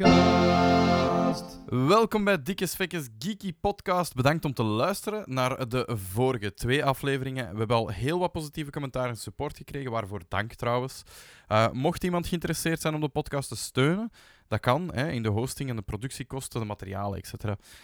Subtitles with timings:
[0.00, 1.58] Podcast.
[1.66, 4.14] Welkom bij Dikkes Vekkes Geeky Podcast.
[4.14, 7.52] Bedankt om te luisteren naar de vorige twee afleveringen.
[7.52, 11.02] We hebben al heel wat positieve commentaar en support gekregen, waarvoor dank trouwens.
[11.48, 14.10] Uh, mocht iemand geïnteresseerd zijn om de podcast te steunen,
[14.50, 17.32] dat kan hè, in de hosting en de productiekosten, de materialen, etc.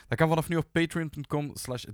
[0.09, 1.85] Dat kan vanaf nu op patreon.com slash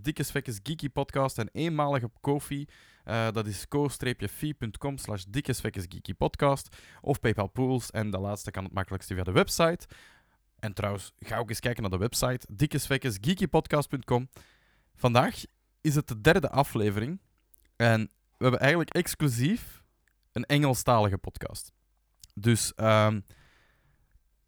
[0.92, 2.66] Podcast en eenmalig op Kofi.
[3.04, 5.24] Uh, dat is co-fi.com slash
[6.18, 7.90] Podcast of PayPal Pools.
[7.90, 9.86] En de laatste kan het makkelijkste via de website.
[10.58, 14.28] En trouwens, ga ook eens kijken naar de website dikkesvekkesgeekypodcast.com.
[14.94, 15.42] Vandaag
[15.80, 17.20] is het de derde aflevering.
[17.76, 18.00] En
[18.36, 19.82] we hebben eigenlijk exclusief
[20.32, 21.72] een Engelstalige podcast.
[22.34, 23.24] Dus um,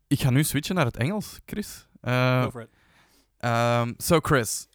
[0.09, 1.87] ik ga nu switchen naar het Engels, Chris.
[2.03, 2.69] Uh, Go for it.
[3.45, 4.69] Um, so, Chris.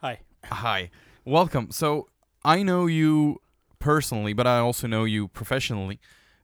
[0.00, 0.14] Hi.
[0.48, 0.90] Hi.
[1.24, 1.66] Welcome.
[1.72, 2.08] So,
[2.44, 3.40] I know you
[3.78, 5.98] personally, but I also know you professionally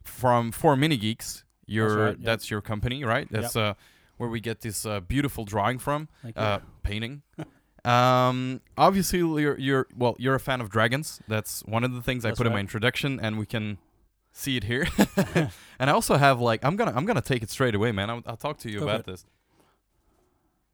[0.04, 1.44] from 4MiniGeeks.
[1.66, 2.24] You're, that's, right, yep.
[2.24, 3.28] that's your company, right?
[3.30, 3.64] That's yep.
[3.64, 3.74] uh,
[4.16, 7.22] where we get this uh, beautiful drawing from, uh, painting.
[7.84, 11.20] um, obviously, you're you're well, you're a fan of dragons.
[11.28, 13.78] That's one of the things That's I put in my introduction, and we can
[14.38, 14.86] see it here.
[15.78, 18.10] and I also have like I'm gonna I'm gonna take it straight away, man.
[18.10, 19.24] I'll, I'll talk to you Go about this.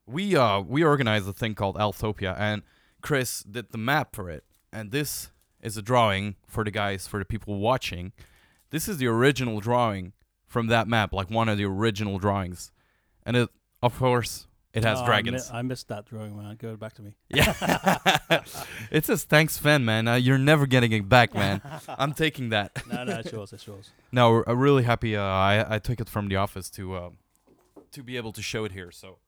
[0.07, 2.63] We uh we organized a thing called Elftopia, and
[3.01, 7.19] Chris did the map for it, and this is a drawing for the guys for
[7.19, 8.13] the people watching.
[8.71, 10.13] This is the original drawing
[10.47, 12.71] from that map, like one of the original drawings
[13.25, 13.49] and it
[13.83, 15.51] of course it has Oh, I mi- dragons.
[15.53, 16.57] I, missed that drawing, man.
[16.61, 17.15] Give it back to me.
[17.31, 17.55] yeah,
[18.91, 20.07] it says thanks, Sven, man.
[20.09, 21.63] Uh, you're never getting it back, man.
[21.89, 22.83] I'm taking that.
[22.91, 23.53] no, no, it's yours.
[23.53, 23.91] It's yours.
[24.13, 25.17] No, I'm really happy.
[25.17, 27.11] Uh, I I took it from the office to uh,
[27.93, 28.91] to be able to show it here.
[28.91, 29.19] So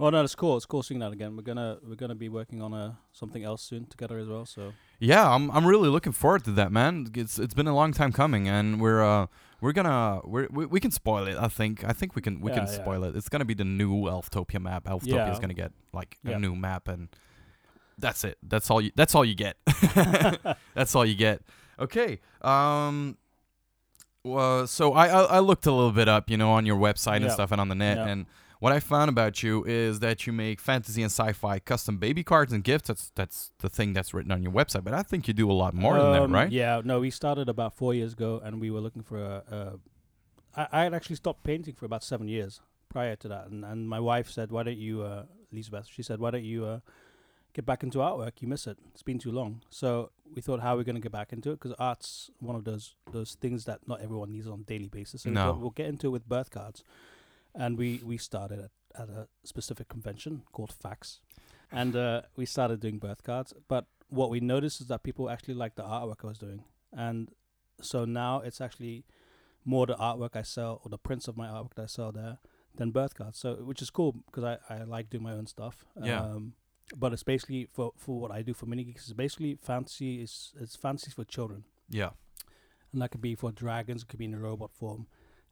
[0.00, 0.56] Oh no, it's cool.
[0.56, 1.36] It's cool seeing that again.
[1.36, 4.44] We're gonna we're gonna be working on uh, something else soon together as well.
[4.44, 7.06] So yeah, I'm I'm really looking forward to that, man.
[7.14, 9.26] It's it's been a long time coming, and we're uh
[9.64, 11.36] we're gonna we're, we we can spoil it.
[11.38, 12.82] I think I think we can we can Yeah, yeah.
[12.82, 13.16] spoil it.
[13.16, 14.84] It's gonna be the new Elftopia map.
[14.84, 17.08] Elftopia is gonna get like a new map, and
[17.98, 18.36] that's it.
[18.42, 18.90] That's all you.
[18.94, 19.56] That's all you get.
[20.74, 21.40] that's all you get.
[21.78, 22.20] Okay.
[22.42, 23.16] Um.
[24.22, 27.22] Well, so I, I I looked a little bit up, you know, on your website
[27.22, 28.06] and stuff and on the net, Yeah.
[28.08, 28.26] and
[28.60, 32.52] what I found about you is that you make fantasy and sci-fi custom baby cards
[32.52, 32.88] and gifts.
[32.88, 34.84] That's that's the thing that's written on your website.
[34.84, 36.50] But I think you do a lot more than that, Um, right?
[36.50, 36.80] Yeah.
[36.84, 39.42] No, we started about four years ago, and we were looking for a.
[39.50, 39.72] a
[40.56, 43.88] I, I had actually stopped painting for about seven years prior to that, and and
[43.88, 46.80] my wife said, "Why don't you, uh, Elizabeth?" She said, "Why don't you uh,
[47.52, 48.40] get back into artwork?
[48.40, 48.78] You miss it.
[48.92, 51.50] It's been too long." So we thought, how are we going to get back into
[51.50, 51.60] it?
[51.60, 55.22] Because art's one of those those things that not everyone needs on a daily basis.
[55.22, 55.44] So we No.
[55.52, 56.84] thought we'll get into it with birth cards,
[57.54, 58.70] and we we started at,
[59.02, 61.20] at a specific convention called FACTS,
[61.72, 63.52] and uh, we started doing birth cards.
[63.68, 67.30] But what we noticed is that people actually liked the artwork I was doing, and
[67.80, 69.04] so now it's actually
[69.64, 72.38] more the artwork I sell or the prints of my artwork that I sell there
[72.76, 73.38] than birth cards.
[73.38, 75.84] So which is cool because I, I like doing my own stuff.
[76.02, 76.20] Yeah.
[76.20, 76.52] Um,
[76.96, 80.52] but it's basically for for what I do for mini geeks is basically fantasy is
[80.60, 82.10] it's fantasy for children, Yeah.
[82.92, 85.06] and that could be for dragons, it could be in a robot form,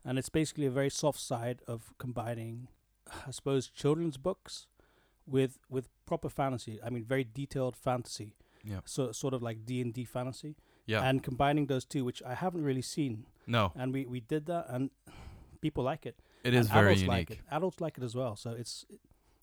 [0.05, 2.69] and it's basically a very soft side of combining,
[3.27, 4.67] I suppose, children's books
[5.27, 6.81] with with proper fantasy.
[6.85, 8.81] I mean, very detailed fantasy, Yeah.
[8.85, 11.03] so sort of like D and D fantasy, Yeah.
[11.09, 14.67] and combining those two, which I haven't really seen, no, and we we did that,
[14.69, 14.91] and
[15.61, 16.17] people like it.
[16.43, 17.31] it and is very adults unique.
[17.31, 17.39] Like it.
[17.51, 18.35] Adults like it as well.
[18.37, 19.01] So it's it,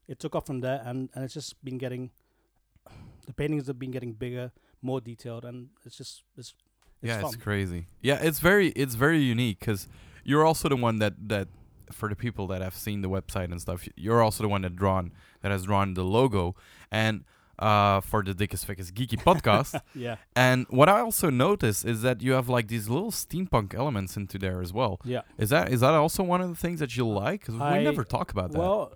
[0.08, 2.12] it took off from there, and and it's just been getting.
[3.28, 6.53] The paintings have been getting bigger, more detailed, and it's just it's.
[7.02, 7.34] it's yeah, fun.
[7.34, 7.86] it's crazy.
[8.02, 9.88] Yeah, it's very it's very unique because
[10.24, 11.47] you're also the one that that
[11.91, 14.75] for the people that have seen the website and stuff, you're also the one that
[14.75, 16.56] drawn that has drawn the logo
[16.91, 17.24] and
[17.57, 19.81] uh for the Dickest Fickest Geeky podcast.
[19.96, 24.16] Yeah, and what I also notice is that you have like these little steampunk elements
[24.16, 25.02] into there as well.
[25.03, 25.22] yeah.
[25.38, 27.46] Is that is that also one of the things that you like?
[27.46, 28.59] 'Cause we never talk about that.
[28.59, 28.94] Well,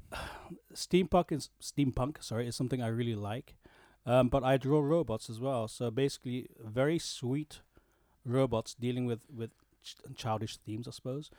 [0.73, 2.23] steampunk is steampunk.
[2.23, 3.55] Sorry, is something I really like,
[4.05, 5.67] um, but I draw robots as well.
[5.67, 7.61] So basically, very sweet
[8.25, 9.51] robots dealing with with
[9.83, 11.29] ch- childish themes, I suppose.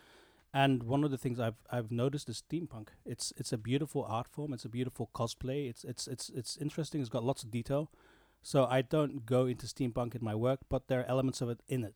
[0.52, 2.88] And one of the things I've I've noticed is steampunk.
[3.04, 4.52] It's it's a beautiful art form.
[4.52, 5.68] It's a beautiful cosplay.
[5.68, 7.00] It's it's it's it's interesting.
[7.00, 7.90] It's got lots of detail.
[8.42, 11.60] So I don't go into steampunk in my work, but there are elements of it
[11.68, 11.94] in it.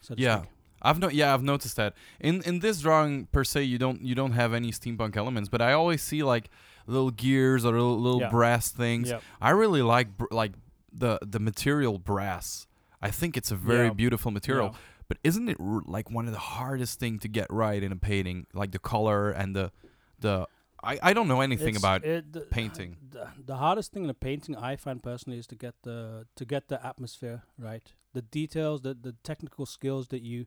[0.00, 0.38] So to Yeah.
[0.40, 0.50] speak.
[0.82, 1.94] I've no yeah, I've noticed that.
[2.20, 5.60] In in this drawing per se you don't you don't have any steampunk elements, but
[5.62, 6.50] I always see like
[6.86, 8.30] little gears or little, little Yeah.
[8.30, 9.08] brass things.
[9.08, 9.20] Yeah.
[9.40, 10.52] I really like br- like
[10.92, 12.66] the the material brass.
[13.00, 13.94] I think it's a very Yeah.
[13.94, 14.70] beautiful material.
[14.72, 14.78] Yeah.
[15.08, 17.96] But isn't it r- like one of the hardest thing to get right in a
[17.96, 19.72] painting, like the color and the
[20.20, 20.46] the
[20.82, 22.96] I, I don't know anything It's- about it, the, painting.
[23.10, 26.44] The, the hardest thing in a painting, I find personally, is to get the to
[26.44, 27.92] get the atmosphere right.
[28.14, 30.46] The details, the the technical skills that you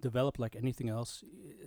[0.00, 1.22] develop, like anything else,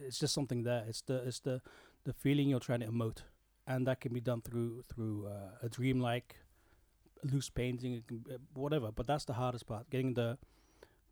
[0.05, 0.83] it's just something there.
[0.87, 1.61] It's the it's the
[2.03, 3.19] the feeling you're trying to emote,
[3.67, 6.35] and that can be done through through uh, a dreamlike,
[7.31, 8.91] loose painting, it can, be, uh, whatever.
[8.91, 10.37] But that's the hardest part: getting the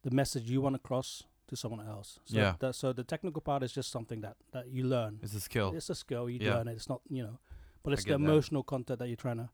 [0.03, 2.19] the message you want to cross to someone else.
[2.25, 2.55] So Yeah.
[2.59, 5.19] that- so the technical part is just something that that you learn.
[5.21, 5.73] It's a skill.
[5.75, 6.55] It's a skill you Yeah.
[6.55, 6.73] learn it.
[6.73, 7.39] It's not you know,
[7.83, 8.23] but it's the get that.
[8.25, 9.49] emotional content that you're trying to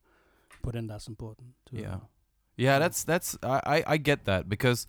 [0.61, 1.53] put in that's important.
[1.67, 1.95] To, Yeah.
[1.95, 1.99] uh,
[2.55, 2.79] Yeah, Yeah.
[2.79, 4.87] that's that's I, I I get that because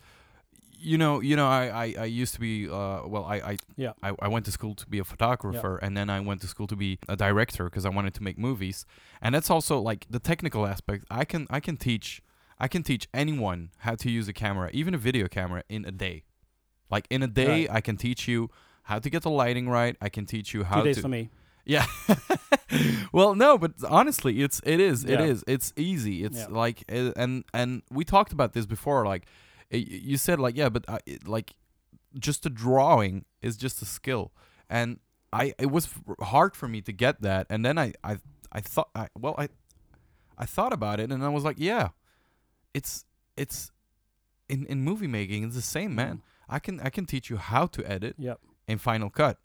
[0.81, 3.93] you know you know I I, I used to be uh well I I Yeah.
[4.01, 6.67] I, I went to school to be a photographer and then I went to school
[6.67, 8.85] to be a director because I wanted to make movies
[9.21, 12.21] and that's also like the technical aspect I can I can teach
[12.59, 15.91] I can teach anyone how to use a camera even a video camera in a
[15.91, 16.23] day
[16.91, 17.77] like in a day Right.
[17.77, 18.49] I can teach you
[18.83, 21.07] how to get the lighting right I can teach you how two days to for
[21.09, 21.29] me.
[21.65, 21.85] yeah.
[23.11, 25.25] well, no, but honestly, it's it is it Yeah.
[25.31, 26.23] is it's easy.
[26.23, 26.47] It's Yeah.
[26.63, 29.05] like uh, and and we talked about this before.
[29.05, 29.25] Like
[29.73, 31.53] uh, you said, like yeah, but I, like
[32.17, 34.31] just a drawing is just a skill,
[34.69, 34.99] and
[35.31, 35.89] I it was
[36.21, 37.47] hard for me to get that.
[37.49, 38.17] And then I I
[38.51, 39.49] I thought I well I
[40.37, 41.89] I thought about it, and I was like, yeah,
[42.73, 43.05] it's
[43.37, 43.71] it's
[44.47, 46.17] in in movie making, it's the same, man.
[46.17, 46.21] Mm.
[46.49, 48.39] I can I can teach you how to edit Yep.
[48.67, 49.37] in Final Cut,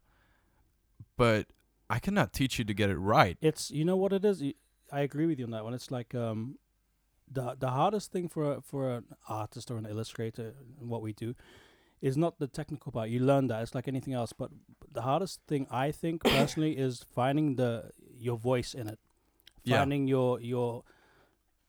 [1.16, 1.46] but
[1.90, 3.36] I cannot teach you to get it right.
[3.40, 4.42] It's you know what it is
[4.92, 5.74] i agree with you on that one.
[5.74, 6.58] It's like um,
[7.30, 11.34] the the hardest thing for a, for an artist or an illustrator what we do
[12.00, 13.08] is not the technical part.
[13.08, 13.62] You learn that.
[13.62, 14.32] It's like anything else.
[14.32, 14.50] But
[14.92, 18.98] the hardest thing I think personally is finding the your voice in it,
[19.64, 19.78] Yeah.
[19.78, 20.84] finding your your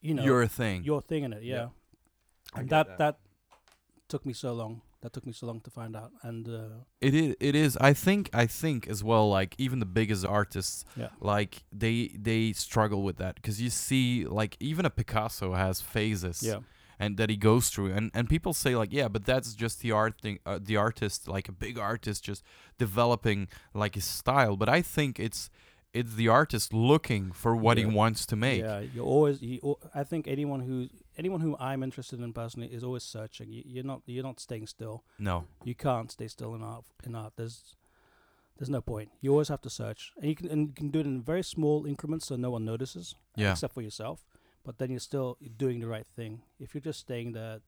[0.05, 0.83] you know Your thing.
[0.83, 1.43] your thing in it.
[1.43, 1.67] Yeah, Yeah.
[2.57, 3.15] And get that, that
[4.07, 4.81] took me so long.
[5.01, 6.11] That took me so long to find out.
[6.23, 7.35] And uh, It is.
[7.39, 7.77] It is.
[7.77, 8.29] I think.
[8.33, 9.29] I think as well.
[9.29, 11.97] Like even the biggest artists, yeah, like they
[12.29, 16.59] they struggle with that because you see, like even a Picasso has phases, yeah,
[16.97, 19.91] and that he goes through, and and people say like, yeah, but that's just the
[19.91, 22.43] art thing, uh, the artist, like a big artist, just
[22.79, 24.55] developing like his style.
[24.57, 25.49] But I think it's
[25.95, 27.85] it's the artist looking for what Yeah.
[27.85, 28.61] he wants to make.
[28.61, 29.41] Yeah, you're always.
[29.41, 33.47] You, I think anyone who anyone who I'm interested in personally is always searching.
[33.55, 35.03] You, you're not you're not staying still.
[35.19, 35.45] No.
[35.63, 36.85] You can't stay still in art.
[37.05, 37.75] In art, there's
[38.57, 39.09] there's no point.
[39.21, 41.43] You always have to search, and you can and you can do it in very
[41.43, 43.51] small increments so no one notices, Yeah.
[43.51, 44.17] except for yourself.
[44.65, 46.41] But then you're still doing the right thing.
[46.59, 47.59] If you're just staying there,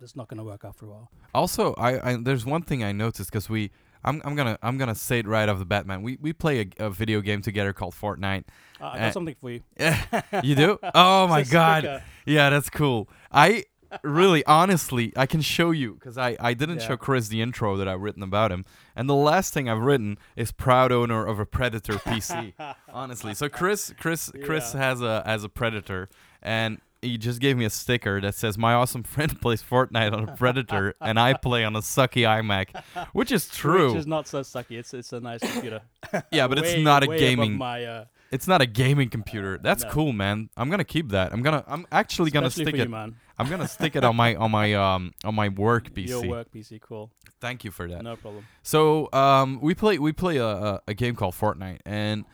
[0.00, 1.08] that's not going to work after a while.
[1.32, 3.70] Also, I, I there's one thing I noticed because we
[4.04, 6.02] I'm I'm gonna I'm gonna say it right off the bat, man.
[6.02, 8.44] We we play a, a video game together called Fortnite.
[8.80, 9.60] Uh, I Uh, got something for you.
[10.42, 10.78] you do?
[10.94, 11.82] Oh my god!
[11.84, 12.02] sticker.
[12.26, 13.08] Yeah, that's cool.
[13.32, 13.64] I
[14.02, 16.88] really, honestly, I can show you because I I didn't Yeah.
[16.88, 18.64] show Chris the intro that I've written about him,
[18.94, 22.52] and the last thing I've written is proud owner of a Predator PC.
[22.92, 24.80] honestly, so Chris Chris Chris Yeah.
[24.80, 26.08] has a has a Predator,
[26.42, 30.28] and he just gave me a sticker that says my awesome friend plays Fortnite on
[30.28, 32.82] a Predator, and I play on a sucky iMac,
[33.12, 33.90] which is true.
[33.92, 34.72] Which is not so sucky.
[34.78, 35.82] It's it's a nice computer.
[36.32, 37.56] yeah, but it's not a gaming.
[37.56, 39.58] My uh, It's not a gaming computer.
[39.58, 39.90] That's No.
[39.90, 40.50] cool, man.
[40.56, 41.32] I'm gonna keep that.
[41.32, 41.64] I'm gonna.
[41.66, 42.78] I'm actually gonna stick it.
[42.78, 43.16] you, man.
[43.38, 46.08] I'm gonna stick it on my on my um on my work PC.
[46.08, 47.10] Your work PC, cool.
[47.40, 48.02] Thank you for that.
[48.02, 48.46] No problem.
[48.62, 52.24] So um we play we play a, a a game called Fortnite, and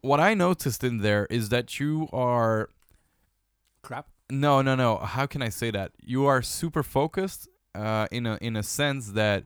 [0.00, 2.70] what I noticed in there is that you are
[3.82, 4.08] Crap.
[4.30, 4.98] no no no.
[4.98, 5.92] How can I say that?
[6.00, 9.44] You are super focused uh in a in a sense that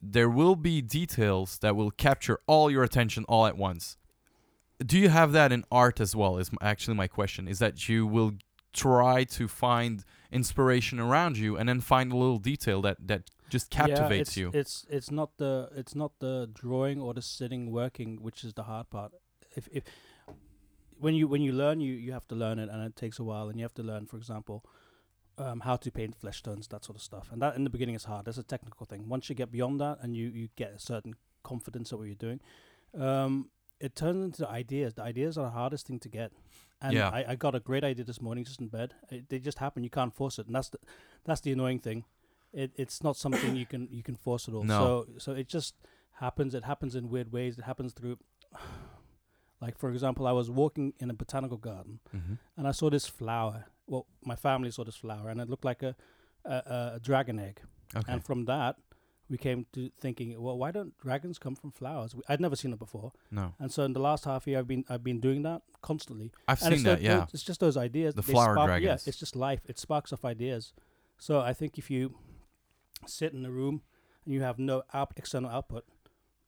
[0.00, 3.96] there will be details that will capture all your attention all at once.
[4.84, 6.38] Do you have that in art as well?
[6.38, 7.46] Is actually my question.
[7.46, 8.32] Is that you will
[8.72, 13.70] try to find inspiration around you and then find a little detail that that just
[13.70, 14.48] captivates yeah, you.
[14.48, 18.54] it's, It's it's not the it's not the drawing or the sitting working which is
[18.54, 19.12] the hard part.
[19.54, 19.84] If if
[21.02, 23.24] when you when you learn you you have to learn it and it takes a
[23.30, 24.64] while and you have to learn for example
[25.38, 27.94] um, how to paint flesh tones that sort of stuff and that in the beginning
[27.94, 28.26] is hard.
[28.26, 29.08] That's a technical thing.
[29.08, 32.14] Once you get beyond that and you you get a certain confidence of what you're
[32.28, 32.40] doing,
[32.98, 33.48] um,
[33.80, 34.94] it turns into ideas.
[34.94, 36.32] The ideas are the hardest thing to get.
[36.80, 37.08] And Yeah.
[37.08, 38.94] I, I got a great idea this morning just in bed.
[39.10, 39.82] It, they just happen.
[39.82, 40.78] You can't force it, and that's the
[41.24, 42.04] that's the annoying thing.
[42.52, 44.64] It it's not something you can you can force at all.
[44.64, 44.78] No.
[44.84, 45.74] So so it just
[46.20, 46.54] happens.
[46.54, 47.58] It happens in weird ways.
[47.58, 48.18] It happens through,
[49.62, 52.34] like for example, I was walking in a botanical garden mm-hmm.
[52.56, 53.58] and I saw this flower.
[53.86, 55.94] Well, my family saw this flower, and it looked like a
[56.44, 56.56] a,
[56.96, 57.60] a- dragon egg.
[57.94, 58.12] Okay.
[58.12, 58.76] And from that,
[59.30, 62.14] we came to thinking, well, why don't dragons come from flowers?
[62.16, 64.66] We, I'd never seen it before, no, and so in the last half year, I've
[64.66, 66.32] been I've been doing that constantly.
[66.48, 66.98] I've and seen that.
[66.98, 67.26] tho- Yeah.
[67.32, 68.14] it's just those ideas.
[68.14, 69.02] The flower spark- dragons.
[69.04, 69.60] Yeah, it's just life.
[69.68, 70.72] It sparks off ideas.
[71.18, 72.14] So I think if you
[73.06, 73.82] sit in a room
[74.24, 75.84] and you have no out- external output,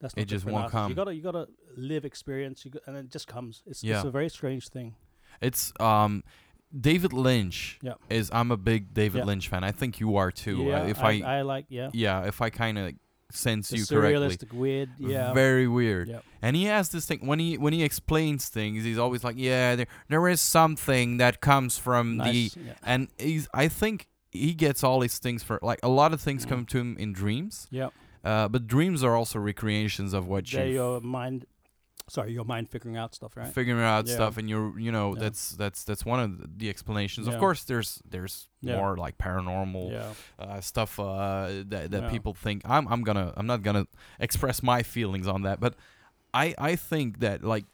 [0.05, 0.89] that's It not good just won't come.
[0.91, 1.47] You gotta you gotta
[1.77, 3.63] live experience, you go, and it just comes.
[3.65, 3.95] It's Yeah.
[3.97, 4.95] it's a very strange thing.
[5.41, 6.23] It's um,
[6.89, 7.79] David Lynch.
[7.81, 7.93] Yeah.
[8.09, 9.25] Is I'm a big David Yeah.
[9.25, 9.63] Lynch fan.
[9.63, 10.63] I think you are too.
[10.65, 11.89] yeah, uh, if I, I, I like yeah.
[11.93, 12.93] yeah, if I kind of
[13.31, 14.13] sense The you correctly.
[14.37, 14.89] surrealistic, weird.
[14.99, 15.33] Yeah.
[15.33, 16.07] Very weird.
[16.09, 16.23] Yep.
[16.41, 19.75] And he has this thing when he when he explains things, he's always like, "Yeah,
[19.75, 22.73] there there is something that comes from the," yeah.
[22.83, 26.45] and he's I think he gets all these things for like a lot of things
[26.45, 26.49] Mm.
[26.49, 27.93] come to him in dreams, Yep.
[28.25, 31.45] Uh, but dreams are also recreations of what you your mind.
[32.07, 33.47] Sorry, your mind figuring out stuff, right?
[33.51, 34.13] figuring out Yeah.
[34.13, 35.21] stuff and you're you know Yeah.
[35.23, 38.77] that's that's that's one of the- explanations of course there's there's Yeah.
[38.77, 40.13] more like paranormal Yeah.
[40.37, 42.09] uh, stuff uh, that that Yeah.
[42.15, 43.87] people think I'm I'm gonna I'm not gonna
[44.19, 45.73] express my feelings on that but
[46.43, 47.65] I I think that like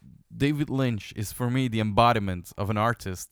[0.45, 3.29] David Lynch is for me the embodiment of an artist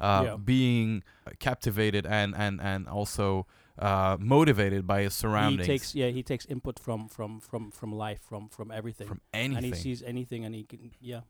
[0.00, 0.36] uh, Yeah.
[0.36, 1.04] being
[1.38, 3.46] captivated and and and also
[3.78, 7.92] uh, motivated by his surroundings He takes yeah he takes input from from from from
[7.92, 9.06] life from from everything.
[9.08, 11.20] from anything, and he sees anything and he can yeah.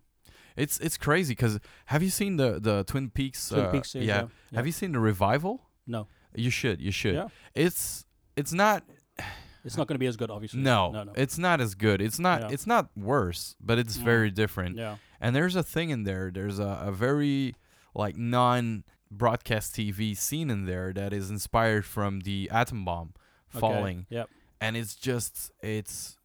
[0.56, 4.08] it's it's crazy because have you seen the the Twin Peaks Twin uh, Peaks series,
[4.08, 4.14] yeah.
[4.22, 4.28] yeah.
[4.50, 4.56] yeah.
[4.58, 6.06] have you seen the revival No.
[6.34, 7.28] you should you should Yeah.
[7.54, 8.04] it's
[8.36, 8.82] it's not
[9.62, 10.60] It's not going to be as good, obviously.
[10.62, 11.04] no, No.
[11.04, 11.12] No.
[11.14, 12.48] it's not as good it's not Yeah.
[12.54, 14.04] it's not worse but it's Mm.
[14.04, 14.96] very different yeah.
[15.20, 17.54] and there's a thing in there there's a, a very
[17.94, 23.12] like non broadcast tv scene in there that is inspired from the atom bomb
[23.52, 23.58] Okay.
[23.60, 24.28] falling Yep.
[24.60, 26.16] and it's just it's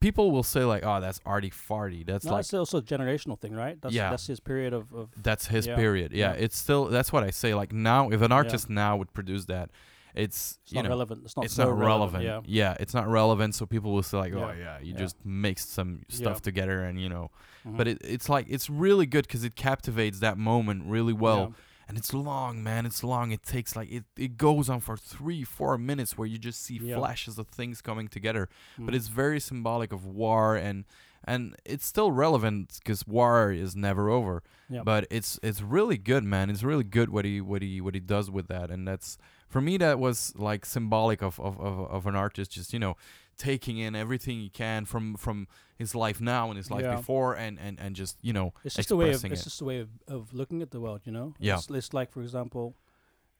[0.00, 3.38] people will say like oh that's arty farty that's No, like it's also a generational
[3.40, 3.80] thing, right?
[3.80, 4.10] That's, Yeah.
[4.10, 5.76] That's his period of, of that's his Yeah.
[5.76, 6.44] period yeah, Yeah.
[6.44, 8.36] it's still that's what i say like now if an Yeah.
[8.36, 9.70] artist now would produce that
[10.14, 11.22] it's, it's you not know relevant.
[11.24, 12.22] It's not it's so not relevant.
[12.22, 12.40] Yeah.
[12.46, 12.76] Yeah.
[12.78, 13.56] it's not relevant.
[13.56, 14.54] So people will say like, "Oh Yeah.
[14.56, 14.98] yeah, you Yeah.
[15.00, 16.40] just mixed some stuff Yeah.
[16.40, 17.32] together," and you know.
[17.66, 17.76] Mhm.
[17.76, 21.48] But it, it's like it's really good because it captivates that moment really well, Yeah.
[21.88, 22.86] And it's long, man.
[22.86, 23.30] It's long.
[23.32, 26.78] It takes like it, it goes on for three, four minutes where you just see
[26.96, 28.48] flashes of things coming together.
[28.78, 28.96] But Mhm.
[28.96, 30.84] it's very symbolic of war and
[31.26, 34.42] and it's still relevant because war is never over.
[34.68, 34.82] Yeah.
[34.84, 36.50] But it's it's really good, man.
[36.50, 39.16] It's really good what he what he what he does with that, and that's
[39.48, 42.96] for me that was like symbolic of of, of, of an artist just you know
[43.36, 46.96] taking in everything he can from from his life now and his life Yeah.
[46.96, 49.44] before and and and just you know It's just a way of it's it.
[49.44, 51.34] just a way of, of looking at the world, you know.
[51.38, 51.56] Yeah.
[51.58, 52.74] It's, it's like, for example,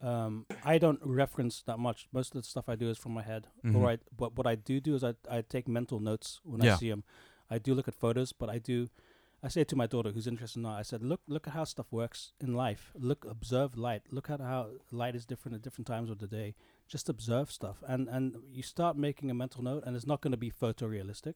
[0.01, 2.09] um, I don't reference that much.
[2.13, 3.47] Most of the stuff I do is from my head.
[3.65, 3.77] Mhm.
[3.77, 6.75] Or I, but what I do do is I I take mental notes when Yeah.
[6.75, 7.05] I see them.
[7.51, 8.89] I do look at photos, but I do.
[9.45, 11.93] I say to my daughter, who's interested now, I said, "Look, look at how stuff
[11.93, 12.93] works in life.
[12.95, 14.03] Look, observe light.
[14.11, 16.55] Look at how light is different at different times of the day.
[16.89, 20.31] Just observe stuff, and and you start making a mental note, and it's not going
[20.31, 21.35] to be photorealistic,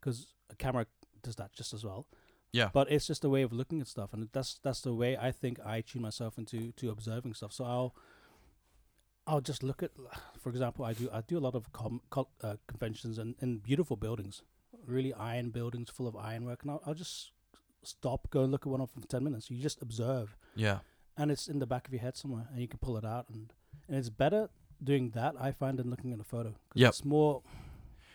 [0.00, 0.86] because a camera
[1.22, 2.06] does that just as well.
[2.52, 2.70] Yeah.
[2.72, 5.30] But it's just a way of looking at stuff, and that's that's the way I
[5.30, 7.52] think I tune myself into to observing stuff.
[7.52, 7.94] So I'll
[9.28, 9.92] I'll just look at,
[10.40, 12.00] for example, I do I do a lot of com,
[12.42, 14.42] uh, conventions and in beautiful buildings,
[14.88, 17.32] really iron buildings full of ironwork, and I'll, I'll just
[17.82, 19.50] stop, go and look at one of them for ten minutes.
[19.50, 20.78] You just observe, yeah
[21.18, 23.26] and it's in the back of your head somewhere, and you can pull it out,
[23.28, 23.52] and
[23.88, 24.48] and it's better
[24.82, 26.54] doing that I find than looking at a photo.
[26.74, 26.88] Yep.
[26.88, 27.42] it's more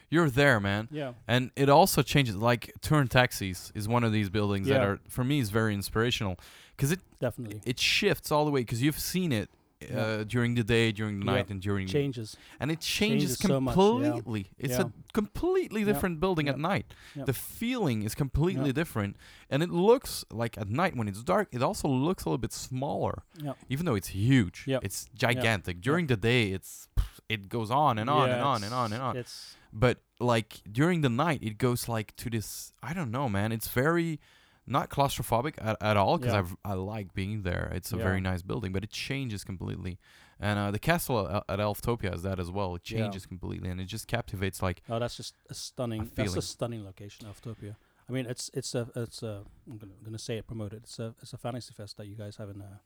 [0.09, 4.11] you're there man yeah and it also changes like Tour & Taxis is one of
[4.11, 6.37] these buildings that are for me is very inspirational
[6.77, 9.49] because it definitely it shifts all the way because you've seen it
[9.91, 10.23] uh, Yeah.
[10.25, 12.35] during the day during the night and during changes.
[12.59, 14.47] and it changes, changes so completely.
[14.57, 14.87] It's Yeah.
[14.87, 16.93] a completely different building at night.
[17.15, 19.15] The feeling is completely different,
[19.49, 21.47] and it looks like at night when it's dark.
[21.51, 23.23] It also looks a little bit smaller,
[23.69, 24.65] even though it's huge.
[24.67, 25.81] It's gigantic.
[25.81, 26.87] During the day, it's
[27.29, 29.17] it goes on and on and on and on and on.
[29.17, 32.73] It's But like during the night, it goes like to this.
[32.83, 33.51] I don't know, man.
[33.51, 34.19] It's very
[34.65, 36.55] not claustrophobic at, at all because Yeah.
[36.63, 37.71] I like being there.
[37.75, 38.03] It's a Yeah.
[38.03, 39.99] very nice building, but it changes completely.
[40.39, 42.75] And uh, the castle at, at Elftopia is that as well.
[42.75, 42.99] It Yeah.
[42.99, 44.61] changes completely, and it just captivates.
[44.61, 46.03] Like Oh, that's just a stunning.
[46.05, 46.37] that's feeling.
[46.37, 47.75] a stunning location, Elftopia.
[48.09, 50.83] I mean, it's it's a it's a I'm gonna gonna say it promoted.
[50.83, 52.77] It's a it's a fantasy fest that you guys have in uh,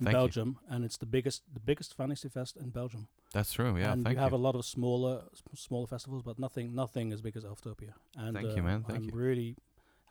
[0.00, 0.18] in Thank you.
[0.20, 3.08] Belgium, and it's the biggest the biggest fantasy fest in Belgium.
[3.32, 3.76] that's true.
[3.76, 4.38] Yeah, and thank you have you.
[4.38, 5.22] a lot of smaller
[5.54, 7.92] smaller festivals, but nothing nothing as big as Elftopia.
[8.16, 8.82] And Thank you, uh, man.
[8.84, 9.08] Thank you.
[9.10, 9.24] I'm you.
[9.26, 9.56] really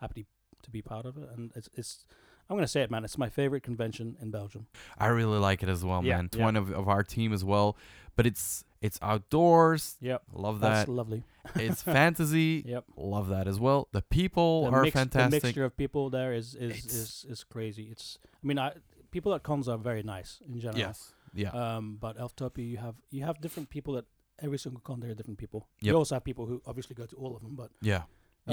[0.00, 0.26] happy
[0.62, 2.06] to be part of it, and it's it's.
[2.50, 3.04] I'm gonna say it, man.
[3.04, 4.68] It's my favorite convention in Belgium.
[4.98, 6.24] I really like it as well, Yeah, man.
[6.26, 6.44] It's yeah.
[6.44, 7.76] one of, of our team as well,
[8.16, 9.96] but it's it's outdoors.
[10.00, 10.92] Yep, Love that's that.
[10.92, 11.24] lovely.
[11.56, 12.62] it's fantasy.
[12.66, 12.84] Yep.
[12.96, 13.88] Love that as well.
[13.92, 17.44] The people the are mix- The mixture of people there is is, It's- is is
[17.44, 17.88] crazy.
[17.90, 18.72] It's I mean, I
[19.10, 20.78] people at cons are very nice in general.
[20.78, 21.12] Yes.
[21.34, 21.50] Yeah.
[21.50, 24.04] Um, but Elftopia, you have you have different people at
[24.40, 25.00] every single con.
[25.00, 25.66] There are different people.
[25.82, 25.92] Yep.
[25.92, 28.02] You also have people who obviously go to all of them, but yeah.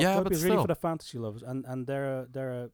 [0.02, 0.64] Yeah, but is really still.
[0.64, 2.70] for the fantasy lovers, and and they're they're a,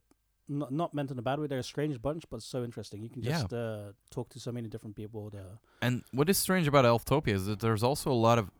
[0.48, 1.46] not not meant in a bad way.
[1.46, 3.02] They're a strange bunch, but so interesting.
[3.02, 3.30] You can Yeah.
[3.40, 5.30] just uh, talk to so many different people.
[5.30, 5.44] The
[5.80, 8.50] And what is strange about Elftopia is that there's also a lot of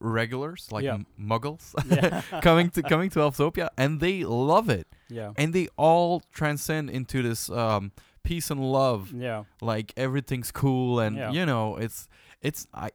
[0.00, 0.94] regulars, like Yeah.
[0.94, 5.68] m- muggles, yeah, coming to coming to Elftopia, and they love it, yeah, and they
[5.76, 7.92] all transcend into this um,
[8.24, 9.12] peace and love.
[9.12, 11.30] yeah, Like everything's cool, and Yeah.
[11.32, 12.08] you know, it's
[12.40, 12.90] it's I.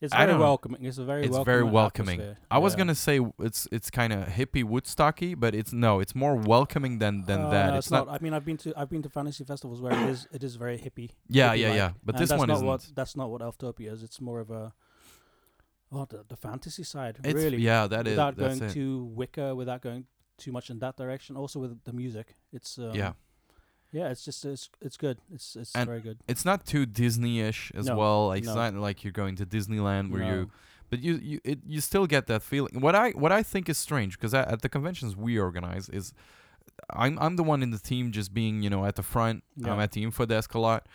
[0.00, 0.84] It's I very welcoming.
[0.84, 2.20] It's a very it's welcoming very welcoming.
[2.20, 2.38] atmosphere.
[2.50, 6.36] I was gonna say it's it's kind of hippie Woodstocky, but it's no, it's more
[6.36, 7.70] welcoming than than Uh, that.
[7.70, 8.08] no, it's it's not.
[8.08, 10.56] I mean, I've been to I've been to fantasy festivals where it is it is
[10.56, 11.12] very hippie.
[11.28, 11.76] Yeah, hippie yeah, like.
[11.76, 11.90] yeah.
[12.04, 12.66] But And this one not isn't.
[12.66, 14.02] What, that's not what Elftopia is.
[14.02, 14.74] It's more of a
[15.92, 17.18] oh the, the fantasy side.
[17.24, 18.72] It's really, yeah, that is without going it.
[18.72, 20.04] too Wicca, without going
[20.36, 21.36] too much in that direction.
[21.36, 23.12] Also with the music, it's um, yeah,
[23.92, 24.08] yeah.
[24.08, 25.18] It's just it's it's good.
[25.32, 26.18] It's it's And very good.
[26.28, 28.26] it's not too Disney-ish as No, well.
[28.28, 30.50] Like it's not like you're going to Disneyland where you No.
[30.90, 32.80] but you you it, you still get that feeling.
[32.80, 36.12] What I what I think is strange because at the conventions we organize is
[36.90, 39.44] I'm I'm the one in the team just being you know at the front.
[39.56, 39.72] Yeah.
[39.72, 40.86] I'm at the info desk a lot,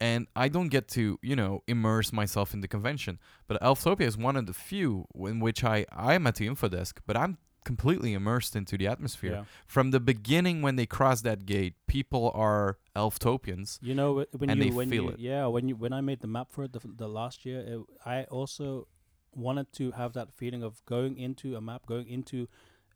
[0.00, 3.18] and I don't get to you know immerse myself in the convention.
[3.48, 7.00] But Elftopia is one of the few in which I I'm at the info desk,
[7.06, 9.44] but I'm completely immersed into the atmosphere Yeah.
[9.66, 11.74] from the beginning when they cross that gate.
[11.86, 13.78] People are Elftopians.
[13.82, 15.18] You know when And you they when feel you it.
[15.18, 17.80] yeah when you when I made the map for it the, the last year it,
[18.04, 18.86] I also
[19.34, 22.48] wanted to have that feeling of going into a map going into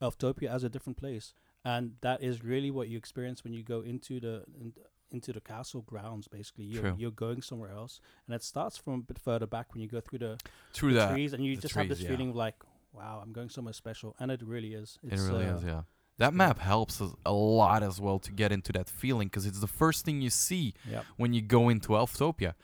[0.02, 1.32] Elftopia as a different place
[1.64, 4.73] and that is really what you experience when you go into the in,
[5.11, 6.94] into the castle grounds basically you're, True.
[6.99, 10.00] you're going somewhere else and it starts from a bit further back when you go
[10.00, 10.37] through the,
[10.75, 12.08] Through the that, trees and you just have this yeah.
[12.11, 12.56] feeling of like
[12.97, 15.65] wow I'm going somewhere special and it really is it really uh, is.
[15.65, 15.83] Yeah,
[16.19, 19.61] that map helps us a lot as well to get into that feeling because it's
[19.61, 22.55] the first thing you see yeah when you go into Elftopia,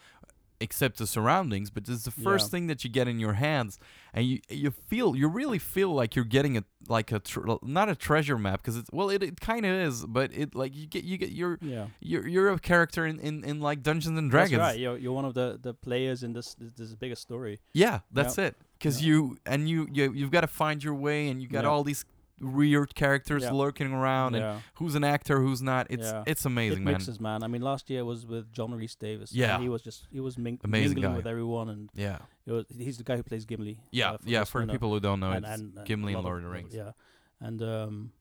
[0.61, 1.71] except the surroundings.
[1.71, 2.51] But it's the first Yeah.
[2.53, 3.79] thing that you get in your hands,
[4.15, 7.89] and you you feel you really feel like you're getting a like a tr- not
[7.89, 10.87] a treasure map because it's well it, it kind of is, but it like you
[10.87, 14.31] get you get you're yeah you're you're a character in, in, in like Dungeons and
[14.31, 14.59] Dragons.
[14.59, 14.81] That's right.
[14.81, 17.61] You're, you're one of the, the players in this this, this bigger story.
[17.75, 18.57] Yeah, that's it.
[18.83, 19.07] Because Yeah.
[19.09, 21.71] you and you you you've got to find your way, and you got Yeah.
[21.71, 22.05] all these
[22.41, 23.53] weird characters Yeah.
[23.53, 25.87] lurking around, and who's an actor, who's not.
[25.89, 26.25] It's Yeah.
[26.27, 26.95] it's amazing, it man.
[26.95, 27.45] mixes, man.
[27.45, 29.31] I mean, last year was with John Rhys-Davies.
[29.33, 29.61] Yeah.
[29.61, 31.17] he was just he was ming- Amazing mingling guy.
[31.19, 33.79] with everyone, and Yeah, was, he's the guy who plays Gimli.
[33.93, 34.43] yeah, uh, yeah.
[34.45, 36.51] For people who don't know, and, it's and, and Gimli a and Lord of the
[36.51, 36.75] Rings.
[36.75, 36.93] Yeah,
[37.41, 38.12] and um,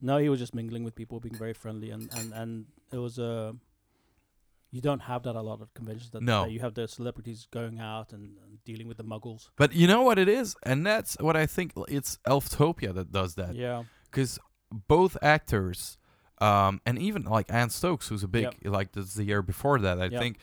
[0.00, 3.18] no, he was just mingling with people, being very friendly, and and and it was
[3.20, 3.52] Uh,
[4.70, 6.10] you don't have that a lot of conventions.
[6.10, 6.42] That, No.
[6.42, 8.36] that you have the celebrities going out and
[8.70, 9.48] dealing with the muggles.
[9.56, 11.72] But you know what it is, and that's what I think.
[11.88, 13.54] It's Elftopia that does that.
[13.54, 14.38] Yeah, because
[14.96, 15.96] both actors
[16.40, 18.54] um and even like Anne Stokes who's a big Yep.
[18.78, 20.20] like this the year before that I Yep.
[20.22, 20.34] think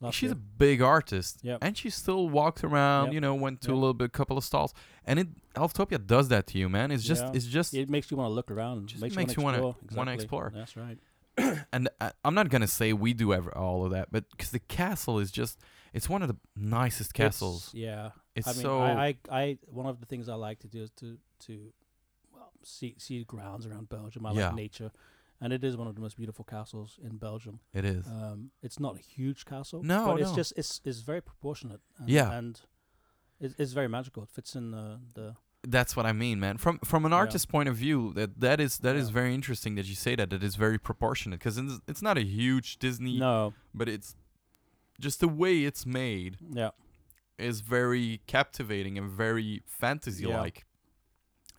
[0.00, 0.32] last she's year.
[0.32, 1.58] a big artist Yep.
[1.62, 4.72] and she still walked around you know went to a little bit couple of stalls
[5.04, 7.32] and it Elftopia does that to you man it's just Yeah.
[7.36, 8.88] it's just it makes you want to look around.
[8.88, 10.50] Just makes, makes you you wanna- want to explore.
[10.52, 10.98] That's right.
[11.72, 14.64] and I, I'm not gonna say we do ever all of that but because the
[14.80, 15.60] castle is just
[15.92, 18.10] it's one of the nicest castles It's, yeah.
[18.34, 20.82] it's, I mean, so I, I, I, one of the things I like to do
[20.82, 21.72] is to, to,
[22.32, 24.26] well, see, see grounds around Belgium.
[24.26, 24.46] I Yeah.
[24.46, 24.90] like nature,
[25.40, 27.60] and it is one of the most beautiful castles in Belgium.
[27.74, 31.20] it is Um, it's not a huge castle, No, but it's just it's it's very
[31.20, 31.80] proportionate.
[31.98, 32.32] And, Yeah.
[32.38, 32.60] and
[33.40, 34.22] it, it's very magical.
[34.22, 35.34] It fits in the the
[35.68, 36.58] That's what I mean, man.
[36.58, 37.18] From from an Yeah.
[37.22, 39.14] artist's point of view, that that is that is Yeah.
[39.20, 40.32] very interesting that you say that.
[40.32, 44.16] It is very proportionate because it's, it's not a huge Disney, no, but it's
[45.00, 46.70] just the way it's made yeah,
[47.38, 50.64] is very captivating and very fantasy like.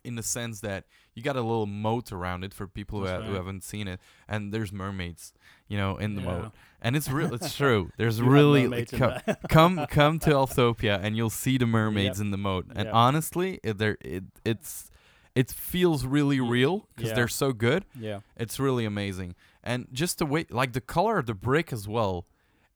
[0.06, 3.22] In the sense that you got a little moat around it for people who, ha-
[3.22, 5.32] who haven't seen it, and there's mermaids,
[5.66, 6.26] you know, in the Yeah.
[6.28, 7.32] moat, and it's real.
[7.32, 7.90] It's true.
[7.96, 9.16] There's really mermaids in co-
[9.48, 12.24] come come to Elftopia and you'll see the mermaids Yep.
[12.26, 12.66] in the moat.
[12.76, 12.94] And Yep.
[12.94, 14.90] honestly, it, there it it's
[15.34, 17.14] it feels really real because yeah.
[17.16, 17.86] they're so good.
[17.98, 21.88] yeah, It's really amazing, and just the way, like the color of the brick as
[21.88, 22.26] well.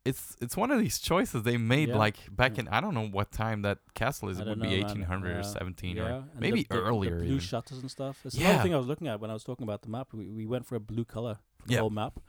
[0.05, 1.99] It's it's one of these choices they made Yeah.
[1.99, 4.39] like back in I don't know what time that castle is.
[4.41, 4.83] It would be know, man.
[4.83, 6.03] 1800 or 17 yeah.
[6.03, 7.41] or maybe the, the, earlier The blue even.
[7.41, 8.21] shutters and stuff.
[8.25, 8.49] It's Yeah.
[8.51, 10.09] another thing I was looking at when I was talking about the map.
[10.15, 11.81] We we went for a blue color for the Yeah.
[11.81, 12.21] whole map,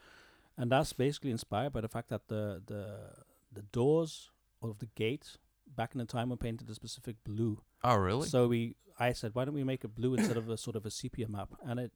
[0.57, 2.83] and that's basically inspired by the fact that the the
[3.53, 4.29] the doors
[4.61, 5.37] of the gate
[5.75, 7.61] back in the time were painted a specific blue.
[7.83, 8.27] Oh really?
[8.27, 10.85] So we, I said, why don't we make a blue instead of a sort of
[10.85, 11.49] a sepia map?
[11.65, 11.91] And it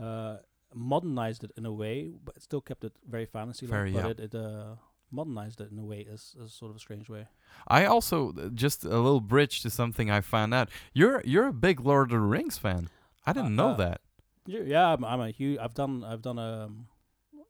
[0.00, 0.36] uh,
[0.74, 3.66] modernized it in a way, but it still kept it very fantasy.
[3.66, 4.10] Very, but yeah.
[4.10, 4.74] it, it uh,
[5.10, 7.26] modernized it in a way, as, sort of a strange way.
[7.68, 10.68] I also uh, just a little bridge to something I found out.
[10.92, 12.88] You're you're a big Lord of the Rings fan.
[13.26, 14.00] I didn't Uh, know uh, that.
[14.46, 15.58] Yeah, yeah I'm, I'm a huge.
[15.58, 16.04] I've done.
[16.04, 16.38] I've done.
[16.38, 16.86] Um,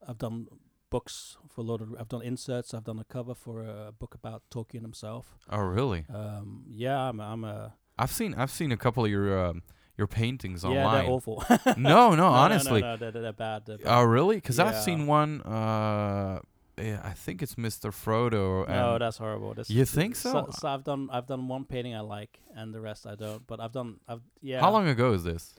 [0.06, 0.46] I've done
[0.90, 1.94] books for Lord of.
[1.98, 2.74] I've done inserts.
[2.74, 5.36] I've done a cover for a book about Tolkien himself.
[5.50, 6.04] Oh really?
[6.12, 7.20] Um, yeah, I'm.
[7.20, 7.74] I'm a.
[7.98, 9.62] I've seen I've seen a couple of your um,
[9.96, 10.76] your paintings online.
[10.84, 11.44] Yeah, they're awful.
[11.76, 12.80] no, no, No, honestly.
[12.80, 13.66] no, no, they're, they're bad.
[13.66, 13.86] They're bad.
[13.86, 14.36] Oh, really?
[14.36, 15.40] Because I've seen one.
[15.42, 16.40] Uh,
[16.76, 17.90] yeah, I think it's Mr.
[17.92, 18.68] Frodo.
[18.68, 19.54] no, that's horrible.
[19.54, 20.48] That's, You think so?
[20.50, 20.68] so?
[20.68, 21.08] I've done.
[21.12, 23.46] I've done one painting I like, and the rest I don't.
[23.46, 24.00] But I've done.
[24.08, 24.60] I've yeah.
[24.60, 25.54] How long ago is this?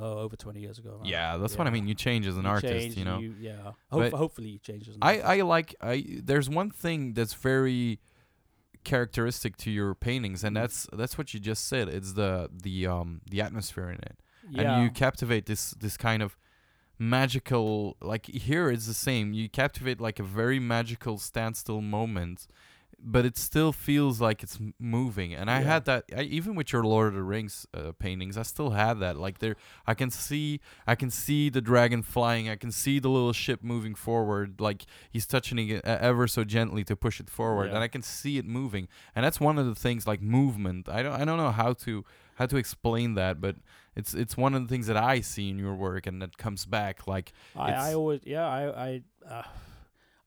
[0.00, 0.98] Oh, over twenty years ago.
[1.02, 1.10] man.
[1.10, 1.88] Yeah, that's what I mean.
[1.88, 3.16] You change as an You artist, change you know.
[3.16, 3.72] and yeah.
[3.90, 5.26] Hopefully, you change as an I artist.
[5.26, 6.04] I like I.
[6.22, 7.98] There's one thing that's very
[8.92, 10.60] characteristic to your paintings, and Mm.
[10.60, 11.84] that's that's what you just said.
[11.88, 12.32] It's the
[12.66, 14.16] the um the atmosphere in it,
[14.50, 14.60] yeah.
[14.60, 16.30] and you captivate this this kind of
[16.98, 17.96] magical.
[18.00, 19.32] Like here, it's the same.
[19.32, 22.46] You captivate like a very magical standstill moment.
[23.00, 25.66] But it still feels like it's moving, and I Yeah.
[25.66, 28.36] had that I, even with your Lord of the Rings uh, paintings.
[28.36, 29.16] I still had that.
[29.16, 29.54] Like there,
[29.86, 32.48] I can see, I can see the dragon flying.
[32.48, 34.60] I can see the little ship moving forward.
[34.60, 37.74] Like he's touching it ever so gently to push it forward, Yeah.
[37.76, 38.88] and I can see it moving.
[39.14, 40.88] And that's one of the things, like movement.
[40.88, 43.56] I don't, I don't know how to how to explain that, but
[43.94, 46.66] it's it's one of the things that I see in your work, and that comes
[46.66, 47.06] back.
[47.06, 49.42] Like I, I always yeah I I uh,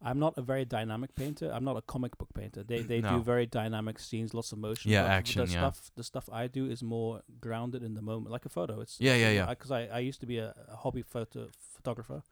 [0.04, 1.52] I'm not a very dynamic painter.
[1.54, 2.64] I'm not a comic book painter.
[2.64, 3.18] They they No.
[3.18, 4.92] do very dynamic scenes, lots of motion.
[4.92, 5.60] Yeah, action, The yeah.
[5.60, 8.82] stuff the stuff I do is more grounded in the moment, like a photo.
[8.82, 9.46] It's Yeah, yeah, yeah.
[9.50, 12.24] Because I, I used to be a, a hobby photo photographer,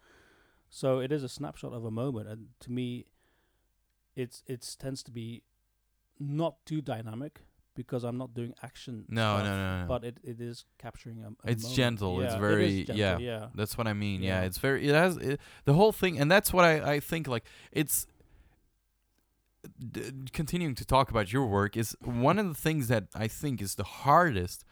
[0.69, 3.05] so it is a snapshot of a moment, and to me,
[4.15, 5.43] it's it's tends to be
[6.19, 7.41] not too dynamic
[7.81, 9.05] because I'm not doing action.
[9.09, 9.85] No, stuff, no, no, no.
[9.87, 11.29] But it, it is capturing a.
[11.47, 11.75] a It's moment.
[11.81, 13.17] gentle, it's Yeah, it is very- gentle, yeah.
[13.19, 13.47] yeah.
[13.59, 14.21] That's what I mean.
[14.21, 14.47] Yeah, Yeah.
[14.47, 14.79] it's very.
[14.89, 17.23] It has it, the whole thing, and that's what I I think.
[17.27, 18.05] Like it's
[19.91, 23.61] d- continuing to talk about your work is one of the things that I think
[23.61, 24.63] is the hardest.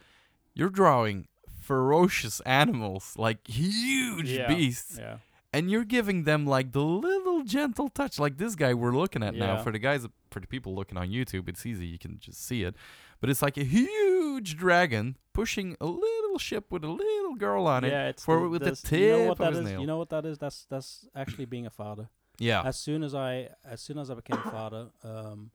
[0.54, 1.28] You're drawing
[1.62, 5.18] ferocious animals, like huge Yeah, beasts, Yeah.
[5.58, 9.34] And you're giving them like the little gentle touch, like this guy we're looking at
[9.36, 9.62] now.
[9.64, 12.64] For the guys, for the people looking on YouTube, it's easy; you can just see
[12.64, 12.76] it.
[13.20, 17.84] But it's like a huge dragon pushing a little ship with a little girl on
[17.84, 17.90] it.
[17.92, 19.66] yeah, it's for- the- with the this- you know tip what of that his is?
[19.72, 19.82] nail.
[19.82, 20.38] You know what that is?
[20.38, 22.10] That's that's actually being a father.
[22.40, 25.50] Yeah, As soon as I as soon as I became a father, um,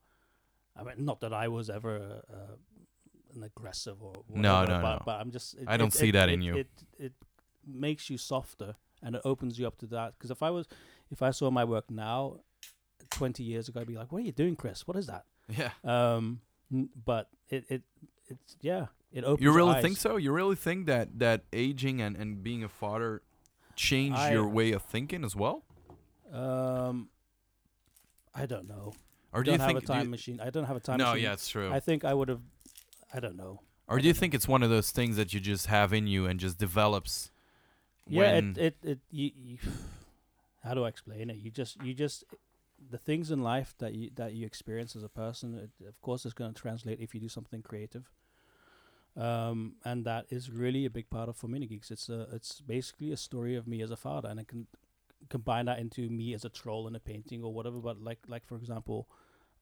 [0.76, 1.94] I mean, not that I was ever
[2.28, 2.56] uh,
[3.36, 5.02] an aggressive or No, whatever, no, but, no.
[5.06, 6.54] but I'm just it, I don't it- see it- that in you.
[6.56, 7.12] It it
[7.64, 10.14] makes you softer and it opens you up to that.
[10.16, 10.66] Because if I was
[11.10, 12.38] if I saw my work now,
[13.10, 14.86] twenty years ago, I'd be like, "What are you doing, Chris?
[14.86, 15.70] What is that?" yeah.
[15.84, 16.40] Um,
[16.72, 17.82] n- but it it
[18.28, 19.42] it's yeah, it opens.
[19.44, 19.82] You really eyes.
[19.82, 20.16] think so?
[20.16, 23.22] You really think that that aging and and being a father
[23.76, 25.64] changed I- your way of thinking as well?
[26.32, 27.08] Um,
[28.34, 28.92] I don't know.
[29.34, 30.40] Or do don't you have think a time machine.
[30.40, 31.24] I don't have a time No, machine.
[31.24, 31.72] yeah, it's true.
[31.72, 32.40] I think I would have.
[33.12, 33.60] I don't know.
[33.88, 36.24] or do you think it's one of those things that you just have in you
[36.26, 37.30] and just develops?
[38.08, 38.98] Yeah, it it it.
[39.10, 39.58] You, you,
[40.64, 41.36] how do I explain it?
[41.36, 42.24] You just you just
[42.90, 45.70] the things in life that you that you experience as a person.
[45.80, 48.10] It, of course, is going to translate if you do something creative.
[49.14, 51.90] Um, and that is really a big part of 4MiniGeeks.
[51.90, 54.66] It's a it's basically a story of me as a father, and I can
[55.28, 57.78] combine that into me as a troll in a painting or whatever.
[57.78, 59.08] But like like for example,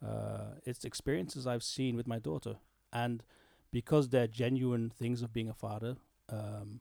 [0.05, 2.57] uh, it's experiences I've seen with my daughter,
[2.93, 3.23] and
[3.73, 5.97] because they're genuine things of being a father.
[6.29, 6.81] Um,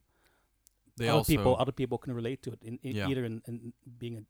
[1.00, 3.08] they other also people other people can relate to it in, in Yeah.
[3.10, 4.24] either in, in being a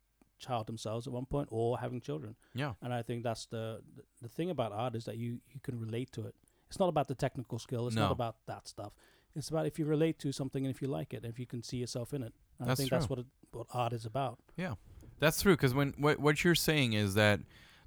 [0.46, 4.04] child themselves at one point or having children yeah and i think that's the the,
[4.22, 6.34] the thing about art is that you you can relate to it
[6.70, 8.04] it's not about the technical skill it's No.
[8.04, 8.94] not about that stuff
[9.36, 11.46] it's about if you relate to something and if you like it and if you
[11.46, 12.98] can see yourself in it and i think true.
[12.98, 14.76] that's what it, what art is about Yeah.
[15.20, 17.42] That's true because when what what you're saying is that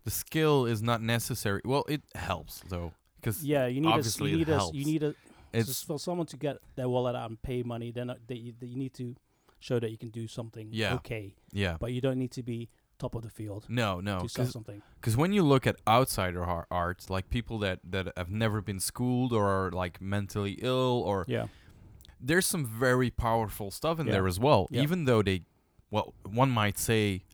[0.05, 1.63] the skill is not necessary.
[1.65, 4.85] Well, it helps though because yeah you need a, obviously you it need a, you
[4.85, 5.15] need a
[5.53, 8.39] it's just for someone to get their wallet out and pay money then uh, that
[8.39, 9.15] you, you need to
[9.61, 10.95] show that you can do something Yeah.
[10.95, 11.77] okay yeah.
[11.79, 14.53] but you don't need to be top of the field No, no, to sell because
[14.53, 18.61] something Because when you look at outsider har- art, like people that, that have never
[18.61, 21.47] been schooled or are like mentally ill, or yeah
[22.25, 24.13] there's some very powerful stuff in Yeah.
[24.13, 24.69] there as well.
[24.71, 24.83] Yeah.
[24.83, 25.43] Even though they,
[25.91, 27.25] well, one might say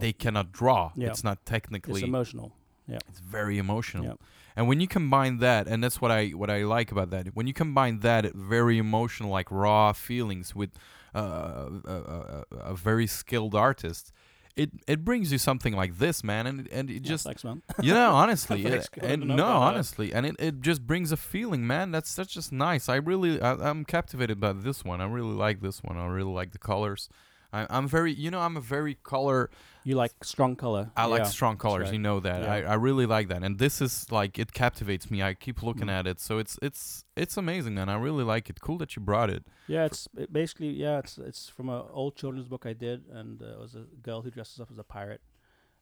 [0.00, 0.90] they cannot draw.
[0.96, 1.08] Yeah.
[1.10, 2.52] It's not technically it's emotional.
[2.88, 4.18] Yeah, it's very emotional.
[4.56, 7.28] And when you combine that, and that's what I what I like about that.
[7.34, 10.70] When you combine that very emotional, like raw feelings with
[11.14, 14.12] uh, a, a, a very skilled artist,
[14.56, 16.46] it it brings you something like this, man.
[16.46, 17.62] And and it Yeah, just thanks, man.
[17.80, 19.76] you know, honestly, it- and no, about that.
[19.76, 21.90] honestly, and it, it just brings a feeling, man.
[21.90, 22.88] That's that's just nice.
[22.88, 25.00] I really, I, I'm captivated by this one.
[25.00, 25.96] I really like this one.
[25.96, 27.08] I really like the colors.
[27.52, 29.50] I, I'm very, you know, I'm a very color.
[29.84, 30.90] You like strong color.
[30.96, 31.84] I like Yeah, strong colors.
[31.86, 31.92] right.
[31.92, 32.42] You know that.
[32.42, 32.52] Yeah.
[32.52, 35.22] I, I really like that, and this is like it captivates me.
[35.22, 35.98] I keep looking Mm.
[35.98, 37.88] at it, so it's it's it's amazing, man.
[37.88, 38.60] I really like it.
[38.60, 39.44] Cool that you brought it.
[39.66, 43.42] Yeah, it's it basically yeah, it's it's from an old children's book I did, and
[43.42, 45.20] uh, it was a girl who dresses up as a pirate,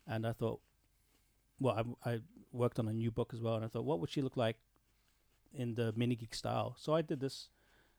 [0.07, 0.61] and I thought,
[1.59, 2.21] well, I, I
[2.53, 4.57] worked on a new book as well, and I thought, what would she look like
[5.53, 6.75] in the mini geek style?
[6.79, 7.51] So I did this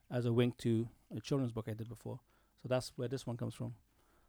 [0.10, 2.20] as a wink to a children's book I did before.
[2.64, 3.76] So that's where this one comes from.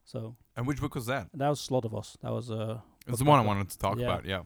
[0.04, 1.28] So And which book was that?
[1.34, 2.16] that was Slaughtervoss.
[2.20, 4.06] That was uh, It's the one I wanted to talk Yeah.
[4.06, 4.24] about.
[4.24, 4.42] Yeah.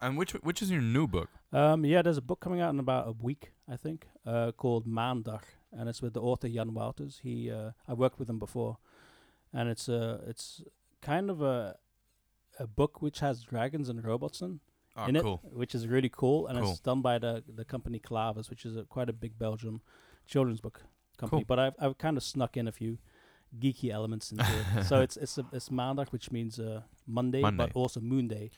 [0.00, 1.30] And which which is your new book?
[1.52, 4.86] Um, yeah, there's a book coming out in about a week, I think, uh, called
[4.86, 7.20] Maandag, and it's with the author Jan Wouters.
[7.22, 8.78] He, uh, I worked with him before,
[9.52, 10.62] and it's a, it's
[11.00, 11.76] kind of a,
[12.58, 14.60] a book which has dragons and robots in.
[14.96, 15.40] Oh, in cool.
[15.44, 16.70] it, which is really cool, and Cool.
[16.70, 19.80] it's done by the the company Clavis, which is a, quite a big Belgium
[20.26, 20.82] children's book
[21.18, 21.42] company.
[21.42, 21.46] Cool.
[21.46, 22.98] But I've I've kind of snuck in a few
[23.60, 24.84] geeky elements into it.
[24.90, 27.66] so it's it's a, it's Maandag, which means uh, Monday, Monday.
[27.66, 28.50] but also Moon Day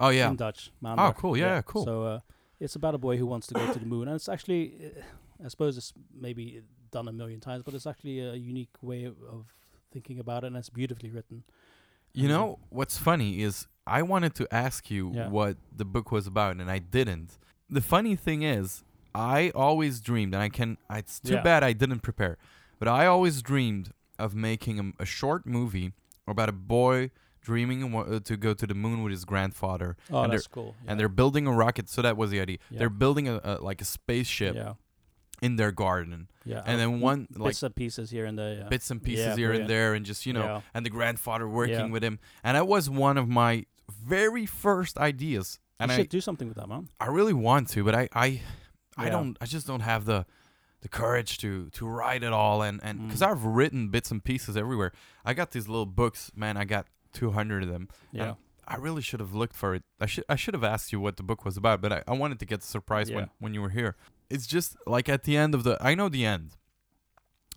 [0.00, 0.28] Oh yeah.
[0.30, 0.70] in Dutch.
[0.82, 1.16] Maandag.
[1.16, 1.36] cool.
[1.36, 1.84] Yeah, yeah, cool.
[1.84, 2.20] So uh,
[2.60, 5.44] it's about a boy who wants to go to the moon, and it's actually, uh,
[5.44, 9.16] I suppose it's maybe done a million times, but it's actually a unique way of,
[9.22, 9.46] of
[9.92, 11.44] thinking about it, and it's beautifully written.
[12.12, 15.28] You And, know what's funny is I wanted to ask you Yeah.
[15.28, 17.38] what the book was about, and I didn't.
[17.68, 20.76] The funny thing is, I always dreamed, and I can.
[20.90, 21.42] It's too Yeah.
[21.42, 22.36] bad I didn't prepare,
[22.78, 25.92] but I always dreamed of making a, a short movie
[26.26, 30.32] about a boy dreaming uh, to go to the moon with his grandfather, Oh, and
[30.32, 30.74] they're- that's cool.
[30.86, 31.88] and they're building a rocket.
[31.90, 32.58] So that was the idea.
[32.70, 32.78] Yeah.
[32.80, 34.74] They're building a, a like a spaceship yeah,
[35.42, 38.54] in their garden, yeah, and then one like bits and pieces here and there.
[38.54, 38.68] Yeah.
[38.68, 40.60] bits and pieces Yeah, here and there, and just you know, Yeah.
[40.72, 41.92] and the grandfather working Yeah.
[41.94, 46.08] with him, and that was one of my very first ideas, and you I should
[46.08, 46.88] do something with that, man.
[46.98, 48.40] I really want to, but I I
[48.96, 50.24] I don't I just don't have the
[50.84, 53.28] the courage to to write it all, and and because Mm.
[53.30, 54.92] I've written bits and pieces everywhere.
[55.24, 56.56] I got these little books, man.
[56.56, 57.88] I got two hundred of them.
[58.12, 58.34] Yeah,
[58.68, 59.82] I really should have looked for it.
[59.98, 62.12] I should I should have asked you what the book was about, but I, I
[62.12, 63.96] wanted to get the surprise when when you were here.
[64.30, 66.50] It's just like at the end of the I know the end.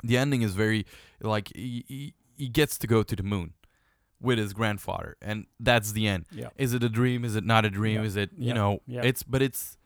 [0.04, 0.86] The ending is very
[1.22, 3.54] like he, he, he gets to go to the moon
[4.22, 6.26] with his grandfather and that's the end.
[6.32, 7.24] yeah, Is it a dream?
[7.26, 8.02] Is it not a dream?
[8.02, 8.08] Yeah.
[8.08, 8.54] Is it you Yeah.
[8.54, 9.02] know Yeah.
[9.04, 9.77] it's but it's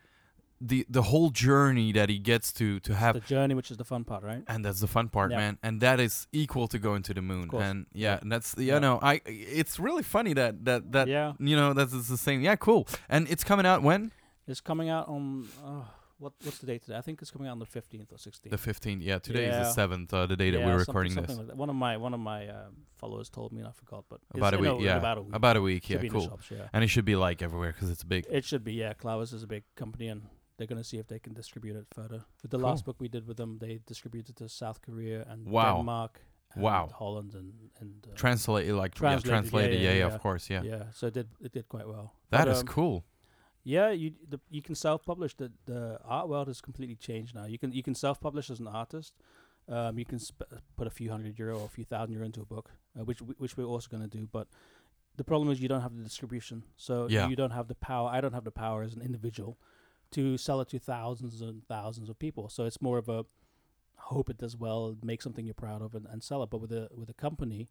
[0.64, 3.84] the the whole journey that he gets to to have the journey, which is the
[3.84, 4.44] fun part, right?
[4.48, 5.38] and that's the fun part, Yeah.
[5.38, 5.58] man.
[5.64, 7.50] And that is equal to going to the moon.
[7.54, 8.20] And yeah, Yeah.
[8.22, 8.80] and that's yeah, Yeah.
[8.80, 12.42] no, I it's really funny that that that yeah, you know that's it's the same.
[12.42, 12.88] Yeah, cool.
[13.10, 14.12] And it's coming out when
[14.48, 15.84] it's coming out on uh,
[16.20, 16.98] what what's the date today?
[16.98, 18.52] I think it's coming out on the fifteenth or sixteenth.
[18.56, 19.02] the 15th.
[19.02, 21.38] Yeah, today is the seventh, uh, the day that we're something- recording something this.
[21.40, 21.58] Like that.
[21.58, 24.38] One of my one of my um, followers told me, and I forgot, but it's-
[24.38, 24.98] About a week, yeah.
[24.98, 25.36] about a week.
[25.36, 25.90] About a week.
[25.90, 26.28] Yeah, be in the cool.
[26.30, 26.68] shops, yeah.
[26.74, 28.26] And it should be like everywhere because it's big.
[28.30, 28.94] It should be, yeah.
[28.94, 30.22] Clavis is a big company, and
[30.62, 32.24] they're going to see if they can distribute it further.
[32.42, 32.70] With the Cool.
[32.70, 35.78] last book we did with them, they distributed to South Korea and Wow.
[35.78, 36.22] Denmark,
[36.54, 36.90] and Wow.
[36.94, 39.82] Holland, and and uh, Translate it like Translated, yeah, translated.
[39.82, 40.16] yeah, Yeah, yeah, yeah.
[40.16, 40.50] of course.
[40.54, 40.84] Yeah, yeah.
[40.94, 42.08] So it did it did quite well.
[42.30, 43.04] that But, is um, cool.
[43.64, 45.36] Yeah, you the, you can self-publish.
[45.36, 47.46] The the art world has completely changed now.
[47.46, 49.14] You can you can self-publish as an artist.
[49.68, 52.42] Um, you can sp- put a few hundred euro or a few thousand euro into
[52.42, 54.28] a book, uh, which w- which we're also going to do.
[54.32, 54.48] But
[55.18, 57.30] the problem is you don't have the distribution, so Yeah.
[57.30, 58.10] you don't have the power.
[58.18, 59.58] I don't have the power as an individual
[60.12, 62.50] to sell it to thousands and thousands of people.
[62.50, 63.26] So it's more of a
[63.98, 66.50] hope it does well, make something you're proud of, and, and sell it.
[66.50, 67.70] But with a with a company,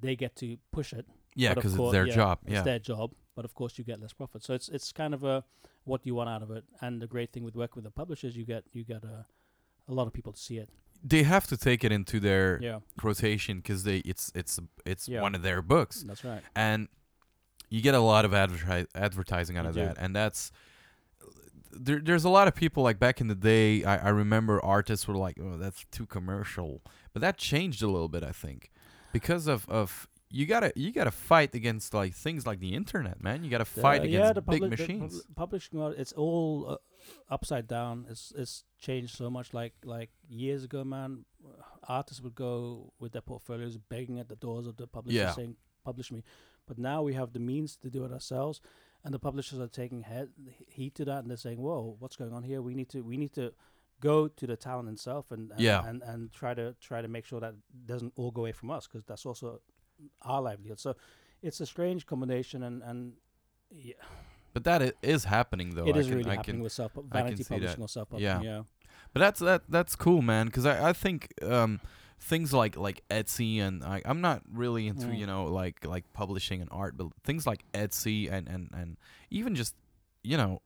[0.00, 2.38] they get to push it Yeah, because it's their yeah, job.
[2.46, 4.42] it's their job, but of course you get less profit.
[4.42, 5.44] So it's it's kind of a
[5.84, 6.64] what you want out of it.
[6.80, 9.26] And the great thing with working with the publishers, you get you get a
[9.88, 10.68] a lot of people to see it.
[11.02, 15.22] they have to take it into their Yeah, rotation because they it's it's it's Yeah.
[15.22, 16.02] one of their books.
[16.02, 16.42] that's right.
[16.54, 16.88] and
[17.70, 19.84] you get a lot of adverti- advertising out You of do.
[19.86, 20.52] that and that's
[21.72, 25.06] there, there's a lot of people like back in the day I, I remember artists
[25.08, 28.70] were like oh that's too commercial but that changed a little bit i think
[29.12, 33.42] because of of you gotta you gotta fight against like things like the internet man
[33.44, 36.76] you gotta fight The- against yeah, the big the machines pub- publishing it's all uh,
[37.28, 38.06] upside down.
[38.08, 39.52] It's it's changed so much.
[39.54, 41.24] Like like years ago, man,
[41.88, 45.32] artists would go with their portfolios begging at the doors of the publisher Yeah.
[45.32, 46.22] saying, "Publish me."
[46.68, 48.60] But now we have the means to do it ourselves,
[49.04, 50.28] and the publishers are taking head
[50.68, 52.60] heed to that, and they're saying, "Whoa, what's going on here?
[52.62, 53.52] We need to we need to."
[54.02, 55.86] Go to the talent itself and, and Yeah.
[55.86, 58.86] and and try to try to make sure that doesn't all go away from us
[58.86, 59.60] because that's also
[60.22, 60.80] our livelihood.
[60.80, 60.96] So
[61.42, 63.12] it's a strange combination, and and
[63.70, 63.96] yeah,
[64.54, 66.72] but that i- is happening though it I is can, really I happening can, with
[66.72, 67.78] self vanity see that.
[67.78, 68.42] or self publishing.
[68.42, 68.56] Yeah.
[68.56, 68.62] Yeah.
[69.12, 70.46] But that's that that's cool, man.
[70.46, 71.80] Because I, I think um,
[72.20, 75.18] things like like Etsy and I I'm not really into Mm.
[75.18, 78.96] you know like like publishing and art, but things like Etsy and and and
[79.30, 79.74] even just
[80.22, 80.60] you know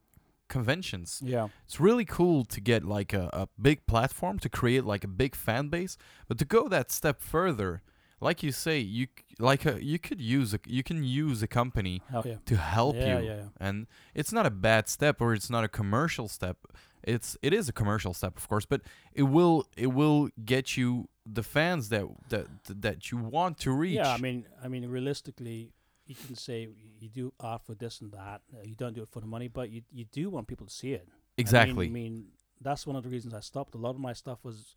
[0.48, 1.20] conventions.
[1.24, 1.48] Yeah.
[1.64, 5.34] It's really cool to get like a, a big platform to create like a big
[5.34, 5.96] fan base,
[6.28, 7.82] but to go that step further,
[8.20, 9.06] like you say, you
[9.38, 12.36] like a, you could use a you can use a company yeah.
[12.46, 13.42] to help yeah, you Yeah, yeah.
[13.58, 16.56] and it's not a bad step or it's not a commercial step
[17.02, 18.80] it's it is a commercial step of course but
[19.12, 22.46] it will it will get you the fans that that
[22.82, 25.72] that you want to reach Yeah, I mean, I mean, realistically,
[26.06, 26.68] you can say
[27.00, 28.42] you do art for this and that.
[28.52, 30.72] Uh, you don't do it for the money, but you you do want people to
[30.72, 31.06] see it.
[31.06, 32.26] I mean- exactly I mean,
[32.60, 33.74] that's one of the reasons I stopped.
[33.74, 34.74] A lot of my stuff was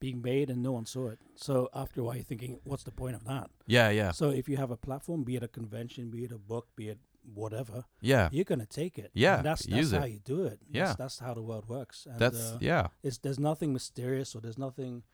[0.00, 1.20] being made and no one saw it.
[1.36, 3.50] So after a while, you're thinking, what's the point of that?
[3.66, 6.38] yeah yeah So if you have a platform, be it a convention, be it a
[6.38, 6.98] book, be it
[7.34, 9.10] whatever, yeah you're gonna take it.
[9.14, 10.10] Yeah, And that's that's how it.
[10.10, 10.58] you do it.
[10.68, 10.86] Yeah.
[10.86, 12.06] that's, that's how the world works.
[12.10, 15.04] And, that's uh, yeah it's there's nothing mysterious or there's nothing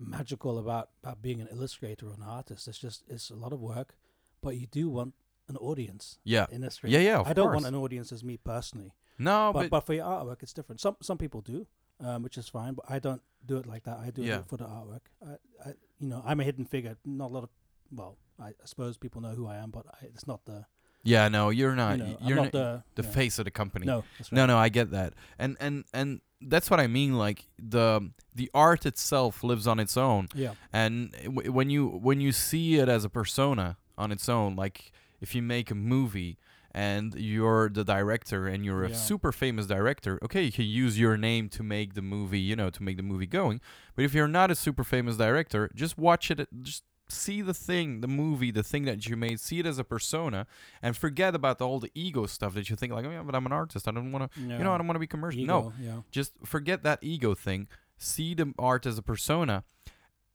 [0.00, 2.66] magical about about being an illustrator or an artist.
[2.66, 3.94] It's just it's a lot of work,
[4.42, 5.14] but you do want
[5.48, 6.46] an audience Yeah.
[6.50, 6.80] in this.
[6.82, 7.62] Yeah, yeah, of I don't course.
[7.62, 8.92] want an audience as me personally.
[9.18, 10.80] No, but, but, but for your artwork, it's different.
[10.80, 11.66] Some some people do,
[12.00, 12.74] um, which is fine.
[12.74, 13.98] But I don't do it like that.
[13.98, 14.38] I do Yeah.
[14.40, 15.00] it for the artwork.
[15.26, 15.32] I,
[15.68, 16.96] I, you know, I'm a hidden figure.
[17.04, 17.50] Not a lot of,
[17.92, 20.64] well, I, I suppose people know who I am, but I, it's not the,
[21.02, 21.98] yeah, no, you're not.
[21.98, 23.86] you know, I'm not not the the face of the company.
[23.86, 24.32] No, right.
[24.32, 27.14] No, no, I get that, and and and that's what I mean.
[27.18, 32.20] Like the the art itself lives on its own, Yeah, and w- when you when
[32.20, 36.38] you see it as a persona on its own, like if you make a movie
[36.72, 38.94] and you're the director and you're a Yeah.
[38.94, 42.70] super famous director, okay, you can use your name to make the movie, you know,
[42.70, 43.60] to make the movie going.
[43.96, 48.00] But if you're not a super famous director, just watch it, just see the thing,
[48.00, 50.46] the movie, the thing that you made, see it as a persona,
[50.82, 53.46] and forget about all the ego stuff that you think like, oh yeah, but I'm
[53.46, 55.44] an artist, I don't want to, you know, I don't want to be commercial.
[55.44, 57.68] No, yeah, just forget that ego thing.
[57.98, 59.64] See the art as a persona,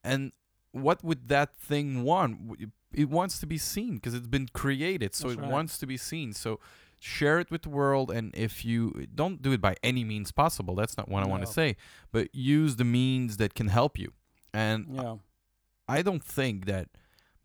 [0.04, 0.32] and
[0.72, 2.60] what would that thing want?
[2.94, 5.52] It wants to be seen because it's been created, so That's it right.
[5.52, 6.34] wants to be seen.
[6.34, 6.60] So
[7.00, 10.76] share it with the world, and if you don't do it by any means possible,
[10.76, 11.76] that's not what I want to say,
[12.12, 14.14] but use the means that can help you.
[14.54, 15.16] And yeah,
[15.88, 16.90] I don't think that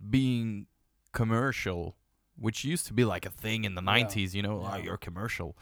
[0.08, 0.66] being
[1.12, 1.96] commercial,
[2.36, 3.86] which used to be like a thing in the Yeah.
[3.92, 4.70] 90s, you know, Yeah.
[4.74, 5.56] oh, you're commercial.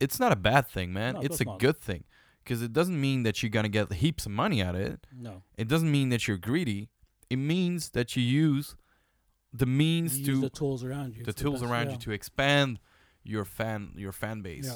[0.00, 1.14] It's not a bad thing, man.
[1.14, 1.60] No, it's a not.
[1.60, 2.04] good thing
[2.42, 5.06] because it doesn't mean that you're going to get heaps of money out of it.
[5.12, 5.42] no.
[5.56, 6.88] It doesn't mean that you're greedy.
[7.30, 8.76] It means that you use
[9.52, 11.24] the means You to use the tools around you.
[11.24, 11.92] the tools best, around yeah.
[11.92, 12.80] you to expand
[13.22, 14.66] your fan your fan base.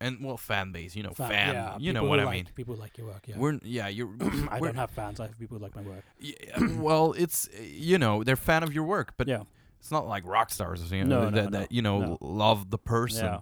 [0.00, 0.06] Yeah.
[0.06, 2.48] And well, fan base, you know, Fa- fan, yeah, you know what I like- mean.
[2.54, 3.24] People like your work.
[3.26, 4.08] Yeah, We're yeah, you're
[4.50, 5.18] I we're- don't have fans.
[5.20, 6.04] I have people who like my work.
[6.18, 6.34] Yeah,
[6.78, 9.42] well, it's you know they're fan of your work, but yeah,
[9.80, 12.18] it's not like rock stars, you know, No, no, that, no, that you know no.
[12.20, 13.24] love the person.
[13.26, 13.40] yeah.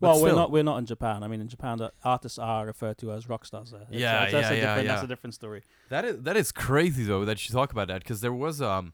[0.00, 1.24] But Well, we're not we're not in Japan.
[1.24, 3.70] I mean, in Japan, the artists are referred to as rock stars.
[3.72, 3.82] There.
[3.82, 5.62] It's- Yeah, yeah, a yeah, different, That's a different story.
[5.90, 8.92] That is that is crazy though that you talk about that because there was um,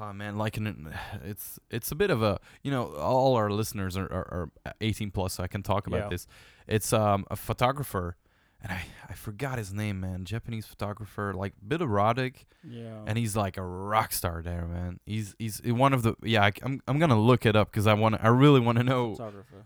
[0.00, 0.92] oh man, like an
[1.24, 5.10] it's it's a bit of a you know all our listeners are, are, are 18
[5.10, 6.08] plus, so I can talk about Yeah.
[6.08, 6.26] this.
[6.66, 8.16] It's um a photographer,
[8.62, 10.24] and I I forgot his name, man.
[10.24, 15.00] Japanese photographer, like bit erotic, Yeah, and he's like a rock star there, man.
[15.06, 16.44] He's he's one of the yeah.
[16.44, 19.16] I, I'm I'm gonna look it up because I want I really want to know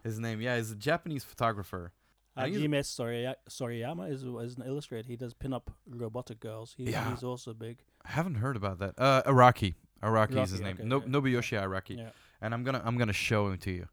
[0.02, 0.40] his name.
[0.40, 1.92] Yeah, he's a Japanese photographer.
[2.38, 5.08] He's- Hajime Soriya- Sorayama is is an illustrator.
[5.08, 6.74] He does pin-up robotic girls.
[6.76, 7.08] He, Yeah.
[7.10, 7.78] He's also big.
[8.04, 8.92] I haven't heard about that.
[8.98, 9.22] Uh,
[10.02, 10.28] Araki.
[10.30, 10.76] Araki is his name.
[10.78, 11.06] okay, no, yeah.
[11.06, 11.98] Nobuyoshi Araki.
[11.98, 12.10] Yeah.
[12.40, 13.88] And I'm gonna I'm gonna show him to you,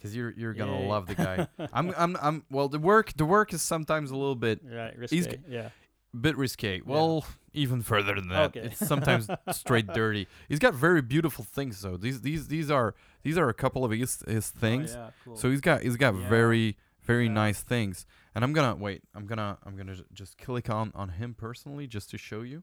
[0.00, 1.48] cause you're you're gonna love the guy.
[1.72, 2.68] I'm I'm I'm well.
[2.68, 4.94] The work the work is sometimes a little bit Right.
[5.10, 5.70] He's Yeah.
[6.18, 6.82] bit risque.
[6.84, 8.56] Well, even further than that.
[8.56, 8.60] Okay.
[8.66, 10.28] It's sometimes straight dirty.
[10.48, 11.96] He's got very beautiful things though.
[11.96, 14.94] These these these are these are a couple of his his oh, things.
[14.94, 15.36] Oh, yeah, cool.
[15.36, 18.06] So he's got he's got very very nice things.
[18.34, 19.02] And I'm gonna wait.
[19.14, 22.62] I'm gonna I'm gonna ju- just click on on him personally just to show you.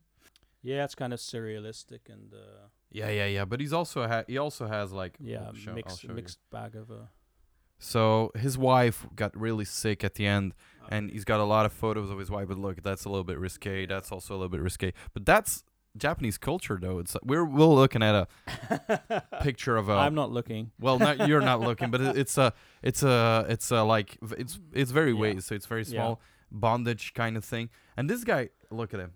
[0.62, 3.46] Yeah, it's kind of surrealistic and uh, Yeah, yeah, yeah.
[3.46, 6.10] But he's also ha- he also has like yeah, I'll show- I'll mixed you.
[6.14, 6.90] mixed bag of.
[6.92, 7.08] Uh,
[7.80, 10.54] So his wife got really sick at the end,
[10.90, 12.48] and he's got a lot of photos of his wife.
[12.48, 13.86] But look, that's a little bit risque.
[13.86, 14.94] That's also a little bit risque.
[15.14, 15.64] But that's
[15.96, 16.98] Japanese culture, though.
[17.00, 19.94] It's we're we're looking at a picture of a.
[19.94, 20.72] I'm not looking.
[20.80, 24.60] well, not, you're not looking, but it, it's a it's a it's a like it's
[24.74, 25.40] it's very Yeah.
[25.40, 25.90] so it's very Yeah.
[26.02, 27.70] small bondage kind of thing.
[27.96, 29.12] And this guy, look at him.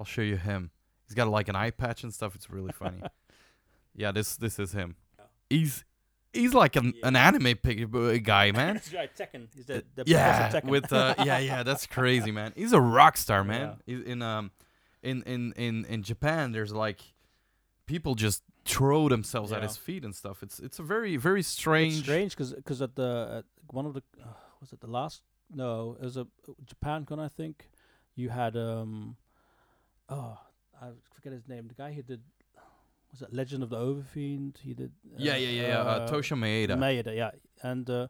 [0.00, 0.70] I'll show you him.
[1.06, 2.34] He's got like an eye patch and stuff.
[2.34, 3.02] It's really funny.
[3.94, 4.96] yeah, this this is him.
[5.50, 5.84] He's
[6.32, 8.74] he's like an, an anime pig, uh, guy, man.
[8.74, 9.48] That's right, Tekken.
[9.54, 10.70] He's the, the yeah, Tekken.
[10.70, 12.52] with uh, yeah, yeah, that's crazy, man.
[12.56, 13.76] He's a rock star, man.
[13.86, 13.96] Yeah.
[13.96, 14.52] He's in um,
[15.02, 17.00] in in in in Japan, there's like
[17.86, 20.42] people just throw themselves at his feet and stuff.
[20.42, 21.94] It's it's a very very strange.
[21.94, 24.28] It's strange because at the at one of the uh,
[24.60, 26.26] was it the last no it was a
[26.64, 27.68] Japan con I think
[28.14, 29.16] you had um
[30.10, 30.38] oh
[30.80, 32.20] I forget his name the guy who did
[33.12, 35.78] was it Legend of the Overfiend he did Yeah, yeah, yeah, yeah.
[35.80, 36.76] Uh, Toshio Maeda.
[36.76, 37.30] Maeda yeah
[37.62, 38.08] and uh,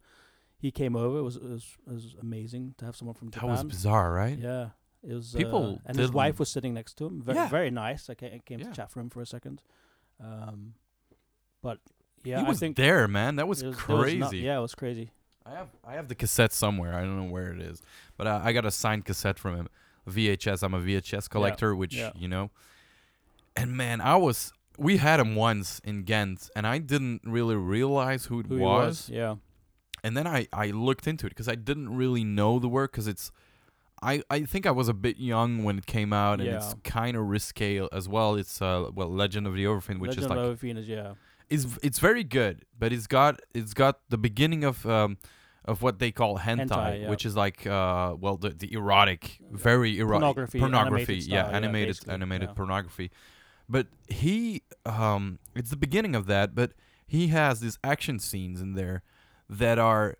[0.59, 3.49] he came over it was it was, it was amazing to have someone from Japan.
[3.49, 4.39] that was bizarre, right?
[4.39, 4.69] yeah
[5.03, 7.49] it was People uh, and his wife was sitting next to him very Yeah.
[7.49, 8.69] very nice I came, I came Yeah.
[8.69, 9.63] to chat for him for a second
[10.23, 10.75] um
[11.63, 11.79] but
[12.25, 13.37] yeah he I was think there, man.
[13.37, 14.19] That was was- it was crazy.
[14.19, 15.11] not- yeah it was crazy
[15.47, 16.95] I have I have the cassette somewhere.
[16.95, 17.81] I don't know where it is,
[18.19, 19.69] but uh, I got a signed cassette from him.
[20.11, 20.63] VHS.
[20.63, 22.13] I'm a VHS collector, which yeah.
[22.17, 22.51] you know.
[23.57, 24.53] And man, I was.
[24.79, 29.09] We had him once in Ghent, and I didn't really realize who it who was.
[29.09, 29.35] was yeah
[30.03, 33.09] And then I I looked into it because I didn't really know the work because
[33.09, 33.31] it's.
[34.03, 37.19] I, I think I was a bit young when it came out, and it's kind
[37.19, 38.35] of risque as well.
[38.35, 41.13] It's uh well Legend of the Overfiend, which Legend is like of Overfiend is yeah
[41.51, 45.19] it's it's very good, but it's got it's got the beginning of um
[45.71, 47.11] of what they call hentai, Hentai, yeah.
[47.11, 51.51] which is like uh well the, the erotic, very erotic Pornography, pornography, animated yeah, style,
[51.51, 52.55] yeah, animated basically, animated yeah.
[52.55, 53.11] pornography.
[53.69, 56.73] But he um it's the beginning of that, but
[57.07, 59.03] he has these action scenes in there
[59.49, 60.17] that are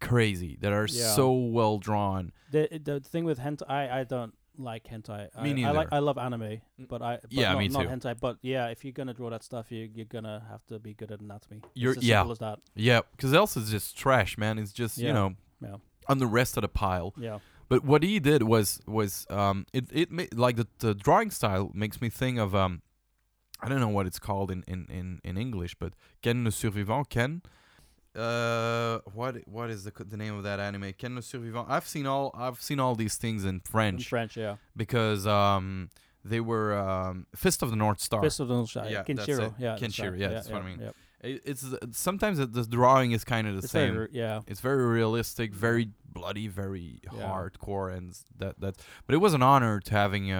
[0.00, 1.12] crazy, that are Yeah.
[1.14, 2.32] so well drawn.
[2.50, 5.28] The the thing with hentai, I I don't like hentai.
[5.36, 5.88] I, Me I like.
[5.92, 8.18] I love anime, but I but Yeah, not, me not hentai.
[8.20, 11.10] But yeah, if you're gonna draw that stuff, you you're gonna have to be good
[11.10, 11.62] at anatomy.
[11.74, 12.20] You're- it's as yeah.
[12.20, 12.58] simple as that.
[12.74, 14.58] Yeah, because else it's just trash, man.
[14.58, 15.76] It's just you know Yeah,
[16.08, 17.14] on the rest of the pile.
[17.16, 17.38] yeah,
[17.68, 21.70] But what he did was was um it it ma- like the the drawing style
[21.74, 22.82] makes me think of um
[23.62, 25.92] I don't know what it's called in in in, in English, but
[26.22, 27.42] Ken le Survivant Ken.
[28.16, 30.92] Uh, what what is the the name of that anime?
[30.98, 31.66] Ken le Survivant.
[31.68, 34.56] I've seen all I've seen all these things in French in French yeah.
[34.76, 35.90] because um
[36.24, 38.20] they were um Fist of the North Star.
[38.22, 39.52] Fist of the North Star, Yeah, yeah, that's Kenshiro, it.
[39.58, 40.18] yeah, that's Kenshiro, right.
[40.20, 40.80] yeah, that's what I mean.
[40.80, 40.90] yeah.
[41.22, 43.92] It, it's sometimes the, the drawing is kind of the It's same.
[43.94, 47.20] very, yeah, It's very realistic, very bloody, very Yeah.
[47.28, 48.76] hardcore, and that that.
[49.06, 50.32] But it was an honor to having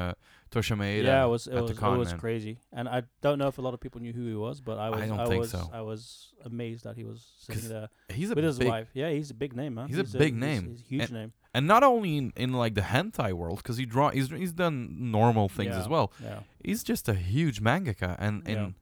[0.52, 1.24] uh, Toshio Maeda yeah.
[1.24, 2.20] It was it was con, it was man.
[2.20, 4.78] crazy, and I don't know if a lot of people knew who he was, but
[4.78, 5.70] I was don't think was so.
[5.72, 8.88] I was amazed that he was sitting there He's a with his big, wife.
[8.94, 9.88] Yeah, he's a big name, man.
[9.88, 10.68] He's a big he's- name.
[10.70, 11.32] He's a huge name.
[11.54, 15.10] and not only in, in like the hentai world, because he draw he's he's done
[15.10, 16.12] normal things as well.
[16.22, 18.52] Yeah, He's just a huge mangaka, and Yeah.
[18.52, 18.74] and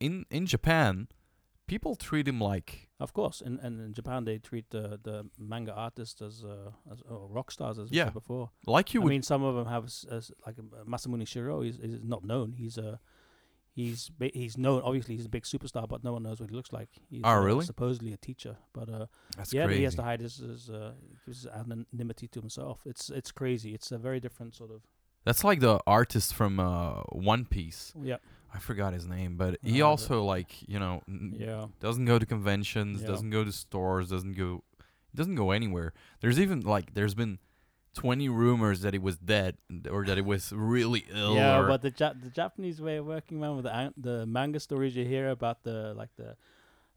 [0.00, 1.08] in in Japan,
[1.66, 3.40] people treat him like of course.
[3.40, 7.50] And and in Japan, they treat the the manga artists as uh as oh, rock
[7.50, 8.04] stars, as we Yeah.
[8.06, 8.50] said before.
[8.66, 9.10] like you I would.
[9.10, 10.06] mean, some of them have s-
[10.46, 11.64] like uh, Masamune Shirow.
[11.64, 12.52] He's, he's not known.
[12.52, 13.00] He's a
[13.74, 14.82] he's ba- he's known.
[14.82, 16.88] Obviously, he's a big superstar, but no one knows what he looks like.
[17.10, 17.64] He's, Oh, uh, really?
[17.64, 20.92] supposedly a teacher, but uh, that's yeah, but he has to hide his his, uh,
[21.26, 22.80] his anonymity to himself.
[22.86, 23.74] It's it's crazy.
[23.74, 24.82] It's a very different sort of
[25.24, 27.00] That's like the artist from uh,
[27.32, 27.92] One Piece.
[28.02, 28.18] yeah
[28.54, 32.18] I forgot his name, but he Uh, also like you know n- yeah doesn't go
[32.18, 33.08] to conventions, Yeah.
[33.08, 34.62] doesn't go to stores, doesn't go
[35.14, 35.92] doesn't go anywhere.
[36.20, 37.38] There's even like there's been
[37.94, 39.56] 20 rumors that he was dead
[39.90, 41.62] or that he was really ill yeah.
[41.66, 44.94] But the ja- the Japanese way of working, man, with the an- the manga stories
[44.96, 46.36] you hear about the like the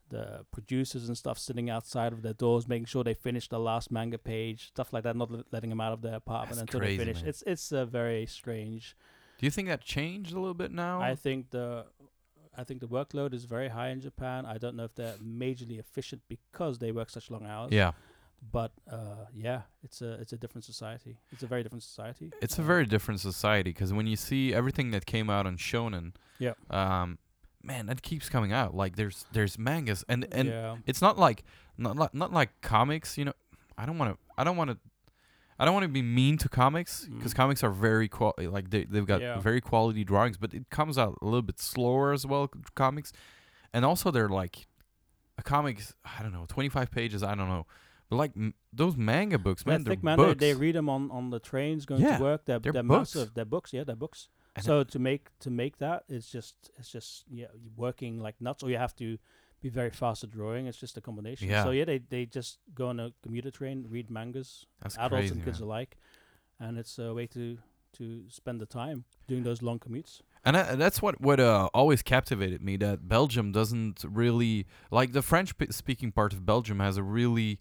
[0.10, 3.92] the producers and stuff sitting outside of their doors, making sure they finish the last
[3.92, 6.80] manga page, stuff like that, not let- letting them out of their apartment That's until
[6.80, 7.22] crazy, they finish.
[7.22, 7.30] man.
[7.30, 8.96] It's it's uh, very strange.
[9.38, 11.02] Do you think that changed a little bit now?
[11.02, 11.86] I think the
[12.58, 14.46] I think the workload is very high in Japan.
[14.46, 17.72] I don't know if they're majorly efficient because they work such long hours.
[17.72, 17.92] yeah.
[18.52, 21.18] But uh, yeah, it's a it's a different society.
[21.32, 22.32] It's a very different society.
[22.40, 26.14] It's a very different society because when you see everything that came out on Shonen,
[26.38, 26.54] Yeah.
[26.70, 27.18] um,
[27.64, 28.76] man, that keeps coming out.
[28.76, 30.76] Like there's there's mangas and and yeah.
[30.86, 31.44] it's not like
[31.80, 33.18] not like not like comics.
[33.18, 33.34] You know,
[33.76, 34.18] I don't want to.
[34.38, 34.78] I don't want to.
[35.60, 37.38] I don't want to be mean to comics because Mm.
[37.38, 39.40] comics are very qual like they they've got Yeah.
[39.40, 42.50] very quality drawings, but it comes out a little bit slower as well.
[42.76, 43.12] Comics,
[43.74, 44.68] and also they're like
[45.38, 45.94] a comics.
[46.06, 47.24] I don't know, twenty five pages.
[47.24, 47.66] I don't know,
[48.10, 50.18] but like m- those manga books, man, they're thick, man.
[50.20, 52.46] They, they read them on, on the trains going Yeah, to work.
[52.46, 53.16] They're they're they're, books.
[53.16, 53.34] massive.
[53.34, 53.74] They're books.
[53.74, 54.30] Yeah, they're books.
[54.56, 58.64] And so to make to make that, it's just it's just yeah, working like nuts,
[58.64, 59.18] or you have to
[59.62, 60.68] be very fast at drawing.
[60.68, 61.50] It's just a combination.
[61.50, 61.64] Yeah.
[61.64, 65.34] So yeah, they they just go on a commuter train, read mangas, That's adults crazy,
[65.36, 65.68] and kids man.
[65.68, 65.98] alike,
[66.60, 67.58] and it's a way to
[67.94, 70.22] to spend the time doing those long commutes.
[70.46, 75.22] And I, that's what what uh, always captivated me that Belgium doesn't really like the
[75.22, 77.60] French speaking part of Belgium has a really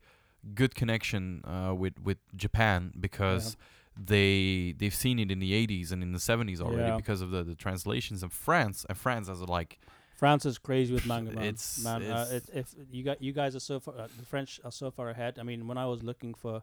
[0.55, 3.57] good connection uh, with with Japan because
[3.99, 6.97] they they've seen it in the 80s and in the 70s already Yeah.
[6.97, 9.79] because of the, the translations of France and France has a like
[10.17, 11.45] France is crazy with manga, man.
[11.45, 14.61] It's- man, uh, it, if you got you guys are so far, uh, the French
[14.65, 15.39] are so far ahead.
[15.39, 16.63] I mean, when I was looking for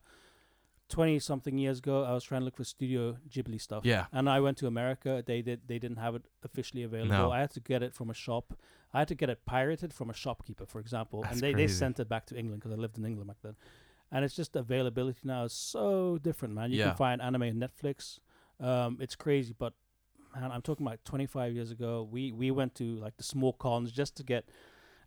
[0.89, 3.84] twenty something years ago, I was trying to look for Studio Ghibli stuff.
[3.86, 5.24] yeah And I went to America.
[5.26, 5.62] They did.
[5.68, 7.14] They didn't have it officially available.
[7.16, 7.32] No.
[7.32, 8.45] I had to get it from a shop.
[8.93, 11.22] I had to get it pirated from a shopkeeper, for example.
[11.22, 11.68] That's and they, crazy.
[11.74, 13.56] they sent it back to England because I lived in England back then.
[14.12, 16.72] And it's just availability now is so different, man.
[16.72, 16.89] You Yeah.
[16.89, 18.20] can find anime on Netflix.
[18.60, 19.74] Um, it's crazy, but
[20.36, 22.08] man, I'm talking about 25 years ago.
[22.10, 24.46] We we went to like the small cons just to get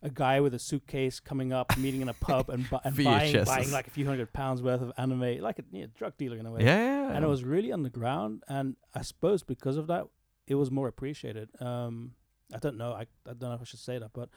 [0.02, 3.44] a guy with a suitcase coming up, meeting in a pub, and, bu- and buying,
[3.46, 6.46] buying like a few hundred pounds worth of anime, like a yeah, drug dealer in
[6.46, 10.04] a way yeah and it was really underground and i suppose because of that
[10.46, 12.12] it was more appreciated um
[12.52, 14.28] i don't know i, I don't know if i should say that but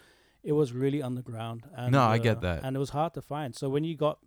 [0.43, 2.63] it was really underground and No, I uh, get that.
[2.63, 4.19] and it was hard to find so when you got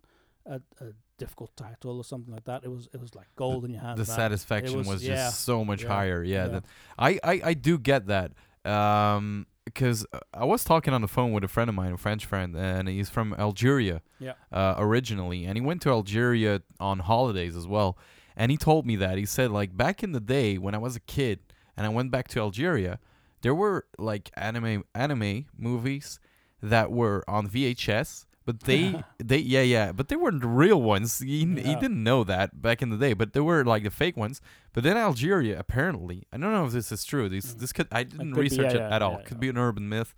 [0.45, 0.85] a, a
[1.17, 2.63] difficult title or something like that.
[2.63, 5.41] It was it was like gold in your hands the satisfaction was- was, yeah, just
[5.41, 6.23] so much yeah, higher.
[6.23, 6.47] Yeah, yeah.
[6.47, 6.65] That,
[6.97, 8.31] I, I i do get that
[8.65, 12.25] um because i was talking on the phone with a friend of mine a french
[12.25, 14.33] friend and he's from algeria yeah.
[14.51, 17.97] uh, originally, and he went to Algeria on holidays as well.
[18.35, 19.17] And he told me that.
[19.17, 21.39] He said like back in the day when I was a kid
[21.77, 22.99] and I went back to Algeria,
[23.41, 26.19] there were like anime anime movies
[26.61, 31.19] that were on VHS, but they they yeah yeah, but they weren't the real ones.
[31.19, 34.17] He, he didn't know that back in the day, but they were like the fake
[34.17, 34.41] ones.
[34.73, 37.29] But then Algeria apparently, I don't know if this is true.
[37.29, 37.59] This Mm.
[37.59, 39.17] this could I didn't could be, research yeah, it yeah, at all.
[39.19, 39.41] yeah, could yeah.
[39.41, 40.13] be an urban myth.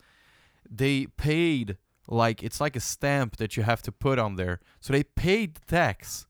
[0.69, 4.59] they paid like it's like a stamp that you have to put on there.
[4.79, 6.25] So they paid tax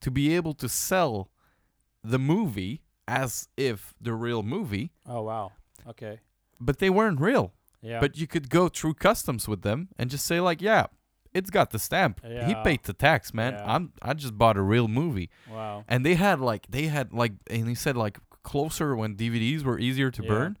[0.00, 1.30] to be able to sell
[2.02, 5.52] the movie as if the real movie, Oh wow.
[5.88, 6.20] Okay.
[6.60, 7.52] but they weren't real.
[7.82, 7.98] Yeah.
[8.00, 10.86] But you could go through customs with them and just say like, yeah,
[11.34, 12.20] it's got the stamp.
[12.24, 13.52] He paid the tax, man.
[13.54, 13.74] Yeah.
[13.74, 15.30] I'm I just bought a real movie.
[15.50, 15.84] wow.
[15.88, 19.78] And they had like they had like and he said like closer when DVDs were
[19.78, 20.28] easier to Yeah.
[20.28, 20.58] burn.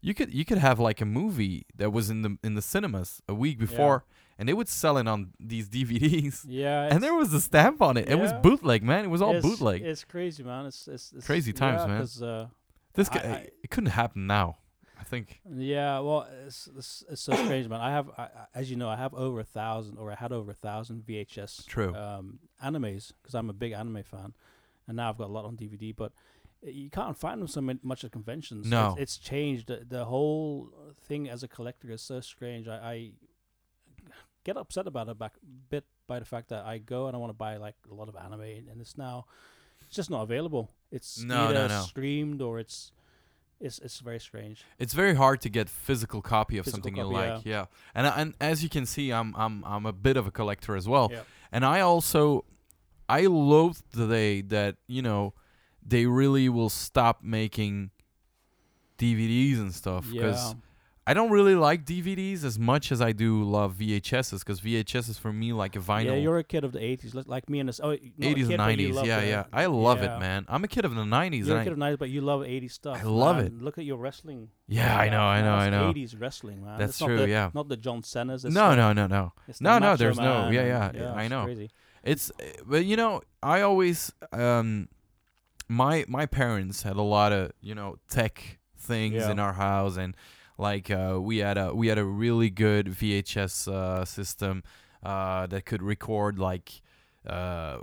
[0.00, 3.20] You could you could have like a movie that was in the in the cinemas
[3.28, 4.04] a week before
[4.38, 6.44] and they would sell it on these DVDs.
[6.46, 6.88] Yeah.
[6.90, 8.08] And there was a stamp on it.
[8.08, 9.04] It was bootleg, man.
[9.04, 9.82] It was all it's, bootleg.
[9.82, 10.66] It's crazy, man.
[10.66, 12.32] It's, it's, it's Crazy times, yeah, man.
[12.34, 12.46] uh,
[12.94, 14.58] this I- guy I- it couldn't happen now.
[15.08, 15.40] Think.
[15.50, 17.80] Yeah, well, it's, it's, it's so strange, man.
[17.80, 20.50] I have, I, as you know, I have over a thousand, or I had over
[20.50, 21.94] a thousand VHS True.
[21.94, 24.34] um, animes because I'm a big anime fan,
[24.86, 25.94] and now I've got a lot on DVD.
[25.96, 26.12] But
[26.62, 28.66] you can't find them so much at conventions.
[28.66, 28.96] It's- No.
[29.00, 29.68] it's, changed.
[29.68, 30.68] The, the whole
[31.06, 32.68] thing as a collector is so strange.
[32.68, 33.12] I, I
[34.44, 35.34] get upset about it back
[35.70, 38.08] bit by the fact that I go and I want to buy like a lot
[38.08, 39.26] of anime, and it's now
[39.86, 40.70] it's just not available.
[40.90, 41.80] It's No, no, either no.
[41.82, 42.92] streamed or it's
[43.60, 44.64] it's it's very strange.
[44.78, 47.44] It's very hard to get physical copy of Physical something you like.
[47.44, 47.66] Yeah.
[47.94, 50.88] And and as you can see, I'm I'm I'm a bit of a collector as
[50.88, 51.08] well.
[51.10, 51.22] Yeah.
[51.50, 52.44] And I also
[53.08, 55.32] I loathe the day that, you know,
[55.82, 57.90] they really will stop making
[58.98, 60.60] DVDs and stuff because Yeah.
[61.08, 65.16] I don't really like DVDs as much as I do love VHSs because VHS is
[65.18, 66.04] for me like a vinyl.
[66.04, 67.80] Yeah, you're a kid of the '80s, like me and this.
[67.82, 68.92] Oh, not 80s kid, and 90s.
[68.94, 69.44] love Yeah, the- yeah.
[69.50, 70.16] I love yeah.
[70.16, 70.44] it, man.
[70.48, 71.46] I'm a kid of the 90s.
[71.46, 72.98] You're a kid I, of the '90s, but you love '80s stuff.
[73.00, 73.54] I love it.
[73.54, 74.50] Look at your wrestling.
[74.66, 75.90] yeah, I know, I know, I know.
[75.92, 76.78] '80s wrestling, man.
[76.78, 77.50] That's It's not true, the- yeah.
[77.54, 78.44] Not the John Cena's.
[78.44, 79.32] No, the- no, no, no.
[79.48, 81.44] it's the No, no, there's no- Man yeah, yeah, I know.
[81.44, 81.70] Crazy.
[82.04, 82.30] It's
[82.66, 84.88] but you know, I always um
[85.68, 89.30] my my parents had a lot of, you know, tech things Yeah.
[89.30, 90.14] in our house and
[90.58, 94.62] like uh we had a we had a really good VHS uh system
[95.02, 96.82] uh that could record like
[97.26, 97.78] uh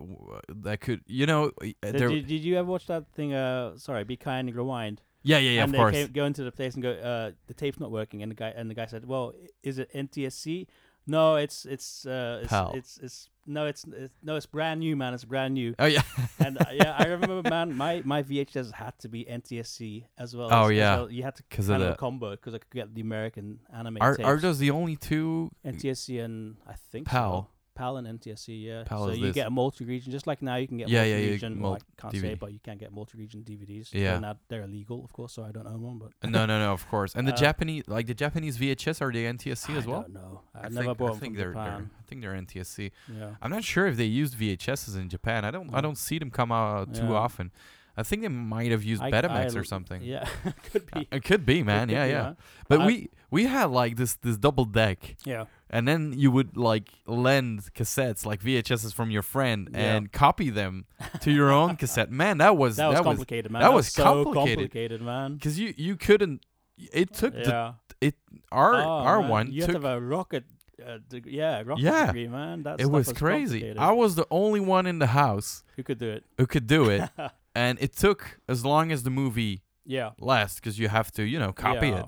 [0.49, 3.33] that could you know uh, Did, you, did you ever watch that thing?
[3.33, 5.01] Uh, sorry, be kind and rewind.
[5.23, 7.31] yeah yeah yeah and of they course came, go into the place and go, uh,
[7.47, 10.67] the tape's not working, and the guy and the guy said, "Well, is it NTSC?
[11.07, 12.73] No, it's it's uh, it's, PAL.
[12.75, 15.13] it's it's no, it's, it's no, it's brand new, man.
[15.13, 16.01] It's brand new." oh yeah
[16.39, 20.49] and uh, yeah, I remember, man, my my VHS had to be NTSC as well.
[20.51, 20.95] Oh, as, as yeah.
[20.95, 21.11] well.
[21.11, 23.97] you had to of kind of the- combo because I could get the American anime
[24.01, 24.27] are tapes.
[24.27, 27.43] are those the only two NTSC and I think PAL.
[27.43, 27.54] so.
[27.75, 28.83] PAL and NTSC, yeah.
[28.85, 29.35] PAL so you this.
[29.35, 31.61] get a multi-region, just like now you can get Yeah, yeah, you multi-region.
[31.61, 32.31] well, mul- I can't say, DVD.
[32.33, 33.93] it, but you can't get multi-region DVDs.
[33.93, 34.11] Yeah.
[34.11, 35.97] They're, not, they're illegal, of course, so I don't own one.
[35.99, 39.11] But no no no of course and the Uh, Japanese like the Japanese VHS are
[39.11, 39.97] they NTSC as well?
[39.97, 40.41] I well don't know.
[40.55, 41.89] I, never think, bought I them think from they're, they're.
[41.99, 43.35] I think they're NTSC Yeah.
[43.41, 45.43] I'm not sure if they used VHSs in Japan.
[45.45, 45.73] I don't.
[45.75, 47.11] I don't see them come out too Yeah.
[47.25, 47.51] often.
[47.97, 50.01] I think they might have used I- Betamax I or something.
[50.03, 50.27] Yeah,
[50.71, 51.07] could be.
[51.11, 51.87] It could be, man.
[51.87, 52.33] Could yeah, be, yeah.
[52.67, 55.45] But I- we we had like this this double deck, Yeah.
[55.69, 59.95] and then you would like lend cassettes like VHSs from your friend Yeah.
[59.95, 60.85] and copy them
[61.21, 62.11] to your own cassette.
[62.11, 63.61] Man, that was That was that was complicated, man.
[63.61, 64.57] that That was was so complicated.
[64.57, 65.33] complicated, man.
[65.35, 66.45] because you you couldn't.
[66.91, 68.15] It took the it
[68.51, 69.29] our Oh, our man.
[69.29, 69.81] one You have took.
[69.81, 70.43] to have a rocket.
[70.85, 72.07] Uh, deg- yeah, rocket Yeah.
[72.07, 72.63] degree, man.
[72.63, 73.77] That it stuff was crazy.
[73.77, 76.25] I was the only one in the house Who could do it?
[76.37, 77.09] who could do it,
[77.55, 80.11] and it took as long as the movie Yeah.
[80.19, 82.03] last because you have to, you know, copy Yeah.
[82.03, 82.05] it.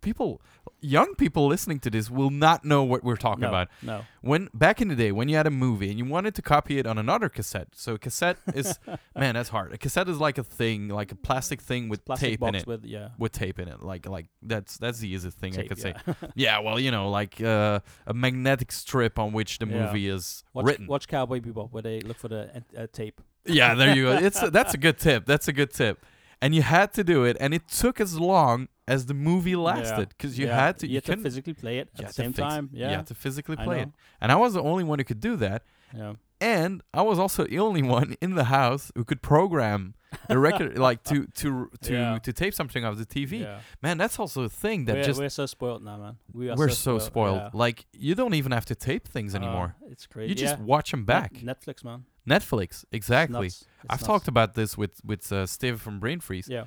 [0.00, 0.42] People,
[0.80, 3.68] young people listening to this will not know what we're talking no, about.
[3.82, 4.04] No.
[4.20, 6.78] When back in the day, when you had a movie and you wanted to copy
[6.78, 8.80] it on another cassette, so a cassette is
[9.16, 9.72] man, that's hard.
[9.72, 12.66] A cassette is like a thing, like a plastic thing with Plastic tape in it.
[12.66, 13.10] with yeah.
[13.16, 15.94] With tape in it, like like that's that's the easiest thing I tape, could say.
[16.06, 16.14] yeah.
[16.34, 17.78] Yeah, well, you know, like uh,
[18.08, 19.86] a magnetic strip on which the Yeah.
[19.86, 20.86] movie is Watch, written.
[20.88, 23.20] watch Cowboy Bebop where they look for the uh, tape.
[23.46, 24.12] Yeah, there you go.
[24.12, 25.26] It's a, that's a good tip.
[25.26, 26.04] That's a good tip.
[26.42, 30.08] And you had to do it, and it took as long as the movie lasted
[30.10, 30.56] because you Yeah.
[30.66, 30.86] had to.
[30.86, 32.70] You, You, had to physically play it at the same time.
[32.72, 32.96] You Yeah.
[32.96, 33.88] had to physically play it,
[34.20, 35.62] and I was the only one who could do that.
[35.96, 36.14] Yeah.
[36.42, 39.94] And I was also the only one in the house who could program
[40.28, 42.18] the record, like to to to Yeah.
[42.20, 43.40] to tape something off the TV.
[43.40, 43.60] Yeah.
[43.82, 46.16] Man, that's also a thing that we're, just we're so spoiled now, man.
[46.32, 47.36] We are we're so spoiled.
[47.36, 47.50] yeah.
[47.52, 49.76] Like you don't even have to tape things Uh, anymore.
[49.90, 50.30] it's crazy.
[50.30, 50.64] you just yeah.
[50.64, 51.42] watch them back.
[51.42, 52.04] Net- Netflix, man.
[52.28, 53.40] Netflix, It's exactly.
[53.48, 53.56] nuts.
[53.62, 54.06] It's I've nuts.
[54.06, 56.48] talked about this with with uh, Steve from Brain Freeze.
[56.48, 56.64] Yeah.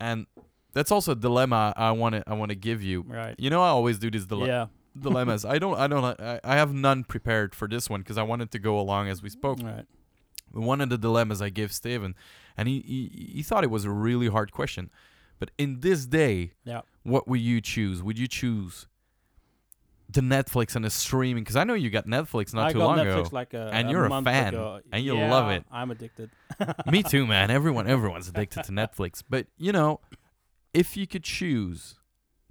[0.00, 0.26] and
[0.72, 3.02] that's also a dilemma I want to I want to give you.
[3.08, 3.34] Right.
[3.38, 4.66] You know, I always do these dile- yeah.
[5.00, 5.44] dilemmas.
[5.44, 8.50] I don't I don't I, I have none prepared for this one because I wanted
[8.52, 9.58] to go along as we spoke.
[9.62, 9.86] Right.
[10.52, 12.14] One of the dilemmas I give Steven,
[12.56, 14.90] and he, he he thought it was a really hard question,
[15.38, 16.82] but in this day, Yeah.
[17.02, 18.02] what would you choose?
[18.02, 18.86] Would you choose
[20.08, 21.42] the Netflix and the streaming?
[21.44, 23.28] Because I know you got Netflix not I too got long Netflix ago.
[23.32, 24.80] like a And a you're a fan, ago.
[24.92, 25.64] and you Yeah, love it.
[25.70, 26.30] I'm addicted.
[26.86, 27.50] Me too, man.
[27.50, 29.22] Everyone everyone's addicted to Netflix.
[29.28, 30.00] But you know,
[30.72, 31.96] if you could choose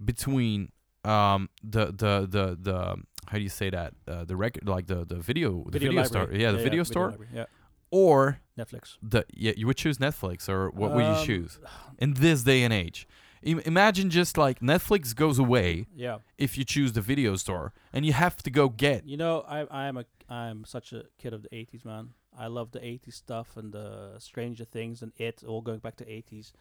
[0.03, 0.71] between
[1.03, 2.95] um the the the the
[3.27, 6.29] how do you say that uh, the record like the the video the video, store
[6.31, 7.45] yeah the video store library, Yeah,
[7.91, 8.97] or Netflix.
[9.01, 11.59] the yeah you would choose Netflix or what would you Um, choose
[11.99, 13.07] in this day and age
[13.45, 18.13] imagine just like Netflix goes away Yeah, if you choose the video store and you
[18.13, 21.43] have to go get you know, I I am a I'm such a kid of
[21.43, 22.09] the '80s, man.
[22.37, 26.05] I love the '80s stuff and the Stranger Things and it all going back to
[26.05, 26.51] '80s.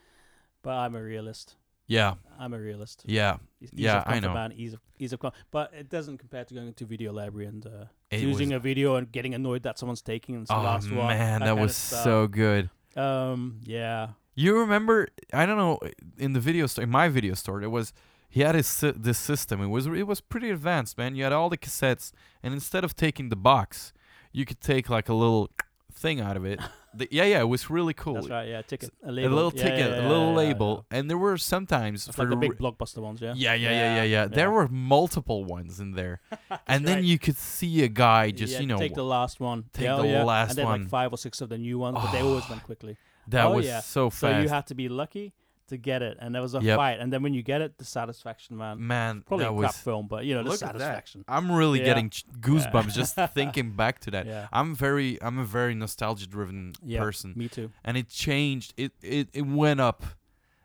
[0.62, 1.56] But I'm a realist.
[1.86, 3.02] yeah I'm a realist.
[3.06, 4.28] yeah Ease- Yeah, of I know.
[4.28, 7.46] contraband, Ease of ease of com- but it doesn't compare to going to video library
[7.46, 10.62] and uh, choosing a video and getting annoyed that someone's taking and it's the oh
[10.62, 11.08] last one.
[11.08, 15.08] man that kinda was so good Um, yeah, You remember?
[15.32, 15.78] I don't know.
[16.18, 17.92] In the video store, in my video store, there was
[18.28, 19.60] he had his this system.
[19.62, 21.14] It was it was pretty advanced, man.
[21.14, 22.12] You had all the cassettes,
[22.42, 23.92] and instead of taking the box,
[24.32, 25.50] you could take like a little
[25.92, 26.60] thing out of it.
[26.96, 28.14] The- yeah, yeah, it was really cool.
[28.14, 28.46] that's right.
[28.48, 31.18] Yeah, ticket, a, A little Yeah, ticket, yeah, a little yeah, yeah, label, and there
[31.18, 32.10] were sometimes yeah.
[32.10, 33.20] It's for like the big blockbuster ones.
[33.20, 33.34] Yeah.
[33.34, 34.26] yeah, yeah, yeah, yeah, yeah.
[34.28, 36.20] There were multiple ones in there,
[36.68, 37.04] and then right.
[37.04, 39.64] you could see a guy just Yeah, you know take the last one.
[39.72, 40.22] take yeah, the oh, yeah.
[40.22, 40.80] last and then one.
[40.82, 42.96] like five or six of the new ones, but they always went quickly.
[43.28, 43.80] That oh, was yeah.
[43.80, 45.32] so So you had to be lucky
[45.68, 46.76] to get it, and there was a Yep.
[46.76, 48.86] fight, and then when you get it, the satisfaction, man.
[48.86, 50.78] man, Probably that a was crap film, but you know the look at that.
[50.78, 51.24] satisfaction.
[51.26, 51.86] I'm really Yeah.
[51.86, 54.26] getting goosebumps just thinking back to that.
[54.26, 54.48] Yeah.
[54.52, 57.00] I'm very I'm a very nostalgia driven Yeah.
[57.00, 57.70] person Me too.
[57.82, 60.02] and it changed it, it it went up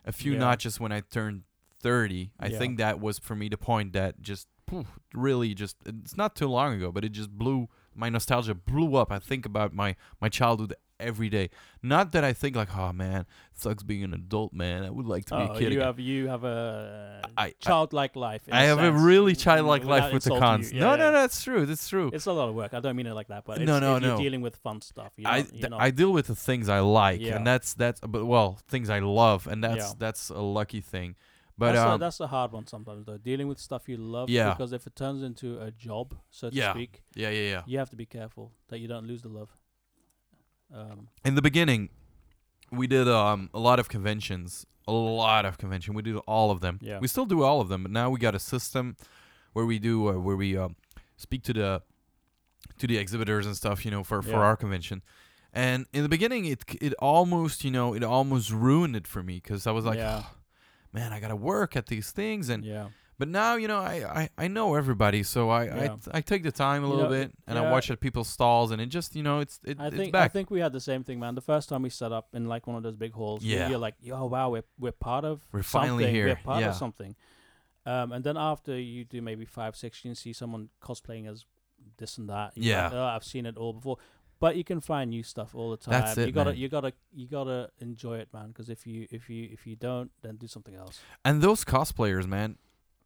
[0.04, 0.38] a few Yeah.
[0.40, 1.44] notches when I turned
[1.82, 2.32] 30.
[2.38, 2.58] I Yeah.
[2.58, 6.46] think that was for me the point that just poof, really just it's not too
[6.46, 9.10] long ago but it just blew my nostalgia blew up.
[9.10, 11.50] I think about my my childhood every day.
[11.82, 14.84] Not that I think like oh man, it sucks being an adult man.
[14.84, 15.60] I would like to be Oh, a kid.
[15.60, 18.42] you again." have you have a I- childlike life.
[18.52, 20.72] I have a really childlike life with the cons.
[20.72, 20.80] you.
[20.80, 21.66] no, Yeah, no, no, that's true.
[21.66, 22.10] That's true.
[22.12, 22.74] It's a lot of work.
[22.74, 24.80] I don't mean it like that, but No, it's, no, if you're dealing with fun
[24.80, 25.12] stuff.
[25.16, 25.78] You I, th- know.
[25.78, 27.36] I deal with the things I like, Yeah.
[27.36, 29.92] and that's that's but well things I love, and that's Yeah.
[29.98, 31.16] that's a lucky thing.
[31.58, 33.18] But that's, a, um, that's a hard one sometimes though.
[33.18, 34.54] Dealing with stuff you love, Yeah.
[34.54, 36.72] Because if it turns into a job, so to Yeah.
[36.72, 37.62] speak, yeah, yeah, yeah.
[37.66, 39.50] you have to be careful that you don't lose the love.
[40.74, 41.88] Um, In the beginning,
[42.70, 45.94] we did um a lot of conventions, a lot of convention.
[45.94, 46.78] We did all of them.
[46.80, 46.98] Yeah.
[47.00, 48.96] We still do all of them, but now we got a system
[49.52, 50.76] where we do uh, where we um
[51.16, 51.82] speak to the
[52.78, 55.02] to the exhibitors and stuff, you know, for for our convention.
[55.52, 59.34] And in the beginning, it it almost you know it almost ruined it for me
[59.42, 60.22] because I was like, yeah,
[60.92, 62.88] man, I gotta work at these things and yeah.
[63.20, 65.96] But now, you know, I, I, I know everybody, so I, Yeah.
[66.12, 68.28] I, I take the time a You little know, bit and I watch at people's
[68.28, 70.72] stalls, and it just, you know, it's it, I it's think I think we had
[70.72, 71.34] the same thing, man.
[71.34, 73.58] The first time we set up in like one of those big halls, Yeah.
[73.58, 73.68] yeah.
[73.68, 76.14] you're like, "Yo, wow, we're we're part of We're finally something.
[76.14, 76.70] here." We're part Yeah.
[76.70, 77.14] of something."
[77.86, 81.44] Um, and then after you do maybe five, six, you can see someone cosplaying as
[81.98, 82.52] this and that.
[82.56, 82.98] You're like, Yeah.
[82.98, 83.98] "Oh, I've seen it all before.
[84.38, 85.92] But you can find new stuff all the time.
[85.92, 86.58] That's it, you gotta, man.
[86.58, 88.48] you gotta, you gotta enjoy it, man.
[88.48, 90.98] Because if you, if you, if you don't, then do something else.
[91.26, 92.56] and those cosplayers, man,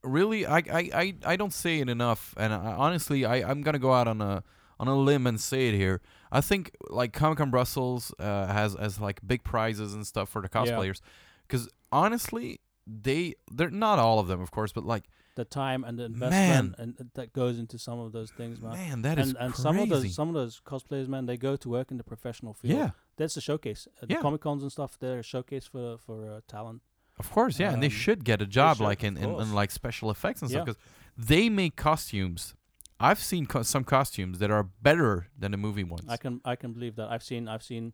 [0.04, 3.78] really, I, I, I, I don't say it enough, and I, honestly, I, I'm gonna
[3.78, 4.42] go out on a
[4.80, 6.00] on a limb and say it here.
[6.32, 10.42] I think like Comic Con Brussels uh, has has like big prizes and stuff for
[10.42, 11.00] the cosplayers,
[11.46, 15.04] because honestly, they they're not all of them, of course, but like
[15.36, 18.72] The time and the investment and and that goes into some of those things, man.
[18.72, 19.62] man, that is and and crazy.
[19.62, 22.52] some of those some of those cosplayers, man, they go to work in the professional
[22.54, 22.78] field.
[22.78, 23.86] yeah, That's a showcase.
[24.02, 24.16] Uh, Yeah.
[24.16, 26.82] The Comic Cons and stuff, they're a showcase for for uh, talent.
[27.18, 29.52] Of course, yeah, and they Um, should get a job should, like in, in, in
[29.54, 30.80] like special effects and stuff because
[31.16, 32.54] they make costumes.
[33.00, 36.06] I've seen co- some costumes that are better than the movie ones.
[36.08, 37.10] I can I can believe that.
[37.10, 37.92] I've seen I've seen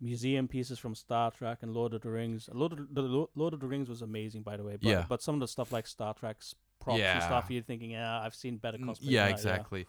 [0.00, 2.48] museum pieces from Star Trek and Lord of the Rings.
[2.52, 4.76] Lord of the, the Lord of the Rings was amazing, by the way.
[4.76, 5.04] But, Yeah.
[5.08, 7.18] But some of the stuff like Star Trek's props and Yeah.
[7.26, 8.98] stuff, you're thinking, yeah, I've seen better cosplay.
[9.02, 9.86] yeah, than that, exactly.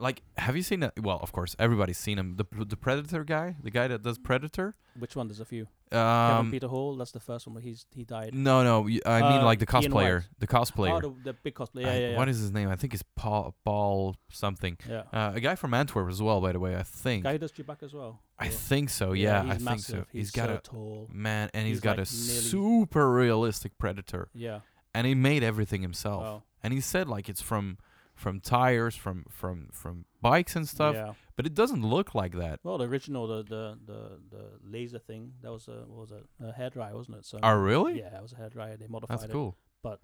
[0.00, 0.92] Like, have you seen that?
[1.00, 2.36] Well, of course, everybody's seen him.
[2.36, 4.74] The the Predator guy, the guy that does Predator.
[4.98, 5.28] Which one?
[5.28, 5.68] There's a few.
[5.92, 6.96] Kevin Um, Peter Hall.
[6.96, 8.32] That's the first one, but he's he died.
[8.32, 10.04] no, no, y- I mean Uh, like the Ian Whyte.
[10.04, 10.96] cosplayer, the cosplayer.
[10.96, 11.84] Oh, the, the big cosplay.
[11.84, 12.16] I- Yeah, yeah, yeah.
[12.18, 12.68] What is his name?
[12.70, 14.78] I think it's Paul Paul something.
[14.88, 15.02] yeah.
[15.12, 16.76] Uh, a guy from Antwerp as well, by the way.
[16.76, 17.24] I think.
[17.24, 18.20] Guy who does Chewbacca as well.
[18.38, 18.50] I Yeah.
[18.52, 19.12] think so.
[19.12, 20.04] Yeah, he's I think massive.
[20.04, 20.06] so.
[20.12, 21.08] He's, got so a tall.
[21.12, 24.60] man, and he's he's got like a nearly- super realistic predator, Yeah.
[24.94, 26.22] and he made everything himself.
[26.22, 26.42] Wow.
[26.62, 27.78] And he said like it's from
[28.24, 31.12] from tires, from from from bikes and stuff, Yeah.
[31.36, 32.56] but it doesn't look like that.
[32.62, 34.00] Well, the original, the the the,
[34.34, 34.44] the
[34.74, 37.24] laser thing, that was a what was it a hair dryer, wasn't it?
[37.30, 37.94] So Oh, really?
[38.02, 38.76] yeah, it was a hair dryer.
[38.76, 39.32] They modified That's it.
[39.38, 39.50] cool.
[39.82, 39.98] but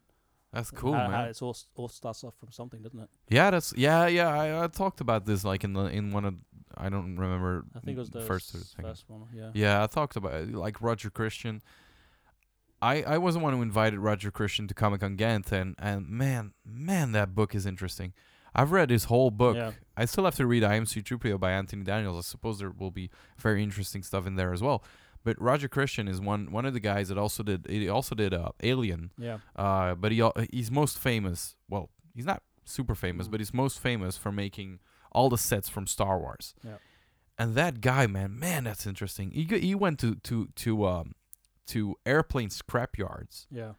[0.57, 1.29] That's uh, cool, How- how man.
[1.33, 3.11] it's all all starts off from something, doesn't it?
[3.39, 4.29] Yeah, that's yeah, yeah.
[4.45, 6.35] I, I talked about this like in the in one of
[6.85, 7.53] I don't remember.
[7.77, 8.47] I think it was the first
[8.83, 9.23] first one.
[9.41, 9.51] Yeah.
[9.62, 11.61] Yeah, I talked about it, like Roger Christian.
[12.83, 16.09] I I was the one who invited Roger Christian to Comic Con Ghent, and and
[16.09, 18.12] man, man, that book is interesting.
[18.55, 19.57] I've read his whole book.
[19.57, 19.72] Yeah.
[19.99, 22.16] I still have to read I Am C-3PO by Anthony Daniels.
[22.16, 24.83] I suppose there will be very interesting stuff in there as well.
[25.24, 28.33] But Roger Christian is one one of the guys that also did he also did
[28.33, 29.11] uh, Alien.
[29.18, 29.39] Yeah.
[29.55, 31.55] Uh, but he he's most famous.
[31.68, 33.31] Well, he's not super famous, Mm.
[33.33, 34.79] but he's most famous for making
[35.12, 36.55] all the sets from Star Wars.
[36.64, 36.77] Yeah.
[37.39, 39.31] And that guy, man, man, that's interesting.
[39.33, 41.14] He he went to to to um
[41.69, 43.47] to airplane scrap yards.
[43.51, 43.73] Yeah.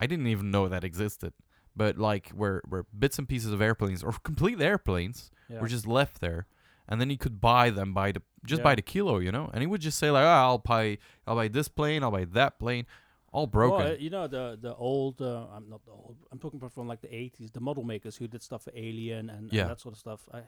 [0.00, 1.32] I didn't even know that existed.
[1.76, 5.60] But like where where bits and pieces of airplanes or complete airplanes Yeah.
[5.60, 6.46] were just left there,
[6.88, 9.50] and then you could buy them by the just by the kilo, you know.
[9.52, 12.26] And he would just say like, oh, I'll buy I'll buy this plane, I'll buy
[12.26, 12.86] that plane,
[13.32, 13.78] all broken.
[13.86, 15.20] Well, you know the the old.
[15.20, 16.16] Uh, I'm not the old.
[16.30, 17.52] I'm talking about from like the 80s.
[17.52, 20.20] The model makers who did stuff for Alien and, and that sort of stuff.
[20.32, 20.42] I,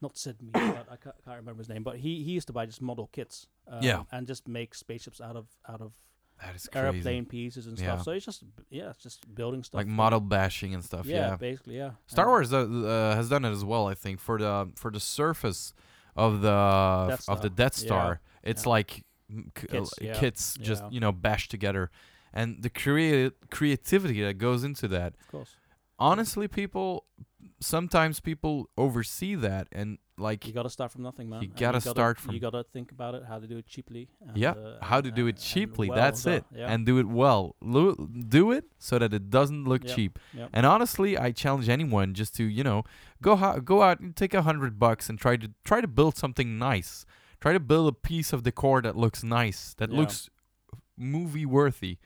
[0.00, 1.82] not Syd Mead, but I can't, can't remember his name.
[1.82, 3.46] But he he used to buy just model kits.
[3.66, 4.04] Um, Yeah.
[4.12, 5.92] And just make spaceships out of out of
[6.40, 6.86] that is crazy.
[6.98, 7.94] airplane pieces and Yeah.
[7.94, 8.04] stuff.
[8.04, 9.78] So it's just yeah, it's just building stuff.
[9.78, 11.06] like model bashing and stuff.
[11.06, 11.36] Yeah, Yeah.
[11.36, 11.92] basically, yeah.
[12.06, 13.86] Star And- Wars uh, uh, has done it as well.
[13.88, 15.74] I think for the for the surface
[16.16, 17.08] of the of
[17.42, 17.48] the Star.
[17.50, 17.86] Death Yeah.
[17.86, 18.68] Star, it's Yeah.
[18.70, 21.90] like mm, k- Kits, kits just you know bashed together,
[22.32, 25.14] and the crea- creativity that goes into that.
[25.20, 25.56] Of course.
[25.98, 27.04] Honestly, people
[27.60, 31.42] sometimes people oversee that and like You got to start from nothing, man.
[31.42, 33.66] You and gotta start from- You got to think about it, how to do it
[33.66, 34.08] cheaply.
[34.26, 35.88] And, yeah, uh, how to do it cheaply.
[35.88, 36.36] well that's well.
[36.36, 36.72] it, Yeah.
[36.72, 37.56] and do it well.
[37.60, 40.18] Lo- do it so that it doesn't look Yep, cheap.
[40.34, 40.50] yep.
[40.52, 42.82] And honestly, I challenge anyone just to you know
[43.22, 46.16] go ho- go out and take a hundred bucks and try to try to build
[46.16, 47.06] something nice.
[47.40, 49.98] Try to build a piece of decor that looks nice, that Yeah.
[49.98, 50.28] looks
[50.96, 51.98] movie worthy.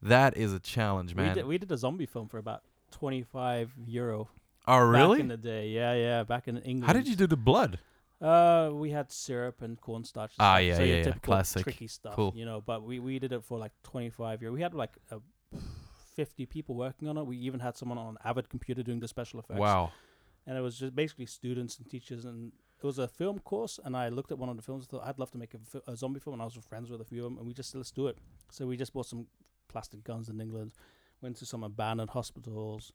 [0.00, 1.34] That is a challenge, we man.
[1.34, 2.62] did we did a zombie film for about
[3.00, 4.28] 25 euro.
[4.66, 5.18] oh, really?
[5.18, 6.86] Back in the day, yeah, yeah, back in England.
[6.86, 7.78] How did you do the blood?
[8.20, 10.32] Uh, we had syrup and cornstarch.
[10.38, 11.62] and Ah, yeah, so yeah, yeah, classic.
[11.64, 12.32] Tricky stuff, Cool.
[12.34, 12.62] you know.
[12.64, 14.54] But we we did it for like 25 euro.
[14.54, 15.18] We had like uh,
[16.14, 17.26] 50 people working on it.
[17.26, 19.60] We even had someone on an Avid computer doing the special effects.
[19.60, 19.92] Wow.
[20.46, 23.96] and it was just basically students and teachers and it was a film course and
[23.96, 25.84] i looked at one of the films and thought i'd love to make a, fi-
[25.92, 27.74] a zombie film and i was friends with a few of them and we just
[27.74, 28.16] let's do it
[28.54, 29.22] so we just bought some
[29.72, 30.70] plastic guns in england
[31.22, 32.92] went to some abandoned hospitals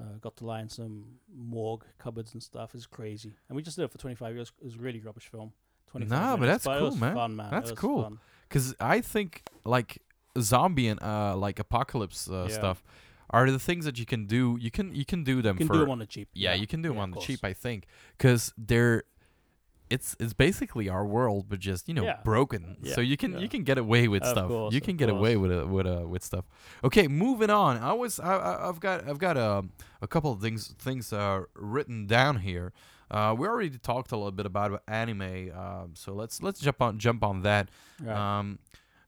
[0.00, 1.04] uh, got to lie in some
[1.34, 4.64] morgue cupboards and stuff it's crazy and we just did it for 25 years it
[4.64, 5.52] was a really rubbish film
[5.90, 7.14] 25 Nah, but that's it cool, man.
[7.14, 7.50] fun, man.
[7.50, 8.12] That's cool.
[8.48, 9.98] Because I think like
[10.40, 12.54] zombie and uh like apocalypse uh, Yeah.
[12.56, 12.82] stuff
[13.30, 14.56] are the things that you can do.
[14.60, 16.54] You can you can do them you can for do them on the cheap yeah,
[16.54, 17.40] you can do them on the cheap.
[17.44, 19.04] I think because they're
[19.94, 22.18] it's it's basically our world, but just you know Yeah.
[22.24, 22.62] broken.
[22.82, 23.38] Yeah, So you can yeah.
[23.42, 24.48] you can get away with Of stuff.
[24.48, 26.44] course, you can get away with uh, with uh, with stuff.
[26.82, 27.76] Okay, moving on.
[27.78, 29.64] I was I, I've got I've got a
[30.00, 32.72] a couple of things things uh, written down here.
[33.10, 36.98] Uh, we already talked a little bit about anime, um, so let's let's jump on
[36.98, 37.68] jump on that.
[38.00, 38.16] Right.
[38.38, 38.58] Um,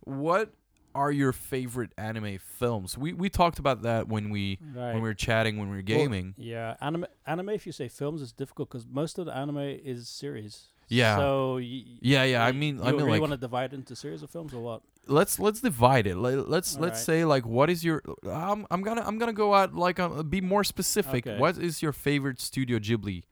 [0.01, 0.53] what
[0.95, 2.99] are your favorite anime films?
[2.99, 4.93] We we talked about that when we right.
[4.93, 6.35] when we were chatting when we were Well, gaming.
[6.37, 7.07] yeah, anime.
[7.27, 7.49] Anime.
[7.51, 10.69] If you say films, it's difficult because most of the anime is series.
[10.89, 11.17] Yeah.
[11.17, 12.45] So y- Yeah, yeah.
[12.45, 14.53] I mean, I you mean, really like want to divide it into series of films
[14.55, 14.83] or what?
[15.07, 16.17] let's let's divide it.
[16.17, 16.97] Let, let's let's Alright.
[16.97, 20.41] say like what is your um, I'm gonna I'm gonna go out like uh, be
[20.41, 21.27] more specific.
[21.27, 21.39] Okay.
[21.39, 23.25] What is your favorite Studio Ghibli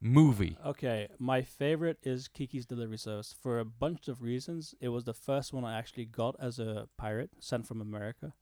[0.00, 0.56] movie?
[0.64, 4.74] Okay, my favorite is Kiki's Delivery Service for a bunch of reasons.
[4.80, 8.32] It was the first one I actually got as a pirate sent from America.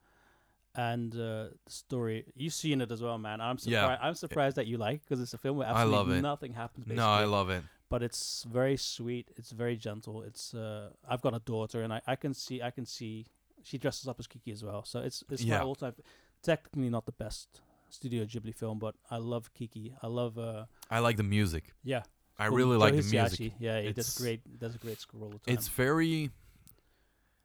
[0.76, 3.40] And uh, the story, you've seen it as well, man.
[3.40, 3.82] I'm Yeah.
[3.82, 4.00] surprised.
[4.02, 6.22] I'm surprised that you like because it's a film where I absolutely love it.
[6.22, 6.86] nothing happens.
[6.88, 7.62] No, I love it.
[7.88, 9.30] But it's very sweet.
[9.36, 10.22] It's very gentle.
[10.22, 13.26] It's uh, I've got a daughter, and I, I can see I can see
[13.62, 14.84] she dresses up as Kiki as well.
[14.84, 15.58] So it's it's Yeah.
[15.58, 15.94] my all time.
[16.42, 19.94] Technically not the best Studio Ghibli film, but I love Kiki.
[20.02, 21.72] I love uh I like the music.
[21.82, 22.02] yeah.
[22.36, 23.52] I really Joe like the music.
[23.60, 24.40] Yeah, It's- does great.
[24.58, 25.54] Does a great score all the time.
[25.54, 26.30] It's very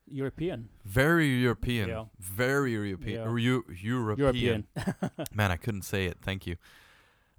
[0.07, 0.69] European.
[0.85, 1.89] very European.
[1.89, 2.05] Yeah.
[2.19, 3.21] Very European.
[3.21, 3.37] Yeah.
[3.37, 4.17] Eu- European.
[4.17, 4.67] European.
[5.33, 6.17] Man, I couldn't say it.
[6.23, 6.55] Thank you.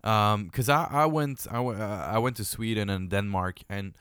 [0.05, 3.95] Um, cause I I went I, w- uh, I went to Sweden and Denmark and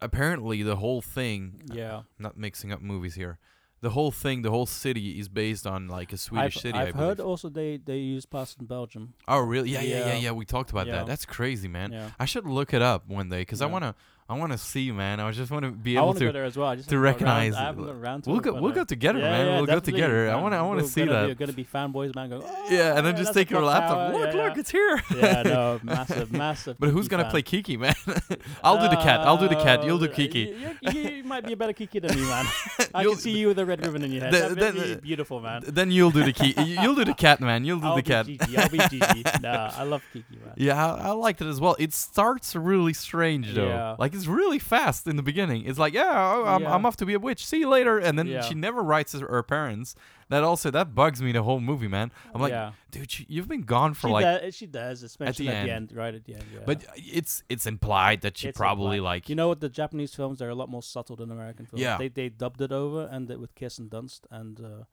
[0.00, 1.62] apparently the whole thing.
[1.72, 1.96] yeah.
[1.98, 3.38] I'm Not mixing up movies here.
[3.80, 6.78] The whole thing, the whole city is based on like a Swedish I've, city.
[6.78, 9.12] I've I heard also they they use parts in Belgium.
[9.28, 9.70] oh really?
[9.70, 10.18] Yeah, yeah, yeah, Yeah.
[10.20, 10.30] yeah.
[10.32, 10.96] We talked about Yeah.
[10.96, 11.06] that.
[11.06, 11.92] That's crazy, man.
[11.92, 12.10] Yeah.
[12.18, 13.94] I should look it up one day because I wanna
[14.26, 15.20] I wanna see, man.
[15.20, 16.32] I just wanna be able want to go to.
[16.32, 16.68] there as well.
[16.68, 17.66] I just to recognize I it.
[17.66, 19.46] haven't got around to We'll go we'll uh, go together, yeah, man.
[19.46, 20.30] yeah, we'll go together.
[20.30, 21.26] I wanna I wanna see that.
[21.28, 22.30] We're gonna be fanboys, man.
[22.30, 23.98] Going, yeah, and then "Oh, just take your laptop.
[24.12, 25.02] tower." Look, yeah, look, it's here.
[25.14, 26.78] yeah, no, massive, massive.
[26.78, 27.32] But who's gonna fan.
[27.32, 27.94] play Kiki, man?
[28.64, 29.20] I'll do the cat.
[29.20, 29.84] I'll do the cat.
[29.84, 30.56] You'll do Uh, Kiki.
[30.82, 32.46] You, you, you might be a better Kiki than me, man.
[32.94, 34.32] I can see you with a red ribbon in your head.
[34.32, 35.64] The- That'd be beautiful, man.
[35.66, 36.54] Then you'll do the key.
[36.62, 37.66] You'll do the cat, man.
[37.66, 38.26] You'll do the cat.
[38.26, 39.42] I'll be Jiji.
[39.42, 40.54] nah, I love Kiki, man.
[40.56, 41.76] Yeah, I, I liked it as well.
[41.78, 43.96] It starts really strange though.
[43.98, 45.64] Like like it's really fast in the beginning.
[45.66, 46.74] It's like, yeah, I'm, Yeah.
[46.74, 47.44] I'm off to be a witch.
[47.44, 47.98] See you later.
[47.98, 48.42] And then Yeah.
[48.42, 49.94] she never writes her, her parents.
[50.28, 52.10] That also that bugs me the whole movie, man.
[52.34, 52.72] I'm like, yeah.
[52.90, 54.24] dude, you, you've been gone for she like.
[54.24, 55.02] does, she does.
[55.02, 55.90] It's the mentioned at the, end.
[55.90, 55.92] end.
[55.98, 56.44] right at the end.
[56.52, 56.60] Yeah.
[56.64, 59.14] But it's it's implied that she It's probably implied.
[59.14, 59.60] like you know what?
[59.60, 61.82] The Japanese films they're a lot more subtle than American films.
[61.82, 61.98] Yeah.
[61.98, 64.60] They they dubbed it over and it with Kirsten Dunst and.
[64.60, 64.84] Uh,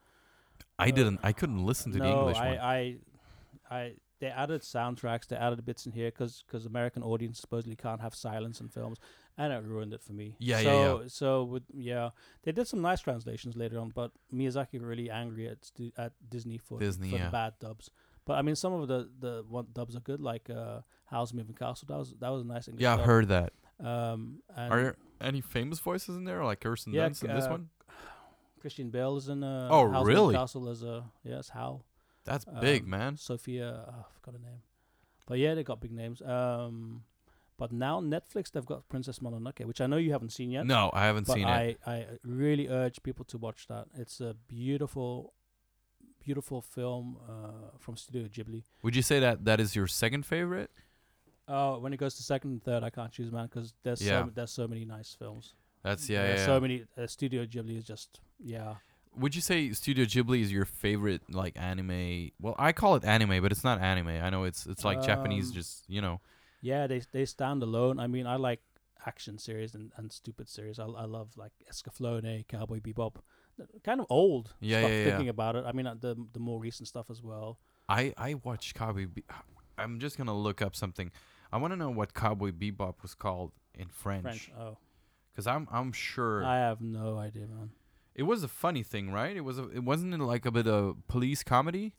[0.77, 2.59] I didn't I couldn't listen to no, the English I, one.
[2.59, 2.95] I,
[3.69, 5.27] I, they added soundtracks.
[5.27, 8.99] They added bits in here because because American audience supposedly can't have silence in films,
[9.37, 10.35] and it ruined it for me.
[10.39, 11.07] Yeah, yeah, so, yeah.
[11.07, 12.09] So with yeah,
[12.43, 16.57] they did some nice translations later on, but Miyazaki really angry at stu- at Disney
[16.57, 17.25] for Disney, for yeah.
[17.25, 17.89] the bad dubs.
[18.25, 21.55] But I mean, some of the the one dubs are good, like uh, Howl's Moving
[21.55, 21.87] Castle.
[21.89, 22.83] That was that was a nice English.
[22.83, 23.07] yeah, I've dub.
[23.07, 23.53] heard that.
[23.83, 27.45] Um, and Are there any famous voices in there, like Kirsten Yeah, Dunst in this
[27.45, 27.69] uh, one?
[28.59, 29.43] Christian Bale is in.
[29.43, 30.21] Uh, Oh, Howl's really?
[30.25, 31.83] Moving Castle as a yes, Hal.
[32.25, 33.17] That's big, um, man.
[33.17, 34.61] Sophia, oh, I forgot her name.
[35.25, 36.21] But yeah, they got big names.
[36.21, 37.03] Um,
[37.57, 40.65] but now Netflix, they've got Princess Mononoke, which I know you haven't seen yet.
[40.65, 41.79] No, I haven't seen I, it.
[41.85, 43.85] I really urge people to watch that.
[43.95, 45.33] It's a beautiful,
[46.23, 48.63] beautiful film uh, from Studio Ghibli.
[48.81, 50.71] Would you say that that is your second favorite?
[51.47, 54.23] Uh, when it goes to second and third, I can't choose, man, because there's Yeah.
[54.25, 55.53] so there's so many nice films.
[55.83, 56.45] That's yeah, There's yeah.
[56.45, 56.59] So yeah.
[56.59, 56.83] many.
[56.97, 58.75] Uh, Studio Ghibli is just yeah.
[59.15, 62.31] Would you say Studio Ghibli is your favorite like anime?
[62.39, 64.07] Well, I call it anime, but it's not anime.
[64.07, 66.21] I know it's it's like Japanese, Um, just you know.
[66.61, 67.99] Yeah, they they stand alone.
[67.99, 68.61] I mean, I like
[69.05, 70.79] action series and, and stupid series.
[70.79, 73.15] I I love like Escaflowne, Cowboy Bebop.
[73.83, 75.03] Kind of old Yeah, stuff yeah, yeah.
[75.09, 75.65] thinking about it.
[75.65, 77.59] I mean, uh, the the more recent stuff as well.
[77.89, 79.07] I I watched Cowboy.
[79.07, 79.25] Be-
[79.77, 81.11] I'm just gonna look up something.
[81.51, 84.51] I want to know what Cowboy Bebop was called in French, French.
[84.57, 84.77] Oh,
[85.33, 87.71] because I'm I'm sure I have no idea, man.
[88.15, 89.35] It was a funny thing, right?
[89.35, 91.93] It was a, it wasn't it like a bit of police comedy.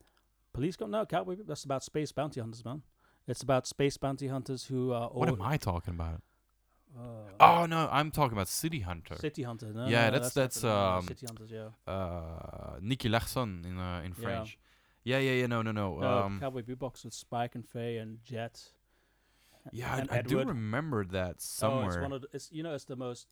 [0.53, 1.37] Police go no Cowboy.
[1.47, 2.83] That's about space bounty hunters, man.
[3.27, 5.09] It's about space bounty hunters who are.
[5.09, 6.21] What am I talking about?
[6.95, 7.01] Uh,
[7.39, 9.15] Oh no, I'm talking about City Hunter.
[9.15, 9.73] City Hunter.
[9.73, 11.49] No, Yeah, no, that's- that's, name, no, um, City Hunters.
[11.51, 11.69] Yeah.
[11.91, 14.59] Uh, Nicky Larson in uh, in French.
[15.03, 15.47] Yeah, yeah, yeah.
[15.47, 15.99] No, no, no.
[15.99, 18.61] No, um, Cowboy Bebop with Spike and Faye and Jet.
[19.71, 21.85] yeah, and I, I do remember that somewhere.
[21.85, 23.27] Oh, it's one of the, it's you know it's the most.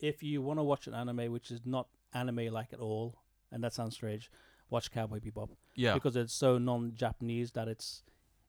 [0.00, 3.16] If you want to watch an anime which is not anime like at all,
[3.52, 4.30] and that sounds strange,
[4.70, 8.02] watch Cowboy Bebop yeah, because it's so non-Japanese that it's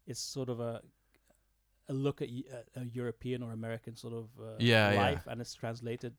[0.06, 0.82] it's sort of a
[1.88, 2.30] a look at
[2.76, 5.00] a European or American sort of uh, Yeah, yeah.
[5.00, 6.14] life, and it's translated.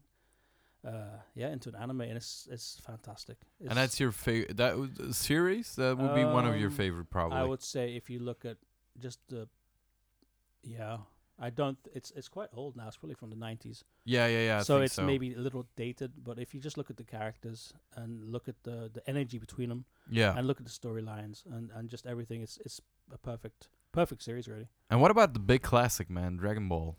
[0.83, 3.37] Uh, yeah, into an anime, and it's it's fantastic.
[3.61, 5.77] It's, and that's your favorite that a series.
[5.77, 7.37] That would be one of your Um, favorite, probably.
[7.37, 8.57] I would say if you look at
[8.99, 9.47] just the,
[10.63, 10.99] yeah,
[11.41, 11.79] I don't.
[11.95, 12.87] It's it's quite old now.
[12.89, 13.83] It's probably from the nineties.
[14.05, 14.59] yeah, yeah, yeah.
[14.59, 17.73] I so it's maybe a little dated, but if you just look at the characters
[17.97, 20.37] and look at the the energy between them yeah.
[20.37, 22.81] and look at the storylines and and just everything, it's it's
[23.13, 24.69] a perfect perfect series really.
[24.91, 26.97] And what about the big classic, man, Dragon Ball?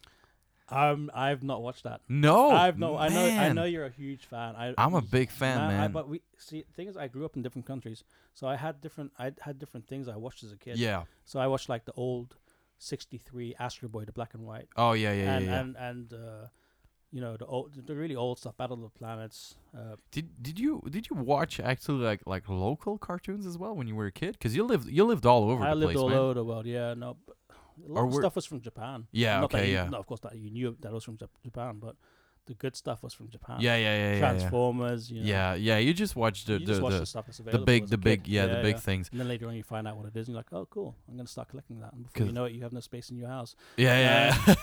[0.71, 2.01] Um, I've not watched that.
[2.07, 2.97] No, I've no.
[2.97, 3.25] I know.
[3.25, 4.55] I know you're a huge fan.
[4.55, 5.91] I, I'm a big fan, I- man.
[5.91, 6.63] but we see.
[6.67, 9.11] The thing is, I grew up in different countries, so I had different.
[9.19, 10.77] I had different things I watched as a kid.
[10.77, 11.03] Yeah.
[11.25, 12.37] So I watched like the old
[12.81, 15.51] '63 Astro Boy, the black and white, Oh yeah, yeah, and yeah.
[15.51, 15.59] yeah.
[15.61, 16.47] and and uh,
[17.11, 19.55] you know the old, the really old stuff, Battle of the Planets.
[19.77, 23.87] Uh, Did did you did you watch actually like like local cartoons as well when
[23.87, 24.33] you were a kid?
[24.33, 26.17] Because you lived you lived all over I the lived place, all man.
[26.17, 26.65] over the world.
[26.65, 29.07] Yeah, no, but a lot Or of stuff was from Japan.
[29.11, 29.89] Yeah, Not that okay, you- yeah.
[29.89, 31.95] No, of course that you knew that was from Jap- Japan, but
[32.51, 33.57] the good stuff was from Japan.
[33.61, 34.13] Yeah, yeah, yeah, yeah.
[34.13, 34.19] yeah.
[34.19, 35.09] Transformers.
[35.09, 35.77] You know, Yeah, yeah.
[35.77, 38.25] You just watched the you the watch the, the stuff that's the big the big
[38.25, 38.31] kid.
[38.31, 39.07] yeah, the big things.
[39.11, 40.93] And then later on, you find out what it is, and you're like, "Oh, cool!
[41.07, 43.17] I'm gonna start collecting that." And before you know it, you have no space in
[43.17, 43.55] your house.
[43.77, 44.55] Yeah, yeah.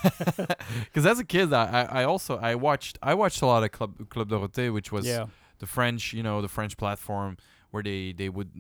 [0.85, 3.73] Because as a kid, I, I I also I watched I watched a lot of
[3.73, 5.27] Club Club Dorothée, which was yeah,
[5.59, 7.39] the French, you know, the French platform
[7.71, 8.51] where they they would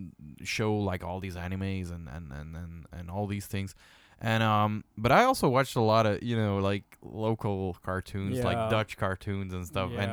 [0.42, 3.74] show like all these animes and and and and, and all these things.
[4.20, 8.70] And um, but I also watched a lot of you know like local cartoons, like
[8.70, 9.92] Dutch cartoons and stuff.
[9.96, 10.10] And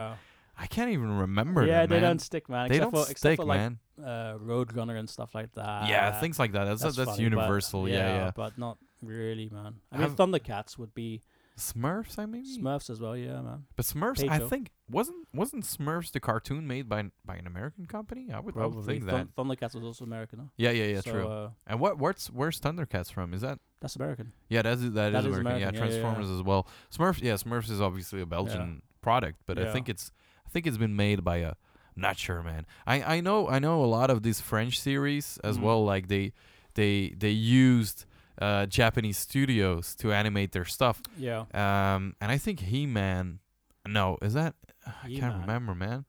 [0.58, 1.66] I can't even remember.
[1.66, 1.82] yeah.
[1.82, 2.04] them, They man.
[2.04, 2.70] don't stick, man.
[2.70, 3.80] They except don't for, except stick, for, like, man.
[4.02, 5.90] Uh, Roadrunner and stuff like that.
[5.90, 6.66] yeah, things like that.
[6.66, 7.90] That's that's, funny, universal.
[7.90, 8.32] Yeah, yeah.
[8.36, 9.76] But not really, man.
[9.92, 11.22] I mean, Have- Thundercats would be
[11.58, 12.46] Smurfs, I mean.
[12.46, 13.16] Smurfs as well.
[13.16, 13.64] Yeah, man.
[13.78, 18.28] But Smurfs, I think wasn't wasn't Smurfs the cartoon made by by an American company?
[18.34, 19.00] I would, I would Probably.
[19.00, 19.36] think that.
[19.38, 20.40] Thundercats was also American.
[20.40, 20.46] Huh?
[20.58, 21.28] Yeah, yeah, yeah, so, true.
[21.28, 23.34] Uh, And what what's where's Thundercats from?
[23.34, 24.34] Is that that's American.
[24.50, 25.42] yeah, that's that is That is American.
[25.42, 25.80] American, Yeah, yeah, yeah, yeah.
[26.02, 26.68] Transformers as well.
[26.94, 30.12] Smurfs, yeah, Smurfs is obviously a Belgian product, but I think it's
[30.46, 31.54] I think it's been made by a
[31.96, 32.66] I'm not sure, man.
[32.86, 35.62] I I know I know a lot of these French series as Mhm.
[35.62, 35.86] well.
[35.86, 36.34] Like they
[36.74, 38.06] they they used
[38.42, 41.02] uh, Japanese studios to animate their stuff.
[41.18, 41.46] Yeah.
[41.54, 43.40] Um, and I think He Man.
[43.88, 44.56] No, is that
[44.88, 45.42] I can't He-Man.
[45.42, 46.06] remember, man.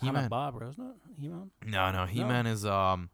[0.00, 0.30] Hanna He-Man.
[0.30, 0.96] Barbera, isn't it?
[1.20, 1.50] He-Man.
[1.66, 3.10] No, no, He Man is um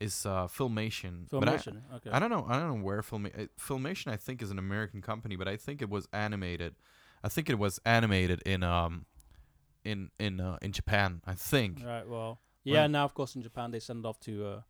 [0.00, 1.26] is uh Filmation.
[1.30, 1.82] But I- Filmation.
[1.96, 2.10] okay.
[2.10, 2.46] I, don't know.
[2.48, 4.10] I don't know where Filma- uh, Filmation.
[4.12, 6.74] I think is an American company, but I think it was animated.
[7.22, 9.04] I think it was animated in um
[9.84, 11.20] in in uh, in Japan.
[11.26, 11.82] I think.
[11.84, 12.08] Right.
[12.08, 12.40] Well.
[12.64, 12.82] Yeah.
[12.82, 14.60] When- Now, of course, in Japan they send it off to uh,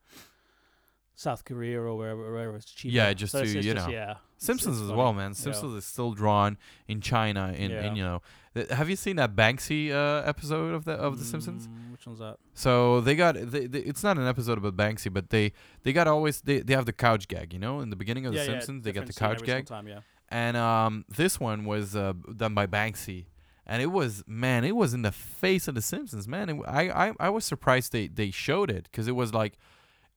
[1.14, 2.94] South Korea or wherever, wherever it's cheaper.
[2.94, 3.92] Yeah, just So to, it's you just- know.
[3.92, 4.14] Yeah.
[4.38, 4.98] Simpsons it's as funny.
[4.98, 5.30] well, man.
[5.32, 5.34] Yeah.
[5.34, 6.56] Simpsons is still drawn
[6.88, 7.52] in China.
[7.54, 7.82] In, Yeah.
[7.86, 8.22] in you know,
[8.54, 11.68] th- have you seen that Banksy uh, episode of the of the Simpsons?
[11.68, 12.36] Mm, Which one's that?
[12.54, 15.52] So they got they, they, it's not an episode about Banksy, but they
[15.82, 17.52] they got always they, they have the couch gag.
[17.52, 19.86] You know, in the beginning of yeah, the Simpsons, they got the couch gag, Time,
[19.86, 20.00] yeah.
[20.30, 23.26] and um this one was uh, done by Banksy,
[23.66, 26.48] and it was man, it was in the face of the Simpsons, man.
[26.48, 29.58] It, I I I was surprised they they showed it because it was like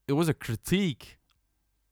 [0.08, 1.18] it was a critique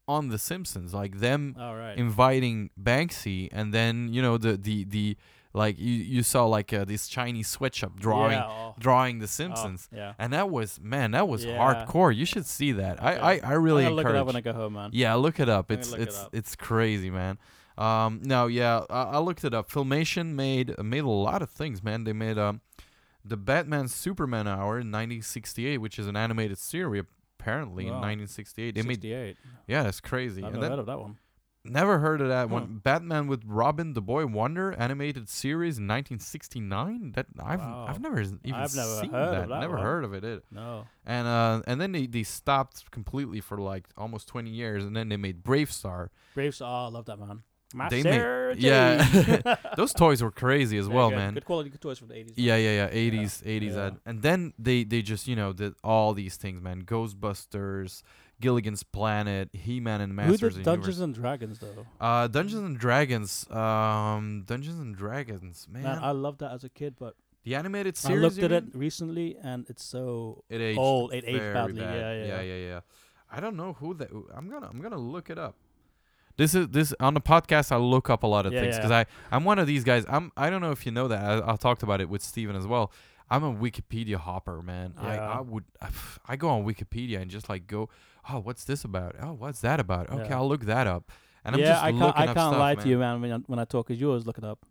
[0.09, 1.97] on the Simpsons, like them All right.
[1.97, 5.17] inviting Banksy, and then you know the the the
[5.55, 9.27] like you you saw like uh, this Chinese sweatshop drawing Yeah, oh, drawing the oh,
[9.27, 10.15] Simpsons, yeah.
[10.19, 11.57] and that was man, that was Yeah.
[11.59, 12.15] hardcore.
[12.15, 13.03] You should see that.
[13.03, 14.91] I I, I really gonna look it up when I go home, man.
[14.93, 15.71] yeah, look it up.
[15.71, 16.35] I'm It's it it's up.
[16.35, 17.39] it's crazy, man.
[17.79, 19.71] Um, no, yeah, I, I looked it up.
[19.71, 22.05] Filmation made made a lot of things, man.
[22.05, 22.61] They made um
[23.25, 27.05] the Batman Superman Hour in 1968, which is an animated series
[27.43, 28.01] apparently in Wow.
[28.01, 28.75] 1968.
[28.75, 29.37] They made
[29.67, 30.45] yeah, that's crazy.
[30.45, 31.19] I've never heard of that one.
[31.65, 32.55] Never heard of that Huh.
[32.55, 32.81] one.
[32.83, 37.13] Batman with Robin, the Boy Wonder, animated series in 1969.
[37.13, 37.87] That I've Wow.
[37.89, 39.49] I've never even I've never seen that.
[39.49, 39.83] that Never one.
[39.85, 40.25] heard of it.
[40.25, 40.45] it.
[40.51, 40.87] No.
[41.07, 45.09] And uh, and then they, they stopped completely for like almost 20 years, and then
[45.09, 46.09] they made BraveStarr.
[46.35, 46.61] Braves.
[46.61, 47.43] Oh, I love that man.
[47.91, 49.57] They made- yeah.
[49.77, 51.35] Those toys were crazy as well, good, man.
[51.35, 52.33] Good quality, toys from the 80s.
[52.37, 53.11] Yeah, yeah, yeah.
[53.11, 53.87] 80s, 80s, yeah.
[53.87, 56.83] ad- and then they they just you know did all these things, man.
[56.85, 58.03] Ghostbusters,
[58.41, 60.41] Gilligan's Planet, He-Man and Masters.
[60.41, 61.01] Who did Dungeons Universe.
[61.05, 61.87] and Dragons though?
[62.01, 63.51] Uh, Dungeons and Dragons.
[63.51, 65.83] Um, Dungeons and Dragons, man.
[65.85, 67.15] Man, I loved that as a kid, but
[67.45, 68.19] the animated series.
[68.19, 70.79] I looked at it recently and it's so It aged.
[70.79, 71.13] old.
[71.13, 71.81] It aged badly.
[71.81, 71.95] bad.
[71.95, 72.81] Yeah, yeah, yeah, yeah, yeah.
[73.31, 74.11] I don't know who that.
[74.35, 75.57] I'm gonna I'm gonna look it up.
[76.37, 77.73] This is this on the podcast.
[77.73, 79.05] I look up a lot of Yeah, things because yeah.
[79.31, 80.05] I I'm one of these guys.
[80.09, 81.23] I'm I don't know if you know that.
[81.45, 82.93] I, I talked about it with Steven as well.
[83.31, 84.95] I'm a Wikipedia hopper, man.
[84.99, 85.39] I, Yeah.
[85.39, 85.65] I would
[86.27, 87.89] I go on Wikipedia and just like go,
[88.31, 89.17] oh, what's this about?
[89.21, 90.11] Oh, what's that about?
[90.11, 90.33] Okay.
[90.35, 91.11] I'll look that up.
[91.45, 92.03] And I'm yeah, just I can't.
[92.17, 92.85] I can't stuff, lie man.
[92.85, 93.21] to you, man.
[93.21, 94.65] When I, when I talk, cause you always look it up.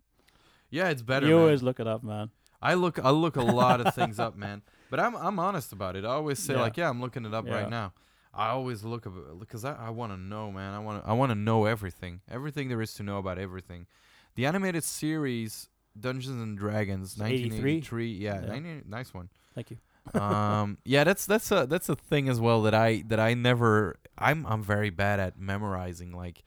[0.70, 1.26] Yeah, it's better.
[1.26, 1.42] you man.
[1.42, 2.30] always look it up, man.
[2.62, 4.62] I look I look a lot of things up, man.
[4.90, 6.04] But I'm I'm honest about it.
[6.04, 6.60] I always say Yeah.
[6.60, 7.92] like, yeah, I'm looking it up right now.
[8.34, 10.74] I always look up because I, I want to know, man.
[10.74, 13.86] I want to I want to know everything, everything there is to know about everything.
[14.34, 15.68] The animated series
[15.98, 17.50] Dungeons and Dragons, It's 83?
[17.50, 18.12] 1983.
[18.12, 18.46] Yeah, Yeah.
[18.48, 19.28] 90 nice one.
[19.54, 19.78] Thank you.
[20.20, 23.96] um, yeah, that's that's a that's a thing as well that I that I never.
[24.18, 26.12] I'm I'm very bad at memorizing.
[26.12, 26.42] Like,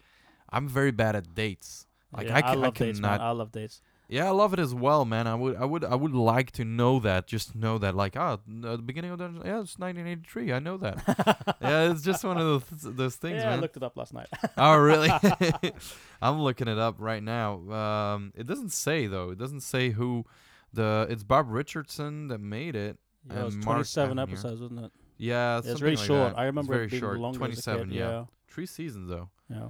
[0.49, 1.87] I'm very bad at dates.
[2.11, 3.11] Like yeah, I, can, I love dates, man.
[3.11, 3.81] cannot I love dates.
[4.07, 5.27] Yeah, I love it as well, man.
[5.27, 7.27] I would, I would, I would like to know that.
[7.27, 10.53] Just know that, like, ah, uh, the beginning of the yeah, it's 1983.
[10.53, 11.55] I know that.
[11.61, 14.27] yeah, it's just one of those those things, yeah, I looked it up last night.
[14.57, 15.09] oh, really?
[16.21, 17.71] I'm looking it up right now.
[17.71, 19.31] Um, it doesn't say though.
[19.31, 20.25] It doesn't say who
[20.73, 21.07] the.
[21.09, 22.97] It's Bob Richardson that made it.
[23.29, 24.23] yeah, it was And Mark 27 Hamill.
[24.23, 24.91] episode, wasn't it?
[25.17, 26.33] Yeah, Yeah, it's very like short.
[26.33, 26.39] that.
[26.39, 27.19] I remember it's very it being short.
[27.19, 27.89] longer as a 27.
[27.89, 27.97] kid.
[27.97, 28.25] yeah.
[28.49, 29.29] three seasons though.
[29.49, 29.69] yeah, yeah.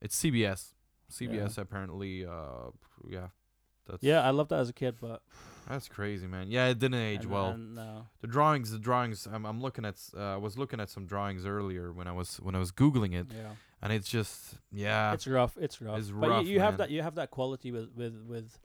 [0.00, 0.72] It's CBS.
[1.12, 2.24] CBS apparently.
[2.26, 2.70] Uh,
[3.08, 3.28] yeah.
[3.86, 5.22] That's Yeah, I loved that as a kid, but
[5.68, 6.50] That's crazy, man.
[6.50, 7.50] Yeah, it didn't age and- well.
[7.50, 9.26] and, uh, The drawings, the drawings.
[9.30, 9.96] I'm, I'm looking at.
[10.16, 13.14] Uh, I was looking at some drawings earlier when I was when I was googling
[13.14, 15.12] it, yeah, and it's just yeah.
[15.14, 15.56] it's rough.
[15.60, 15.98] It's rough.
[15.98, 16.90] it's but rough, you, you have that.
[16.90, 18.58] You have that quality with with with.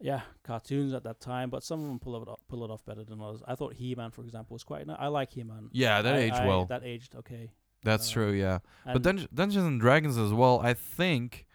[0.00, 2.84] Yeah, cartoons at that time, but some of them pull it off, pull it off
[2.84, 3.42] better than others.
[3.48, 4.86] I thought He-Man, for example, was quite.
[4.88, 5.70] I like He-Man.
[5.72, 6.66] yeah, that I- aged I- well.
[6.66, 7.50] That aged okay.
[7.82, 8.30] That's uh, true.
[8.30, 10.60] Yeah, but Dungeons and Dragons as well.
[10.60, 11.46] I think.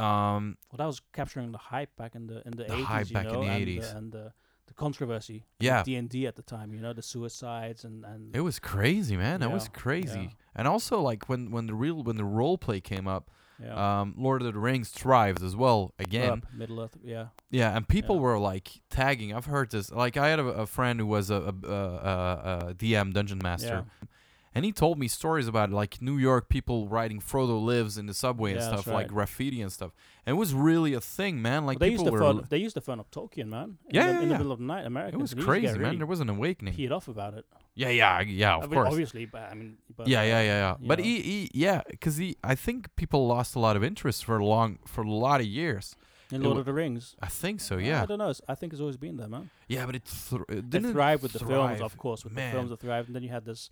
[0.00, 0.56] Um.
[0.70, 3.14] Well, that was capturing the hype back in the in the The 80s, hype you
[3.14, 3.96] back in know, the and 80s.
[3.96, 4.32] and the,
[4.66, 5.46] the controversy.
[5.58, 5.82] Yeah.
[5.82, 9.16] D and D at the time, you know, the suicides and and It was crazy,
[9.16, 9.42] man.
[9.42, 10.20] It was crazy.
[10.20, 10.28] yeah.
[10.54, 13.30] And also, like when when the real when the role play came up,
[13.62, 14.00] yeah.
[14.00, 16.30] um, Lord of the Rings thrived as well again.
[16.30, 17.28] Up, Middle Earth, yeah.
[17.50, 18.22] Yeah, and people Yeah.
[18.22, 19.32] were like tagging.
[19.32, 19.90] I've heard this.
[19.90, 23.38] Like I had a, a friend who was a, a, a, a, a DM dungeon
[23.42, 24.08] master, Yeah.
[24.56, 28.14] And he told me stories about like New York people writing Frodo lives in the
[28.14, 29.92] subway and stuff, that's like graffiti and stuff.
[30.24, 31.66] And it was really a thing, man.
[31.66, 32.32] Like But they used people to were.
[32.34, 32.46] phone.
[32.48, 33.78] They used to phone up Tolkien, man.
[33.88, 35.14] In Yeah, the, yeah, in the middle of the night, Americans.
[35.14, 35.80] it was and he used to crazy, man.
[35.82, 36.74] really There was an awakening.
[36.74, 37.44] peed off about it.
[37.76, 38.56] Yeah, yeah, yeah.
[38.56, 38.88] Of I mean, course.
[38.88, 40.74] obviously, but I mean, but, Yeah, yeah, yeah, yeah.
[40.80, 44.38] But he, he yeah, because he, I think people lost a lot of interest for
[44.38, 45.94] a long, for a lot of years.
[46.32, 47.14] in Lord of the Rings.
[47.22, 47.76] I think so.
[47.76, 48.02] Yeah.
[48.02, 48.30] I don't know.
[48.30, 49.50] It's, I think it's always been there, man.
[49.68, 52.24] Yeah, but it, thr it didn't thrived with the films, of course.
[52.24, 52.50] With Man.
[52.50, 53.70] the films that thrived, and then you had this.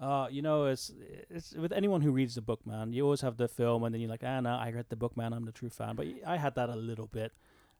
[0.00, 0.92] Uh, you know, it's
[1.30, 2.92] it's with anyone who reads the book, man.
[2.92, 5.16] You always have the film, and then you're like, ah, no, I read the book,
[5.16, 5.32] man.
[5.32, 5.96] I'm the true fan.
[5.96, 7.32] But I had that a little bit,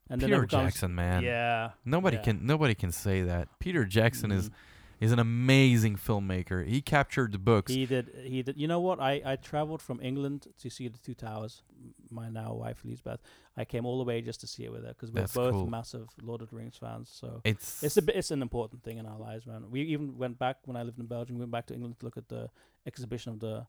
[0.09, 1.23] and Peter becomes, Jackson, man.
[1.23, 1.71] Yeah.
[1.85, 2.23] Nobody yeah.
[2.23, 3.49] can nobody can say that.
[3.59, 4.51] Peter Jackson is
[4.99, 6.67] He's an amazing filmmaker.
[6.67, 7.73] He captured the books.
[7.73, 8.11] He did.
[8.25, 8.57] He did.
[8.57, 8.99] You know what?
[9.01, 11.63] I I traveled from England to see the Two Towers.
[12.11, 13.21] My now wife Lisbeth.
[13.57, 15.53] I came all the way just to see it with her because we're That's both
[15.53, 15.67] cool.
[15.67, 17.11] massive Lord of the Rings fans.
[17.13, 19.71] So it's it's a it's an important thing in our lives, man.
[19.71, 21.37] We even went back when I lived in Belgium.
[21.37, 22.49] We went back to England to look at the
[22.87, 23.67] exhibition of the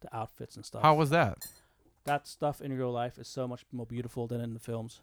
[0.00, 0.82] the outfits and stuff.
[0.82, 1.46] how was that?
[2.04, 5.00] that stuff in real life is so much more beautiful than in the films.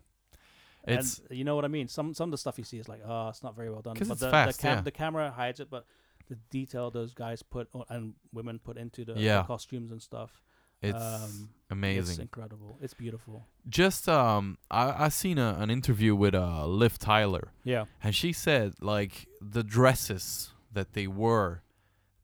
[0.88, 1.88] It's and you know what I mean.
[1.88, 3.96] Some some of the stuff you see is like, oh, it's not very well done.
[3.96, 4.82] 'Cause but it's the, fast, the, cam- yeah.
[4.82, 5.86] the camera hides it, but
[6.28, 10.42] the detail those guys put o- and women put into the, the costumes and stuff,
[10.82, 12.22] it's um, it's amazing.
[12.22, 12.78] incredible.
[12.82, 13.46] It's beautiful.
[13.68, 18.34] Just um, I I seen a, an interview with uh Liv Tyler, Yeah, and she
[18.34, 21.64] said like the dresses that they wore,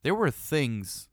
[0.03, 1.09] there were things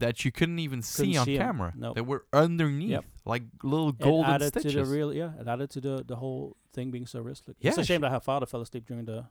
[0.00, 1.72] that you couldn't even see Couldn't on see camera.
[1.76, 1.94] Nope.
[1.94, 3.04] They were underneath, Yep.
[3.24, 4.72] like little it golden added stitches.
[4.74, 5.14] to the real.
[5.14, 7.56] Yeah, it added to the the whole thing being so realistic.
[7.60, 9.26] Yeah, it's a shame that her father fell asleep during the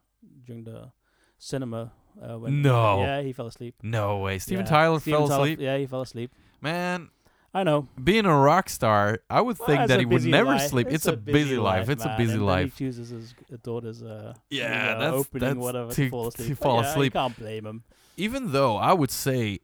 [0.46, 0.92] during the
[1.38, 1.92] cinema.
[2.22, 3.02] Uh, when No.
[3.02, 3.76] yeah, he fell asleep.
[3.84, 4.70] no way, Steven Yeah.
[4.70, 5.60] Tyler Steven fell Tyler- asleep.
[5.62, 6.32] Yeah, he fell asleep.
[6.60, 7.10] Man,
[7.54, 7.88] I know.
[8.04, 10.70] being a rock star, I would Well, think that he would never life.
[10.70, 10.88] sleep.
[10.90, 11.88] It's, a, busy life.
[11.90, 12.74] It's a busy and life.
[12.78, 16.28] He chooses his daughter's uh, you Yeah, know, that's- opening that's whatever to- to fall
[16.28, 16.50] asleep.
[16.50, 17.14] But fall yeah, asleep.
[17.14, 17.84] You can't blame him.
[18.18, 19.60] Even though I would say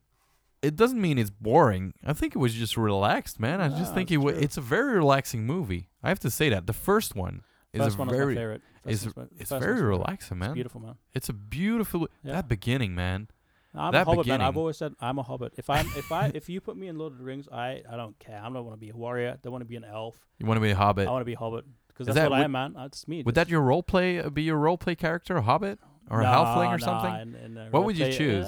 [0.65, 1.93] it doesn't mean it's boring.
[2.05, 3.61] I think it was just relaxed, man.
[3.61, 4.39] I just think it's it true.
[4.45, 5.89] it's a very relaxing movie.
[6.03, 6.67] I have to say that.
[6.67, 7.43] The first one
[7.73, 8.61] is First a one very was my favorite.
[8.83, 9.89] First is one's my- it's first very my favorite.
[9.97, 10.49] relaxing, man.
[10.49, 10.95] It's beautiful, man.
[11.13, 12.33] It's a beautiful Yeah.
[12.33, 13.27] that beginning, man.
[13.77, 14.39] I'm That a hobbit, man.
[14.41, 14.57] I've beginning.
[14.59, 15.53] always said I'm a hobbit.
[15.57, 17.97] If I'm if I if you put me in Lord of the Rings, I I
[17.97, 18.39] don't care.
[18.39, 19.31] I don't want to be a warrior.
[19.33, 20.15] I don't want to be an elf.
[20.39, 21.07] You want to be a hobbit.
[21.07, 22.73] I want to be a hobbit because Is that's that what I would- am, man.
[22.73, 23.23] That's me.
[23.23, 26.25] Would that your role play uh, be your role play character, a hobbit or a
[26.25, 27.13] halfling or something?
[27.43, 28.47] in- in What would you choose?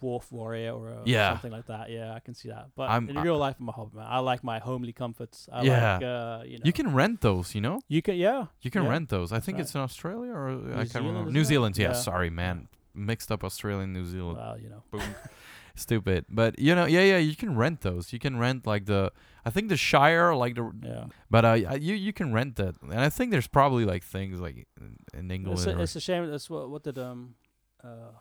[0.00, 1.32] Uh, dwarf warrior or a, Yeah.
[1.32, 1.90] something like that.
[1.90, 2.68] Yeah, I can see that.
[2.74, 4.06] But I'm- in I- real life, I'm a hobbit man.
[4.08, 5.48] I like my homely comforts.
[5.52, 5.94] I Yeah.
[5.94, 6.62] like, uh, you know.
[6.64, 7.80] You can rent those, you know?
[7.88, 8.46] You can, yeah.
[8.62, 8.90] You can yeah.
[8.90, 9.32] rent those.
[9.32, 9.62] I think right.
[9.62, 11.30] it's in Australia or I New can't Zealand, remember.
[11.32, 11.44] New?
[11.44, 11.92] Zealand, yeah, Yeah.
[11.94, 12.68] sorry, man.
[12.94, 14.38] Mixed up Australia and New Zealand.
[14.38, 14.82] Well, you know.
[14.90, 15.02] Boom.
[15.76, 16.26] Stupid.
[16.28, 18.12] But you know, yeah, yeah, you can rent those.
[18.12, 19.12] You can rent like the
[19.44, 21.06] I think the Shire like the Yeah.
[21.30, 22.74] but uh you you can rent that.
[22.82, 24.66] And I think there's probably like things like
[25.14, 26.28] in, England It's a, or- it's a shame.
[26.28, 26.68] That's what.
[26.68, 27.34] What did um,
[27.82, 28.12] uh,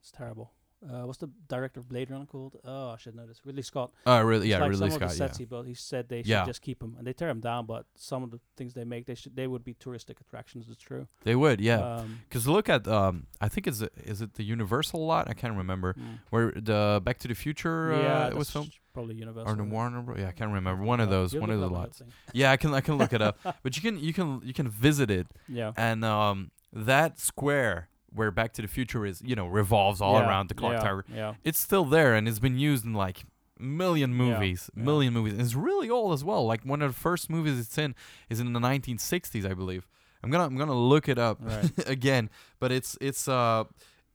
[0.00, 0.50] it's terrible.
[0.88, 2.56] Uh, what's the director of Blade Runner called?
[2.64, 3.40] Oh, I should know this.
[3.44, 3.90] Ridley Scott.
[4.06, 4.48] Oh, really?
[4.48, 5.10] Yeah, like Ridley some of Scott.
[5.10, 5.26] the Yeah.
[5.28, 5.66] sets he built.
[5.66, 6.44] He said they should Yeah.
[6.46, 7.66] just keep them, and they tear them down.
[7.66, 10.66] But some of the things they make, they should they would be touristic attractions.
[10.70, 11.08] It's true.
[11.24, 11.78] They would, yeah.
[11.96, 15.28] Um, Because look at um, I think it's is it the Universal lot?
[15.28, 16.18] I can't remember mm.
[16.30, 19.50] where the Back to the Future uh, yeah, was filmed, probably Universal.
[19.52, 20.02] or the Warner.
[20.02, 20.84] Bro- Yeah, I can't remember.
[20.84, 22.00] One of those, you'll one of the lots.
[22.32, 23.38] Yeah, I can I can look it up.
[23.62, 25.72] But you can you can you can visit it, Yeah.
[25.76, 30.28] and um, that square where Back to the Future is, you know, revolves all Yeah,
[30.28, 31.04] around the clock yeah, tower.
[31.14, 31.34] Yeah.
[31.44, 33.24] It's still there, and it's been used in like
[33.58, 34.82] million movies, yeah.
[34.82, 35.32] million movies.
[35.34, 36.44] And it's really old as well.
[36.46, 37.94] Like one of the first movies it's in
[38.28, 39.86] is in the 1960s, I believe.
[40.22, 41.70] I'm gonna I'm gonna look it up Right.
[41.88, 43.64] again, but it's it's uh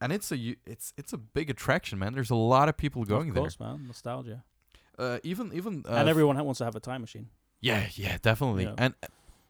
[0.01, 2.13] and it's a it's it's a big attraction, man.
[2.13, 3.43] There's a lot of people going there.
[3.45, 3.85] of course, man.
[3.87, 4.43] Nostalgia.
[4.99, 7.29] Uh, even even uh, and everyone wants to have a time machine.
[7.61, 8.73] yeah yeah definitely, Yeah.
[8.77, 8.93] and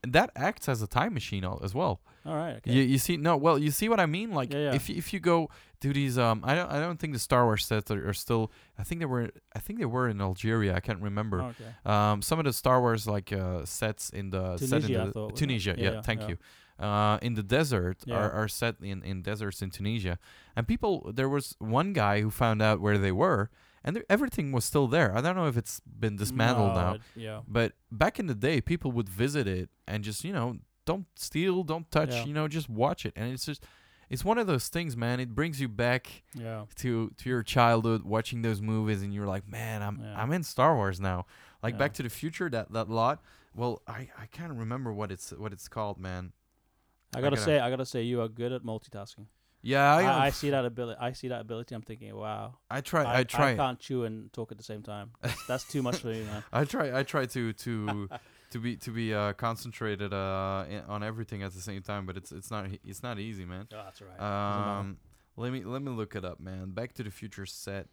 [0.03, 1.99] and that acts as a time machine as well.
[2.25, 2.57] All right.
[2.57, 2.71] Okay.
[2.73, 4.73] You, you see no well you see what I mean like Yeah, yeah.
[4.75, 5.49] if you, if you go
[5.81, 8.51] to these um I don't I don't think the Star Wars sets are, are still
[8.77, 11.71] I think they were I think they were in Algeria I can't remember okay.
[11.85, 15.11] um some of the Star Wars like uh sets in the set in Tunisia, the
[15.11, 15.35] thought.
[15.35, 16.37] Tunisia Yeah, yeah, thank you
[16.79, 18.17] uh in the desert Yeah.
[18.17, 20.17] are, are set in in deserts in Tunisia
[20.55, 23.49] and people there was one guy who found out where they were
[23.83, 26.93] and there, everything was still there I don't know if it's been dismantled No, now
[26.95, 27.39] it- Yeah.
[27.47, 31.63] but back in the day, people would visit it and just, you know, don't steal,
[31.63, 32.25] don't touch, Yeah.
[32.25, 33.13] you know, just watch it.
[33.15, 33.63] And it's just,
[34.09, 35.19] it's one of those things, man.
[35.19, 36.65] It brings you back Yeah.
[36.77, 40.21] to to your childhood, watching those movies, and you're like, man, I'm Yeah.
[40.21, 41.25] I'm in Star Wars now.
[41.63, 41.77] Like.
[41.77, 43.21] Back to the Future, that that lot.
[43.55, 46.33] Well, I I can't remember what it's what it's called, man.
[47.13, 49.27] I I gotta gotta- say, I gotta say, you are good at multitasking.
[49.63, 50.97] Yeah, I I, I see that ability.
[50.99, 51.75] I see that ability.
[51.75, 52.55] I'm thinking, wow.
[52.69, 55.11] I try I, I, try I can't chew and talk at the same time.
[55.21, 56.43] That's, that's too much for me, man.
[56.51, 58.09] I try I try to to
[58.51, 62.15] to be to be uh, concentrated uh, in, on everything at the same time, but
[62.17, 63.67] it's it's not it's not easy, man.
[63.73, 64.19] Oh, that's right.
[64.79, 64.97] Um,
[65.37, 66.71] let me let me look it up, man.
[66.71, 67.87] Back to the Future set.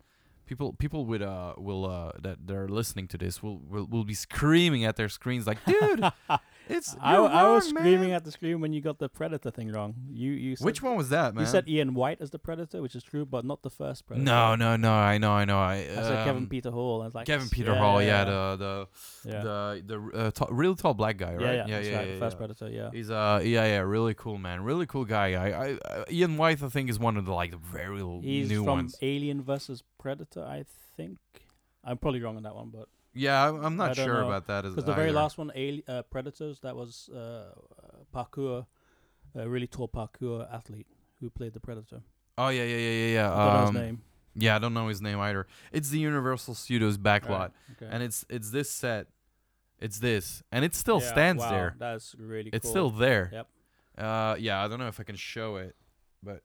[0.47, 4.15] People people with uh will uh that they're listening to this will will, will be
[4.15, 6.01] screaming at their screens like, dude,
[6.69, 9.51] it's I, you're I was wrong, screaming at the screen when you got the Predator
[9.51, 9.95] thing wrong.
[10.11, 11.45] You you said, Which one was that, man?
[11.45, 14.25] You said Ian Whyte as the Predator, which is true, but not the first Predator.
[14.25, 14.93] no, no, no.
[14.93, 15.59] I know, I know.
[15.59, 17.03] I, I said Kevin um, Peter Hall.
[17.03, 18.57] And it's like Kevin Peter yeah, Hall, yeah, yeah, yeah.
[18.57, 18.89] the
[19.25, 19.43] yeah.
[19.43, 21.41] the the the uh, tall, really tall black guy, right?
[21.41, 22.07] yeah, yeah, yeah, yeah, right.
[22.07, 22.39] yeah, the first yeah.
[22.39, 22.91] Predator, yeah.
[22.93, 26.63] He's uh yeah yeah really cool man really cool guy I I uh, Ian Whyte
[26.63, 29.43] I think is one of the like the very l- He's new from ones Alien
[29.43, 30.65] versus Predator, I
[30.97, 31.19] think.
[31.85, 34.27] I'm probably wrong on that one, but yeah I'm, not sure know.
[34.27, 37.53] about that because the very last one, Ali- uh, Predators, that was uh, uh,
[38.15, 38.67] parkour,
[39.35, 40.87] a really tall parkour athlete
[41.21, 42.01] who played the Predator.
[42.37, 43.33] Oh yeah, yeah, yeah, yeah, yeah.
[43.33, 44.03] I don't know his Um, name.
[44.35, 45.47] Yeah, I don't know his name either.
[45.73, 47.89] It's the Universal Studios backlot, Right, okay.
[47.91, 49.09] and it's it's this set.
[49.81, 51.75] It's this, and it still Yeah, stands wow, there.
[51.79, 52.71] That's really It's cool.
[52.71, 53.31] still there.
[53.33, 53.47] Yep.
[53.97, 55.75] Uh, yeah, I don't know if I can show it,
[56.23, 56.43] but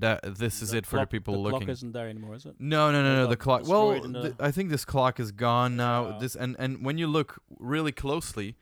[0.00, 1.42] that this is The it for clock- the people looking.
[1.42, 1.66] the looking.
[1.66, 2.54] clock isn't there anymore, is it?
[2.58, 3.26] No, no, no, It no.
[3.28, 3.66] The clock.
[3.66, 6.10] Well, the- I think this clock is gone now.
[6.10, 6.18] Yeah.
[6.18, 8.56] This and and when you look really closely,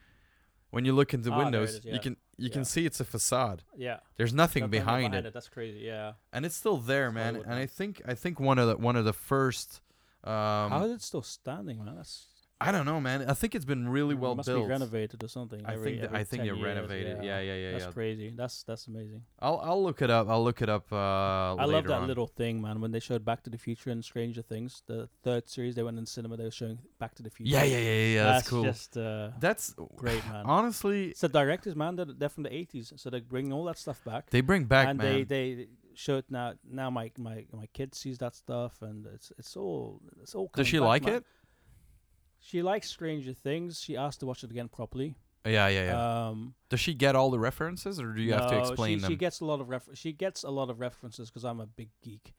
[0.69, 1.93] when you look into Ah, windows, is, yeah.
[1.93, 2.53] you can you Yeah.
[2.53, 3.63] can see it's a facade.
[3.75, 3.99] Yeah.
[4.15, 5.79] There's nothing Nothing behind it, That's crazy.
[5.79, 6.13] Yeah.
[6.31, 7.33] and it's still there, man.
[7.35, 7.63] Hollywood, And man.
[7.63, 9.81] I think I think one of the one of the first.
[10.23, 11.95] Um, How is it still standing, man?
[11.95, 12.27] That's
[12.61, 13.23] I don't know, man.
[13.29, 14.65] I think it's been really well must built.
[14.65, 15.61] be renovated or something.
[15.65, 17.23] I every- think th- every I think 10 they renovated.
[17.23, 17.91] Yeah, yeah, yeah, That's yeah.
[17.91, 18.33] crazy.
[18.35, 19.23] That's that's amazing.
[19.39, 20.27] I'll I'll look it up.
[20.27, 20.91] I'll look it up.
[20.91, 22.07] Uh, I love that on.
[22.07, 22.81] little thing, man.
[22.81, 25.97] When they showed Back to the Future and Stranger Things, the third series, they went
[25.97, 26.35] in cinema.
[26.35, 27.51] They were showing Back to the Future.
[27.53, 28.13] Yeah, yeah, yeah, yeah.
[28.15, 28.63] yeah, That's, cool.
[28.63, 30.43] Just uh, That's great, man.
[30.45, 31.95] honestly, It's the directors, man.
[31.95, 34.29] They're, they're from the '80s, so they bring all that stuff back.
[34.31, 35.13] they bring back and man.
[35.13, 36.55] they they show it now.
[36.69, 40.51] Now my my my kid sees that stuff, and it's it's all it's all.
[40.53, 41.13] Does she back, like man.
[41.15, 41.25] it?
[42.49, 43.79] She likes Stranger Things.
[43.79, 45.13] She asked to watch it again properly.
[45.45, 46.27] Yeah, yeah, yeah.
[46.29, 49.01] Um, Does she get all the references, or do you have to no, explain she,
[49.01, 49.11] them?
[49.11, 51.67] She gets a lot of refer- She gets a lot of references because I'm a
[51.67, 52.33] big geek,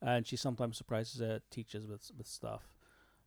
[0.00, 2.72] and she sometimes surprises her teachers with with stuff.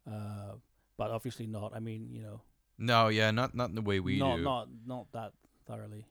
[0.09, 0.55] Uh,
[0.97, 1.71] but obviously not.
[1.75, 2.41] I mean, you know,
[2.79, 4.41] no, yeah, not not in the way we not do.
[4.41, 5.33] not not that
[5.67, 6.07] thoroughly.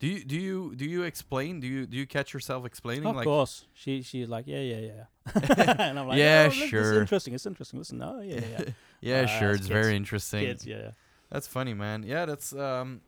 [0.00, 1.58] Do you do you do you explain?
[1.60, 3.06] Do you do you catch yourself explaining?
[3.06, 5.04] Of like, course, she she's like, yeah, yeah, yeah,
[5.78, 7.34] and I'm like, Yeah, oh, look, It's interesting.
[7.34, 7.78] It's interesting.
[7.80, 8.64] Listen, oh, yeah, yeah, yeah.
[9.00, 10.40] yeah, Uh, sure, it's kids- very interesting.
[10.46, 10.90] kids, yeah.
[11.30, 12.04] That's funny, man.
[12.04, 13.00] Yeah, that's um.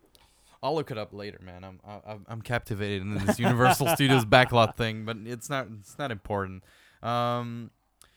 [0.63, 1.65] I'll look it up later, man.
[1.65, 6.11] I'm I'm- I'm captivated in this Universal Studios backlot thing, but it's not it's not
[6.11, 6.65] important.
[7.03, 7.71] Um,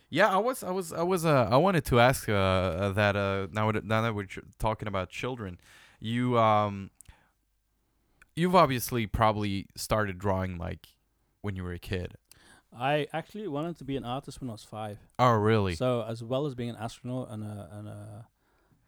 [0.10, 3.48] yeah, I was I was I was uh I wanted to ask uh, that uh
[3.52, 5.60] now that- now that we're ch- talking about children,
[6.00, 6.90] you um.
[8.36, 10.88] You've obviously probably started drawing like
[11.42, 12.16] when you were a kid.
[12.76, 14.98] I actually wanted to be an artist when I was five.
[15.20, 15.76] Oh, really?
[15.76, 18.28] So as well as being an astronaut and a and a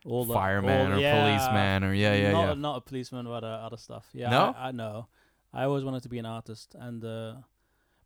[0.06, 2.54] all the Fireman all, or yeah, policeman or yeah, yeah, not, yeah.
[2.54, 4.08] Not a policeman, but uh, other stuff.
[4.14, 4.56] Yeah, No?
[4.58, 5.08] I, I know.
[5.54, 7.36] I always wanted to be an artist, and uh,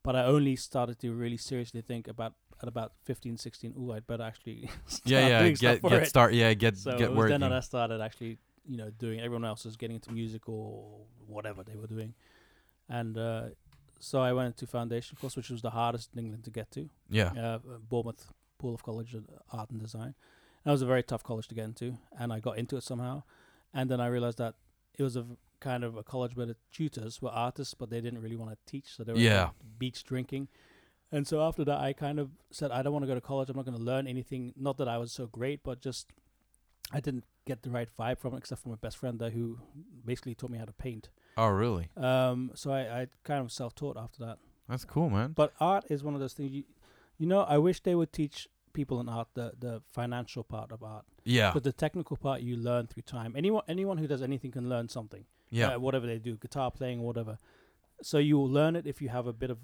[0.03, 4.05] but I only started to really seriously think about at about 15, 16, Ooh, I'd
[4.05, 5.49] better actually start Yeah, yeah.
[5.49, 6.33] Get get start.
[6.33, 7.39] Yeah, get so get it was working.
[7.39, 9.19] then that I started actually, you know, doing.
[9.19, 12.13] Everyone else was getting into music or whatever they were doing,
[12.87, 13.43] and uh,
[13.99, 16.89] so I went to foundation course, which was the hardest in England to get to
[17.09, 17.31] yeah.
[17.33, 17.59] uh,
[17.89, 20.15] Bournemouth Poole of College of Art and Design.
[20.63, 23.23] That was a very tough college to get into, and I got into it somehow.
[23.73, 24.55] And then I realized that
[24.97, 28.01] it was a v- kind of a college where the tutors were artists, but they
[28.01, 29.49] didn't really want to teach, so they were Yeah.
[29.77, 30.47] beach drinking.
[31.11, 33.49] And so after that, I kind of said, I don't want to go to college.
[33.49, 34.53] I'm not going to learn anything.
[34.55, 36.11] Not that I was so great, but just
[36.91, 39.59] I didn't get the right vibe from it, except for my best friend there, who
[40.05, 41.09] basically taught me how to paint.
[41.37, 41.89] Oh, really?
[41.97, 44.37] Um, so I, I kind of self-taught after that.
[44.67, 45.31] That's cool, man.
[45.33, 46.51] But art is one of those things.
[46.51, 46.63] You,
[47.17, 50.83] you know, I wish they would teach people in art the the financial part of
[50.83, 51.51] art, Yeah.
[51.53, 53.33] but the technical part you learn through time.
[53.35, 55.25] Anyone anyone who does anything can learn something.
[55.49, 55.75] Yeah.
[55.75, 57.37] uh, whatever they do, guitar playing, whatever.
[58.03, 59.57] So you will learn it if you have a bit of,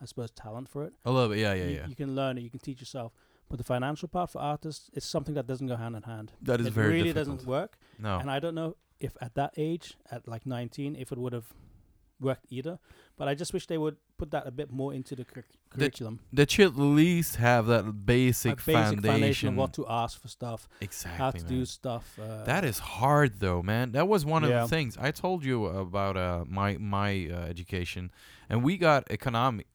[0.00, 0.94] I suppose, talent for it.
[1.04, 1.38] A little bit.
[1.38, 1.86] Yeah, yeah, you, yeah.
[1.86, 2.40] you can learn it.
[2.40, 3.12] You can teach yourself.
[3.48, 6.32] But the financial part for artists is something that doesn't go hand in hand.
[6.42, 7.36] That is very it very really difficult.
[7.38, 7.78] doesn't work.
[7.98, 8.18] No.
[8.18, 11.52] And I don't know if at that age, at like 19, if it would have
[12.18, 12.78] worked either.
[13.18, 16.20] But I just wish they would put that a bit more into the cur- curriculum.
[16.32, 19.48] that you at least have that A basic, basic foundation foundation.
[19.50, 21.18] of what to ask for stuff, exactly.
[21.18, 21.46] how to man.
[21.48, 22.18] do stuff.
[22.18, 23.92] Uh, That is hard though, man.
[23.92, 28.10] That was one of the things I told you about uh, my my uh, education,
[28.48, 29.66] and we got economic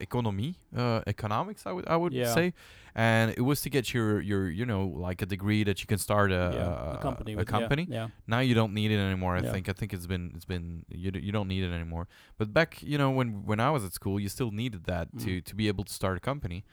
[0.00, 1.66] economy uh, economics.
[1.66, 2.34] I would I would Yeah.
[2.34, 2.52] say,
[2.94, 5.98] and it was to get your your you know like a degree that you can
[5.98, 7.32] start a yeah, a, a company.
[7.32, 7.86] a with, yeah, company.
[7.90, 9.36] Yeah, Now you don't need it anymore.
[9.36, 9.52] I Yeah.
[9.52, 12.06] think I think it's been it's been you d- you don't need it anymore.
[12.38, 15.30] But back you know when when I was at school, you still needed that to
[15.40, 15.44] Mm.
[15.44, 16.64] to be able to start a company.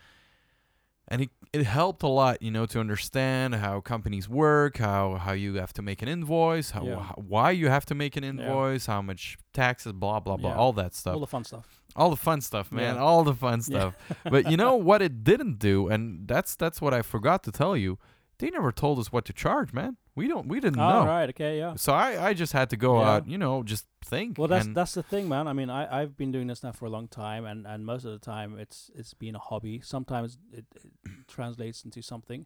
[1.08, 5.34] And it it helped a lot, you know, to understand how companies work, how how
[5.34, 6.96] you have to make an invoice, how, Yeah.
[6.96, 10.56] wh- why you have to make an invoice, how much taxes, blah blah blah, Yeah.
[10.58, 11.75] all that stuff, all the fun stuff.
[11.96, 13.02] All the fun stuff, man, Yeah.
[13.02, 13.64] all the fun Yeah.
[13.92, 13.94] stuff.
[14.30, 17.76] but you know what it didn't do, and that's that's what I forgot to tell
[17.78, 17.98] you.
[18.38, 19.96] They never told us what to charge, man.
[20.14, 21.10] We don't we didn't All know.
[21.10, 21.30] right.
[21.30, 21.58] Okay.
[21.58, 21.76] Yeah.
[21.76, 23.10] So I, I just had to go Yeah.
[23.12, 24.38] out, you know, just think.
[24.38, 25.48] Well, that's that's the thing, man.
[25.48, 28.04] I mean, I I've been doing this now for a long time, and and most
[28.06, 29.80] of the time it's it's been a hobby.
[29.82, 30.92] Sometimes it, it
[31.28, 32.46] translates into something,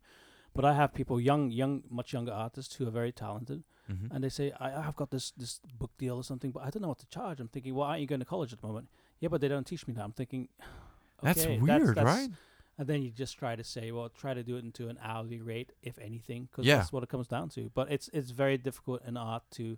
[0.54, 4.12] but I have people, young young much younger artists who are very talented, Mhm.
[4.14, 6.82] and they say I I've got this this book deal or something, but I don't
[6.84, 7.40] know what to charge.
[7.40, 8.90] I'm thinking, well, aren't you going to college at the moment?
[9.20, 10.04] Yeah, but they don't teach me that.
[10.04, 10.48] I'm thinking.
[11.22, 12.30] that's weird, that's- right?
[12.78, 15.41] And then you just try to say, well, try to do it into an hourly
[15.41, 16.78] rate, if anything, because Yeah.
[16.78, 17.70] that's what it comes down to.
[17.76, 19.78] But it's it's very difficult in art to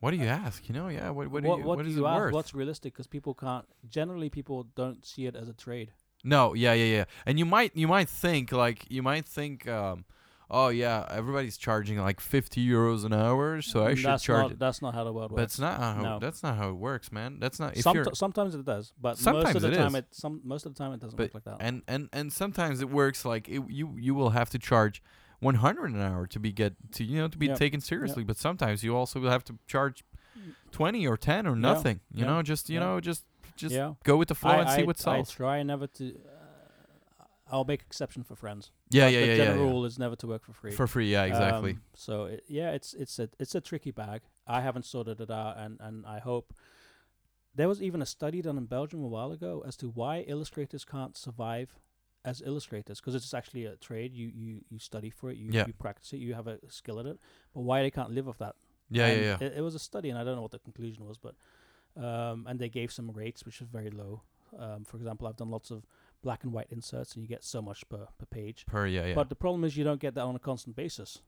[0.00, 0.68] What do you ask?
[0.68, 1.10] You know, yeah.
[1.10, 2.20] What what, do what, you, what what do is you ask?
[2.20, 2.32] worth?
[2.34, 2.92] What's realistic?
[2.94, 3.66] Because people can't.
[3.88, 5.92] Generally, people don't see it as a trade.
[6.24, 7.04] No, yeah, yeah, yeah.
[7.24, 10.04] And you might you might think like you might think um
[10.50, 14.42] oh yeah, everybody's charging like 50 euros an hour, so I Mm, should that's charge
[14.44, 14.58] not, it.
[14.58, 15.42] That's not how the world works.
[15.42, 16.18] it's not how No.
[16.18, 17.38] that's not how it works, man.
[17.38, 19.94] That's not if Somet- sometimes it does, but most of the it time is.
[19.96, 21.56] it some most of the time it doesn't But- work like that.
[21.60, 25.02] and and and sometimes it works like it, you you will have to charge
[25.40, 27.58] 100 an hour to be get to you know to be Yep.
[27.58, 30.02] taken seriously, but sometimes you also will have to charge
[30.72, 31.54] 20 or 10 or Yeah.
[31.60, 32.00] nothing.
[32.12, 32.30] You Yeah.
[32.30, 32.86] know, just you Yeah.
[32.86, 33.24] know just
[33.56, 36.16] just yeah, go with the flow I, and see I, what I try never to.
[37.50, 38.70] I'll make exception for friends.
[38.90, 39.70] Yeah, but yeah, the yeah, yeah, general yeah.
[39.72, 40.72] rule is never to work for free.
[40.72, 41.72] For free, yeah, exactly.
[41.72, 44.22] Um, so it, yeah, it's it's a it's a tricky bag.
[44.46, 46.52] I haven't sorted it out, and and I hope.
[47.54, 50.84] There was even a study done in Belgium a while ago as to why illustrators
[50.84, 51.76] can't survive
[52.24, 54.14] as illustrators because it's actually a trade.
[54.14, 55.64] You you you study for it, you Yeah.
[55.66, 57.18] you practice it, you have a skill at it.
[57.54, 58.54] But why they can't live off that?
[58.90, 59.46] yeah, And yeah, yeah.
[59.46, 61.34] It, it was a study, and I don't know what the conclusion was, but
[61.96, 64.22] um, and they gave some rates which are very low.
[64.58, 65.84] Um, for example, I've done lots of
[66.22, 68.66] black and white inserts, and you get so much per per page.
[68.66, 69.14] Per yeah, yeah.
[69.14, 71.20] But the problem is you don't get that on a constant basis.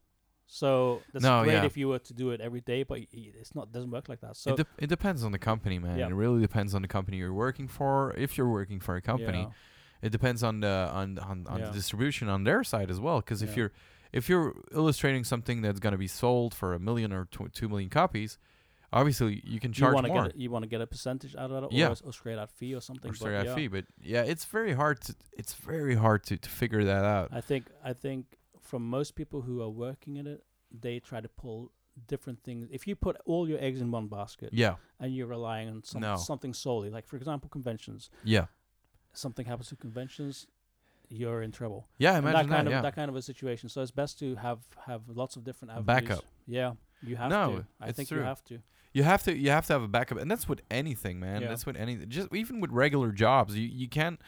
[0.47, 1.63] So that's No, great yeah.
[1.65, 4.35] if you were to do it every day, but it's not doesn't work like that.
[4.35, 5.97] So it, de- it depends on the company, man.
[5.97, 6.07] Yeah.
[6.07, 8.13] It really depends on the company you're working for.
[8.17, 11.71] If you're working for a company, yeah, it depends on the on on, on the
[11.71, 13.21] distribution on their side as well.
[13.21, 13.71] Because if you're
[14.11, 17.89] if you're illustrating something that's gonna be sold for a million or tw- two million
[17.89, 18.37] copies,
[18.93, 21.35] obviously you can you charge to more get a, you want to get a percentage
[21.35, 21.87] out of that, or, Yeah.
[21.89, 23.09] a or straight out fee or something.
[23.09, 23.55] or but straight out yeah.
[23.55, 23.67] fee.
[23.67, 27.29] But yeah, it's very hard to it's very hard to, to figure that out.
[27.31, 31.27] I think I think from most people who are working in it, they try to
[31.29, 31.71] pull
[32.07, 32.69] different things.
[32.71, 36.01] If you put all your eggs in one basket Yeah, and you're relying on some,
[36.01, 36.15] No.
[36.15, 38.45] something solely, like for example conventions, yeah,
[39.13, 40.47] something happens to conventions,
[41.09, 41.87] you're in trouble.
[41.97, 42.15] yeah.
[42.15, 42.71] And Imagine that kind that.
[42.71, 42.81] of yeah.
[42.81, 43.67] that kind of a situation.
[43.67, 45.85] So it's best to have have lots of different avenues.
[45.85, 46.23] Backup.
[46.47, 46.73] Yeah,
[47.03, 47.65] you have No, to.
[47.81, 48.19] I think true.
[48.19, 48.59] you have to.
[48.93, 51.41] You have to you have to have a backup, and that's with anything, man.
[51.41, 51.47] Yeah.
[51.47, 52.09] That's with anything.
[52.09, 54.19] Just even with regular jobs, you you can't.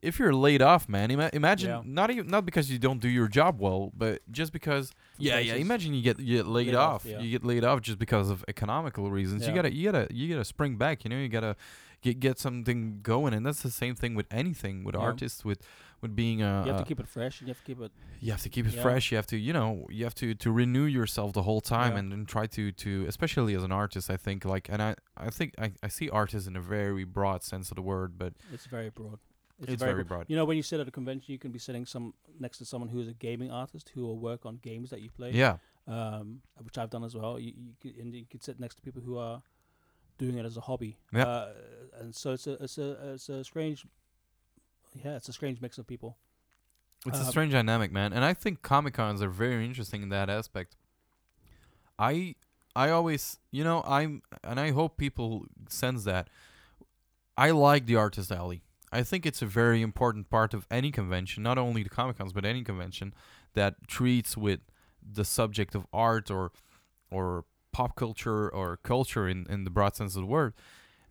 [0.00, 1.82] If you're laid off, man, ima- imagine Yeah.
[1.84, 4.92] not even not because you don't do your job well, but just because.
[5.18, 5.54] Yeah, yeah.
[5.54, 6.94] Imagine you get you get laid, Laid off.
[6.94, 7.18] off, yeah.
[7.20, 9.46] You get laid off just because of economical reasons.
[9.46, 11.02] You gotta you gotta you gotta spring back.
[11.04, 11.56] You know, you gotta
[12.00, 15.60] get get something going, and that's the same thing with anything with artists with
[16.00, 16.62] with being a.
[16.64, 17.92] You have a- to keep it fresh, you have to keep it.
[18.20, 18.82] you have to keep it Yeah.
[18.82, 21.92] fresh you have to you know you have to to renew yourself the whole time
[21.92, 21.98] Yeah.
[22.00, 25.30] and, and try to to especially as an artist i think like and i i
[25.30, 28.66] think i, I see artists in a very broad sense of the word but It's
[28.66, 29.18] very broad.
[29.60, 31.84] it's, very, broad You know, when you sit at a convention, you can be sitting
[31.86, 32.14] some
[32.44, 35.10] next to someone who is a gaming artist who will work on games that you
[35.10, 35.32] play.
[35.32, 35.56] yeah
[35.88, 37.40] um, which I've done as well.
[37.40, 39.42] You, you could, and you could sit next to people who are
[40.18, 40.92] doing it as a hobby.
[41.12, 41.26] Yeah.
[41.26, 41.52] Uh,
[42.00, 43.86] and so it's a it's a it's a strange,
[45.04, 46.16] yeah, it's a strange mix of people.
[47.06, 50.08] it's a Um, strange dynamic man and i think comic cons are very interesting in
[50.08, 50.76] that aspect.
[51.98, 52.34] I
[52.76, 56.28] i always you know i'm and i hope people sense that.
[57.36, 58.62] I like the artist alley.
[58.90, 62.32] I think it's a very important part of any convention not only the comic cons
[62.32, 63.14] but any convention
[63.54, 64.60] that treats with
[65.18, 66.50] the subject of art or
[67.10, 70.52] or pop culture or culture in, in the broad sense of the word.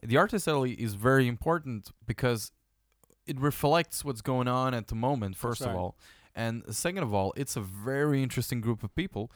[0.04, 2.52] The artist alley is very important because
[3.28, 5.95] it reflects what's going on at the moment first of all
[6.36, 9.32] and second of all it's a very interesting group of people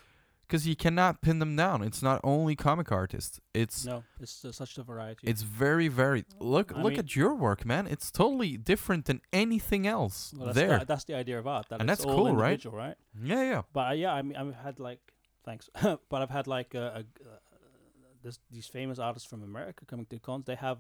[0.48, 4.52] because you cannot pin them down it's not only comic artists it's No, it's uh,
[4.52, 5.28] such a variety.
[5.28, 9.88] it's very very look I look at your work man it's totally different than anything
[9.88, 11.70] else well, that's there The, that's the idea of art.
[11.70, 12.64] That And that's all cool, right?
[12.66, 12.96] right?
[13.24, 15.00] yeah yeah But uh, yeah, I mean, I've had like
[15.46, 15.70] thanks,
[16.10, 17.40] but I've had like a, a, uh,
[18.24, 20.46] this these famous artists from America coming to cons.
[20.46, 20.80] They have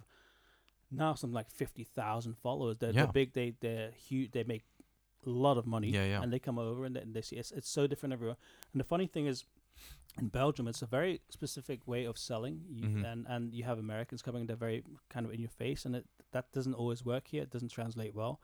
[0.91, 2.77] now some like fifty thousand followers.
[2.80, 3.03] They're, Yeah.
[3.05, 3.34] they're big.
[3.34, 4.31] They they're huge.
[4.31, 4.63] They make
[5.26, 5.89] a lot of money.
[5.89, 6.22] Yeah, yeah.
[6.22, 8.38] And they come over and they, and they see it's, it's so different everywhere.
[8.73, 9.45] And the funny thing is,
[10.19, 12.65] in Belgium, it's a very specific way of selling.
[12.69, 13.05] You, Mhm.
[13.11, 14.47] And and you have Americans coming.
[14.47, 17.43] They're very kind of in your face, and it that doesn't always work here.
[17.43, 18.39] It doesn't translate well.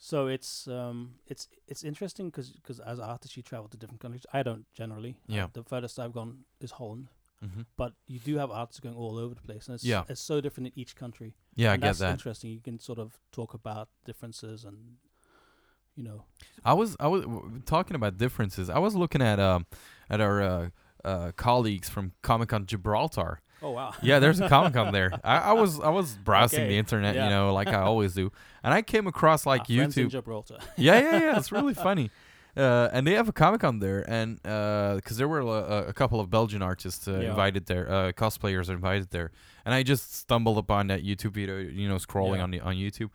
[0.00, 4.26] So it's um it's it's interesting because because as artists you travel to different countries.
[4.32, 5.10] I don't generally.
[5.28, 5.48] Uh, Yeah.
[5.52, 7.08] the furthest I've gone is Holland,
[7.42, 10.04] hmm but you do have artists going all over the place, and it's Yeah.
[10.08, 11.34] it's so different in each country.
[11.54, 12.50] yeah i and get that's that interesting.
[12.50, 14.76] You can sort of talk about differences and
[15.96, 16.24] you know
[16.64, 18.68] I was I was w- talking about differences.
[18.70, 19.66] I was looking at um
[20.10, 20.68] at our uh,
[21.04, 23.40] uh, colleagues from Comic Con Gibraltar.
[23.62, 23.92] Oh wow.
[24.02, 25.10] Yeah, there's a Comic Con there.
[25.24, 28.30] I, I was I was browsing Okay, the internet, you know, like I always do,
[28.62, 30.10] and I came across like Our YouTube.
[30.10, 30.58] Gibraltar.
[30.76, 31.38] yeah, yeah, yeah.
[31.38, 32.10] It's really funny.
[32.58, 36.18] Uh, and they have a Comic Con there, and because there were a, a couple
[36.20, 37.30] of Belgian artists uh, Yeah.
[37.30, 39.30] invited there, uh, cosplayers are invited there,
[39.64, 42.42] and I just stumbled upon that YouTube video, you know, scrolling Yeah.
[42.42, 43.10] on the on YouTube,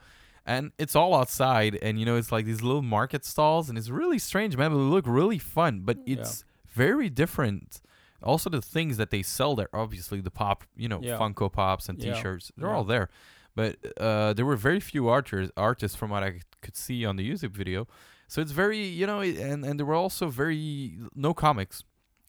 [0.45, 3.89] and it's all outside, and you know, it's like these little market stalls, and it's
[3.89, 4.71] really strange, man.
[4.71, 6.19] But they look really fun, but Yeah.
[6.19, 7.81] it's very different
[8.21, 9.67] also the things that they sell there.
[9.73, 11.17] Obviously, the pop, you know, Yeah.
[11.19, 12.13] Funko Pops and Yeah.
[12.13, 12.75] T-shirts, they're Yeah.
[12.77, 13.09] all there.
[13.53, 17.29] But uh, there were very few artists artists from what I could see on the
[17.29, 17.85] YouTube video.
[18.27, 21.83] So it's very, you know, and and there were also very no comics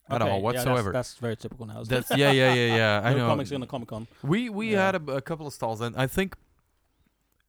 [0.09, 0.91] at Okay, all yeah, that's- whatsoever.
[0.91, 1.83] that's, very typical now.
[1.83, 3.01] That's yeah, yeah, yeah, yeah.
[3.09, 3.27] I no know.
[3.27, 4.07] comics in the Comic Con.
[4.23, 4.85] We we Yeah.
[4.85, 6.35] had a, a couple of stalls, and I think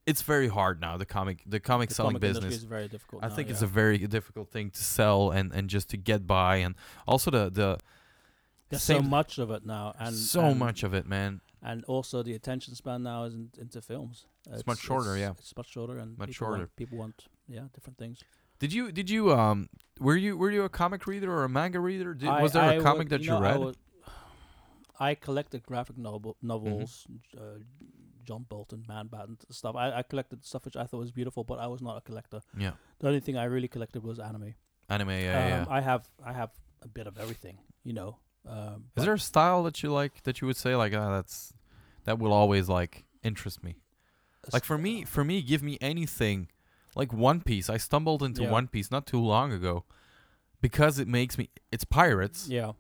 [0.07, 0.97] it's very hard now.
[0.97, 2.55] The comic the comic The selling comic business.
[2.55, 3.25] is very difficult.
[3.25, 6.27] I now, think it's a very difficult thing to sell and and just to get
[6.27, 6.75] by, and
[7.07, 7.79] also the the
[8.71, 11.41] There's so much of it now, and so and, much of it, man.
[11.63, 14.27] and also the attention span now is in, into films.
[14.51, 15.33] It's much shorter, yeah.
[15.39, 16.59] It's much shorter, and Much people shorter.
[16.59, 18.19] Want, people want yeah different things.
[18.59, 19.69] Did you did you um
[20.01, 22.15] were you were you a comic reader or a manga reader?
[22.15, 23.61] Did, I- was there I a would- comic that you, know, I read?
[23.61, 23.77] would-
[24.99, 26.47] I collected graphic novel Mm-hmm.
[26.49, 27.07] novels,
[27.37, 27.59] uh,
[28.25, 29.77] John Bolton, Man Bat, and stuff.
[29.77, 32.41] I, I collected stuff which I thought was beautiful, but I was not a collector.
[32.59, 34.55] yeah, The only thing I really collected was anime.
[34.89, 35.11] anime.
[35.11, 35.61] Yeah, yeah.
[35.63, 36.51] Um, I have I have
[36.83, 38.19] a bit of everything, you know.
[38.49, 41.53] Um, Is there a style that you like that you would say like ah that's
[42.05, 43.77] that will always like interest me?
[44.53, 46.49] Like for me, for me, give me anything.
[46.97, 48.51] Like One Piece, I stumbled into Yeah.
[48.51, 49.85] One Piece not too long ago,
[50.61, 51.51] because it makes me.
[51.71, 52.73] It's pirates, Yeah,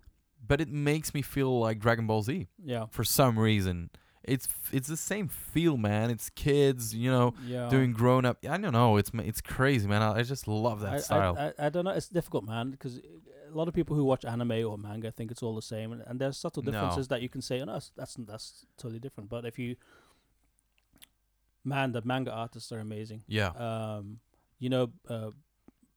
[0.44, 3.90] but it makes me feel like Dragon Ball Z yeah, for some reason.
[4.24, 6.10] It's it's the same feel, man.
[6.10, 7.68] It's kids, you know, yeah.
[7.68, 8.38] doing grown up.
[8.48, 8.96] I don't know.
[8.96, 10.02] It's it's crazy, man.
[10.02, 11.36] I, I just love that I, style.
[11.38, 11.92] I, I, don't know.
[11.92, 15.44] It's difficult, man, because a lot of people who watch anime or manga think it's
[15.44, 16.72] all the same, and, and there's subtle No.
[16.72, 19.30] differences that you can say, oh, no, that's, that's that's totally different.
[19.30, 19.76] But if you,
[21.66, 23.22] man, the manga artists are amazing.
[23.26, 23.50] yeah.
[23.68, 24.20] Um,
[24.58, 25.30] you know, uh,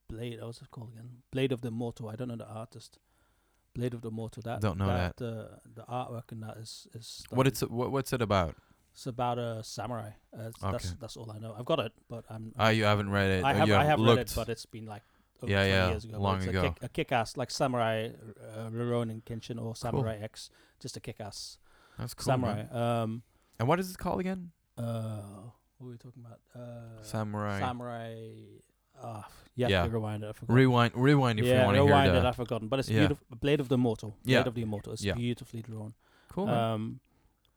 [0.09, 0.39] Blade.
[0.41, 1.09] What's it called again?
[1.31, 2.09] Blade of the Mortal.
[2.09, 2.99] I don't know the artist.
[3.75, 4.41] Blade of the Mortal.
[4.43, 5.21] That Don't know that.
[5.21, 7.23] Uh, the artwork in that is is.
[7.29, 8.55] what it's what, what's it about?
[8.93, 10.09] It's about a samurai.
[10.35, 11.55] Uh, it's- That's that's all I know.
[11.57, 12.51] I've got it, but I'm.
[12.57, 13.43] Ah, you haven't read it.
[13.45, 13.71] I or have.
[13.71, 15.03] I haven't read it, but it's been like
[15.41, 16.19] over Yeah, yeah, years ago.
[16.19, 16.59] long it's ago.
[16.59, 20.49] A, kick, a kick-ass like Samurai uh, Rurouni Kenshin or Samurai X,
[20.81, 21.59] just a kick-ass
[21.97, 22.25] That's cool.
[22.25, 22.55] samurai.
[22.63, 22.75] man.
[22.75, 23.23] Um,
[23.59, 24.51] And what is it called again?
[24.77, 25.21] uh,
[25.79, 26.39] what were we talking about?
[26.55, 27.59] Uh, Samurai.
[27.59, 28.15] Samurai.
[29.01, 29.87] Ah, yeah, Yeah.
[29.87, 30.27] rewind it.
[30.27, 30.53] I forgot.
[30.53, 32.25] Rewind, rewind if yeah, you want to hear rewind it.
[32.25, 32.99] I've forgotten, but it's Yeah.
[32.99, 33.25] beautiful.
[33.39, 34.09] Blade of the Immortal.
[34.23, 34.41] Blade Yeah.
[34.47, 34.93] of the Immortal.
[34.93, 35.13] It's Yeah.
[35.15, 35.93] beautifully drawn.
[36.27, 36.45] Cool.
[36.45, 36.55] man.
[36.57, 36.99] Um,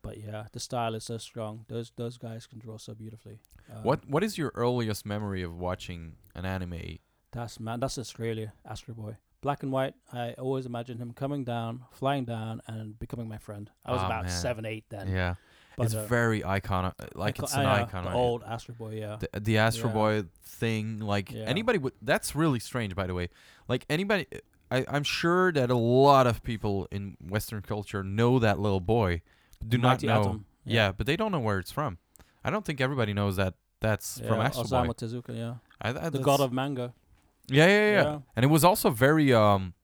[0.03, 1.65] but yeah, the style is so strong.
[1.69, 3.39] Those those guys can draw so beautifully.
[3.71, 6.99] Um, what What is your earliest memory of watching an anime?
[7.33, 7.81] That's man.
[7.81, 9.17] That's Australia, Astro Boy.
[9.41, 9.95] Black and white.
[10.13, 13.71] I always imagine him coming down, flying down, and becoming my friend.
[13.85, 14.33] I was Ah, about man.
[14.33, 15.09] seven, eight then.
[15.09, 15.35] yeah,
[15.77, 16.93] but, it's uh, very iconic.
[17.15, 18.05] Like ico- it's an uh, icon.
[18.05, 18.95] The old Astro Boy.
[18.97, 19.17] Yeah.
[19.21, 19.95] the, the Astro Yeah.
[19.95, 21.01] Boy thing.
[21.01, 21.45] Like Yeah.
[21.45, 21.93] anybody would.
[22.03, 23.29] That's really strange, by the way.
[23.69, 24.27] Like anybody,
[24.71, 29.23] I, I'm sure that a lot of people in Western culture know that little boy,
[29.61, 30.29] but do Mighty not know.
[30.29, 30.45] Atom.
[30.65, 30.93] Yeah.
[30.93, 31.99] but they don't know where it's from.
[32.45, 34.93] I don't think everybody knows that that's from Yeah, Astro Osamu Boy.
[34.93, 35.37] Tezuka.
[35.37, 35.55] Yeah.
[35.81, 36.93] I, I, The god of manga.
[37.49, 38.19] Yeah, yeah, yeah, Yeah.
[38.37, 39.75] And it was also very um,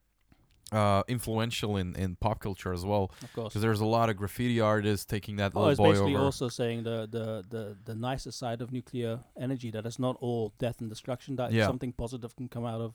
[0.72, 3.48] uh, influential in, in pop culture as well, Of course.
[3.48, 6.24] because there's a lot of graffiti artists taking that Oh, little it's boy basically over.
[6.24, 10.52] also saying the, the, the, the nicer side of nuclear energy that it's not all
[10.58, 11.36] death and destruction.
[11.36, 11.66] That Yeah.
[11.66, 12.94] something positive can come out of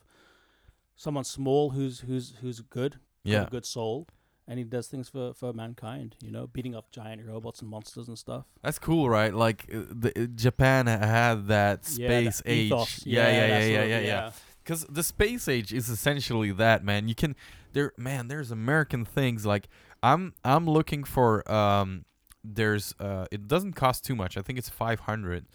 [0.96, 4.08] someone small who's who's who's good, yeah, a good soul,
[4.48, 6.16] and he does things for, for mankind.
[6.22, 8.46] You know, beating up giant robots and monsters and stuff.
[8.62, 9.34] that's cool, right?
[9.34, 12.66] Like uh, the, uh, Japan had that Yeah, the space age.
[12.68, 13.06] ethos.
[13.06, 14.32] Yeah, yeah, yeah, that yeah, yeah, of- yeah.
[14.64, 17.08] Because the space age is essentially that, man.
[17.08, 17.36] You can
[17.74, 18.28] there, man.
[18.28, 19.68] There's American things like
[20.02, 22.06] I'm I'm looking for um.
[22.44, 23.26] There's uh.
[23.32, 24.38] It doesn't cost too much.
[24.38, 25.46] I think it's five hundred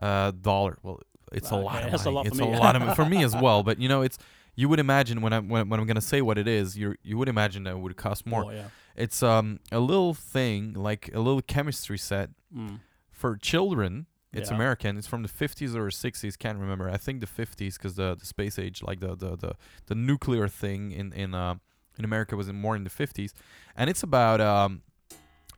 [0.00, 0.78] uh dollar.
[0.82, 1.00] Well,
[1.32, 2.44] it's a lot Okay, of that's a lot it's me.
[2.44, 3.62] a lot of for me as well.
[3.62, 4.18] But you know, it's
[4.54, 7.16] you would imagine when I'm when, when I'm gonna say what it is, you you
[7.18, 8.44] would imagine that it would cost more.
[8.46, 8.68] Oh, yeah.
[8.96, 12.80] It's um a little thing like a little chemistry set Mm.
[13.10, 14.06] for children.
[14.32, 14.56] It's Yeah.
[14.56, 14.96] American.
[14.96, 16.38] It's from the 50s or 60s.
[16.38, 16.88] Can't remember.
[16.88, 19.52] I think the 50s because the, the space age, like the the, the,
[19.86, 21.56] the nuclear thing in in uh,
[21.98, 23.32] in America was in more in the 50s,
[23.76, 24.82] and it's about um,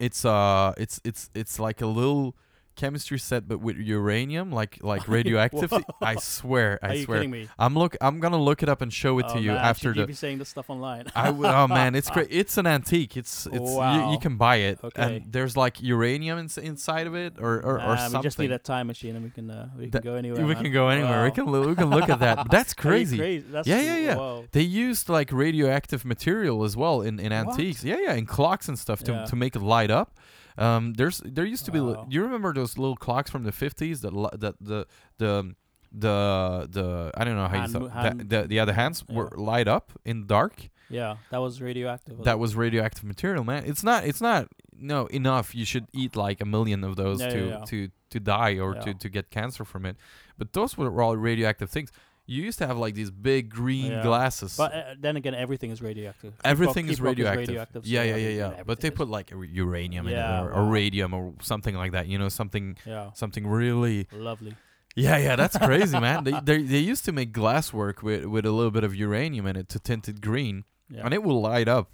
[0.01, 2.35] it's uh it's it's it's like a little
[2.77, 5.73] chemistry set but with uranium like like radioactive
[6.03, 7.49] i swear i Are you swear kidding me?
[7.59, 9.89] i'm look i'm gonna look it up and show it oh, to you man, after
[9.89, 11.07] you the be saying this stuff online.
[11.15, 12.29] I w- oh man, it's great.
[12.31, 13.17] It's an antique.
[13.17, 14.13] It's it's you, Wow.
[14.13, 15.03] you can buy it, Okay.
[15.03, 18.21] and there's like uranium ins- inside of it, or or, or something.
[18.21, 20.45] we just need a time machine and we can uh, we can go anywhere.
[20.47, 20.63] we man.
[20.63, 21.25] can go anywhere.
[21.25, 22.37] We can loo- we can look at that.
[22.37, 23.17] But that's you crazy.
[23.19, 23.47] crazy?
[23.51, 24.17] That's Yeah, yeah, yeah.
[24.17, 24.45] Whoa.
[24.53, 27.49] They used like radioactive material as well in, in What?
[27.53, 27.85] antiques.
[27.85, 29.25] Yeah, yeah, in clocks and stuff to, Yeah.
[29.27, 30.09] to make it light up.
[30.57, 31.81] Um, there's there used to be.
[31.81, 32.07] Wow.
[32.09, 34.87] You remember those little clocks from the fifties that that the
[35.19, 35.55] the
[35.93, 39.17] the the I don't know how Hand you hand- the, the yeah the hands yeah.
[39.17, 40.69] were light up in dark.
[40.91, 42.23] Yeah, that was radioactive.
[42.25, 43.65] That was radioactive material, man.
[43.67, 44.49] It's not it's not
[44.79, 45.55] no enough.
[45.55, 47.65] You should eat like a million of those Yeah, to yeah.
[47.67, 49.97] to to die or to to get cancer from it.
[50.39, 51.91] But those were all radioactive things.
[52.27, 54.03] You used to have like these big green Yeah.
[54.03, 54.57] glasses.
[54.57, 56.33] But uh, then again, everything is radioactive.
[56.43, 57.49] Everything is keep rock radioactive.
[57.49, 58.63] radioactive, yeah, so yeah, yeah, yeah.
[58.65, 58.95] But they is.
[58.95, 62.07] put like uranium in it or, or radium or something like that.
[62.07, 64.09] You know, something yeah, something really.
[64.13, 64.55] lovely.
[64.97, 66.25] Yeah, yeah, that's crazy, man.
[66.25, 69.47] They, they they used to make glass work with with a little bit of uranium
[69.47, 71.03] in it to tint it green, Yeah.
[71.05, 71.91] and it will light up.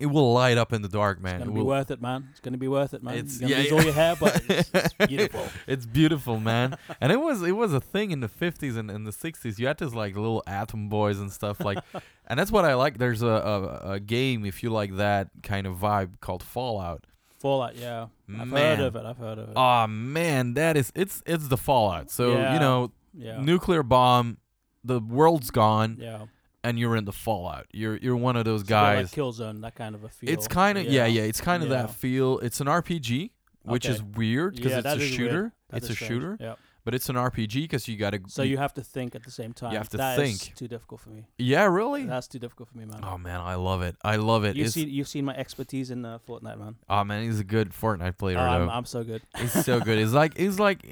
[0.00, 1.36] It will light up in the dark, man.
[1.36, 2.28] it's gonna It be will- worth it, man.
[2.30, 3.14] It's gonna be worth it, man.
[3.14, 3.74] It's- yeah, lose yeah.
[3.76, 5.48] all your hair, but it's, it's beautiful.
[5.66, 6.76] It's beautiful, man.
[7.00, 9.58] and it was it was a thing in the fifties and in the sixties.
[9.58, 11.78] You had this like little atom boys and stuff like,
[12.26, 12.98] and that's what I like.
[12.98, 17.06] There's a, a a game if you like that kind of vibe called Fallout.
[17.38, 18.06] Fallout, yeah.
[18.38, 18.78] I've Man.
[18.78, 19.04] heard of it.
[19.04, 19.52] I've heard of it.
[19.56, 22.10] Oh man, that is it's it's the Fallout.
[22.10, 22.54] So Yeah.
[22.54, 24.38] you know, yeah, nuclear bomb,
[24.84, 26.26] the world's gone, yeah.
[26.64, 27.66] And you're in the Fallout.
[27.72, 29.12] You're you're one of those It's a like guys.
[29.12, 30.30] Killzone, that kind of a feel.
[30.30, 31.06] it's kind of yeah.
[31.06, 31.82] yeah, It's kind of Yeah.
[31.82, 32.38] that feel.
[32.40, 33.30] It's an RPG,
[33.62, 33.94] which Okay.
[33.94, 35.52] is weird because Yeah, it's a shooter.
[35.72, 36.08] It's a strange.
[36.10, 36.54] shooter, Yeah.
[36.84, 38.20] but it's an RPG because you gotta.
[38.28, 39.72] So you have to think at the same time.
[39.72, 40.54] You have to That think.
[40.54, 41.26] too difficult for me.
[41.38, 42.04] yeah, really.
[42.04, 43.00] That's too difficult for me, man.
[43.02, 43.96] Oh man, I love it.
[44.04, 44.54] I love it.
[44.56, 46.76] you've It's, seen you've seen my expertise in uh, Fortnite, man.
[46.90, 48.38] oh man, he's a good Fortnite player.
[48.38, 48.68] Oh, I'm.
[48.68, 49.22] I'm so good.
[49.38, 49.98] he's so good.
[50.02, 50.84] He's like he's like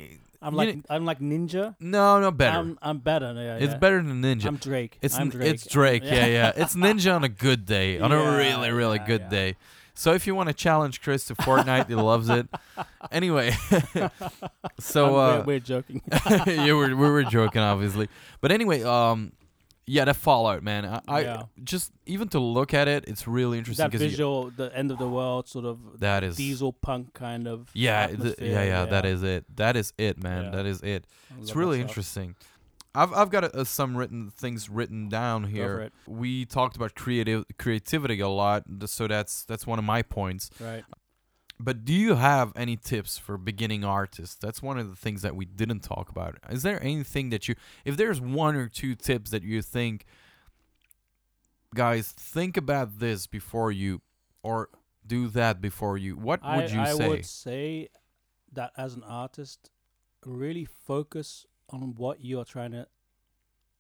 [0.43, 1.75] I'm like kn- I'm like Ninja.
[1.81, 2.57] no no better.
[2.59, 3.33] I'm I'm better.
[3.37, 3.79] Yeah, it's yeah.
[3.79, 4.47] better than Ninja.
[4.47, 4.99] I'm Drake.
[5.03, 5.53] It's I'm Drake.
[5.55, 6.03] it's Drake.
[6.05, 6.53] Yeah, yeah.
[6.57, 9.29] It's Ninja on a good day, on a Yeah, really really yeah, good yeah.
[9.29, 9.57] day.
[9.95, 12.49] So if you want to challenge Chris to Fortnite, he loves it.
[13.11, 13.51] Anyway,
[14.79, 16.01] so I'm- uh, we're, we're joking.
[16.47, 18.09] yeah, we're, we were joking, obviously.
[18.41, 19.33] But anyway, um,
[19.91, 20.85] yeah, the Fallout, man.
[20.85, 21.43] I, I Yeah.
[21.65, 25.09] just even to look at it, it's really interesting that visual, the end of the
[25.09, 27.71] world, sort of that is diesel punk kind of.
[27.75, 29.45] yeah, atmosphere, yeah, yeah, That is it.
[29.57, 30.45] That is it, man.
[30.45, 30.51] Yeah.
[30.51, 31.07] That is it.
[31.31, 32.37] I It's really interesting.
[32.95, 35.91] I've I've got uh, some written things written down here.
[36.07, 40.51] We talked about creative creativity a lot, so that's that's one of my points.
[40.61, 40.85] Right.
[41.63, 44.35] But do you have any tips for beginning artists?
[44.35, 46.39] That's one of the things that we didn't talk about.
[46.49, 47.55] Is there anything that you,
[47.85, 50.07] if there's one or two tips that you think,
[51.75, 54.01] guys, think about this before you,
[54.43, 54.71] or
[55.07, 57.05] do that before you, what I, would you I say?
[57.05, 57.89] I would say
[58.53, 59.71] that as an artist,
[60.25, 62.87] really focus on what you are trying to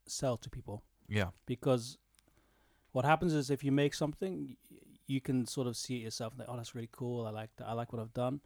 [0.06, 0.82] sell to people.
[1.08, 1.96] yeah, Because
[2.92, 4.56] what happens is if you make something,
[5.14, 7.26] you can sort of see it yourself and think, oh, that's really cool.
[7.26, 7.66] I like that.
[7.70, 8.40] I like what I've done.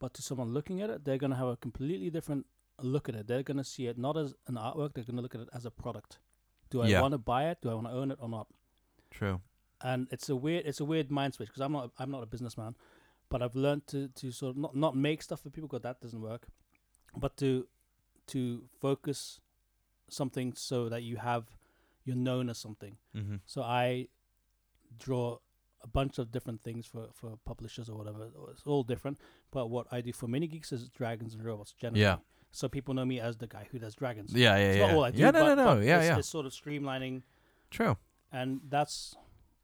[0.00, 2.44] But to someone looking at it, they're going to have a completely different
[2.94, 3.26] look at it.
[3.28, 5.48] They're going to see it not as an artwork, they're going to look at it
[5.58, 6.18] as a product.
[6.70, 7.00] Do I Yeah.
[7.02, 7.58] want to buy it?
[7.62, 8.46] Do I want to own it or not?
[9.10, 9.40] true.
[9.90, 12.26] and it's a weird it's a weird mind switch because I'm not I'm not a
[12.34, 12.72] businessman,
[13.28, 16.00] but I've learned to to sort of not not make stuff for people because that
[16.04, 16.44] doesn't work,
[17.24, 17.50] but to
[18.32, 18.42] to
[18.80, 19.40] focus
[20.08, 21.44] something so that you have
[22.06, 22.94] you're known as something.
[23.14, 23.36] Mm-hmm.
[23.46, 24.08] So I
[25.04, 25.38] draw
[25.84, 28.28] a bunch of different things for for publishers or whatever.
[28.50, 29.18] It's all different,
[29.50, 32.02] but what I do 4MiniGeeks is dragons and robots generally.
[32.02, 32.16] Yeah.
[32.52, 34.32] So people know me as the guy who does dragons.
[34.34, 34.86] Yeah, yeah, It's yeah.
[34.86, 35.18] not all I do.
[35.18, 35.80] yeah, no, but, no, no.
[35.80, 36.18] Yeah, it's, yeah.
[36.18, 37.22] It's sort of streamlining
[37.70, 37.96] True.
[38.30, 39.14] and that's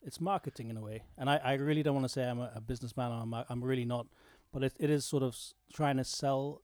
[0.02, 1.02] it's marketing in a way.
[1.18, 3.12] And I, I really don't want to say I'm a, a businessman.
[3.12, 4.06] I'm a- I'm really not,
[4.52, 6.62] but it, it is sort of s- trying to sell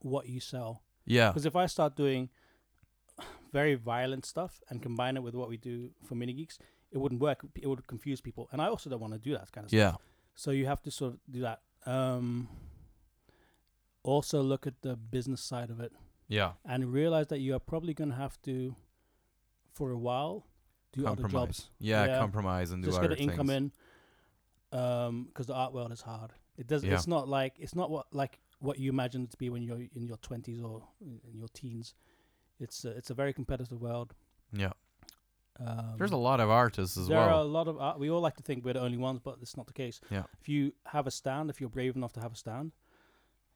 [0.00, 0.82] what you sell.
[1.06, 1.28] Yeah.
[1.28, 2.28] Because if I start doing
[3.52, 6.58] very violent stuff and combine it with what we do 4MiniGeeks,
[6.92, 7.40] it wouldn't work.
[7.56, 9.78] It would confuse people, and I also don't want to do that kind of stuff.
[9.78, 9.94] Yeah.
[10.34, 11.60] So you have to sort of do that.
[11.86, 12.48] Um,
[14.02, 15.92] also look at the business side of it
[16.28, 16.52] Yeah.
[16.64, 18.74] and realize that you are probably going to have to,
[19.72, 20.46] for a while,
[20.92, 21.46] do other Compromise.
[21.46, 22.18] jobs Yeah, Yeah.
[22.18, 23.72] compromise and do just other get an income in
[24.72, 26.94] um because the art world is hard it does Yeah.
[26.94, 29.82] it's not like it's not what like what you imagine it to be when you're
[29.94, 31.94] in your 20s or in your teens
[32.58, 34.21] it's a, it's a very competitive world Yeah.
[35.66, 37.20] Um, There's a lot of artists as well.
[37.20, 39.20] there are a lot of art we all like to think we're the only ones
[39.22, 40.24] but it's not the case Yeah.
[40.40, 42.72] if you have a stand if you're brave enough to have a stand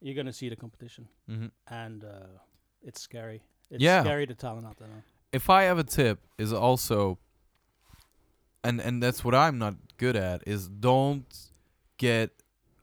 [0.00, 2.38] you're going to see the competition hmm and uh
[2.82, 4.02] it's scary it's Yeah.
[4.02, 5.02] scary the talent out there now.
[5.32, 7.18] If I have a tip, is also,
[8.62, 11.26] and and that's what I'm not good at, is don't
[11.98, 12.30] get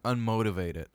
[0.03, 0.87] unmotivated.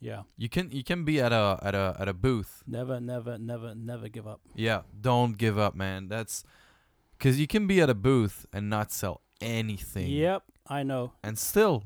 [0.00, 2.62] yeah You can you can be at a at a at a booth.
[2.66, 6.08] never never never never give up Yeah, don't give up, man.
[6.08, 6.44] That's
[7.20, 10.08] because you can be at a booth and not sell anything.
[10.08, 11.84] yep i know And still,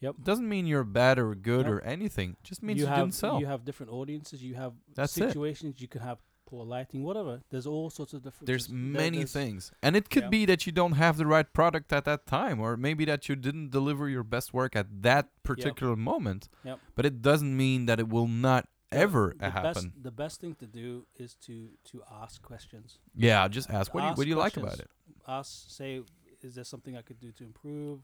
[0.00, 0.16] Yep.
[0.22, 1.74] doesn't mean you're bad or good Yep.
[1.74, 2.36] or anything.
[2.44, 3.40] Just means you, have didn't sell.
[3.40, 4.42] you have different audiences.
[4.42, 5.28] You have That's it.
[5.28, 5.80] situations.
[5.80, 7.40] You can have poor lighting, whatever.
[7.50, 8.46] There's all sorts of different.
[8.46, 9.72] There's many there's- things.
[9.82, 10.28] And it could Yeah.
[10.38, 13.36] be that you don't have the right product at that time, or maybe that you
[13.36, 16.48] didn't deliver your best work at that particular moment.
[16.62, 16.78] Yep.
[16.94, 19.72] But it doesn't mean that it will not ever the happen.
[19.72, 22.98] Best, the best thing to do is to to ask questions.
[23.14, 24.88] yeah, just ask what do you, what do you like about it?
[25.28, 26.02] Ask, say,
[26.42, 28.00] is there something I could do to improve?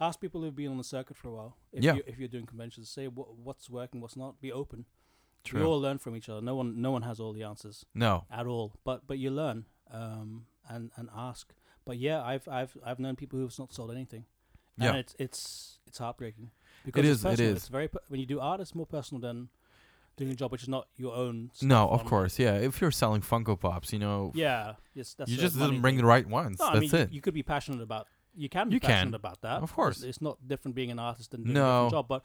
[0.00, 1.56] Ask people who've been on the circuit for a while.
[1.72, 1.94] If Yeah.
[1.94, 4.40] You, if you're doing conventions, say what what's working, what's not.
[4.40, 4.86] Be open.
[5.44, 5.66] We True.
[5.66, 6.40] all learn from each other.
[6.42, 8.24] No one no one has all the answers No.
[8.30, 8.72] at all.
[8.84, 11.52] But but you learn, um, and and ask.
[11.84, 14.24] But yeah, I've I've I've known people who've not sold anything.
[14.76, 14.90] Yeah.
[14.90, 16.50] and it's it's it's heartbreaking.
[16.84, 19.48] Because is, it's it It's very when you do art, it's more personal than
[20.16, 21.50] doing a job which is not your own.
[21.62, 22.54] No, of course, yeah.
[22.54, 26.02] If you're selling Funko Pops, you know, Yeah, yes, that's you just didn't bring thing.
[26.04, 26.58] the right ones.
[26.60, 27.12] No, I That's mean, it.
[27.12, 28.06] You, could be passionate about.
[28.34, 28.90] You can be You can.
[28.90, 29.62] passionate about that.
[29.62, 29.98] Of course.
[29.98, 31.86] it's, it's not different being an artist than doing No.
[31.86, 32.24] a job, but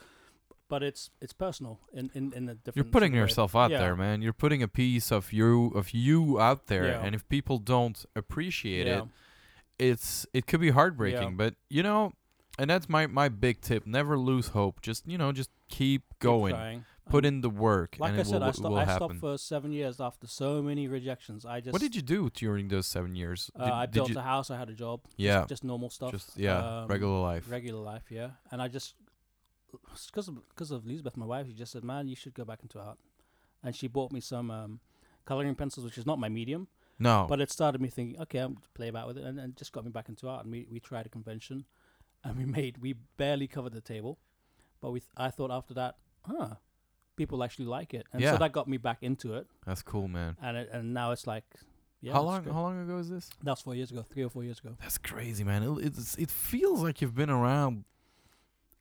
[0.67, 2.75] but it's it's personal in in in a different.
[2.75, 3.19] You're putting way.
[3.19, 3.79] yourself out Yeah.
[3.79, 4.21] there, man.
[4.21, 7.01] You're putting a piece of you of you out there, Yeah.
[7.03, 9.03] and if people don't appreciate Yeah.
[9.03, 9.05] it,
[9.79, 11.37] it's it could be heartbreaking.
[11.37, 12.13] But you know,
[12.57, 14.81] and that's my my big tip: never lose hope.
[14.81, 16.85] Just you know, just keep Keep going, trying.
[17.09, 19.37] Put in the work, Like and I it said, will, I, sto- I stopped for
[19.37, 21.45] seven years after so many rejections.
[21.45, 23.51] I just what did you do during those seven years?
[23.55, 24.49] Uh, did, I did built you, a house.
[24.51, 25.01] I had a job.
[25.05, 25.45] just- Yeah.
[25.47, 26.11] just, normal stuff.
[26.11, 27.49] just yeah, um, regular life.
[27.49, 28.31] regular life, yeah.
[28.51, 28.95] And I just
[30.07, 32.59] because of because of Lisbeth, my wife, she just said, "Man, you should go back
[32.61, 32.97] into art."
[33.63, 34.79] And she bought me some um,
[35.25, 36.67] coloring pencils, which is not my medium,
[36.99, 39.71] no, but it started me thinking, okay, I'm play about with it, and, and just
[39.71, 40.43] got me back into art.
[40.43, 41.65] And we we tried a convention,
[42.23, 44.19] and we made we barely covered the table,
[44.81, 45.95] but we th- I thought after that,
[46.25, 46.55] huh,
[47.15, 48.33] people actually like it, and Yeah.
[48.33, 50.35] so that got me back into it, that's cool, man.
[50.41, 51.43] and it, and now it's like,
[52.01, 52.43] yeah, how long?
[52.43, 52.53] good.
[52.53, 53.29] How long ago is this?
[53.43, 54.75] That's four years ago, three or four years ago.
[54.81, 55.63] That's crazy, man.
[55.63, 57.85] It, it's it feels like you've been around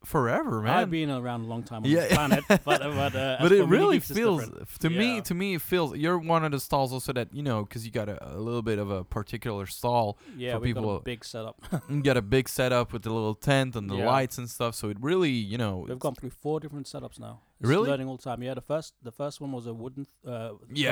[0.04, 0.76] forever, man.
[0.76, 2.00] I've been around a long time on Yeah.
[2.00, 2.80] this planet, but but,
[3.16, 4.44] uh, but it really feels
[4.80, 7.62] to me to me it feels you're one of the stalls also that you know
[7.64, 11.00] because you got a, a little bit of a particular stall Yeah, for people- a
[11.00, 11.56] big setup.
[11.88, 14.06] you got a big setup with the little tent and the Yeah.
[14.06, 17.40] lights and stuff so it really you know We've gone through four different setups now.
[17.68, 17.88] Really?
[17.90, 18.42] learning all the time.
[18.42, 20.06] Yeah, the first the first one was a wooden.
[20.26, 20.40] Uh, yeah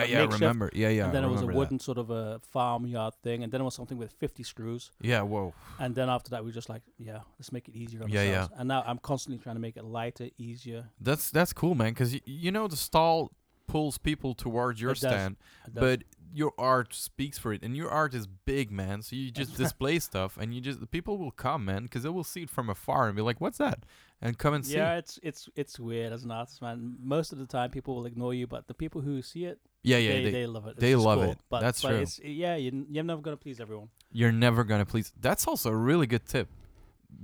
[0.00, 1.58] sort of yeah makeshift, remember yeah yeah and then it was a remember that.
[1.58, 5.22] wooden sort of a farmyard thing, and then it was something with 50 screws, yeah
[5.22, 8.08] whoa and then after that we were just like, yeah, let's make it easier on
[8.08, 8.28] Yeah, yeah.
[8.30, 8.54] ourselves.
[8.58, 10.88] And now I'm constantly trying to make it lighter, easier.
[11.00, 13.32] that's that's cool man because y- you know the stall
[13.66, 15.10] pulls people towards your It does.
[15.12, 15.36] stand
[15.66, 16.02] It does- but
[16.34, 19.98] your art speaks for it and your art is big man so you just display
[19.98, 22.70] stuff and you just the people will come man because they will see it from
[22.70, 23.84] afar and be like what's that
[24.22, 26.96] and come and see yeah, it's it's it's weird as an artist, man.
[27.02, 29.98] Most of the time, people will ignore you, but the people who see it, yeah
[29.98, 30.70] yeah they, they, they, love it.
[30.70, 31.30] It's they love cool.
[31.32, 31.38] it.
[31.50, 31.98] But, That's but true.
[31.98, 33.88] It's, yeah, you, you're never gonna please everyone.
[34.12, 36.48] you're never gonna please that's also a really good tip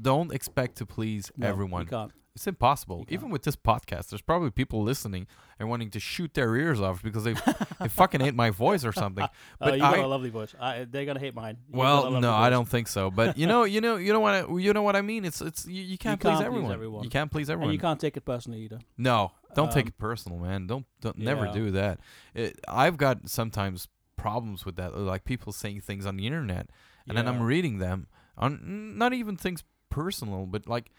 [0.03, 2.13] don't expect to please No, everyone You can't.
[2.39, 5.27] It's impossible You even with this podcast there's probably people listening
[5.59, 7.35] and wanting to shoot their ears off because they
[7.81, 9.29] they fucking hate my voice or something oh,
[9.59, 10.55] but you got a lovely voice.
[10.61, 11.57] I, they're gonna hate mine.
[11.73, 14.35] A well no i don't think so but you know you know you know what
[14.35, 16.73] I, you know what i mean it's it's you, you can't, please, can't please everyone.
[16.73, 17.05] everyone.
[17.05, 18.79] you can't please everyone And you can't take it personally either.
[18.97, 20.67] No, don't take Um, it personal, man.
[20.67, 21.99] Don't don't never do that.
[22.35, 26.69] It, I've got sometimes problems with that, like people saying things on the internet,
[27.07, 28.07] and then I'm reading them
[28.37, 30.91] on not even things personal, but like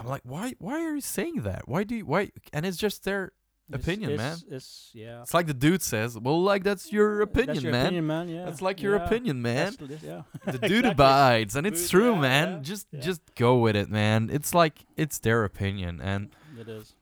[0.00, 1.68] I'm like, why why are you saying that?
[1.68, 2.30] Why do you why?
[2.52, 3.32] And it's just their
[3.68, 4.32] It's- opinion, man.
[4.32, 5.22] it's, It's, yeah.
[5.22, 7.86] It's like the dude says, well, like that's your opinion, That's your man.
[7.86, 8.28] opinion, man.
[8.28, 8.44] Yeah.
[8.46, 9.04] That's like your yeah.
[9.06, 9.76] opinion, man.
[9.78, 10.22] That's yeah.
[10.44, 10.90] The dude Exactly.
[10.90, 12.62] abides, and it's Dude, true, yeah, man.
[12.64, 14.28] just just go with it, man.
[14.32, 16.94] It's like it's their opinion, and It is.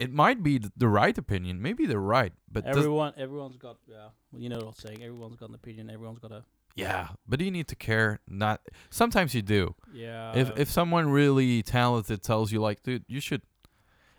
[0.00, 1.62] it might be th- the right opinion.
[1.62, 3.76] Maybe they're right, but Everyone, everyone's got.
[3.86, 4.08] Yeah.
[4.32, 5.02] Well, you know what I'm saying.
[5.02, 5.88] Everyone's got an opinion.
[5.90, 6.42] Everyone's got a.
[6.78, 8.20] yeah, but you need to care.
[8.28, 8.60] Not
[8.90, 9.74] sometimes you do.
[9.92, 10.32] Yeah.
[10.36, 13.42] if if someone really talented tells you like, dude, you should.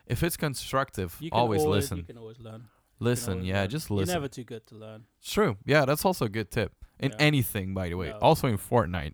[0.06, 1.98] If it's constructive, always always, listen.
[1.98, 2.66] You can always learn.
[3.00, 3.70] Listen, always yeah, learn.
[3.70, 4.08] just listen.
[4.08, 5.06] You're never too good to learn.
[5.20, 5.58] It's true.
[5.66, 7.18] Yeah, that's also a good tip in Yeah.
[7.20, 8.12] anything, by the way.
[8.12, 9.14] Also in Fortnite.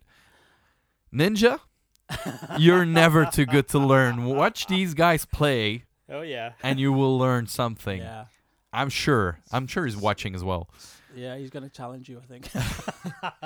[1.12, 1.60] Ninja,
[2.58, 4.24] you're never too good to learn.
[4.42, 6.52] Watch these guys play, Oh yeah.
[6.62, 8.00] and you will learn something.
[8.10, 8.24] Yeah.
[8.72, 9.38] I'm sure.
[9.52, 10.68] I'm sure he's watching as well.
[11.16, 12.20] Yeah, he's gonna challenge you.
[12.22, 12.50] I think.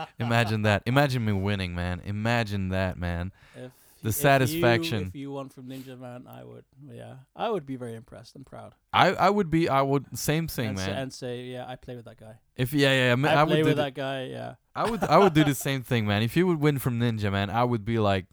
[0.18, 0.82] Imagine that.
[0.86, 2.02] Imagine me winning, man.
[2.04, 3.32] Imagine that, man.
[3.54, 3.70] If
[4.02, 5.00] The if satisfaction.
[5.00, 6.64] You, if you won from Ninja Man, I would.
[6.90, 8.74] Yeah, I would be very impressed and proud.
[8.92, 9.68] I, I would be.
[9.68, 10.18] I would.
[10.18, 10.86] Same thing, and, man.
[10.86, 12.34] Say, and say, yeah, I play with that guy.
[12.56, 13.68] if yeah, yeah, yeah man, I, I, play would do.
[13.68, 14.24] with that guy.
[14.24, 14.54] Yeah.
[14.74, 15.04] I would.
[15.04, 16.22] I would do the same thing, man.
[16.22, 18.26] If you would win from Ninja, man, I would be like,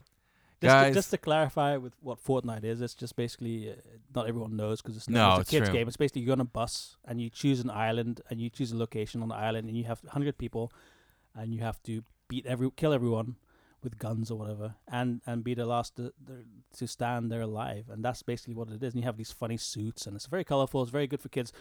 [0.61, 0.89] Just guys.
[0.89, 3.73] to, just to clarify with what Fortnite is, it's just basically uh,
[4.15, 5.77] not everyone knows because it's, No, not, it's a kids true.
[5.77, 5.87] game.
[5.87, 8.77] It's basically you're on a bus and you choose an island and you choose a
[8.77, 10.71] location on the island and you have hundred people,
[11.35, 13.35] and you have to beat every kill everyone
[13.83, 16.11] with guns or whatever, and and be the last to,
[16.75, 18.93] to stand there alive, and that's basically what it is.
[18.95, 20.81] And you have these funny suits and it's very colorful.
[20.81, 21.53] It's very good for kids,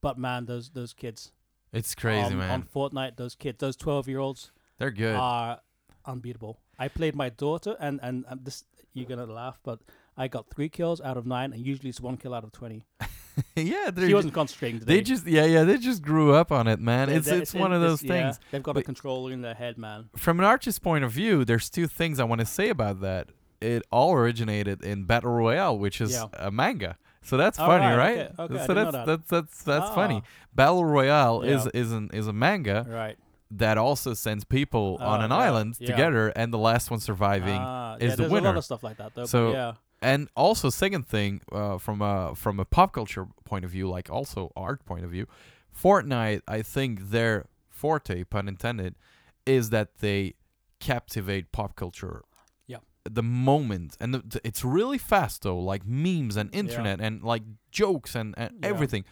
[0.00, 1.30] but man, those those kids
[1.72, 2.50] it's crazy, on, man.
[2.50, 5.14] on Fortnite, those kids, those twelve year olds They're good.
[5.14, 5.60] are
[6.04, 6.58] unbeatable.
[6.78, 8.64] I played my daughter, and and, and this
[8.94, 9.80] you're gonna laugh, but
[10.16, 12.84] I got three kills out of nine, and usually it's one kill out of twenty.
[13.56, 14.96] yeah, She wasn't concentrating today.
[14.96, 17.08] They just yeah yeah they just grew up on it, man.
[17.08, 18.40] It's it's one of those yeah, things.
[18.50, 20.08] they've got But- a controller in their head, man.
[20.16, 23.28] From an artist's point of view, there's two things I want to say about that.
[23.60, 26.26] It all originated in Battle Royale, which is Yeah.
[26.34, 26.96] a manga.
[27.22, 28.18] So that's Oh, funny, right, right?
[28.38, 29.06] okay, okay, so that's that.
[29.06, 30.22] that's that's that's funny.
[30.24, 33.18] Ah, Battle Royale is is an is a manga, Right.
[33.50, 35.86] That also sends people on Oh, an yeah, island yeah.
[35.90, 37.58] together, and the last one surviving.
[37.58, 38.48] Ah, is yeah, the there's a winner.
[38.48, 39.14] lot of stuff like that.
[39.14, 39.72] Though, but So- yeah,
[40.02, 44.08] And also, second thing, uh, from a from a pop culture point of view, like
[44.10, 45.26] also art point of view,
[45.74, 48.94] Fortnite, I think their forte, pun intended,
[49.46, 50.34] is that they
[50.80, 52.22] captivate pop culture.
[52.66, 52.78] Yeah.
[53.10, 57.42] The moment, and the, the- it's really fast though, like memes and internet and like
[57.70, 59.04] jokes and, and everything.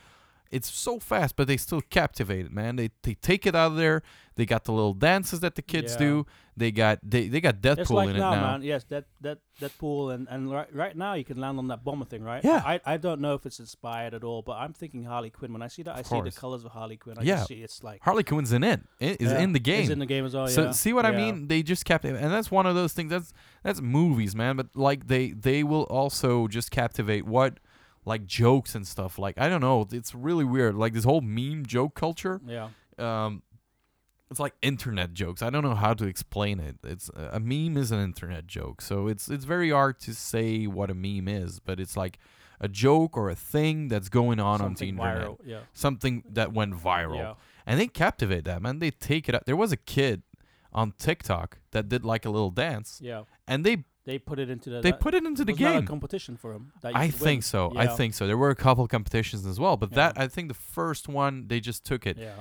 [0.50, 2.76] It's so fast, but they still captivate it, man.
[2.76, 4.02] They they take it out of there.
[4.36, 5.98] They got the little dances that the kids Yeah.
[5.98, 6.26] do.
[6.58, 8.42] They got they, they got Deadpool it's like in now, it now.
[8.52, 8.62] man.
[8.62, 12.04] Yes, that that Deadpool and and right, right now you can land on that bomber
[12.04, 12.42] thing, right?
[12.44, 12.62] Yeah.
[12.64, 15.52] I I don't know if it's inspired at all, but I'm thinking Harley Quinn.
[15.52, 17.16] When I see that, I Of see the colors of Harley Quinn.
[17.18, 17.36] I Yeah.
[17.36, 18.80] just see it's like Harley Quinn's in it.
[19.00, 19.90] It is Yeah, in the Is game.
[19.90, 20.48] in the game as well.
[20.48, 20.70] So yeah.
[20.72, 21.48] see what I mean?
[21.48, 23.10] They just captivate, and that's one of those things.
[23.10, 23.32] That's
[23.62, 24.56] that's movies, man.
[24.56, 27.58] But like they they will also just captivate what
[28.04, 29.18] like jokes and stuff.
[29.18, 30.74] Like I don't know, it's really weird.
[30.74, 32.40] Like this whole meme joke culture.
[32.46, 32.68] Yeah.
[32.98, 33.42] Um,
[34.30, 35.42] it's like internet jokes.
[35.42, 36.76] I don't know how to explain it.
[36.84, 40.66] It's uh, a meme is an internet joke, so it's it's very hard to say
[40.66, 41.60] what a meme is.
[41.60, 42.18] But it's like
[42.60, 45.18] a joke or a thing that's going on on the Something internet.
[45.28, 45.36] viral.
[45.44, 45.60] Yeah.
[45.74, 47.34] Something that went viral Yeah.
[47.66, 48.78] and they captivate that man.
[48.78, 49.44] They take it up.
[49.44, 50.22] There was a kid
[50.72, 53.24] on TikTok that did like a little dance, Yeah.
[53.46, 54.80] and they They put it into the.
[54.80, 55.86] they put it into the was that a game.
[55.86, 56.72] competition for him.
[56.82, 57.42] I think win?
[57.42, 57.72] so.
[57.76, 58.26] I think so.
[58.26, 59.96] There were a couple competitions as well, but Yeah.
[59.96, 62.32] that I think the first one they just took it, Yeah.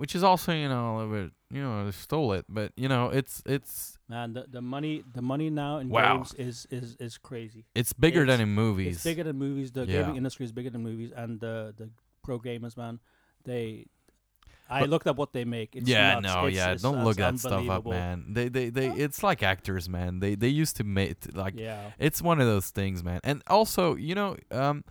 [0.00, 2.88] Which is also you know a little bit you know they stole it, but you
[2.88, 6.16] know it's it's Man, the, the money the money now in Wow.
[6.16, 7.62] games is is is crazy.
[7.80, 8.94] it's bigger than in movies.
[8.96, 9.68] It's bigger than movies.
[9.72, 9.92] The Yeah.
[10.02, 11.86] gaming industry is bigger than movies, and the the
[12.24, 12.98] pro gamers, man,
[13.44, 13.86] they.
[14.72, 15.74] I But- looked at what they make.
[15.74, 16.26] It's yeah, nuts.
[16.28, 16.66] no, It's- yeah.
[16.74, 18.32] it's- Don't look that stuff up, man.
[18.36, 18.88] They, they, they.
[19.04, 20.20] It's like actors, man.
[20.20, 23.18] They, they used to make like Yeah, It's one of those things, man.
[23.24, 24.84] And also, you know, um,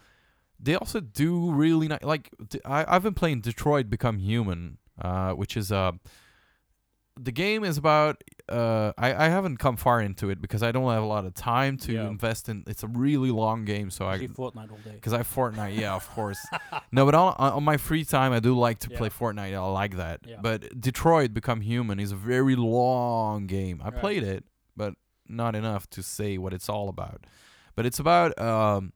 [0.60, 1.32] they also do
[1.64, 2.04] really nice.
[2.04, 2.30] Like
[2.66, 5.92] I've been playing Detroit Become Human, uh, which is uh,
[7.20, 8.24] the game is about.
[8.48, 11.36] Uh, I, I haven't come far into it because I don't have a lot of
[11.36, 12.08] time to Yeah.
[12.08, 12.64] invest in.
[12.66, 14.94] It's a really long game, so I Fortnite all day.
[14.94, 16.40] because I Fortnite, yeah, of course.
[16.92, 18.98] no, but on, on my free time, I do like to Yeah.
[18.98, 19.54] play Fortnite.
[19.54, 20.22] I like that.
[20.26, 20.38] Yeah.
[20.42, 23.82] But Detroit Become Human is a very long game.
[23.84, 24.00] I Right.
[24.00, 24.46] played it,
[24.76, 24.96] but
[25.28, 27.28] not enough to say what it's all about.
[27.76, 28.94] But it's about um,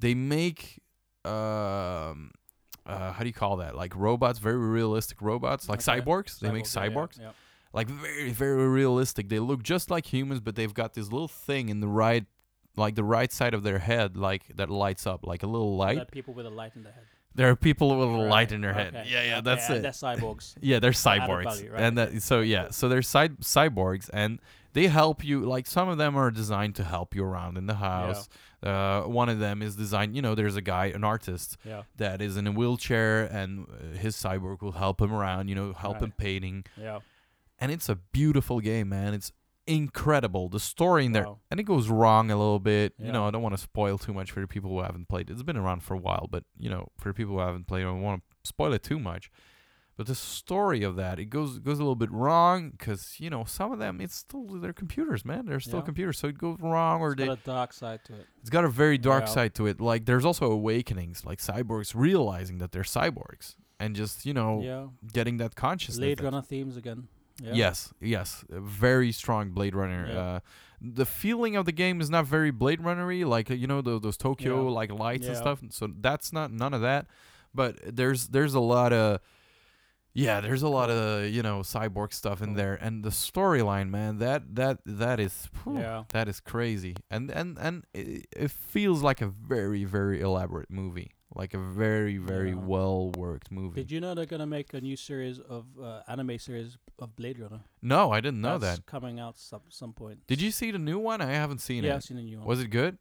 [0.00, 0.80] they make
[1.24, 2.32] um,
[2.90, 3.74] uh, how do you call that?
[3.76, 6.00] Like robots, very realistic robots, like Okay.
[6.00, 6.38] cyborgs.
[6.40, 7.30] They make Cyborgs, yeah, yeah,
[7.72, 9.28] like very very realistic.
[9.28, 12.24] They look just like humans, but they've got this little thing in the right.
[12.76, 15.96] Like the right side of their head, like that lights up, like a little light.
[15.96, 17.04] There are people with a light in their head.
[17.34, 18.94] There are people with a light in their head.
[18.94, 19.82] okay, Yeah, yeah, that's and it.
[19.82, 20.54] They're cyborgs.
[20.60, 24.38] Yeah, they're cyborgs, value, right, and that, so yeah, so they're cy- cyborgs, and
[24.72, 25.40] they help you.
[25.40, 28.28] Like some of them are designed to help you around in the house.
[28.62, 30.14] Uh, one of them is designed.
[30.14, 33.96] You know, there's a guy, an artist Yeah, that is in a wheelchair, and uh,
[33.98, 35.48] his cyborg will help him around.
[35.48, 36.04] You know, help Right.
[36.04, 36.98] him painting, yeah.
[37.58, 39.14] and it's a beautiful game, man.
[39.14, 39.32] It's
[39.66, 40.48] incredible.
[40.48, 41.38] The story in there, Wow.
[41.50, 42.94] and it goes wrong a little bit.
[42.98, 45.30] You know, I don't want to spoil too much for the people who haven't played.
[45.30, 45.32] it.
[45.32, 47.82] It's been around for a while, but you know, for the people who haven't played,
[47.82, 49.30] I don't want to spoil it too much.
[50.00, 53.44] But the story of that, it goes goes a little bit wrong because you know
[53.44, 55.44] some of them, it's still they're computers, man.
[55.44, 55.84] They're still Yeah.
[55.84, 57.26] computers, so it goes wrong or It's they.
[57.26, 58.26] got a dark side to it.
[58.40, 59.34] It's got a very dark Yeah.
[59.36, 59.78] side to it.
[59.78, 64.86] Like there's also awakenings, like cyborgs realizing that they're cyborgs and just you know Yeah.
[65.12, 65.98] getting that consciousness.
[65.98, 67.08] Blade Runner themes again.
[67.42, 67.52] Yeah.
[67.52, 70.06] Yes, yes, very strong Blade Runner.
[70.08, 70.18] Yeah.
[70.18, 70.40] Uh,
[70.80, 74.16] the feeling of the game is not very Blade Runnery, like you know those, those
[74.16, 74.70] Tokyo Yeah.
[74.80, 75.60] like lights and stuff.
[75.68, 77.06] So that's not none of that.
[77.54, 79.20] But there's there's a lot of
[80.26, 84.18] yeah, there's a lot of you know cyborg stuff in there, and the storyline, man,
[84.18, 86.04] that that that is whew, Yeah.
[86.10, 91.10] that is crazy, and and and it, it feels like a very very elaborate movie,
[91.34, 92.66] like a very very Yeah.
[92.74, 93.80] well worked movie.
[93.82, 97.38] Did you know they're gonna make a new series of uh, anime series of Blade
[97.38, 97.60] Runner?
[97.82, 98.86] no, I didn't know That's that.
[98.86, 100.26] coming out some some point.
[100.26, 101.20] Did you see the new one?
[101.20, 101.96] I haven't seen yeah, it.
[101.96, 102.46] I've seen a new one.
[102.46, 102.98] Was it good?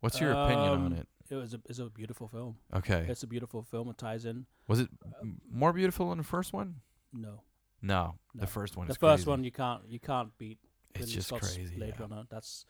[0.00, 1.08] What's your opinion on Um, it?
[1.30, 2.56] It was a it's a beautiful film.
[2.74, 3.06] Okay.
[3.08, 3.88] It's a beautiful film.
[3.90, 4.46] It ties in.
[4.66, 4.88] Was it
[5.22, 6.76] m- more beautiful than the first one?
[7.12, 7.42] No,
[7.82, 8.40] No, No.
[8.40, 8.84] the first one.
[8.86, 9.30] Is the is first crazy.
[9.30, 10.58] one you can't you can't beat.
[10.94, 11.76] It's Ridley just Scott's crazy.
[11.76, 12.02] Blade yeah.
[12.02, 12.24] Runner.
[12.30, 12.64] That's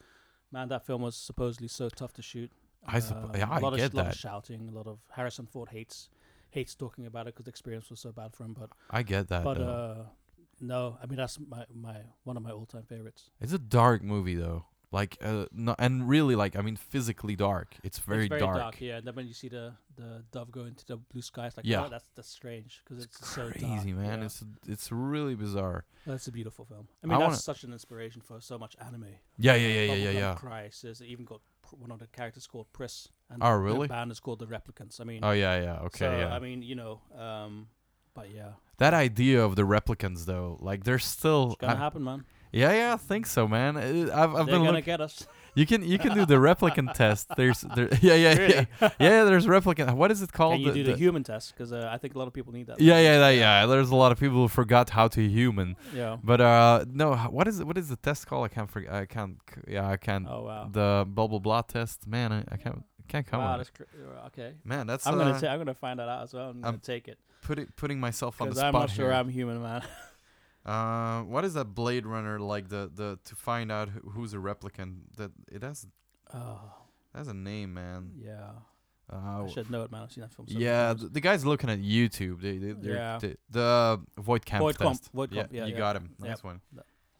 [0.52, 0.68] man.
[0.68, 2.50] That film was supposedly so tough to shoot.
[2.86, 4.68] I suppo- Um, yeah, I a lot get of, lot of shouting.
[4.68, 6.08] A lot of Harrison Ford hates
[6.50, 8.54] hates talking about it because the experience was so bad for him.
[8.54, 9.44] But I get that.
[9.44, 10.04] but uh,
[10.60, 13.30] no, I mean that's my my one of my all time favorites.
[13.40, 14.64] it's a dark movie though.
[14.90, 17.74] Like uh, no, and really like I mean physically dark.
[17.84, 18.40] It's very, dark.
[18.40, 18.80] it's very dark.
[18.80, 21.58] Yeah, and then when you see the the dove go into the blue sky, it's
[21.58, 21.84] like Yeah.
[21.84, 23.84] oh, that's that's strange because it's, so Crazy dark.
[23.86, 24.18] man.
[24.20, 24.24] Yeah.
[24.24, 25.84] It's it's really bizarre.
[26.06, 26.88] That's a beautiful film.
[26.88, 29.04] I I mean, wanna- that's such an inspiration for so much anime.
[29.36, 30.34] Yeah, yeah, yeah, yeah, yeah, Bubblegum yeah.
[30.36, 31.00] Crisis.
[31.02, 31.40] It even got
[31.72, 33.08] one of the characters called Pris.
[33.28, 35.02] And Oh, the band is called the Replicants.
[35.02, 35.80] I mean, Oh yeah, yeah.
[35.80, 36.34] Okay, so, yeah.
[36.34, 37.68] I mean, you know, um,
[38.14, 41.48] But yeah, That idea of the replicants, though, like they're still.
[41.52, 42.24] it's gonna I- happen, man.
[42.52, 43.76] Yeah, yeah, I think so, man.
[43.76, 45.26] Uh, I've, I've They're been gonna look- get us.
[45.54, 47.26] You can you can do the replicant test.
[47.36, 47.88] There's there.
[48.00, 48.54] Yeah, yeah, Really?
[48.54, 48.90] yeah, yeah.
[49.00, 49.92] yeah There's replicant.
[49.94, 50.52] What is it called?
[50.54, 51.52] Can you The- do the, the- human test?
[51.52, 52.80] Because uh, I think a lot of people need that.
[52.80, 53.66] yeah, yeah, that, yeah.
[53.66, 55.74] There's a lot of people who forgot how to human.
[55.94, 56.18] Yeah.
[56.22, 57.16] But uh, no.
[57.16, 57.66] What is it?
[57.66, 58.44] What is the test called?
[58.44, 58.92] I can't forget.
[58.92, 59.36] I can't.
[59.52, 60.26] c- Yeah, I can't.
[60.28, 60.68] Oh wow.
[60.70, 62.06] The blah blah blah test.
[62.06, 62.84] Man, I, I can't.
[63.00, 63.58] I can't come wow, on.
[63.58, 63.82] that's cr-
[64.22, 64.52] uh, okay.
[64.64, 66.50] Man, that's I'm uh, gonna ta- I'm gonna find that out as well.
[66.50, 69.14] I'm gonna take it putting putting myself on the because spot I'm not sure here.
[69.14, 69.82] I'm human, man.
[70.68, 72.68] Uh, what is that Blade Runner like?
[72.68, 74.96] The the to find out who, who's a replicant.
[75.16, 75.86] That it has
[76.34, 76.60] oh
[77.14, 78.12] has a name, man.
[78.16, 78.50] yeah.
[79.10, 80.02] Uh, I should know it, man.
[80.02, 80.46] I've seen that film.
[80.46, 81.10] several yeah, times.
[81.10, 82.42] the, guy's looking at YouTube.
[82.42, 83.18] They, they, they're- Yeah.
[83.18, 85.10] they- the Voight-Kampff Void Comp, test.
[85.14, 85.78] Voight-Kampff, yeah, you yeah.
[85.78, 86.10] got him.
[86.20, 86.28] Yep.
[86.28, 86.60] Nice one.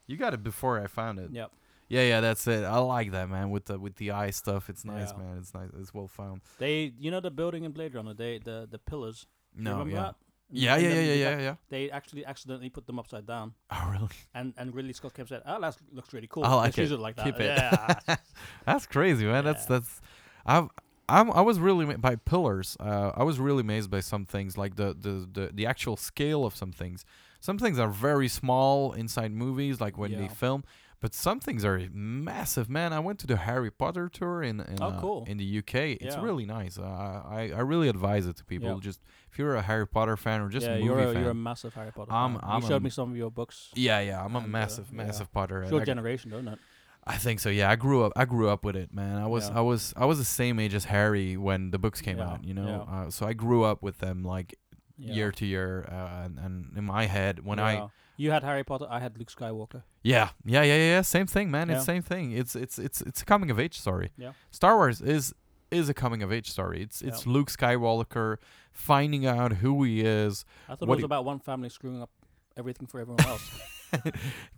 [0.07, 1.31] You got it before I found it.
[1.31, 1.51] Yep.
[1.89, 2.65] Yeah, yeah, that's it.
[2.65, 4.69] I like that man with the with the eye stuff.
[4.69, 5.25] It's nice, Yeah.
[5.25, 5.39] man.
[5.39, 5.71] It's nice.
[5.81, 6.43] It's well found.
[6.59, 8.13] They, you know, the building in Blade Runner.
[8.13, 9.27] They, the the pillars.
[9.57, 10.03] No, remember yeah.
[10.03, 10.15] that?
[10.51, 11.55] Yeah, yeah, yeah, yeah, yeah, yeah.
[11.69, 14.09] They actually accidentally put them upside down, Oh, really?
[14.35, 16.91] and and Ridley Scott kept saying, "Oh, that looks really cool." I like Let's use
[16.93, 16.95] it.
[16.95, 17.25] it like that.
[17.27, 17.57] Keep it.
[18.09, 18.17] Yeah.
[18.67, 19.45] That's crazy, man.
[19.45, 19.79] That's Yeah.
[19.79, 20.01] that's.
[20.47, 20.69] I've.
[21.11, 22.77] I'm, I was really by pillars.
[22.79, 26.45] Uh, I was really amazed by some things, like the, the, the, the actual scale
[26.45, 27.07] of some things.
[27.41, 30.65] Some things are very small inside movies, like when they film,
[31.01, 32.69] but some things are massive.
[32.69, 35.25] Man, I went to the Harry Potter tour in in, Oh, uh, cool.
[35.29, 35.93] in the UK.
[36.01, 36.23] It's Yeah.
[36.23, 36.79] really nice.
[36.79, 36.83] Uh,
[37.39, 38.75] I I really advise it to people.
[38.75, 38.81] Yeah.
[38.81, 39.01] Just
[39.31, 41.23] if you're a Harry Potter fan or just yeah, a movie you're a, fan.
[41.23, 42.41] you're a massive Harry Potter I'm- fan.
[42.45, 43.71] I'm you showed me some of your books.
[43.75, 44.25] yeah, yeah.
[44.25, 45.63] I'm a uh, massive, massive Potter.
[45.63, 46.59] It's your generation, don't it?
[47.07, 47.49] I think so.
[47.49, 48.13] Yeah, I grew up.
[48.17, 49.17] I grew up with it, man.
[49.17, 49.59] I was, Yeah.
[49.59, 52.45] I was, I was the same age as Harry when the books came Yeah, out.
[52.45, 52.95] You know, yeah.
[53.07, 54.59] uh, so I grew up with them like
[54.99, 57.89] year to year, uh, and, and in my head when I.
[58.19, 59.83] you had Harry Potter, I had Luke Skywalker.
[60.03, 61.71] yeah, yeah, yeah, yeah, same thing, man.
[61.71, 61.85] It's Yeah.
[61.95, 62.33] same thing.
[62.33, 64.11] It's it's it's it's a coming of age story.
[64.19, 64.33] Yeah.
[64.51, 65.33] Star Wars is
[65.71, 66.83] is a coming of age story.
[66.83, 68.37] It's it's Luke Skywalker
[68.73, 70.45] finding out who he is.
[70.69, 72.11] I thought What it was do- about one family screwing up
[72.57, 73.49] everything for everyone else.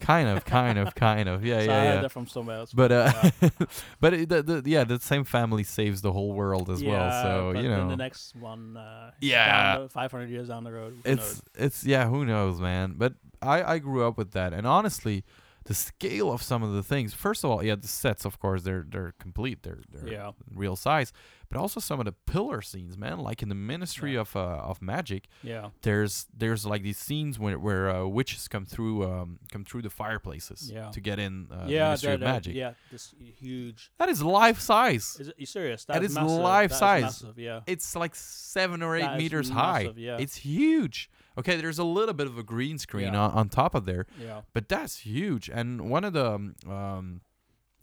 [0.01, 1.45] kind of, kind of, kind of.
[1.45, 2.01] Yeah, so I yeah, heard yeah.
[2.03, 2.73] that from somewhere else.
[2.73, 3.13] But uh,
[4.01, 6.93] but it, the, the yeah, the same family saves the whole world as well.
[6.95, 9.87] Yeah, So but you then know, the next one, uh, Yeah.
[9.89, 10.95] 500 years down the road.
[11.05, 11.43] who it's knows?
[11.55, 15.25] it's yeah who knows man but i i grew up with that and honestly
[15.65, 18.63] the scale of some of the things first of all yeah the sets of course
[18.63, 20.31] they're they're complete they're they're Yeah.
[20.55, 21.13] real size
[21.51, 24.21] but also some of the pillar scenes man like in the ministry Yeah.
[24.21, 25.71] of uh, of magic Yeah.
[25.83, 29.91] there's there's like these scenes where where uh, witches come through um come through the
[29.91, 30.91] fireplaces Yeah.
[30.91, 33.91] to get in uh, the yeah, ministry of magic Yeah, this huge.
[33.99, 35.35] that is life size Is it?
[35.39, 35.85] You serious?
[35.85, 36.39] That That's is massive.
[36.41, 37.03] life That is size.
[37.03, 37.61] massive, yeah.
[37.67, 40.17] it's like seven or eight That is meters high yeah.
[40.21, 43.21] it's huge okay there's a little bit of a green screen Yeah.
[43.25, 44.43] on, on top of there Yeah.
[44.53, 47.21] but that's huge and one of the um, um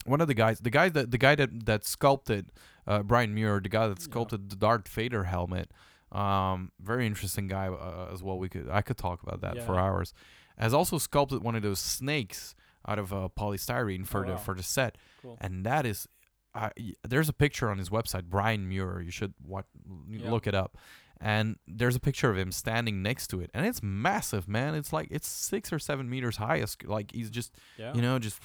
[0.08, 2.50] one of the guys the guy that the guy that that sculpted
[2.86, 4.04] uh brian muir the guy that Yeah.
[4.04, 5.70] sculpted the darth vader helmet
[6.12, 8.38] um very interesting guy uh, as well.
[8.38, 10.14] We could i could talk about that for hours.
[10.56, 12.54] Has also sculpted one of those snakes
[12.88, 14.96] out of uh, polystyrene for Oh, the for the set.
[15.22, 15.36] Cool.
[15.40, 16.08] and that is
[16.54, 16.70] uh,
[17.06, 19.00] there's a picture on his website brian muir.
[19.02, 19.66] You should what
[20.08, 20.30] Yeah.
[20.30, 20.76] look it up
[21.20, 24.92] and there's a picture of him standing next to it and it's massive man it's
[24.92, 27.92] like it's six or seven meters high it's like he's just Yeah.
[27.94, 28.40] you know just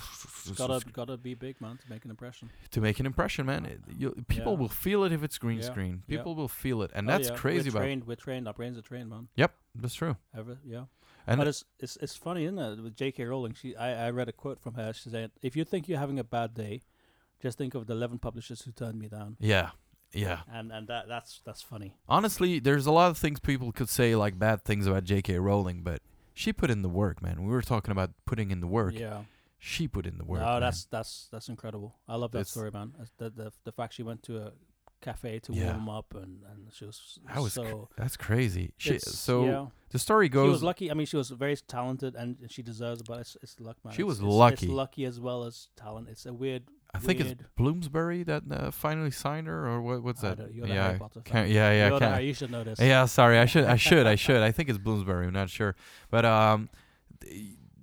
[0.56, 2.50] gotta gotta be big, man, to make an impression.
[2.72, 4.60] to make an impression man it, you, people Yeah.
[4.60, 5.66] will feel it if it's green Yeah.
[5.66, 8.04] screen people will feel it and Oh, that's crazy We're about trained.
[8.08, 8.48] We're trained.
[8.48, 9.28] Our brains are trained, man.
[9.36, 10.86] yep that's true Ever, yeah.
[11.28, 12.82] and but it's, it's it's funny, isn't it?
[12.82, 13.24] With J.K.
[13.26, 14.94] Rowling, she I, I read a quote from her.
[14.94, 16.82] She said, "If you think you're having a bad day,
[17.42, 19.72] just think of the eleven publishers who turned me down." yeah
[20.14, 21.96] yeah And and that that's that's funny.
[22.08, 25.82] honestly there's a lot of things people could say like bad things about jk rowling
[25.84, 26.02] but
[26.34, 29.22] she put in the work man we were talking about putting in the work Yeah.
[29.60, 30.62] she put in the work no, man.
[30.62, 31.96] that's that's that's incredible.
[32.08, 32.94] I love that It's- story, man.
[33.18, 34.52] The, the the fact she went to a
[35.02, 35.72] cafe to Yeah.
[35.72, 39.66] warm up and and she was that was cr- that's crazy she, so yeah.
[39.92, 40.92] the story goes she was lucky.
[40.92, 43.94] I mean, she was very talented and she deserves it, but it's, it's luck, man.
[43.94, 44.66] She was it's- lucky.
[44.68, 46.08] It's lucky as well as talent.
[46.10, 46.64] It's a weird.
[46.96, 50.04] I think it's Bloomsbury that uh, finally signed her, or what?
[50.04, 50.38] What's that?
[50.38, 51.52] don't- you're the yeah, Harry I Potter can't, fan.
[51.56, 52.80] yeah, yeah, you should know this.
[52.80, 53.06] yeah.
[53.06, 54.42] Sorry, I should, I should, I should.
[54.44, 55.26] I think it's Bloomsbury.
[55.28, 55.76] I'm not sure,
[56.12, 56.70] but um,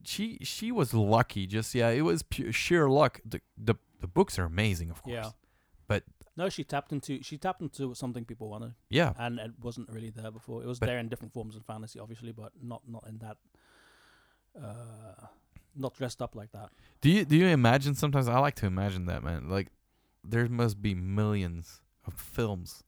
[0.05, 1.47] she she was lucky.
[1.47, 3.20] Just yeah, it was pure, sheer luck.
[3.24, 5.15] The, the the books are amazing, of course.
[5.15, 5.31] Yeah.
[5.89, 6.05] But-
[6.37, 10.11] no, she tapped into she tapped into something people wanted, Yeah, and it wasn't really
[10.11, 10.62] there before.
[10.62, 13.37] It was But- there in different forms in fantasy, obviously, but not not in that.
[14.57, 15.27] Uh,
[15.81, 16.70] not dressed up like that.
[17.01, 17.94] Do you do you imagine?
[17.94, 19.48] Sometimes I like to imagine that man.
[19.48, 19.69] Like
[20.23, 22.85] there must be millions of films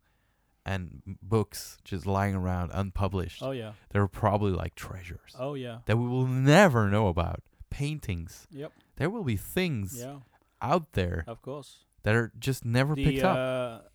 [0.65, 3.43] and books just lying around unpublished.
[3.43, 3.73] Oh yeah.
[3.91, 5.79] They're probably like treasures Oh yeah.
[5.87, 7.41] that we will never know about.
[7.71, 8.47] Paintings.
[8.51, 8.71] Yep.
[8.97, 10.19] There will be things Yeah.
[10.61, 11.85] out there Of course.
[12.05, 13.37] that are just never The picked up.
[13.37, 13.89] uh,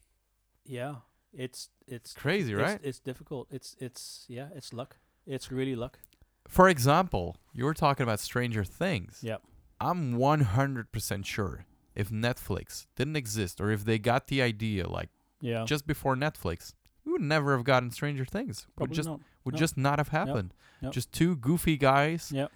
[0.66, 0.96] yeah,
[1.32, 2.80] it's it's Crazy, it's- right?
[2.84, 3.48] It's, difficult.
[3.52, 4.98] It's it's yeah, it's luck.
[5.26, 6.00] It's really luck.
[6.48, 9.20] For example, you were talking about Stranger Things.
[9.22, 9.42] Yep.
[9.80, 11.66] I'm 100% sure
[11.96, 15.10] if Netflix didn't exist or if they got the idea like
[15.42, 15.66] Yeah.
[15.66, 16.74] just before Netflix,
[17.06, 18.68] we would never have gotten Stranger Things.
[18.80, 19.20] Would just not.
[19.44, 20.54] would just not have happened.
[20.92, 22.52] Just two goofy guys Yep.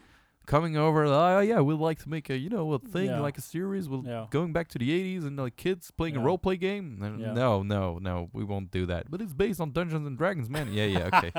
[0.51, 1.05] Coming over.
[1.05, 3.21] Oh yeah, we'd like to make a you know a thing Yeah.
[3.21, 3.87] like a series.
[3.89, 4.27] We'll Yeah.
[4.29, 6.97] going back to the 80s and like kids playing a role play game.
[7.19, 7.31] Yeah.
[7.33, 9.09] No, no, no, we won't do that.
[9.09, 10.71] But it's based on Dungeons and Dragons, man.
[10.73, 11.31] Yeah, yeah, okay.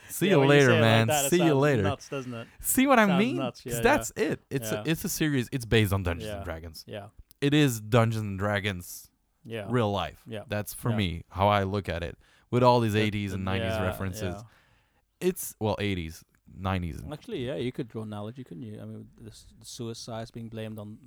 [0.08, 1.06] See Yeah, you later, say it like man.
[1.08, 1.82] that, See you later.
[1.82, 2.46] Nuts, doesn't it?
[2.60, 3.36] See what I mean?
[3.36, 3.80] nuts, yeah, yeah.
[3.80, 4.40] that's it.
[4.50, 4.82] It's Yeah.
[4.86, 5.48] a, it's a series.
[5.52, 6.36] It's based on Dungeons Yeah.
[6.36, 6.84] and Dragons.
[6.86, 7.06] Yeah.
[7.40, 9.10] It is Dungeons and Dragons
[9.44, 9.66] Yeah.
[9.68, 10.22] real life.
[10.26, 10.44] Yeah.
[10.48, 10.96] That's for Yeah.
[10.96, 12.16] me how I look at it.
[12.52, 14.34] With all these The- 80s and 90s yeah, references.
[14.36, 14.42] yeah.
[15.20, 16.22] It's well 80s,
[16.58, 17.10] 90s.
[17.12, 18.80] Actually, yeah, you could draw an analogy, couldn't you?
[18.80, 20.98] I mean, the s- suicides being blamed on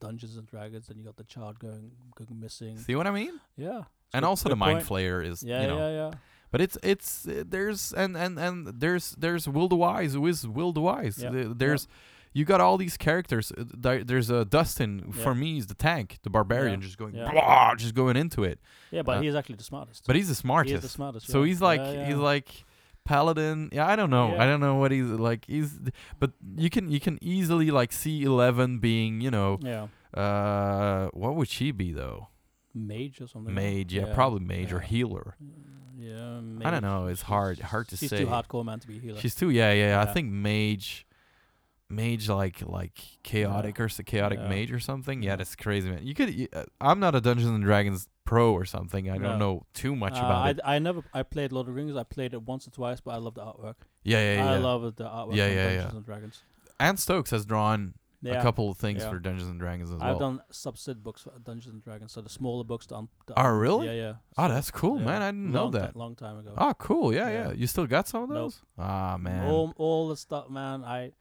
[0.00, 2.78] Dungeons and Dragons, and you got the child going going missing.
[2.78, 3.40] See what I mean?
[3.56, 3.82] Yeah.
[4.12, 4.88] And also the mind point.
[5.02, 6.10] flayer is Yeah, you know yeah, yeah.
[6.50, 10.46] But it's it's uh, there's and and and there's there's Will the Wise who is
[10.46, 11.18] Will the Wise.
[11.22, 11.88] Yeah, The- There's
[12.32, 13.52] you got all these characters.
[13.52, 17.14] Uh, there- There's uh, Dustin for me is the tank, the barbarian, Yeah, just going
[17.14, 17.30] yeah.
[17.30, 18.58] blah, just going into it.
[18.90, 20.04] Yeah, but Uh, he's actually the smartest.
[20.06, 20.74] But he's the smartest.
[20.76, 21.26] is the smartest.
[21.28, 21.46] so yeah.
[21.48, 22.64] he's like Yeah, he's like
[23.04, 23.70] paladin.
[23.72, 24.36] Yeah, I don't know.
[24.36, 25.44] I don't know what he's like.
[25.46, 25.78] He's
[26.18, 31.34] but you can you can easily like see Eleven being you know yeah, uh what
[31.36, 32.28] would she be though?
[32.74, 33.54] mage or something.
[33.54, 35.36] Mage, yeah, probably mage or healer.
[35.96, 37.06] Yeah, I don't know.
[37.06, 38.18] It's hard hard to she's say.
[38.18, 39.20] too hardcore man to be healer.
[39.20, 40.02] She's too yeah, yeah, yeah.
[40.02, 41.06] I think mage
[41.90, 44.48] mage like like chaotic or s- chaotic Yeah.
[44.48, 45.22] mage or something.
[45.22, 45.36] Yeah, Yeah.
[45.36, 46.00] that's crazy, man.
[46.06, 49.10] You could y- uh, I'm not a Dungeons and Dragons pro or something.
[49.10, 50.60] I don't know too much Uh, about I, it.
[50.64, 51.94] I never I played Lord of the Rings.
[51.96, 53.74] I played it once or twice, but I love the artwork.
[54.02, 54.50] Yeah, yeah, yeah.
[54.52, 55.34] I love the artwork.
[55.36, 55.96] Yeah, yeah, Dungeons yeah.
[55.96, 56.42] and Dragons.
[56.80, 58.40] Anne Stokes has drawn Yeah.
[58.40, 59.10] a couple of things yeah.
[59.10, 60.10] for Dungeons and Dragons as well.
[60.10, 62.90] I've done subset books for Dungeons and Dragons, so the smaller books.
[62.90, 63.86] Un- Oh, really?
[63.86, 64.12] Yeah, yeah.
[64.38, 65.22] oh, that's cool, yeah, man.
[65.22, 65.96] I didn't know long ti- that.
[65.96, 66.54] long time ago.
[66.56, 67.12] Oh, cool.
[67.12, 67.52] Yeah, yeah, Yeah.
[67.52, 68.38] You still got some of Nope.
[68.38, 68.62] those?
[68.78, 69.46] Ah, man.
[69.46, 70.82] All all the stuff, man.
[70.84, 71.12] I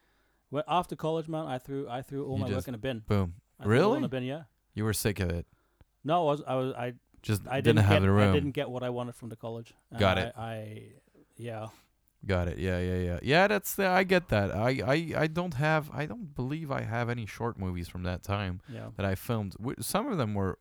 [0.54, 1.46] well, after college, man.
[1.48, 3.00] I threw I threw all You my just- work in a bin.
[3.08, 3.34] Boom.
[3.60, 3.98] I threw it all Really?
[4.00, 4.44] In a bin, yeah.
[4.74, 5.46] You were sick of it.
[6.04, 8.30] No, I was I was I Just I didn't, didn't, have get, the room.
[8.32, 9.74] I didn't get what I wanted from the college.
[9.92, 10.34] and Got I, it.
[10.38, 10.84] I
[11.38, 11.68] yeah.
[12.26, 12.58] Got it.
[12.58, 13.20] Yeah, yeah, yeah.
[13.22, 14.50] Yeah, that's the, I get that.
[14.56, 18.24] I, I I don't have I don't believe I have any short movies from that
[18.24, 18.90] time Yeah.
[18.98, 19.56] that I filmed.
[19.64, 20.58] Wh- Some of them were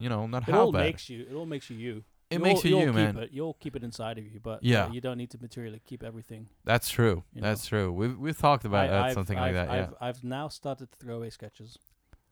[0.00, 0.84] you know, not It how all bad.
[0.88, 1.26] makes you.
[1.30, 2.04] It all makes you you.
[2.30, 3.16] It You'll- makes you you, keep man.
[3.18, 4.84] It, you'll keep it inside of you, but Yeah.
[4.84, 6.48] uh, you don't need to materially keep everything.
[6.64, 7.24] That's true.
[7.32, 7.92] You That's true.
[7.92, 9.68] We've we've talked about I- that, I've- something like I've- that.
[9.68, 9.82] Yeah.
[9.82, 11.78] I've, I've now started to throw away sketches.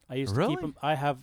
[0.09, 0.75] I used to keep them.
[0.81, 1.17] I have.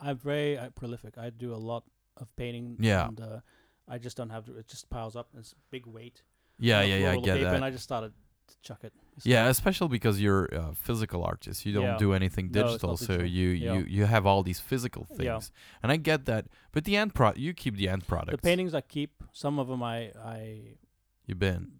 [0.00, 1.18] I'm very uh, prolific.
[1.18, 1.84] I do a lot
[2.16, 2.76] of painting.
[2.80, 3.08] Yeah.
[3.08, 3.40] And uh,
[3.88, 4.56] I just don't have to.
[4.56, 5.28] It just piles up.
[5.38, 6.22] It's big weight.
[6.58, 7.12] yeah, yeah, yeah.
[7.12, 7.54] I get that.
[7.54, 8.12] And I just started
[8.48, 8.92] to chuck it.
[9.24, 11.66] Yeah, especially because you're a physical artist.
[11.66, 11.98] You don't Yeah.
[11.98, 13.26] do anything digital, not so digital.
[13.26, 13.74] you Yeah.
[13.74, 15.22] you you have all these physical things.
[15.52, 15.80] Yeah.
[15.82, 18.40] And I get that, but the end pro you keep the end products.
[18.42, 19.22] The paintings I keep.
[19.32, 20.76] Some of them I I
[21.26, 21.72] you bin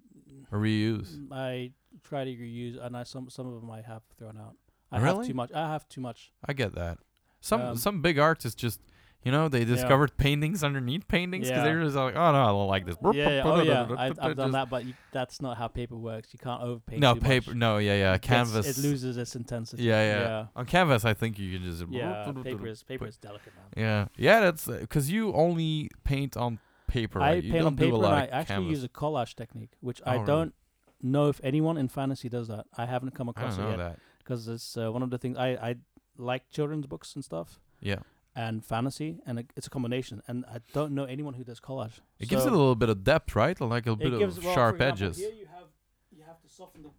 [0.51, 1.11] or reuse.
[1.33, 1.73] I
[2.03, 4.57] try to reuse, and I some some of them I have thrown out.
[4.91, 5.19] I Really?
[5.19, 5.53] have too much.
[5.53, 6.33] I have too much.
[6.45, 6.99] I get that.
[7.41, 8.81] Some Um, some big artists just
[9.25, 11.65] you know they discovered paintings underneath paintings because Yeah.
[11.65, 12.97] they're just like oh no I don't like this.
[13.03, 13.43] Yeah, yeah.
[13.45, 13.87] Oh yeah.
[13.97, 16.31] I've, I've done that, but you, that's not how paper works.
[16.33, 16.99] You can't overpaint.
[16.99, 17.51] No paper.
[17.51, 17.57] Much.
[17.57, 18.67] No yeah yeah canvas.
[18.79, 19.85] It loses its intensity.
[19.85, 20.47] Yeah, yeah Yeah.
[20.57, 23.67] On canvas I think you can just Yeah, paper is paper is delicate, man.
[23.77, 26.59] Yeah yeah that's because you only paint on
[26.89, 27.21] paper.
[27.21, 27.45] I right?
[27.45, 28.71] You paint on paper, and I actually canvas.
[28.71, 30.55] use a collage technique, which Oh, I don't
[31.01, 32.67] know if anyone in fantasy does that.
[32.77, 35.49] I haven't come I across it yet because it's uh, one of the things I
[35.71, 35.77] I
[36.19, 38.01] like children's books and stuff Yeah.
[38.35, 40.23] And fantasy, and it, it's a combination.
[40.27, 42.01] And I don't know anyone who does collage.
[42.19, 43.59] It gives it a little bit of depth, right?
[43.61, 45.19] Like a it bit gives- of well, sharp example, edges.
[45.19, 45.67] Here you have
[46.17, 46.91] you have to soften the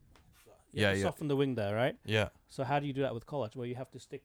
[0.73, 1.03] Yeah, yeah.
[1.03, 1.95] soften the wing there, right?
[2.05, 2.29] Yeah.
[2.49, 3.55] So how do you do that with collage?
[3.55, 4.23] Well, you have to stick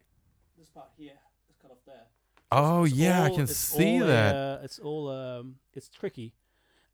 [0.59, 1.12] this part here,
[1.47, 2.06] this cut off there.
[2.51, 4.35] Oh It's yeah, I can see all that.
[4.35, 6.35] Uh, it's all um, it's tricky,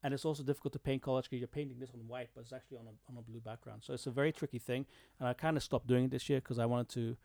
[0.02, 2.52] and it's also difficult to paint collage because you're painting this on white, but it's
[2.52, 3.82] actually on a on a blue background.
[3.84, 4.86] So it's a very tricky thing,
[5.18, 7.16] and I kind of stopped doing it this year because I wanted to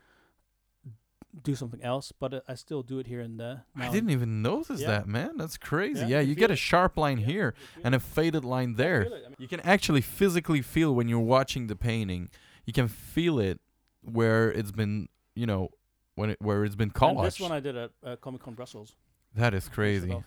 [1.43, 3.65] do something else, but I still do it here and there.
[3.75, 4.87] I didn't even notice Yeah.
[4.87, 5.37] that, man.
[5.37, 6.01] That's crazy.
[6.01, 7.53] Yeah, Yeah, you you get a sharp line Yeah, here
[7.83, 9.03] and a faded line there.
[9.05, 9.13] feel.
[9.13, 12.29] I mean, You can actually physically feel when you're watching the painting.
[12.65, 13.59] You can feel it
[14.01, 15.69] where it's been, you know,
[16.15, 17.41] when it where it's been and this collaged.
[17.41, 18.95] one I did at uh, Comic Con Brussels.
[19.35, 20.23] that is crazy.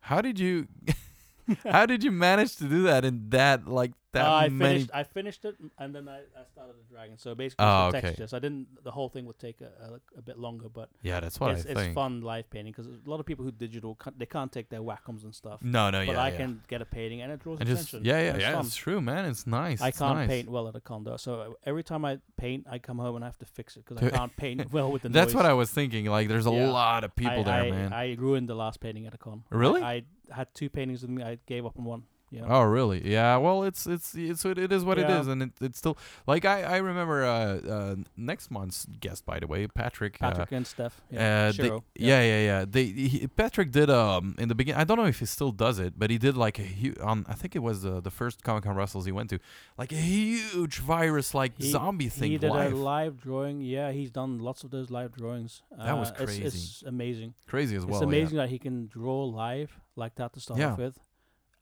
[0.00, 0.68] How did you
[1.64, 4.90] how did you manage to do that in that like that Uh, I many finished.
[4.94, 7.18] I finished it, and then I, I started the dragon.
[7.18, 8.06] So basically, Oh, it's the okay.
[8.08, 8.32] textures.
[8.32, 8.66] I didn't.
[8.82, 11.66] The whole thing would take a, a, a bit longer, but Yeah, that's what it's,
[11.66, 14.50] I it's fun live painting because a lot of people who digital can't, they can't
[14.50, 15.60] take their Wacom and stuff.
[15.62, 16.22] No, no, but yeah.
[16.22, 16.36] I yeah.
[16.36, 18.04] can get a painting and it draws and just attention.
[18.06, 18.52] yeah, yeah, it's yeah.
[18.56, 18.66] fun.
[18.66, 19.26] It's true, man.
[19.26, 19.80] It's nice.
[19.80, 20.28] I can't nice.
[20.28, 23.28] paint well at a condo, so every time I paint, I come home and I
[23.28, 25.36] have to fix it because I can't paint well with the That's noise.
[25.36, 26.06] what I was thinking.
[26.06, 26.70] Like, there's a Yeah.
[26.70, 27.92] lot of people I, there, I, man.
[27.92, 29.44] I ruined the last painting at a con.
[29.50, 29.82] I- Really?
[29.82, 31.22] I, had two paintings with me.
[31.22, 32.02] I gave up on one.
[32.34, 32.46] Yeah.
[32.54, 33.00] Oh, really?
[33.16, 33.36] Yeah.
[33.44, 35.20] Well, it's it's it's it, it is what it Yeah.
[35.20, 35.96] is, and it, it's still
[36.26, 37.34] like I I remember uh,
[37.76, 40.14] uh next month's guest by the way, Patrick.
[40.20, 40.94] uh, Patrick and Steph.
[41.00, 41.46] uh, Yeah.
[41.52, 41.84] they- Shiro.
[42.10, 42.64] yeah, yeah, yeah.
[42.74, 44.80] They he, Patrick did um in the beginning.
[44.80, 47.24] I don't know if he still does it, but he did like a huge on.
[47.28, 49.38] I think it was uh, the first Comic Con Brussels he went to,
[49.78, 52.72] like a huge virus like He- zombie thing He did live.
[52.72, 53.60] a live drawing.
[53.60, 55.62] Yeah, he's done lots of those live drawings.
[55.78, 56.44] That was Uh, it's- crazy.
[56.44, 57.34] It's, amazing.
[57.46, 57.96] Crazy as well.
[57.96, 60.72] it's amazing that he can draw live like that to start Yeah.
[60.72, 60.98] off with.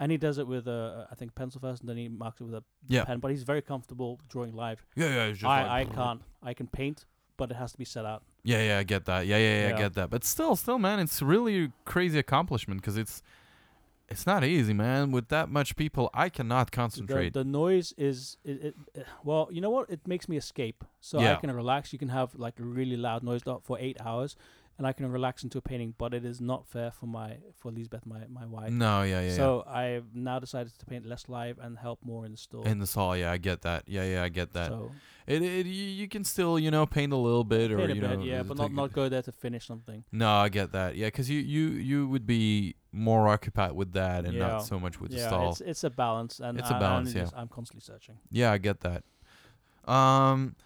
[0.03, 2.45] And he does it with a I think pencil first, and then he marks it
[2.45, 3.21] with a Yeah, pen.
[3.21, 4.85] But he's very comfortable drawing live.
[4.97, 5.25] yeah, yeah.
[5.31, 6.21] It's just I, like, I can't.
[6.43, 7.05] I can paint,
[7.37, 8.23] but it has to be set out.
[8.43, 9.27] Yeah, yeah, I get that.
[9.31, 9.79] Yeah, yeah, yeah, I Yeah.
[9.85, 10.11] get that.
[10.11, 13.23] But still, still, man, it's really a crazy accomplishment because it's
[14.09, 15.11] it's not easy, man.
[15.13, 17.33] With that much people, I cannot The, concentrate.
[17.33, 19.89] the noise is it, it, uh, well, you know what?
[19.89, 21.33] It makes me escape, so Yeah.
[21.33, 21.93] I can relax.
[21.95, 24.37] You can have like a really loud noise for eight hours,
[24.79, 25.95] and I can relax into a painting.
[25.99, 28.71] But it is not fair for my for Lisbeth, my my wife.
[28.71, 32.33] no, yeah, yeah, So I've now decided to paint less live and help more in
[32.33, 32.67] the store.
[32.67, 33.85] In the hall, yeah, I get that.
[33.87, 34.69] Yeah, yeah, I get that.
[34.69, 34.91] So
[35.27, 38.01] It, it, you, you can still, you know, paint a little bit, or a you
[38.01, 40.05] bit, know, yeah, but not not go there to finish something.
[40.11, 40.97] No, I get that.
[40.97, 44.47] Yeah, because you, you, you would be more occupied with that and Yeah.
[44.49, 45.51] not so much with the yeah, stall.
[45.53, 47.39] it's it's a balance, and It's a I- balance, and yeah.
[47.41, 48.17] I'm constantly searching.
[48.31, 49.05] Yeah, I get that.
[49.85, 50.57] Um,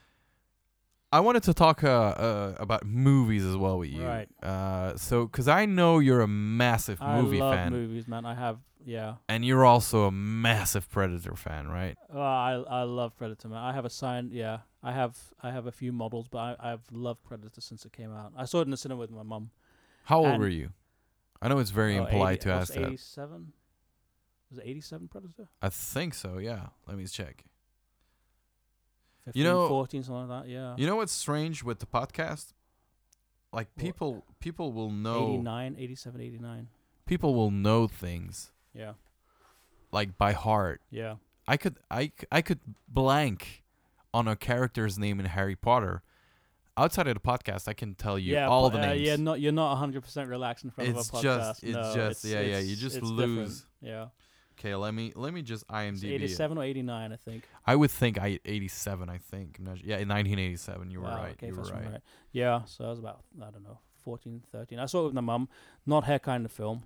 [1.12, 4.04] I wanted to talk uh, uh about movies as well with you.
[4.04, 4.28] Right.
[4.42, 8.24] Uh, so because I know you're a massive movie I love fan, movies, man.
[8.24, 9.14] I have yeah.
[9.28, 11.96] and you're also a massive Predator fan, right?
[12.12, 13.58] Oh, I I love Predator, man.
[13.58, 14.58] I have a signed yeah.
[14.82, 18.12] I have I have a few models, but I I've loved Predator since it came
[18.12, 18.32] out.
[18.36, 19.50] I saw it in the cinema with my mum.
[20.04, 20.70] How old were you?
[21.42, 22.86] I know it's very Oh, impolite 80 to ask was that.
[22.86, 23.52] 87?
[24.50, 25.48] Was it 87 Predator?
[25.60, 26.38] I think so.
[26.38, 26.66] Yeah.
[26.86, 27.44] Let me check.
[29.26, 30.48] 15, know- 14, something like that.
[30.50, 30.74] Yeah.
[30.78, 32.52] You know what's strange with the podcast?
[33.52, 33.84] Like What?
[33.84, 35.34] people, people will know.
[35.34, 36.68] 89, 87, 89.
[37.06, 38.92] People will know things Yeah.
[39.92, 40.80] like by heart.
[40.90, 41.16] Yeah.
[41.48, 42.58] I could I, I could
[42.88, 43.62] blank
[44.12, 46.02] on a character's name in Harry Potter.
[46.76, 49.00] Outside of the podcast, I can tell you yeah, all but, the uh, names.
[49.02, 51.22] yeah, not you're not 100% relaxed in front It's of a podcast.
[51.22, 53.36] just- it's no, just- yeah, yeah, you it's- just it's different.
[53.38, 53.66] lose.
[53.80, 54.06] Yeah.
[54.58, 56.10] Okay, let me let me just It's IMDb.
[56.12, 56.14] it.
[56.22, 57.44] 87 or 89, I think.
[57.66, 59.08] I would think I 87.
[59.08, 59.56] I think.
[59.58, 60.90] I'm not, yeah, in 1987.
[60.90, 61.32] You were Wow, right.
[61.32, 62.00] okay, you were one right.
[62.32, 64.78] Yeah, so I was about, I don't know, 14, 13.
[64.78, 65.48] I saw it with my mum.
[65.86, 66.82] Not her kind of film.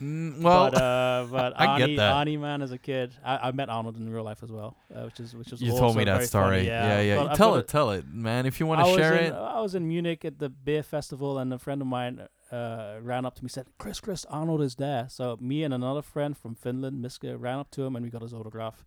[0.00, 2.14] Mm, well, but uh, but I get Arnie, that.
[2.14, 5.02] Arnie man as a kid, I, I met Arnold in real life as well, uh,
[5.02, 6.58] which is which was you also told me that story.
[6.58, 7.22] funny, yeah, yeah.
[7.22, 8.46] I've tell it, tell it, man.
[8.46, 9.34] If you want to share in, it.
[9.34, 13.24] I was in Munich at the beer festival, and a friend of mine uh, ran
[13.24, 16.54] up to me said, "Chris, Chris, Arnold is there." So me and another friend from
[16.54, 18.84] Finland, Miska, ran up to him, and we got his autograph.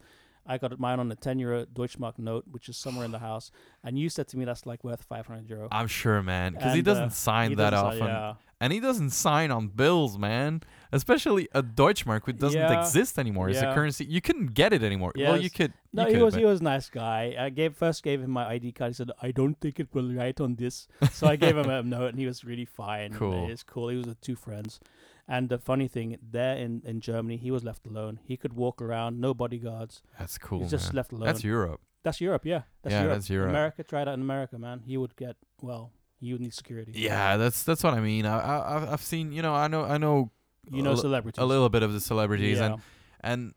[0.47, 3.51] I got mine on a 10 euro Deutschmark note, which is somewhere in the house.
[3.83, 5.67] And you said to me that's like worth 500 euro.
[5.71, 8.33] I'm sure, man, because he uh, doesn't sign He that doesn't often, say- Yeah.
[8.61, 10.61] and he doesn't sign on bills, man.
[10.91, 13.49] Especially a Deutschmark, which doesn't Yeah, exist anymore.
[13.49, 15.11] It's a currency you couldn't get it anymore.
[15.17, 15.73] Well, you could.
[15.93, 17.35] No, you he could, was he was a nice guy.
[17.37, 18.91] I gave first gave him my ID card.
[18.91, 21.83] He said, "I don't think it will write on this." So I gave him a
[21.95, 23.13] note, and he was really fine.
[23.13, 23.49] Cool.
[23.49, 23.89] It's cool.
[23.89, 24.79] He was with two friends,
[25.27, 28.19] and the funny thing there in in Germany, he was left alone.
[28.23, 30.01] He could walk around, no bodyguards.
[30.19, 30.59] That's cool.
[30.61, 30.95] He's just man.
[30.97, 31.25] left alone.
[31.25, 31.81] That's Europe.
[32.03, 32.61] That's Europe, yeah.
[32.83, 33.15] That's Yeah, Europe.
[33.17, 33.49] that's Europe.
[33.49, 34.79] America tried that in America, man.
[34.85, 35.91] He would get well.
[36.19, 36.93] He would need security.
[36.95, 38.25] Yeah, that's that's what I mean.
[38.25, 39.31] I, I I've- seen.
[39.31, 40.31] You know, I know I know
[40.71, 41.41] you know celebrities.
[41.41, 42.65] a little bit of the celebrities, yeah.
[42.65, 42.81] and
[43.21, 43.53] and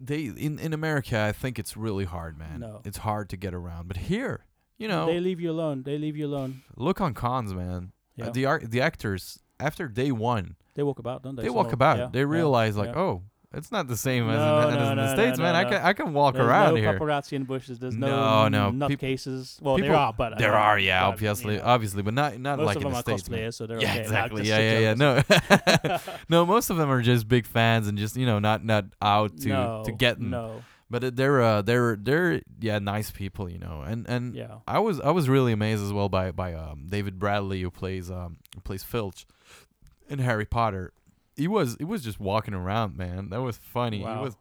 [0.00, 2.60] they in in America, I think it's really hard, man.
[2.60, 2.80] No.
[2.84, 3.88] It's hard to get around.
[3.88, 4.46] But here,
[4.78, 5.82] you know, they leave you alone.
[5.82, 6.62] They leave you alone.
[6.76, 7.92] look on cons, man.
[8.20, 8.30] Uh, Yeah.
[8.30, 11.42] the art, the actors after day one, they walk about, don't they?
[11.42, 11.98] they So, walk about.
[11.98, 13.00] yeah, they yeah, realize like, yeah.
[13.00, 13.22] oh,
[13.52, 15.54] it's not the same as in, no, as in no, the no, states, no, man.
[15.56, 16.98] I can I can walk There's around no here.
[16.98, 17.78] paparazzi in bushes.
[17.78, 19.60] There's No, no no, peop- nutcases.
[19.62, 22.12] Well, people- there are, but uh, There are, yeah, but, obviously, you know, obviously, but
[22.14, 23.28] not not most like of in them the states.
[23.30, 23.38] man.
[23.40, 24.00] cosplayers, so they're Yeah, okay.
[24.00, 24.42] Exactly.
[24.48, 24.94] Yeah, yeah, yeah.
[24.94, 25.98] No,
[26.28, 26.46] no.
[26.46, 29.48] Most of them are just big fans and just you know not not out to
[29.48, 30.28] no, to get 'em.
[30.30, 33.80] no, But uh, they're uh, they're they're yeah nice people, you know.
[33.80, 37.18] And and yeah, I was I was really amazed as well by by um David
[37.18, 39.24] Bradley who plays um who plays Filch
[40.08, 40.92] in Harry Potter.
[41.36, 43.30] He was he was just walking around, man.
[43.30, 43.98] That was funny.
[43.98, 44.36] He was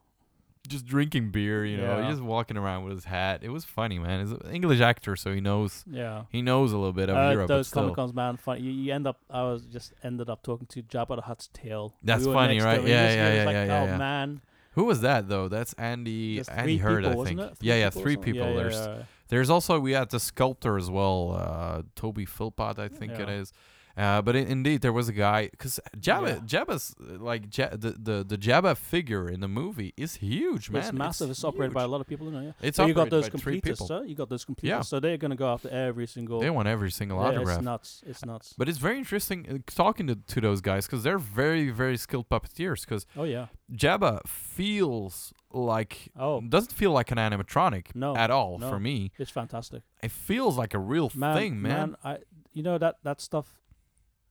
[0.67, 1.97] just drinking beer, you know.
[1.97, 2.03] Yeah.
[2.05, 3.41] He just walking around with his hat.
[3.41, 4.19] It was funny, man.
[4.21, 6.23] He's an English actor, so he knows yeah.
[6.29, 7.47] he knows a little bit of Uh, Europe.
[7.47, 7.69] Those.
[7.69, 8.63] Comic Cons, man, fun.
[8.63, 9.19] You, you end up.
[9.29, 11.93] I was just ended up talking to Jabba the Hutt's tail.
[12.03, 12.79] That's we funny, right?
[12.79, 13.97] and Yeah, yeah, yeah, like, yeah, yeah, Oh yeah.
[13.97, 14.41] man,
[14.73, 15.47] Who was that though?
[15.47, 17.41] That's Andy Andy people, I think.
[17.61, 18.47] Yeah, yeah, three people.
[18.47, 19.03] Yeah, There's yeah, yeah.
[19.29, 23.35] There's also we had the sculptor as well, uh, Toby Philpott, I think it Yeah.
[23.35, 23.53] is,
[23.97, 26.63] Uh, but in, indeed, there was a guy because Jabba, Yeah.
[26.63, 30.83] Jabba's uh, like Ja- the, the the Jabba figure in the movie is huge, man.
[30.83, 31.31] it's massive.
[31.31, 32.41] It's, operated by a lot of people, you know.
[32.41, 32.51] Yeah.
[32.61, 34.03] It's so you got those completists, sir.
[34.05, 34.63] You got those completists.
[34.63, 34.81] Yeah.
[34.81, 36.39] So they're gonna go after every single.
[36.39, 37.57] They want every single yeah, autograph.
[37.57, 38.03] It's nuts.
[38.05, 38.53] It's nuts.
[38.57, 42.29] But it's very interesting uh, talking to, to those guys because they're very, very skilled
[42.29, 42.81] puppeteers.
[42.81, 43.47] Because oh yeah.
[43.73, 48.69] Jabba feels like Oh doesn't feel like an animatronic No, at all no.
[48.69, 49.11] for me.
[49.17, 49.81] it's fantastic.
[50.03, 51.95] It feels like a real Man, thing, man.
[52.03, 52.17] I
[52.53, 53.53] you know that that stuff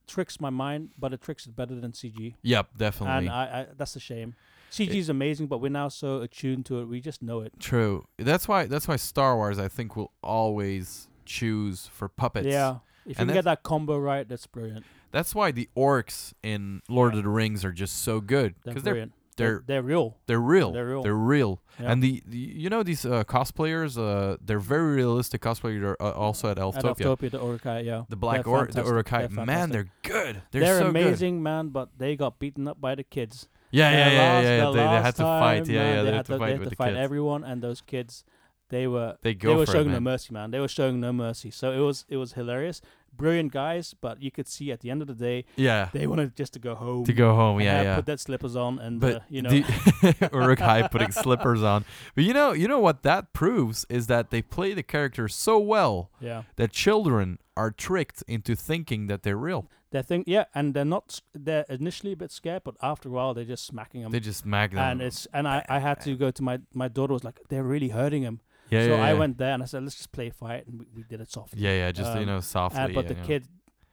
[0.07, 2.35] tricks my mind, but it tricks it better than CG.
[2.41, 3.27] Yep, definitely.
[3.27, 4.35] And I, I that's a shame.
[4.71, 6.85] CG is amazing, but we're now so attuned to it.
[6.85, 7.53] We just know it.
[7.59, 8.05] True.
[8.17, 8.65] That's why.
[8.65, 12.47] That's why Star Wars, I think, will always choose for puppets.
[12.47, 12.77] Yeah.
[13.05, 14.85] If you And can get that combo right, that's brilliant.
[15.11, 17.19] That's why the orcs in Lord Yeah.
[17.19, 19.13] of the Rings are just so good They're because they're brilliant.
[19.37, 20.17] They're they're real.
[20.25, 20.71] they're real.
[20.71, 21.03] They're real.
[21.03, 21.61] They're real.
[21.79, 21.91] Yeah.
[21.91, 25.83] And the, the you know these uh, cosplayers, uh, they're very realistic cosplayers.
[25.83, 26.95] Are, uh, also at At Elftopia.
[26.95, 28.03] Elftopia, the Uruk-hai, yeah.
[28.09, 28.83] The black They're or the.
[28.83, 30.41] Uruk-hai, They're man, they're good.
[30.51, 31.01] They're, They're, so good.
[31.01, 33.47] amazing, man, but they got beaten up by the kids.
[33.69, 34.41] Yeah, yeah, yeah, yeah.
[34.41, 35.65] their They, they had to fight.
[35.65, 36.03] time, Yeah, man, yeah.
[36.03, 38.23] They, They had to they fight had with to fight everyone, and those kids,
[38.69, 40.51] they were They they were showing it, no mercy, man.
[40.51, 41.51] They were showing no mercy.
[41.51, 42.81] So it was it was hilarious.
[43.17, 46.35] Brilliant guys, but you could see at the end of the day Yeah, they wanted
[46.35, 47.03] just to go home.
[47.05, 47.59] to go home.
[47.61, 47.95] Yeah, yeah.
[47.95, 49.49] Put that slippers on, and But uh, you know,
[50.33, 51.85] Uruk-hai putting slippers on.
[52.15, 55.57] But you know, you know what that proves is that they play the characters so
[55.59, 59.67] well yeah, that children are tricked into thinking that they're real.
[59.91, 61.21] they think yeah, and they're not.
[61.33, 64.11] They're initially a bit scared, but after a while they're just smacking them.
[64.11, 64.79] They just mag them.
[64.91, 67.63] and it's and I, I had to go to my my daughter was like they're
[67.63, 68.41] really hurting him.
[68.69, 69.19] Yeah, so yeah, I yeah.
[69.19, 71.61] went there and I said let's just play fight, and we, we did it softly.
[71.61, 72.81] Yeah, yeah, just you Um, know, softly.
[72.81, 73.23] And, but the yeah.
[73.23, 73.47] kid,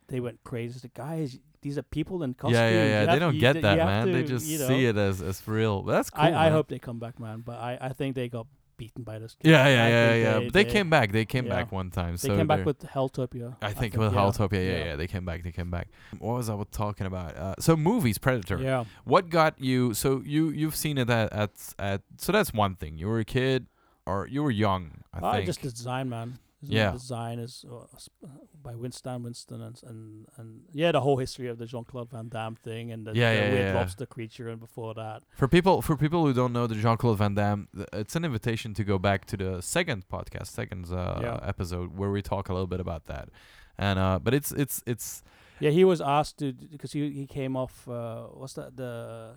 [0.08, 0.80] they went crazy.
[0.80, 2.54] The guys, these are people in costumes.
[2.54, 3.04] Yeah, yeah, You yeah.
[3.12, 4.12] They don't you get that, you man.
[4.12, 5.82] they just you know, see it as as real.
[5.82, 6.24] That's cool.
[6.24, 7.40] I, I hope they come back, man.
[7.40, 8.46] But I, I think they got
[8.76, 9.34] beaten by this.
[9.34, 9.50] Kid.
[9.50, 10.38] Yeah, I yeah, yeah, think yeah.
[10.38, 11.12] They, But they, came back.
[11.12, 11.56] They came yeah.
[11.56, 12.12] back one time.
[12.16, 13.56] They so came back with Helltopia.
[13.62, 14.18] I think with yeah.
[14.18, 14.96] Helltopia, yeah, yeah, yeah.
[14.96, 15.42] they came back.
[15.42, 15.88] They came back.
[16.18, 17.36] What was I talking about?
[17.36, 18.58] Uh, so movies, Predator.
[18.58, 19.94] Yeah, What got you?
[19.94, 22.98] So you you've seen it at at, at so that's one thing.
[22.98, 23.66] You were a kid,
[24.06, 25.02] or you were young.
[25.12, 25.46] I I think.
[25.46, 26.38] just design, man.
[26.62, 26.92] Isn't Yeah.
[26.92, 28.28] design is uh, uh,
[28.62, 32.28] by Winston Winston and, and and yeah, the whole history of the Jean Claude Van
[32.30, 33.78] Damme thing and the, Yeah, the yeah, weird yeah.
[33.80, 35.22] lobster creature and before that.
[35.36, 38.24] For people for people who don't know the Jean Claude Van Damme, th- it's an
[38.24, 42.52] invitation to go back to the second podcast, second uh, episode where we talk a
[42.54, 43.28] little bit about that.
[43.76, 45.22] And uh, but it's it's it's
[45.60, 47.86] Yeah, he was asked to because he he came off.
[47.88, 49.34] Uh, what's that the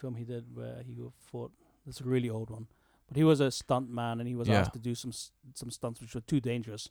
[0.00, 0.94] film he did where he
[1.30, 1.52] fought?
[1.88, 2.66] It's a really old one,
[3.10, 4.60] but he was a stunt man and he was Yeah.
[4.60, 5.12] asked to do some
[5.54, 6.88] some stunts which were too dangerous,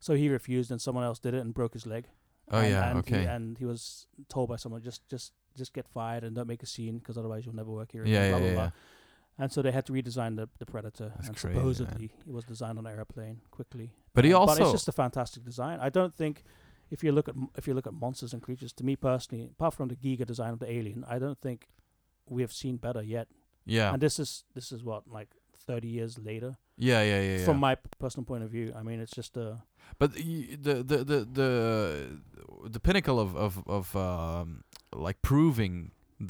[0.00, 2.04] so he refused and someone else did it and broke his leg.
[2.50, 5.72] oh and, yeah and okay He, and he was told by someone just just just
[5.74, 8.04] get fired and don't make a scene because otherwise you'll never work here.
[8.06, 8.70] yeah again, yeah blah, blah, yeah.
[9.40, 11.56] And so they had to redesign the the Predator, That's and crazy, man.
[11.74, 13.92] supposedly it was designed on an airplane quickly.
[14.14, 15.78] But he also but it's just a fantastic design.
[15.80, 16.42] I don't think
[16.90, 19.44] if you look at m- if you look at monsters and creatures, to me personally,
[19.56, 21.68] apart from the Giger design of the alien, I don't think
[22.34, 23.28] we have seen better yet.
[23.76, 25.30] yeah And this is this is what like
[25.70, 26.50] thirty years later.
[26.88, 27.36] yeah yeah yeah.
[27.38, 27.44] yeah.
[27.48, 27.74] From my
[28.04, 29.48] personal point of view, I mean, it's just a
[30.00, 31.50] But y- the the the the
[32.74, 34.48] the pinnacle of of of um
[35.06, 35.74] like proving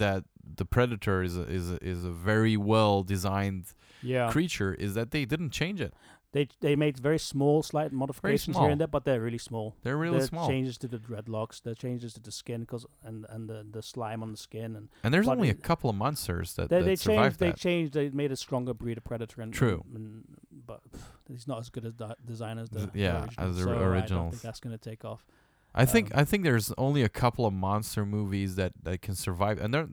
[0.02, 0.23] that
[0.60, 3.65] the predator is a, is a, is a very well designed
[4.12, 4.27] yeah.
[4.35, 5.93] creature is that they didn't change it.
[6.33, 9.77] They they made very small, slight modifications here and there, but they're really small.
[9.83, 10.47] They're really the small.
[10.47, 14.23] changes to the dreadlocks, the changes to the skin, cause and and the, the slime
[14.23, 16.97] on the skin, and And there's only a couple of monsters that, they that they
[16.97, 17.57] survived changed.
[17.57, 17.93] They changed.
[17.95, 19.41] They made a stronger breed of predator.
[19.41, 19.83] And, True.
[19.87, 20.25] and- and-
[20.67, 20.81] but
[21.29, 23.75] he's not as good as di- design as the, yeah, original, as the so I
[23.75, 24.31] don't originals.
[24.33, 25.25] think that's gonna take off.
[25.75, 29.15] I think um, I think there's only a couple of monster movies that, that can
[29.15, 29.89] survive, and they're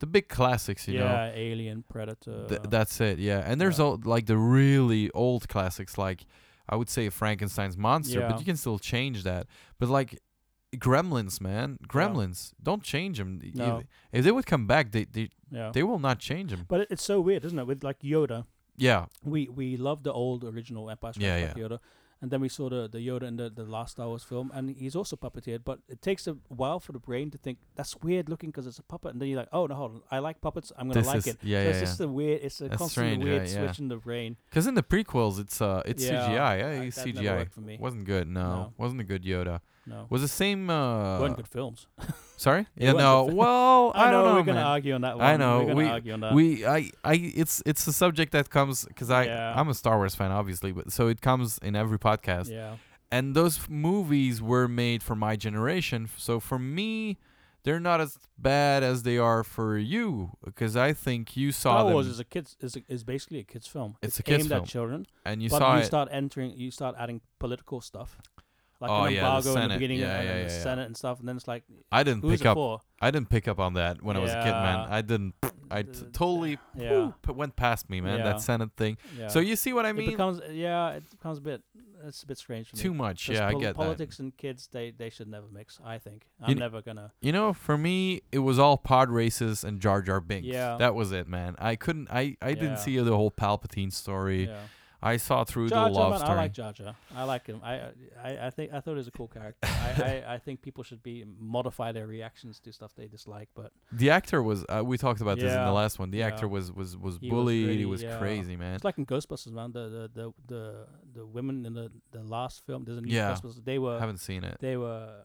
[0.00, 1.04] the big classics, you know.
[1.04, 2.46] yeah, Alien, Predator.
[2.48, 3.42] Th- that's it, yeah.
[3.46, 3.84] And there's yeah.
[3.84, 6.26] all, like the really old classics, like
[6.68, 8.28] I would say Frankenstein's monster, Yeah.
[8.28, 9.46] but you can still change that.
[9.78, 10.18] But like
[10.76, 13.40] Gremlins, man, Gremlins, don't change them.
[13.54, 13.82] No.
[14.12, 15.70] If they would come back, they they, yeah.
[15.74, 16.64] they will not change them.
[16.68, 17.66] but it's so weird, isn't it?
[17.66, 18.44] With like Yoda,
[18.76, 21.62] Yeah, we we love the old original Empire Strikes Yeah, Back yeah.
[21.64, 21.78] Yoda,
[22.22, 24.70] and then we saw the the Yoda in the the last Star Wars film, and
[24.70, 25.60] he's also puppeteered.
[25.64, 28.78] But it takes a while for the brain to think that's weird looking because it's
[28.78, 31.00] a puppet, and then you're like, oh no, hold on, I like puppets, I'm gonna
[31.00, 31.38] This like is- it.
[31.42, 31.84] yeah, so yeah, it's yeah.
[31.84, 33.64] just a weird, it's a That's constant strange, weird right, yeah.
[33.64, 34.36] switch in the brain.
[34.48, 36.58] because in the prequels, it's uh it's Yeah, CGI.
[36.58, 37.36] Yeah, I- never CGI.
[37.38, 37.78] worked for me.
[37.80, 38.28] Wasn't good.
[38.28, 38.72] No, No.
[38.76, 39.60] wasn't a good Yoda.
[39.86, 40.68] No, Was the same.
[40.70, 41.86] uh weren't good films.
[42.36, 42.66] Sorry.
[42.76, 42.92] Yeah.
[42.92, 43.24] No.
[43.24, 44.34] Well, I, I know don't know.
[44.34, 45.26] we're gonna argue on that one.
[45.26, 46.34] I know, we're gonna we- argue on that.
[46.34, 49.54] we I I it's it's a subject that comes because I Yeah.
[49.58, 52.76] I'm a Star Wars fan obviously but so it comes in every podcast yeah,
[53.10, 57.18] and those f- movies were made for my generation so for me
[57.64, 61.84] they're not as bad as they are for you because I think you saw Star
[61.84, 63.96] them Wars is a kids is a, is basically a kids film.
[64.02, 64.62] It's a kids aimed film.
[64.62, 68.16] at children, and you but saw you it start entering, you start adding political stuff.
[68.80, 69.74] Like Oh, an yeah, the embargo in the Senate.
[69.78, 70.62] beginning Yeah, and, yeah, and the yeah, yeah.
[70.62, 72.56] Senate and stuff, and then it's like, I didn't pick up.
[72.56, 72.80] for?
[73.00, 74.86] I didn't pick up on that when I was a kid, man.
[74.90, 75.34] I didn't.
[75.72, 78.18] I t- totally Yeah, went past me, man.
[78.18, 78.24] Yeah.
[78.24, 78.96] That Senate thing.
[79.16, 79.28] yeah.
[79.28, 80.08] So you see what I mean?
[80.08, 81.62] it becomes yeah, it becomes a bit.
[82.04, 82.82] It's a bit strange for me.
[82.82, 83.28] Too much.
[83.28, 83.76] Yeah, I pol- get that.
[83.76, 84.68] politics and kids.
[84.72, 85.78] They they should never mix.
[85.84, 86.26] I think.
[86.40, 87.12] I'm kn- never gonna.
[87.20, 90.48] You know, for me, it was all pod races and Jar Jar Binks.
[90.48, 90.76] Yeah.
[90.78, 91.54] That was it, man.
[91.58, 92.10] I couldn't.
[92.10, 92.54] I I Yeah.
[92.54, 94.46] didn't see the whole Palpatine story.
[94.46, 94.56] Yeah.
[95.02, 96.94] I saw through Jar the love man, I like Jar Jar.
[97.14, 97.60] I like him.
[97.64, 97.74] I
[98.22, 99.66] I I think I thought he was a cool character.
[99.66, 103.48] I, I I think people should be modify their reactions to stuff they dislike.
[103.54, 104.64] But the actor was.
[104.68, 106.10] Uh, we talked about this in the last one.
[106.10, 106.26] The Yeah.
[106.26, 107.78] actor was was was He was bullied.
[107.78, 108.18] he was yeah.
[108.18, 108.74] crazy, man.
[108.74, 109.72] it's like in Ghostbusters, man.
[109.72, 112.84] The the the the, the women in the the last film.
[112.84, 113.32] There's a new Yeah.
[113.32, 113.64] Ghostbusters.
[113.64, 114.56] They were haven't seen it.
[114.60, 115.22] they were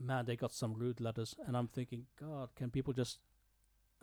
[0.00, 0.24] man.
[0.24, 3.18] They got some rude letters, and I'm thinking, God, can people just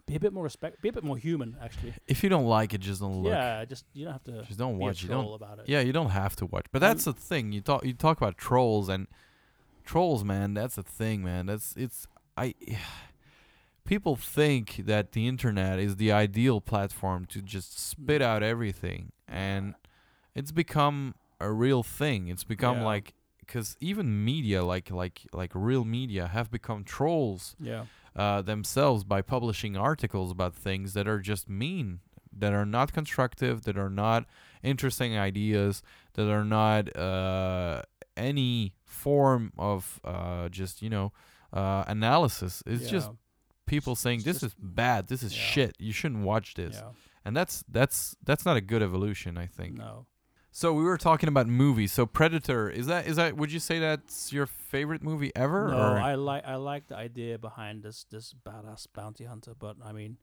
[0.08, 1.94] be a bit more respect, be a bit more human, actually?
[2.08, 3.34] If you don't like it, just don't look.
[3.34, 5.02] Yeah, just you don't have to Just don't watch.
[5.02, 5.34] You don't.
[5.34, 5.66] about it.
[5.68, 6.66] Yeah, you don't have to watch.
[6.72, 7.52] But that's the thing.
[7.52, 7.84] You talk.
[7.86, 9.08] You talk about trolls and
[9.84, 10.54] trolls, man.
[10.54, 11.48] That's the thing, man.
[11.48, 12.08] That's it's.
[12.38, 12.54] I.
[13.86, 18.26] People think that the internet is the ideal platform to just spit mm.
[18.26, 19.76] out everything, and
[20.34, 22.28] it's become a real thing.
[22.28, 22.86] It's become Yeah.
[22.86, 23.14] like
[23.46, 27.86] because even media, like like like real media, have become trolls Yeah,
[28.16, 32.00] uh, themselves by publishing articles about things that are just mean,
[32.32, 34.26] that are not constructive, that are not
[34.64, 35.82] interesting ideas,
[36.14, 37.82] that are not uh,
[38.18, 41.12] any form of uh, just you know
[41.54, 42.64] uh, analysis.
[42.66, 43.10] It's just
[43.66, 45.44] people saying this is bad, this is yeah.
[45.44, 45.76] shit.
[45.80, 46.92] You shouldn't watch this, yeah.
[47.24, 49.38] and that's that's that's not a good evolution.
[49.38, 49.78] I think.
[49.78, 50.06] No,
[50.58, 51.92] So we were talking about movies.
[51.92, 53.36] So Predator is that is that?
[53.36, 55.68] Would you say that's your favorite movie ever?
[55.68, 55.76] no.
[55.76, 56.00] or?
[56.00, 60.16] I like I like the idea behind this this badass bounty hunter, but I mean,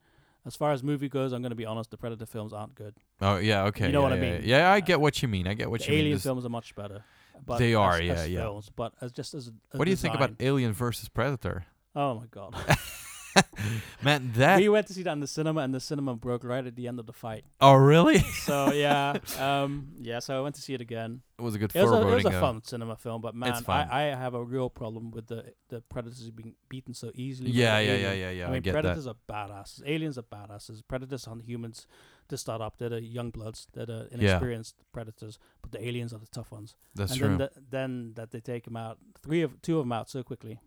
[0.47, 1.91] as far as movie goes, I'm gonna be honest.
[1.91, 2.95] The Predator films aren't good.
[3.21, 3.89] Oh yeah, okay.
[3.89, 4.41] You know yeah, what I mean?
[4.43, 5.47] Yeah, I Uh, get what you mean.
[5.47, 6.07] I get what the you mean.
[6.07, 7.05] Alien films are much better.
[7.45, 8.41] But They are, as yeah, yeah.
[8.41, 11.67] Films, but as just as, a What do you think about Alien versus Predator?
[11.95, 12.55] Oh my god.
[14.03, 16.67] Man, that we went to see that in the cinema, and the cinema broke right
[16.67, 17.45] at the end of the fight.
[17.61, 18.19] oh really?
[18.19, 20.19] So yeah, um, yeah.
[20.19, 21.23] So I went to see it again.
[21.39, 23.63] it was a good It was a, it was a fun cinema film, but man.
[23.69, 27.51] I, I have a real problem with the the predators being beaten so easily.
[27.51, 28.49] yeah, yeah, yeah, yeah, yeah.
[28.49, 28.83] I mean, get that.
[28.83, 29.83] predators are badasses.
[29.87, 30.83] Aliens are badasses.
[30.87, 31.87] Predators hunt humans
[32.29, 32.79] to start up.
[32.79, 33.69] They're the young bloods.
[33.73, 35.39] They're the inexperienced predators.
[35.61, 36.75] But the aliens are the tough ones.
[36.95, 37.29] That's and true.
[37.29, 40.23] then the, then that they take them out, three of two of them out so
[40.23, 40.61] quickly.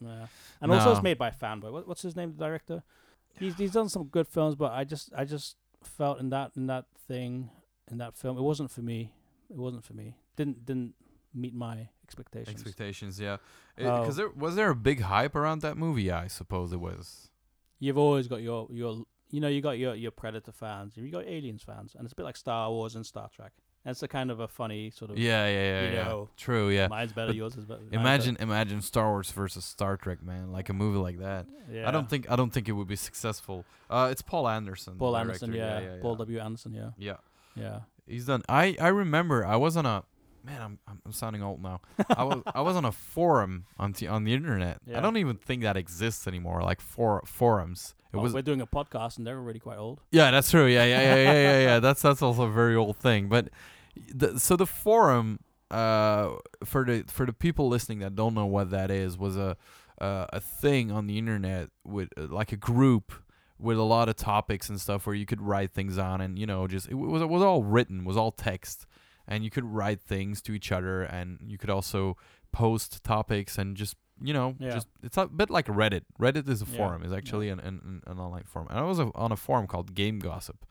[0.00, 0.26] Yeah.
[0.60, 1.72] And also it's made by a Fanboy.
[1.72, 2.34] What, what's his name?
[2.36, 2.82] The director.
[3.38, 6.66] He's he's done some good films, but I just I just felt in that in
[6.66, 7.50] that thing
[7.90, 9.12] in that film it wasn't for me.
[9.50, 10.16] It wasn't for me.
[10.36, 10.94] Didn't didn't
[11.34, 12.54] meet my expectations.
[12.54, 13.36] Expectations, yeah.
[13.78, 14.00] Oh.
[14.00, 16.04] Because there was there a big hype around that movie?
[16.04, 17.30] Yeah, I suppose it was.
[17.78, 21.26] You've always got your your you know you got your your Predator fans, you got
[21.26, 23.52] Aliens fans, and it's a bit like Star Wars and Star Trek.
[23.84, 26.04] It's a kind of a funny sort of Yeah, yeah, yeah, you yeah.
[26.04, 26.88] know, True, yeah.
[26.88, 27.80] mine's better, But yours is better.
[27.92, 30.52] Imagine, imagine Star Wars versus Star Trek, man.
[30.52, 31.46] Like a movie like that.
[31.72, 31.88] Yeah.
[31.88, 33.64] I don't think, I don't think it would be successful.
[33.88, 34.96] Uh, it's Paul Anderson.
[34.98, 35.84] Paul Anderson, director.
[35.86, 36.16] yeah, yeah, Paul.
[36.16, 36.38] W.
[36.38, 37.16] Anderson, yeah, Yeah.
[37.56, 37.80] yeah.
[38.06, 38.42] He's done.
[38.48, 40.02] I I remember I was on a
[40.44, 40.60] man.
[40.62, 41.80] I'm I'm, I'm sounding old now.
[42.16, 44.78] I was I was on a forum on the on the internet.
[44.86, 44.98] Yeah.
[44.98, 46.62] I don't even think that exists anymore.
[46.62, 47.94] Like for forums.
[48.12, 50.00] It Well, was we're doing a podcast, and they're already quite old.
[50.10, 50.30] yeah.
[50.30, 50.66] That's true.
[50.66, 51.78] Yeah yeah yeah yeah yeah yeah.
[51.86, 53.28] That's that's also a very old thing.
[53.28, 53.48] But
[54.14, 55.40] the, so the forum
[55.70, 56.30] uh
[56.64, 59.56] for the for the people listening that don't know what that is was a
[60.00, 63.12] uh, a thing on the internet with uh, like a group
[63.58, 66.46] with a lot of topics and stuff where you could write things on and you
[66.46, 68.86] know just it was it was all written was all text
[69.28, 72.16] and you could write things to each other and you could also
[72.50, 74.70] post topics and just you know Yeah.
[74.72, 76.02] just it's a bit like reddit.
[76.18, 77.04] Reddit is a Yeah, forum.
[77.04, 78.66] Is actually an, an, an online forum.
[78.70, 80.66] And i was a, on a forum called game gossip.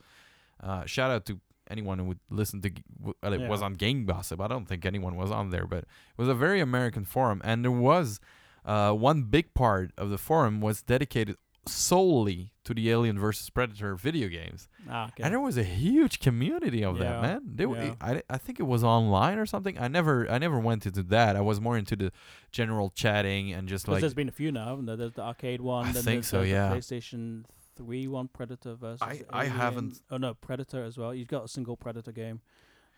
[0.60, 1.40] Uh, shout out to
[1.70, 2.70] anyone who would listen to
[3.00, 4.40] well, it was on game gossip.
[4.40, 7.40] I don't think anyone was on there but it was a very american forum.
[7.44, 8.20] And there was
[8.64, 11.36] uh, one big part of the forum was dedicated
[11.66, 15.22] solely to the alien versus predator video games Ah, okay.
[15.22, 17.42] and there was a huge community of that, man.
[17.54, 17.94] They, were yeah.
[18.00, 19.78] I, I think it was online or something.
[19.78, 21.36] I never I never went into that.
[21.36, 22.10] I was more into the
[22.52, 24.78] general chatting and just like there's been a few now.
[24.80, 25.86] There's the arcade one.
[25.86, 26.70] I then think so, the, yeah.
[26.72, 27.44] PlayStation
[27.76, 29.02] Three one Predator versus.
[29.02, 31.14] I- I haven't- Oh no, Predator as well.
[31.14, 32.40] You've got a single Predator game.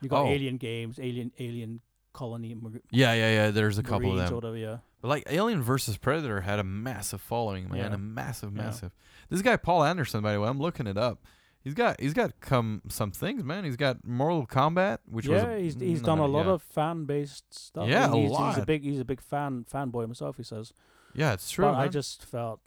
[0.01, 0.29] You have got Oh.
[0.29, 1.81] Alien games, Alien Alien
[2.13, 3.51] Colony, Mar- yeah, yeah, yeah.
[3.51, 4.35] There's a couple of Marines them.
[4.37, 4.57] whatever.
[4.57, 4.79] Yeah.
[5.01, 7.79] But like Alien versus Predator had a massive following, man.
[7.79, 7.95] Yeah.
[7.95, 8.63] A massive, Yeah.
[8.65, 8.93] massive.
[9.29, 11.25] This guy Paul Anderson, by the way, I'm looking it up.
[11.63, 13.65] He's got he's got come some things, man.
[13.65, 16.53] He's got Mortal Kombat, which was yeah, a- he's he's no, done a lot yeah.
[16.53, 17.87] of fan based stuff.
[17.89, 20.37] Yeah, a he's, He's a big he's a big fan fanboy himself.
[20.37, 20.73] He says.
[21.15, 21.67] yeah, it's true.
[21.67, 22.61] I just felt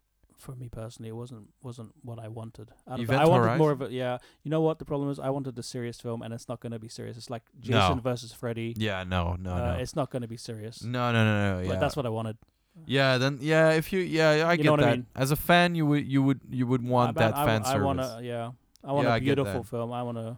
[0.43, 1.09] for me personally.
[1.09, 2.67] It wasn't wasn't what I wanted.
[2.89, 3.09] Out of.
[3.09, 3.57] I wanted Horizon?
[3.63, 4.17] more of a yeah.
[4.43, 5.17] You know what the problem is?
[5.19, 7.15] I wanted a serious film, and it's not going to be serious.
[7.17, 8.69] It's like Jason versus Freddy.
[8.77, 9.71] Yeah, no, no, uh, no.
[9.83, 10.83] It's not going to be serious.
[10.83, 11.61] No, no, no, no.
[11.61, 12.37] Yeah, But that's what I wanted.
[12.85, 13.17] yeah.
[13.17, 14.97] Then yeah, if you yeah, I You get know what I that.
[14.97, 15.05] mean?
[15.15, 17.71] As a fan, you would you would you would want I, that I, fan I,
[17.71, 17.85] service.
[17.85, 18.51] want a yeah.
[18.83, 19.69] I want Yeah, a beautiful that.
[19.69, 19.91] film.
[19.93, 20.37] I want to.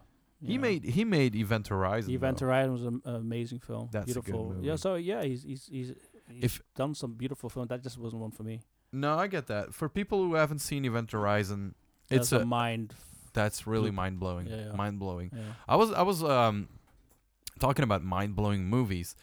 [0.52, 2.12] he made he made Event Horizon.
[2.12, 2.46] Event though.
[2.46, 3.88] Horizon was an amazing film.
[3.90, 4.50] That's a good beautiful.
[4.54, 4.66] movie.
[4.68, 4.76] Yeah.
[4.76, 5.88] So yeah, he's he's he's,
[6.28, 7.66] he's If- done some beautiful film.
[7.72, 8.60] That just wasn't one for me.
[8.96, 9.74] No, I get that.
[9.74, 11.74] For people who haven't seen Event Horizon,
[12.10, 12.94] it's a, a mind.
[13.32, 14.46] that's really mind blowing.
[14.46, 14.72] Yeah, yeah.
[14.72, 15.30] Mind blowing.
[15.34, 15.42] Yeah.
[15.68, 16.68] I was I was um
[17.58, 19.14] talking about mind blowing movies.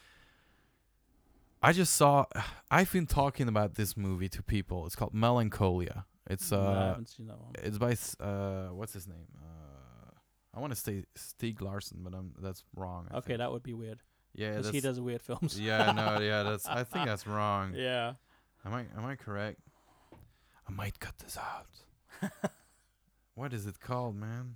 [1.62, 2.26] I just saw.
[2.72, 4.86] I've been talking about this movie to people.
[4.86, 6.06] It's called Melancholia.
[6.30, 7.52] It's No, I uh, haven't seen that one.
[7.56, 7.95] it's by
[8.26, 9.28] uh, what's his name?
[9.41, 10.12] Uh,
[10.56, 13.08] I want to say Stieg Larsson, but I'm that's wrong.
[13.12, 13.40] I Okay, think.
[13.40, 14.00] that would be weird.
[14.36, 15.60] yeah, Because he does weird films.
[15.60, 16.68] yeah, no, yeah, that's.
[16.68, 17.74] I think that's wrong.
[17.76, 18.14] Yeah.
[18.65, 19.60] Am I am I correct?
[20.68, 22.31] I might cut this out.
[23.35, 24.56] what is it called, man?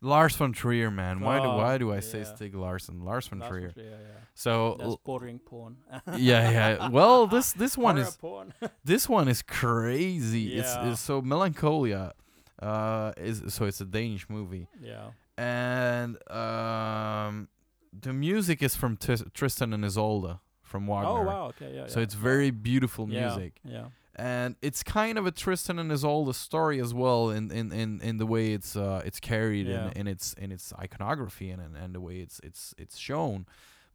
[0.00, 1.20] Lars von Trier, man.
[1.20, 2.24] Why do Oh, why do I say yeah.
[2.24, 3.04] Stieg Larsson?
[3.04, 3.72] Lars von Last Trier.
[3.74, 4.20] one, Yeah, yeah.
[4.34, 5.76] So That's bordering porn.
[6.16, 6.88] yeah, yeah.
[6.88, 8.54] Well, this this one Horror is porn.
[8.84, 10.54] this one is crazy.
[10.56, 10.90] It's, Yeah.
[10.92, 12.12] it's so Melancholia.
[12.60, 15.10] Uh, is so it's a Danish movie, yeah.
[15.36, 17.46] and um,
[17.92, 21.08] the music is from Tis- Tristan and Isolde from Wagner.
[21.10, 21.46] Oh wow.
[21.48, 21.74] Okay.
[21.74, 21.86] Yeah.
[21.88, 22.04] So yeah.
[22.04, 23.52] it's very beautiful Yeah, music.
[23.64, 23.86] Yeah.
[24.16, 28.16] and it's kind of a Tristan and Isolde story as well in in in, in
[28.18, 29.86] the way it's uh it's carried Yeah.
[29.86, 33.46] in, in its in its iconography and, and and the way it's it's it's shown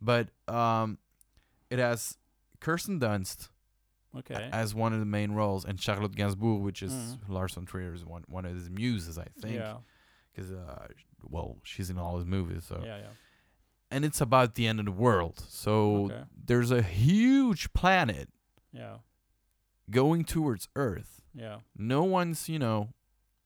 [0.01, 0.97] but um
[1.69, 2.17] it has
[2.59, 3.49] Kirsten Dunst
[4.15, 4.47] Okay.
[4.51, 7.17] as one of the main roles and Charlotte Gainsbourg which is Mm.
[7.29, 9.77] Lars von Trier's one one of his muses I think Yeah.
[10.31, 10.87] because uh
[11.35, 12.97] well she's in all his movies so Yeah.
[12.97, 13.13] Yeah.
[13.94, 15.44] And it's about the end of the world.
[15.48, 16.24] So Okay.
[16.45, 18.30] there's a huge planet
[18.72, 18.98] Yeah.
[19.90, 21.22] going towards Earth.
[21.36, 21.60] Yeah.
[21.76, 22.94] no one's you know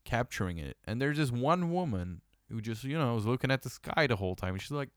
[0.03, 0.78] capturing it.
[0.86, 4.15] And there's this one woman who just you know is looking at the sky the
[4.18, 4.53] whole time.
[4.53, 4.90] And she's like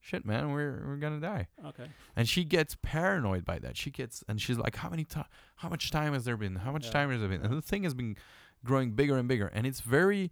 [0.00, 1.48] shit man we're we're gonna die.
[1.66, 1.88] Okay.
[2.14, 3.76] and she gets paranoid by that.
[3.76, 5.24] She gets and she's like how many time
[5.56, 6.56] how much time has there been?
[6.56, 7.42] How much Yeah, time has there been?
[7.42, 8.16] And the thing has been
[8.64, 9.48] growing bigger and bigger.
[9.48, 10.30] And it's very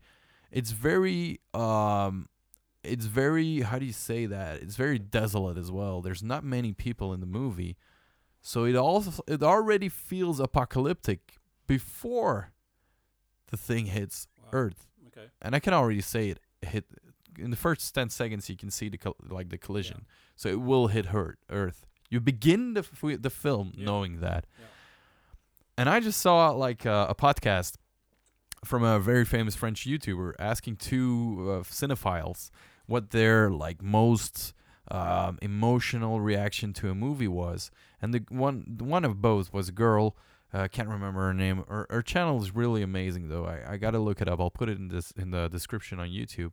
[0.52, 2.28] it's very um
[2.86, 6.72] it's very how do you say that it's very desolate as well there's not many
[6.72, 7.76] people in the movie
[8.42, 11.20] so it also it already feels apocalyptic
[11.66, 12.52] before
[13.50, 14.48] the thing hits Wow.
[14.52, 15.26] earth Okay.
[15.42, 16.84] and i can already say it hit
[17.38, 20.06] in the first 10 seconds you can see the col- like the collision
[20.36, 23.84] so it will hit her earth you begin the f- the film Yeah.
[23.84, 24.64] knowing that Yeah.
[25.78, 27.74] and i just saw like uh, a podcast
[28.64, 32.50] from a very famous french youtuber asking two uh, cinephiles
[32.86, 34.52] what their like most
[34.90, 39.72] um, emotional reaction to a movie was and the one one of both was a
[39.72, 40.16] girl
[40.54, 43.98] uh, can't remember her name her, her channel is really amazing though I, I gotta
[43.98, 46.52] look it up i'll put it in this in the description on youtube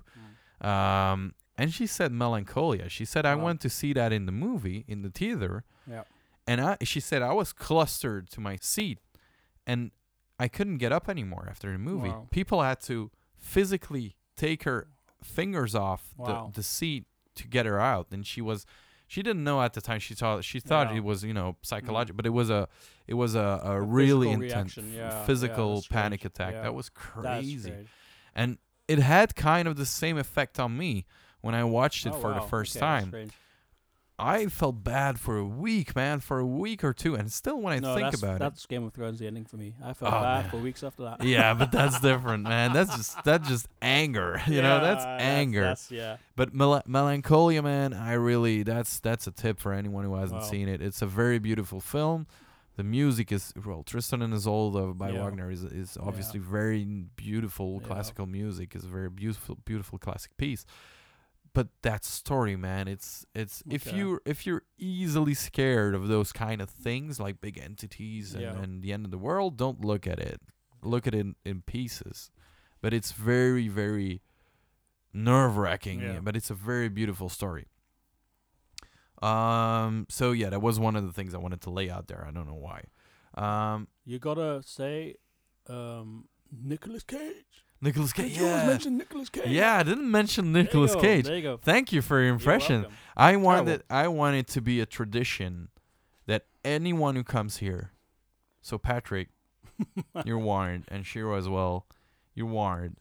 [0.63, 0.67] Mm.
[0.67, 2.89] um, and she said melancholia.
[2.89, 3.45] She said I Wow.
[3.45, 6.03] went to see that in the movie in the theater, Yeah.
[6.47, 8.97] and I she said I was clustered to my seat,
[9.67, 9.91] and
[10.39, 12.09] I couldn't get up anymore after the movie.
[12.09, 12.27] Wow.
[12.31, 14.87] People had to physically take her
[15.23, 16.51] fingers off Wow.
[16.53, 17.05] the, the seat
[17.35, 18.65] to get her out, and she was.
[19.05, 19.99] She didn't know at the time.
[19.99, 20.97] She thought she thought Yeah.
[20.97, 22.67] it was you know psychological, but it was a
[23.05, 26.53] it was a, a, A really intense yeah, yeah, physical that's panic attack.
[26.53, 26.61] Yeah.
[26.63, 27.73] That was crazy
[28.35, 31.05] and it had kind of the same effect on me
[31.41, 33.11] when I watched it Oh, for the first Okay, time.
[34.19, 37.73] I felt bad for a week, man, for a week or two, and still when
[37.73, 39.73] I no, think that's, it, that's Game of Thrones the ending for me.
[39.83, 40.51] I felt Oh, bad man.
[40.51, 41.23] for weeks after that.
[41.23, 42.73] yeah, but that's different, man.
[42.73, 44.79] That's just that's just anger, you know.
[44.81, 45.61] That's Yeah, anger.
[45.63, 46.17] That's, yeah.
[46.35, 50.47] But Mel- Melancholia, man, I really that's that's a tip for anyone who hasn't Wow.
[50.47, 50.81] seen it.
[50.81, 52.27] It's a very beautiful film.
[52.75, 55.23] The music is well, Tristan and Isolde by Yeah.
[55.23, 56.85] Wagner is is obviously very
[57.15, 57.87] beautiful Yeah.
[57.87, 58.75] classical music.
[58.75, 60.65] is a very beautiful beautiful classic piece.
[61.53, 66.61] But that story, man, it's it's if you if you're easily scared of those kind
[66.61, 68.57] of things like big entities and, Yeah.
[68.59, 70.41] and the end of the world, don't look at it.
[70.81, 72.31] Look at it in, in pieces.
[72.81, 74.21] But it's very very
[75.13, 75.99] nerve wracking.
[76.01, 76.19] Yeah.
[76.23, 77.67] But it's a very beautiful story.
[79.21, 80.05] Um.
[80.09, 82.25] So yeah, that was one of the things I wanted to lay out there.
[82.27, 82.85] I don't know why.
[83.35, 83.87] Um.
[84.05, 85.15] You gotta say,
[85.67, 87.62] um, Nicolas Cage.
[87.83, 88.37] Nicolas Cage.
[88.37, 88.91] you always Yeah.
[88.91, 89.47] Nicolas Cage?
[89.47, 91.25] Yeah, I didn't mention Nicolas Cage.
[91.25, 91.57] There you go.
[91.57, 92.81] Thank you for your impression.
[92.83, 92.97] welcome.
[93.17, 95.69] I wanted I want it to be a tradition
[96.25, 97.91] that anyone who comes here,
[98.61, 99.29] so Patrick,
[100.25, 101.85] you're warned, and Shiro as well,
[102.33, 102.97] you're warned.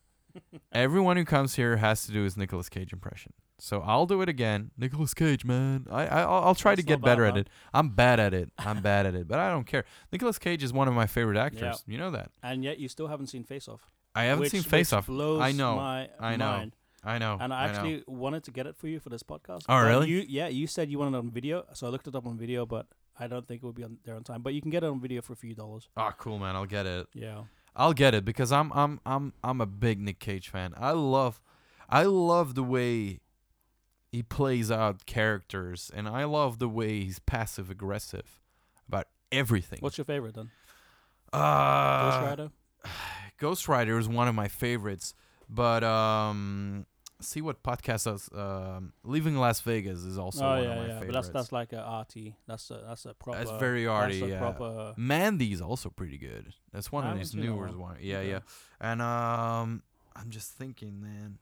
[0.72, 3.32] Everyone who comes here has to do his Nicolas Cage impression.
[3.58, 4.70] So I'll do it again.
[4.76, 5.86] Nicolas Cage, man.
[5.90, 7.40] I, I I'll, I'll try to That's get not bad, better at man.
[7.42, 7.48] it.
[7.72, 8.50] I'm bad at it.
[8.58, 9.84] I'm bad at it, but I don't care.
[10.10, 11.84] Nicolas Cage is one of my favorite actors.
[11.86, 12.30] You know that.
[12.42, 13.92] And yet you still haven't seen Face Off.
[14.14, 15.08] I haven't which, seen Face Off.
[15.08, 15.76] I know.
[15.76, 16.46] My I know.
[16.46, 16.76] Mind.
[17.04, 17.36] I know.
[17.40, 19.62] And I actually wanted to get it for you for this podcast.
[19.62, 20.08] Oh, but really?
[20.08, 22.38] You, yeah, you said you wanted it on video, so I looked it up on
[22.38, 22.86] video, but
[23.18, 24.42] I don't think it will be on there on time.
[24.42, 25.88] But you can get it on video for a few dollars.
[25.96, 26.54] Oh, cool, man.
[26.54, 27.08] I'll get it.
[27.12, 27.42] Yeah.
[27.74, 30.74] I'll get it because I'm I'm I'm I'm a big Nick Cage fan.
[30.76, 31.40] I love
[31.88, 33.20] I love the way
[34.10, 38.40] he plays out characters and I love the way he's passive aggressive
[38.86, 39.78] about everything.
[39.80, 40.50] What's your favorite then?
[41.32, 42.50] uh, Ghost Rider.
[43.42, 45.14] Ghost Rider is one of my favorites,
[45.50, 46.86] but um
[47.20, 50.82] see what podcast does um Leaving Las Vegas is also oh one yeah, of my
[50.82, 50.88] yeah.
[51.00, 51.06] favorites.
[51.06, 52.34] But that's that's like a RT.
[52.46, 53.38] That's a that's a proper.
[53.38, 54.38] That's very arty, that's a yeah.
[54.38, 54.94] Proper.
[54.96, 56.54] Mandy's also pretty good.
[56.72, 57.78] That's one I of his newer one.
[57.80, 57.96] one.
[58.00, 58.30] Yeah, Okay.
[58.30, 58.38] yeah.
[58.80, 59.82] And um,
[60.14, 61.38] I'm just thinking, man.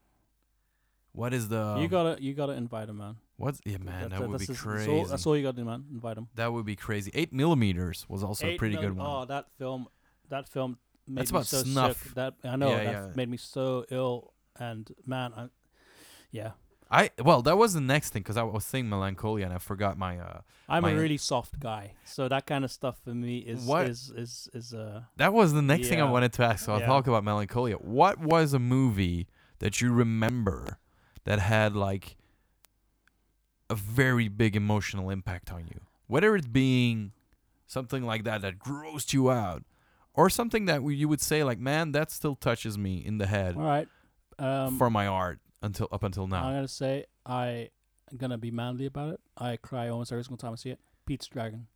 [1.12, 1.76] What is the?
[1.80, 3.16] you gotta you gotta invite him, man.
[3.36, 4.04] What's yeah, man?
[4.04, 4.86] That's- that would be his- crazy.
[4.86, 5.84] That's all, that's all you gotta do, man.
[5.92, 6.28] Invite him.
[6.36, 7.10] that would be crazy.
[7.14, 9.06] Eight millimeters was also a pretty mil- good one.
[9.06, 9.88] Oh, that film,
[10.30, 10.78] that film
[11.10, 12.02] made That's me about so snuff.
[12.02, 12.14] sick.
[12.14, 13.08] That I know Yeah, that yeah.
[13.14, 15.46] made me so ill, and man, I,
[16.30, 16.52] yeah,
[16.90, 19.98] I well, that was the next thing because I was saying melancholia and I forgot
[19.98, 20.40] my uh.
[20.68, 23.88] I'm My- a really soft guy, so that kind of stuff for me is What-
[23.88, 26.10] is is is uh That was the next thing I Yeah.
[26.10, 26.64] wanted to ask.
[26.64, 26.86] So I'll Yeah.
[26.86, 27.76] talk about melancholia.
[27.76, 29.26] What was a movie
[29.58, 30.78] that you remember
[31.24, 32.16] that had like
[33.68, 35.80] a very big emotional impact on you?
[36.06, 37.12] Whether it being
[37.66, 39.62] something like that that grossed you out,
[40.20, 43.56] or something that you would say like, "Man, that still touches me in the head
[43.56, 43.88] all right.
[44.38, 47.70] Um, for my art until up until now." I'm gonna say I
[48.10, 49.20] am gonna be manly about it.
[49.38, 50.80] I cry almost every single time I see it.
[51.06, 51.68] Pete's Dragon.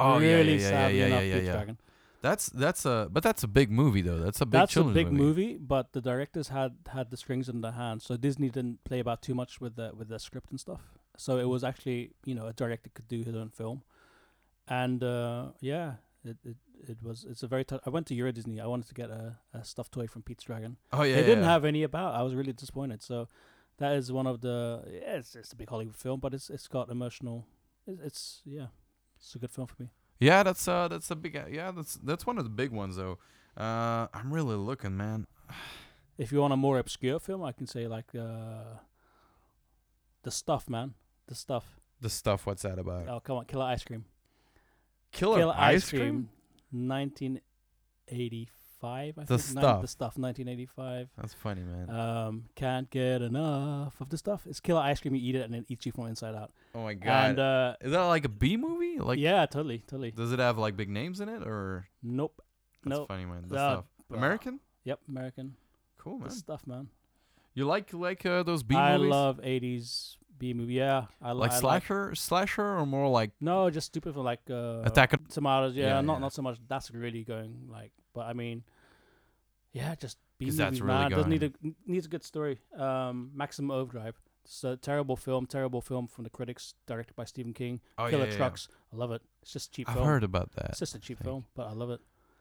[0.00, 1.52] oh yeah, really yeah, yeah, yeah, yeah, enough, yeah, Pete's yeah.
[1.52, 1.78] Dragon.
[2.22, 4.18] That's that's a but that's a big movie though.
[4.18, 5.24] That's a big That's a big movie.
[5.24, 8.98] movie, but the directors had had the strings in their hands, so Disney didn't play
[8.98, 10.80] about too much with the with the script and stuff.
[11.18, 13.82] So it was actually you know a director could do his own film,
[14.66, 15.88] and uh, yeah,
[16.24, 16.56] it, it
[16.88, 17.64] it was it's a very.
[17.64, 18.60] T- I went to Euro Disney.
[18.60, 20.76] I wanted to get a, a stuffed toy from Pete's Dragon.
[20.92, 21.50] Oh yeah, they yeah, didn't yeah.
[21.50, 22.14] have any about.
[22.14, 23.02] I was really disappointed.
[23.02, 23.28] So
[23.78, 24.82] that is one of the.
[24.86, 27.46] Yeah, it's, it's a big Hollywood film, but it's it's got emotional.
[27.86, 28.66] It, it's yeah,
[29.18, 29.90] it's a good film for me.
[30.20, 33.18] Yeah, that's uh that's a big yeah that's that's one of the big ones though.
[33.56, 35.26] Uh, I'm really looking, man.
[36.16, 38.78] If you want a more obscure film, I can say like uh,
[40.22, 40.94] the stuff, man.
[41.26, 41.80] The stuff.
[42.00, 42.46] The stuff.
[42.46, 43.08] What's that about?
[43.08, 44.04] Oh come on, Killer Ice Cream.
[45.14, 46.28] Killer, Killer ice cream.
[46.74, 49.18] 1985.
[49.18, 49.40] I The think.
[49.40, 49.82] Stuff.
[49.82, 50.16] the stuff.
[50.18, 51.08] 1985.
[51.16, 51.90] That's funny, man.
[51.90, 54.42] Um, can't get enough of the stuff.
[54.46, 55.14] It's Killer Ice Cream.
[55.14, 56.52] You eat it and it eats you from inside out.
[56.74, 57.30] oh my god.
[57.30, 58.98] And uh, Is that like a B movie?
[58.98, 60.10] Like, yeah, totally, totally.
[60.10, 61.88] does it have like big names in it or?
[62.02, 62.40] Nope.
[62.84, 63.08] That's Nope.
[63.08, 63.44] funny, man.
[63.48, 63.84] The Uh, stuff.
[64.12, 64.60] American.
[64.84, 65.56] Yep, American.
[65.98, 66.28] Cool, man.
[66.28, 66.88] The stuff, man.
[67.54, 69.12] You like like uh, those B I movies?
[69.12, 70.74] I love 80s B movie.
[70.74, 74.40] Yeah, I li- like I slasher, slasher, or more like No, just stupid for like
[74.50, 75.74] uh, Attack on- tomatoes.
[75.76, 76.18] Yeah, Yeah, not yeah.
[76.20, 76.58] not so much.
[76.68, 78.64] That's really going like, but I mean,
[79.72, 81.10] yeah, just B movies, that's really man.
[81.10, 81.52] Doesn't need a
[81.86, 82.60] needs a good story.
[82.76, 84.20] Um, Maximum Overdrive.
[84.44, 85.46] It's a terrible film.
[85.46, 86.74] Terrible film from the critics.
[86.86, 87.80] Directed by Stephen King.
[87.98, 88.36] oh, Killer yeah.
[88.36, 88.68] Trucks.
[88.92, 89.22] I love it.
[89.42, 90.06] It's just a cheap I've film.
[90.06, 90.70] heard about that.
[90.70, 92.00] it's just a cheap film, but I love it.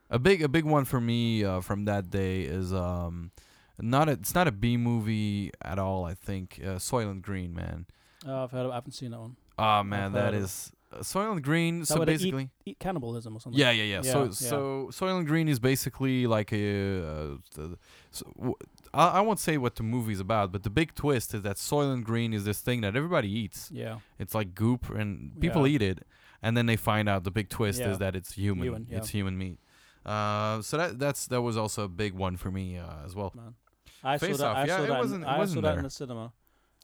[0.10, 3.32] A big a big one for me uh, from that day is um
[3.80, 6.06] not a, it's not a B movie at all.
[6.06, 7.86] I think uh, Soylent Green, man.
[8.28, 8.66] Uh, I've heard.
[8.66, 9.36] Of, I haven't seen that one.
[9.58, 10.44] Oh man, that of
[10.92, 11.80] uh, Soylent Green.
[11.82, 13.60] that So they eat- basically, Eat cannibalism or something.
[13.60, 14.02] yeah, yeah, yeah.
[14.02, 16.58] So Yeah, so Soylent Green is basically like a.
[17.06, 17.78] Uh, the,
[18.12, 18.56] so, w-
[18.94, 22.04] I, I won't say what the movie's about, but the big twist is that Soylent
[22.04, 23.70] Green is this thing that everybody eats.
[23.74, 23.98] Yeah.
[24.20, 25.76] It's like goop, and people Yeah.
[25.76, 26.00] eat it,
[26.44, 27.90] and then they find out the big twist Yeah.
[27.92, 28.64] is that it's human.
[28.66, 28.98] Human, yeah.
[28.98, 29.58] It's human meat.
[30.06, 33.32] Uh, so that that's that was also a big one for me uh, as well.
[33.36, 33.56] Man.
[34.04, 34.50] I Face saw that.
[34.50, 35.00] Off, I yeah, saw it that.
[35.00, 35.78] wasn't- in, it I wasn't saw that there.
[35.80, 36.34] in the cinema.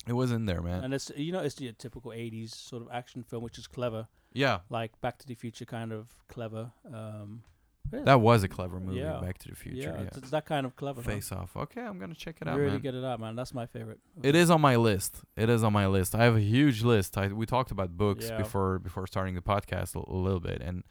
[0.07, 0.83] It was in there, man.
[0.85, 4.07] And it's you know it's the typical '80s sort of action film, which is clever,
[4.33, 6.71] yeah, like Back to the Future kind of clever.
[6.91, 7.43] Um,
[7.91, 8.99] yeah, that was a clever movie.
[8.99, 9.19] Yeah.
[9.19, 9.77] Back to the Future.
[9.77, 10.01] yeah, Yeah.
[10.07, 11.01] it's, it's that kind of clever.
[11.01, 11.09] man.
[11.17, 11.55] Face Off.
[11.57, 12.79] Okay, I'm gonna check it out, really man.
[12.81, 13.35] get it out, man.
[13.35, 13.99] That's my favorite.
[14.23, 15.21] It is on my list.
[15.35, 16.15] It is on my list.
[16.15, 17.17] I have a huge list.
[17.17, 18.37] I, we talked about books Yeah.
[18.37, 20.83] before before starting the podcast a, a little bit, and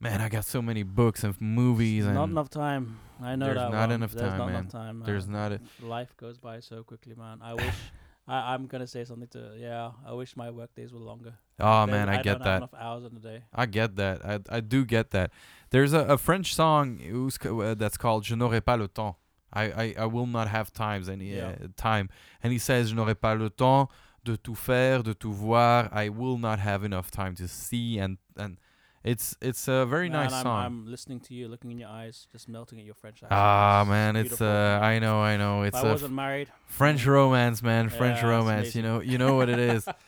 [0.00, 2.98] man, I got so many books and movies, and not enough time.
[3.22, 3.70] I know There's that.
[3.72, 4.56] not enough There's time, not man.
[4.56, 5.02] enough time.
[5.04, 5.60] there's not a.
[5.82, 7.38] Life goes by so quickly, man.
[7.42, 7.74] I wish.
[8.28, 9.54] I, I'm gonna say something to.
[9.58, 11.34] Yeah, I wish my work days were longer.
[11.58, 12.46] Oh man, I, I get don't that.
[12.46, 13.42] Have enough hours in the day.
[13.52, 14.24] I get that.
[14.24, 15.32] I I do get that.
[15.70, 17.00] There's a, a French song
[17.44, 19.16] uh, that's called "Je n'aurai pas le temps."
[19.52, 21.56] I, I, I will not have times any Yeah.
[21.60, 22.08] uh, time,
[22.42, 23.88] and he says "Je n'aurai pas le temps
[24.24, 28.18] de tout faire, de tout voir." I will not have enough time to see and
[28.36, 28.58] and
[29.02, 30.64] It's it's a very Man, nice I'm, song.
[30.66, 33.32] I'm listening to you, looking in your eyes, just melting at your French accent.
[33.32, 34.78] Ah man, it's beautiful, uh.
[34.80, 36.48] I know I know If it's I a wasn't married.
[36.66, 37.88] French romance, man.
[37.88, 38.74] French Yeah, romance.
[38.74, 39.88] You know, you know what it is.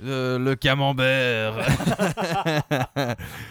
[0.00, 1.54] Le, le camembert.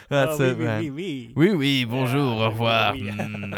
[0.09, 0.79] That's oh, it, oui, man.
[0.79, 1.83] Oui, oui, Oui, oui.
[1.85, 2.37] Bonjour.
[2.37, 2.93] Yeah, au revoir.
[2.93, 3.11] oui, oui.
[3.11, 3.53] Mm.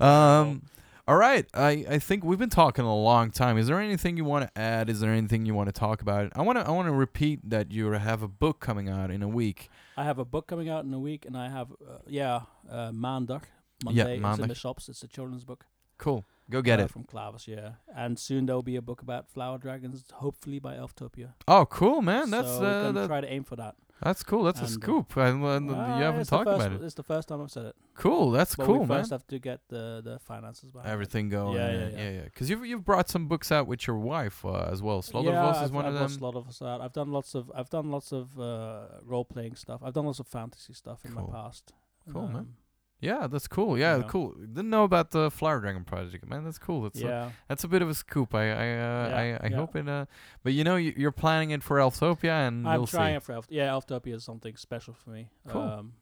[0.00, 0.62] um.
[1.08, 1.46] All right.
[1.54, 3.58] I, I think we've been talking a long time.
[3.58, 4.90] Is there anything you want to add?
[4.90, 6.32] Is there anything you want to talk about?
[6.34, 9.22] I want to I want to repeat that you have a book coming out in
[9.22, 9.70] a week.
[9.96, 12.90] I have a book coming out in a week, and I have uh, yeah, uh,
[12.90, 13.42] Maandag.
[13.88, 14.28] Yeah, Monday.
[14.30, 14.88] It's in the shops.
[14.88, 15.66] It's a children's book.
[15.98, 16.24] Cool.
[16.50, 16.90] Go get uh, it.
[16.90, 17.46] from Clavis.
[17.46, 21.34] Yeah, and soon there will be a book about flower dragons, hopefully by Elftopia.
[21.46, 22.30] Oh, cool, man.
[22.30, 23.76] That's so uh, gonna that, try to aim for that.
[24.02, 24.42] That's cool.
[24.44, 25.16] That's a and, uh, scoop.
[25.16, 26.84] Uh, Ah, you haven't talked first, about it.
[26.84, 27.76] It's the first time I've said it.
[27.94, 28.30] Cool.
[28.30, 28.98] That's But cool, we man.
[29.00, 30.92] first have to get the the finances behind it.
[30.92, 31.56] everything going.
[31.56, 32.10] Yeah, Yeah, yeah, yeah, yeah.
[32.10, 32.24] yeah.
[32.24, 35.00] Because you've you've brought some books out with your wife uh, as well.
[35.02, 36.08] Slaughter yeah, Boss is I've, one I've of them.
[36.10, 36.80] Slaughter of us out.
[36.80, 39.80] I've done lots of I've done lots of uh, role playing stuff.
[39.82, 41.26] I've done lots of fantasy stuff in Cool.
[41.28, 41.72] my past.
[42.12, 42.54] Cool, man.
[43.00, 43.78] Yeah, that's cool.
[43.78, 44.02] Yeah, Yeah.
[44.04, 44.32] cool.
[44.32, 46.44] Didn't know about the Flower Dragon project, man.
[46.44, 46.82] That's cool.
[46.82, 48.34] That's a, that's a bit of a scoop.
[48.34, 49.56] I I uh, Yeah, I, I yeah.
[49.56, 49.88] hope it.
[49.88, 50.06] Uh,
[50.42, 53.16] but you know, you, you're planning it for Elftopia, and I'm trying see.
[53.16, 53.46] it for Elf.
[53.50, 55.28] Yeah, Elftopia is something special for me.
[55.48, 55.62] Cool.
[55.62, 55.92] Um,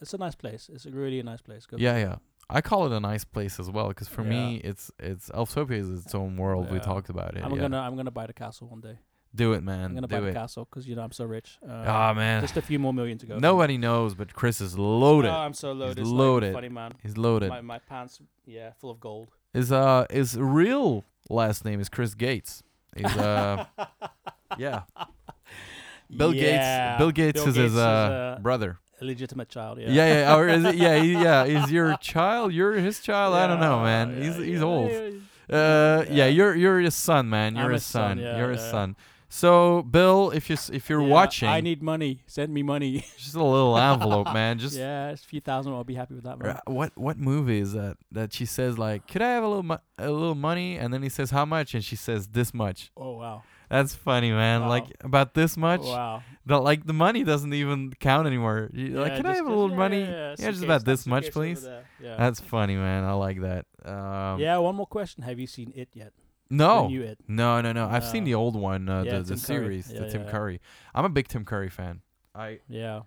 [0.00, 0.70] it's a nice place.
[0.72, 1.66] It's a really a nice place.
[1.66, 2.16] Go Yeah, yeah.
[2.50, 6.04] I call it a nice place as well, because for me, it's it's Elftopia is
[6.04, 6.70] its own world.
[6.70, 7.44] We talked about it.
[7.44, 7.62] I'm yeah.
[7.62, 8.98] gonna I'm gonna buy the castle one day.
[9.34, 9.84] Do it, man.
[9.86, 10.34] I'm gonna Do buy the it.
[10.34, 11.58] castle because you know I'm so rich.
[11.66, 12.42] Uh, Ah, man.
[12.42, 13.38] just a few more million to go.
[13.38, 15.30] Nobody knows, but Chris is loaded.
[15.30, 15.98] Oh, I'm so loaded.
[15.98, 16.52] It's even loaded.
[16.54, 16.92] funny man.
[17.02, 17.48] He's loaded.
[17.50, 19.28] My my pants, yeah, full of gold.
[19.54, 22.62] His uh his real last name is Chris Gates.
[22.96, 23.64] He's uh
[24.58, 24.82] yeah.
[26.14, 26.42] Bill Yeah.
[26.42, 26.98] Gates.
[26.98, 28.78] Bill Gates is his uh, a brother.
[29.00, 29.78] illegitimate child.
[29.78, 29.88] Yeah.
[29.90, 30.36] Yeah, yeah.
[30.36, 30.74] Or is it?
[30.76, 31.44] Yeah, he, yeah.
[31.64, 32.52] Is your child?
[32.52, 33.34] You're his child?
[33.34, 34.10] I don't know, Yeah, man.
[34.16, 34.90] yeah, he's he's yeah, old.
[34.90, 34.98] yeah,
[35.58, 36.14] Uh, yeah.
[36.14, 36.26] Yeah.
[36.26, 37.56] You're you're his son, man.
[37.56, 38.18] You're I'm his his son.
[38.18, 38.70] son, yeah, you're his yeah.
[38.70, 38.96] son.
[39.34, 42.20] So, Bill, if you if you're Yeah, watching, I need money.
[42.26, 42.98] Send me money.
[43.16, 44.58] just a little envelope, man.
[44.58, 45.72] Just yeah, it's a few thousand.
[45.72, 46.38] I'll be happy with that.
[46.38, 46.50] Man.
[46.50, 49.62] Uh, what what movie is that that she says like could I have a little
[49.62, 52.90] mo- a little money and then he says how much and she says this much
[52.94, 53.42] Oh wow.
[53.70, 54.68] that's funny man Wow.
[54.68, 56.22] like about this much Wow.
[56.44, 59.70] the like the money doesn't even count anymore you like can I have a little
[59.70, 61.66] yeah, money Yeah, yeah, Yeah, just about this much, please.
[62.02, 62.16] Yeah.
[62.18, 64.58] that's funny man I like that um yeah.
[64.58, 65.22] One more question.
[65.24, 66.12] Have you seen it yet?
[66.52, 66.88] No
[67.28, 70.08] no no no I've seen the old one uh, Yeah, the the series the Yeah,
[70.08, 70.30] Tim yeah.
[70.30, 70.60] Curry
[70.94, 72.02] I'm a big Tim Curry fan
[72.34, 73.02] I Yeah.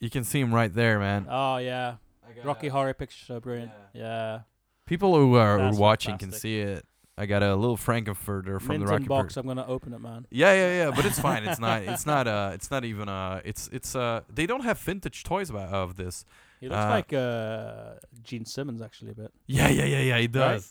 [0.00, 1.96] you can see him right there man Oh yeah.
[2.44, 3.70] Rocky Horror Picture Show, brilliant.
[3.94, 4.40] Yeah.
[4.86, 6.84] people who are That's watching can see it
[7.20, 9.36] I got a little Frank-N-Furter from the Rocky box.
[9.36, 10.24] I'm gonna open it, man.
[10.30, 11.42] Yeah, yeah, yeah, but it's fine.
[11.48, 11.82] It's not.
[11.82, 12.28] It's not.
[12.28, 13.08] Uh, it's not even.
[13.08, 13.68] Uh, it's.
[13.72, 13.96] It's.
[13.96, 16.24] Uh, they don't have vintage toys about of this.
[16.60, 19.32] He looks Uh, like uh, Gene Simmons actually a bit.
[19.48, 20.18] Yeah, yeah, yeah, yeah.
[20.18, 20.62] He Right?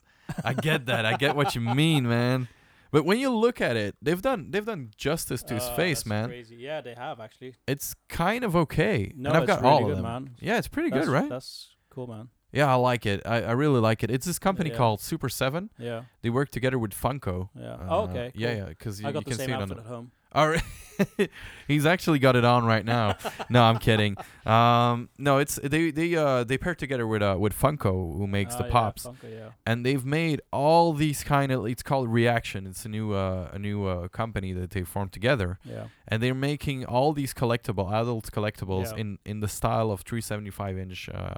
[0.44, 1.06] I get that.
[1.06, 2.48] I get what you mean, man.
[2.92, 4.52] But when you look at it, they've done.
[4.52, 6.30] They've done justice to his Uh, face, man.
[6.30, 6.56] Crazy.
[6.56, 7.56] Yeah, they have actually.
[7.68, 9.12] It's kind of okay.
[9.16, 10.06] No, and I've it's got really all good, of them.
[10.06, 10.36] man.
[10.40, 11.30] Yeah, it's pretty That's, good, right?
[11.30, 12.30] That's cool, man.
[12.54, 13.22] Yeah, I like it.
[13.26, 14.10] I, I really like it.
[14.10, 14.78] It's this company Yeah.
[14.78, 15.70] called Super Seven.
[15.78, 16.04] Yeah.
[16.22, 17.50] They work together with Funko.
[17.54, 17.74] Yeah.
[17.74, 18.32] Uh, oh, okay.
[18.34, 18.58] Yeah, cool.
[18.58, 19.76] yeah, because you, I you the can same see it on the.
[19.76, 20.12] at home.
[20.34, 20.64] All right.
[21.68, 23.18] He's actually got it on right now.
[23.50, 24.16] no, I'm kidding.
[24.48, 28.56] Um, no, it's they they uh they pair together with uh with Funko who makes
[28.56, 29.50] Ah, the yeah, pops, Funko, yeah.
[29.66, 32.66] and they've made all these kind of it's called Reaction.
[32.66, 35.88] It's a new uh a new uh, company that they formed together, Yeah.
[36.08, 39.02] and they're making all these collectible adult collectibles Yeah.
[39.02, 41.34] in in the style of 375 inch uh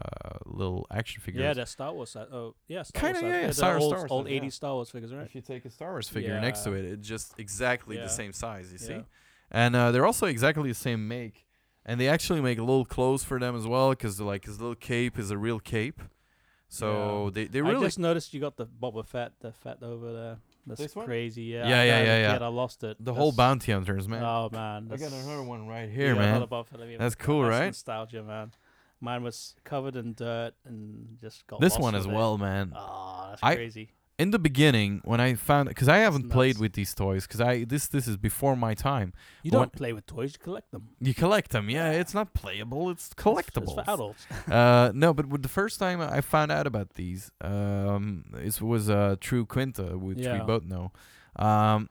[0.45, 1.41] little action figures.
[1.41, 2.11] Yeah, that's Star Wars.
[2.11, 2.27] Set.
[2.31, 2.83] Oh, yeah.
[2.83, 4.27] Star Kinda, Wars yeah, yeah, Star- old, Star Wars old.
[4.27, 5.25] 80s Star Wars figures, right?
[5.25, 8.31] If you take a Star Wars figure next to it, it's just exactly the same
[8.31, 8.72] size.
[8.72, 8.93] You see.
[8.93, 9.01] Yeah.
[9.51, 11.45] and uh, they're also exactly the same make
[11.85, 15.17] and they actually make little clothes for them as well because like his little cape
[15.19, 16.01] is a real cape
[16.67, 17.32] so Yeah.
[17.33, 20.38] they, they I just noticed you got the Boba Fett, the Fett over there.
[20.67, 21.06] That's This one?
[21.08, 21.43] crazy.
[21.43, 21.67] Yeah.
[21.67, 22.33] Yeah, yeah, yeah, yeah.
[22.33, 22.98] kid, I lost it.
[22.99, 26.30] the whole bounty hunters man Oh man, i got another one right here got man
[26.35, 27.66] another Boba Fett, let me- That's cool, that's right?
[27.67, 28.51] Nostalgia, man.
[29.01, 31.61] Mine was covered in dirt and just got.
[31.61, 32.11] this lost one with as it.
[32.11, 33.90] well man Oh, that's I- crazy.
[34.19, 37.64] In the beginning when i found because i haven't played with these toys because i
[37.64, 39.09] this this is before my time
[39.43, 40.83] You don't play with toys; you collect them.
[41.07, 44.23] you collect them yeah it's not playable it's collectible for adults.
[44.59, 48.83] uh, no, but with the first time I found out about these, um, it was
[48.89, 50.91] uh, True Quinta, which we both know.
[51.48, 51.89] Um,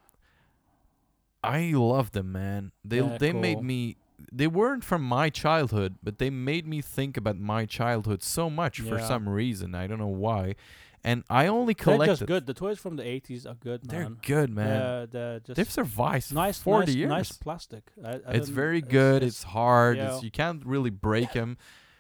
[1.43, 2.73] I love them, man.
[2.85, 3.97] They Yeah, they made me.
[4.33, 8.81] They weren't from my childhood, but they made me think about my childhood so much
[8.81, 9.75] for some reason.
[9.75, 10.57] I don't know why.
[11.05, 12.07] And I only collected.
[12.07, 12.47] They're just good.
[12.47, 14.01] The toys from the '80s are good, man.
[14.01, 14.67] They're good, man.
[14.69, 17.09] Yeah, they're just They've survived nice, forty nice, years.
[17.09, 17.85] nice plastic.
[18.05, 19.23] I, I it's very good.
[19.23, 19.97] It's, hard.
[19.97, 20.15] yeah.
[20.15, 21.57] It's, you can't really break them.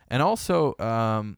[0.09, 1.37] And also, um,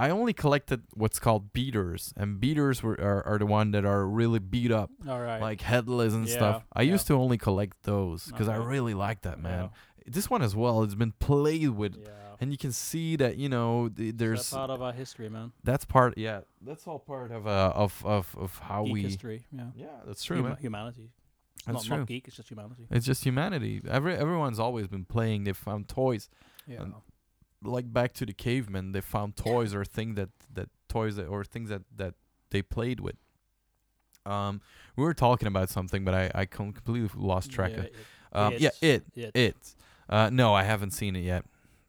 [0.00, 4.06] I only collected what's called beaters, and beaters were are, are the one that are
[4.06, 5.40] really beat up, all right.
[5.40, 6.64] like headless and stuff.
[6.72, 6.92] I yeah.
[6.92, 9.64] used to only collect those because I really like that, man.
[9.64, 10.02] Yeah.
[10.06, 12.29] this one as well It's been played with, Yeah.
[12.40, 15.52] And you can see that you know th- There's part of our history, man.
[15.62, 16.16] that's part.
[16.18, 19.02] Yeah, that's all part of uh of of of how geek we.
[19.02, 19.44] history.
[19.52, 19.64] Yeah.
[19.76, 20.56] Yeah, that's true, Huma- man.
[20.60, 21.10] Humanity.
[21.56, 21.98] It's That's not, true.
[21.98, 22.26] not geek.
[22.26, 22.86] It's just humanity.
[22.90, 23.82] It's just humanity.
[23.86, 25.44] Every everyone's always been playing.
[25.44, 26.28] They found toys.
[26.66, 26.82] Yeah.
[26.82, 26.94] And-
[27.62, 31.44] like back to the cavemen, they found toys or thing that that toys that or
[31.44, 32.14] things that that
[32.50, 33.16] they played with.
[34.24, 34.60] Um,
[34.96, 37.84] we were talking about something, but I I completely lost track of.
[37.84, 37.94] it-
[38.32, 39.30] Um, yeah, it it.
[39.36, 39.74] it.
[40.08, 41.44] Uh, no, I haven't seen it yet.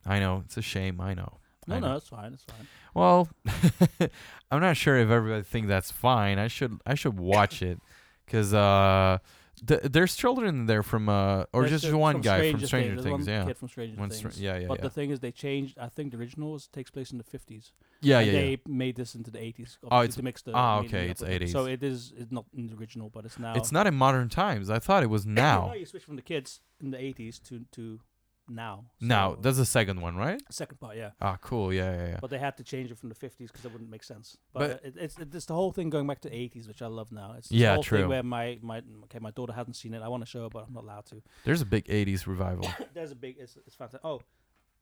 [0.06, 1.00] I know it's a shame.
[1.02, 1.38] I know.
[1.68, 1.96] No, I no, know.
[1.98, 2.34] it's fine.
[2.34, 2.68] It's fine.
[2.94, 3.30] Well,
[4.52, 6.40] I'm not sure if everybody thinks that's fine.
[6.40, 7.80] I should I should watch it,
[8.28, 9.20] cause uh,
[9.66, 12.90] th- there's children there from uh, or There's just one from guy from Stranger Stranger
[12.96, 13.28] There's Things.
[13.28, 13.46] one Yeah.
[13.46, 14.42] Kid from Stranger One Str- Things.
[14.42, 14.84] yeah, yeah, But yeah.
[14.84, 15.78] the thing is, they changed.
[15.78, 17.72] I think the original was, takes place in the 50s.
[18.02, 18.32] Yeah, yeah, yeah.
[18.32, 19.78] They made this into the 80s.
[19.90, 21.44] Oh, it's- to mix ah, okay, it's with it.
[21.44, 21.52] 80s.
[21.52, 22.12] So it is.
[22.18, 23.54] It's not in the original, but it's now.
[23.54, 24.70] It's not in modern times.
[24.72, 25.68] I thought it was now.
[25.68, 28.00] No, you switch from the kids in the 80s to to
[28.50, 28.86] now.
[29.00, 30.42] Now, So- that's the second one, right?
[30.52, 31.12] second part, yeah.
[31.22, 31.72] Ah, cool.
[31.74, 32.18] Yeah, yeah, yeah.
[32.22, 34.38] But they had to change it from the 50s because it wouldn't make sense.
[34.54, 36.88] But, But- uh, it, it's it's the whole thing going back to 80s, which I
[36.88, 37.34] love now.
[37.38, 38.00] It's Yeah, whole true.
[38.00, 40.02] thing where my my okay, my daughter hasn't seen it.
[40.02, 41.22] I want to show her, but I'm not allowed to.
[41.46, 42.68] There's a big '80s revival.
[42.94, 43.38] There's a big.
[43.40, 44.02] It's, it's fantastic.
[44.04, 44.22] Oh,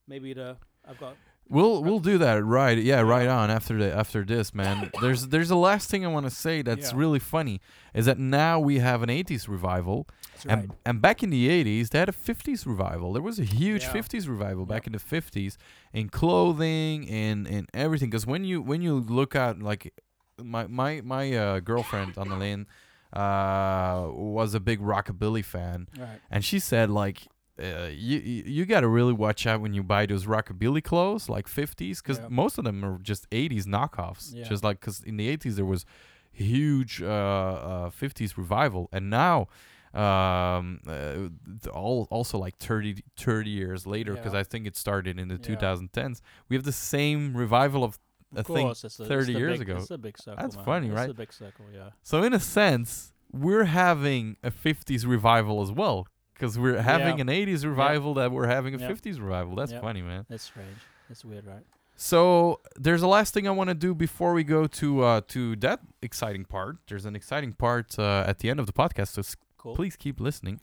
[0.08, 0.58] maybe the
[0.88, 1.16] I've got.
[1.50, 2.78] We'll we'll do that right.
[2.78, 4.92] Yeah, right on after the after this, man.
[5.02, 7.00] There's there's the last thing I want to say that's Yeah.
[7.00, 7.60] really funny
[7.94, 10.78] is that now we have an '80s revival, That's and right.
[10.86, 13.14] and back in the '80s they had a '50s revival.
[13.14, 13.94] There was a huge Yeah.
[13.94, 15.58] '50s revival back in the '50s
[15.92, 18.10] in clothing and and everything.
[18.12, 19.92] Because when you when you look at like
[20.38, 22.68] my my my uh, girlfriend on the lane
[23.12, 26.20] uh was a big rockabilly fan Right.
[26.30, 27.28] and she said like
[27.62, 31.28] uh, you you you got to really watch out when you buy those rockabilly clothes
[31.30, 32.28] like 50s because Yeah.
[32.30, 34.44] most of them are just 80s knockoffs Yeah.
[34.44, 35.86] just like because in the 80s there was
[36.32, 39.48] huge uh, uh 50s revival and now
[39.94, 44.40] um uh, all also like 30 30 years later because Yeah.
[44.40, 45.56] i think it started in the Yeah.
[45.56, 47.98] 2010s we have the same revival of
[48.36, 49.78] a thing course, it's 30 it's years big, ago.
[49.82, 50.40] It's a big circle.
[50.44, 50.66] That's man.
[50.66, 51.10] funny, it's right?
[51.10, 51.90] a big circle, yeah.
[52.04, 56.08] so in a sense we're having a 50s revival as well
[56.40, 57.22] because we're having Yeah.
[57.24, 58.88] an 80s revival that we're having a Yeah.
[58.90, 60.78] 50s revival that's funny man That's strange.
[61.10, 61.66] That's weird, right?
[61.96, 65.56] so there's a last thing I want to do before we go to uh, to
[65.58, 66.78] that exciting part.
[66.88, 69.22] There's an exciting part uh, at the end of the podcast, so
[69.58, 69.76] Cool.
[69.76, 70.62] please keep listening.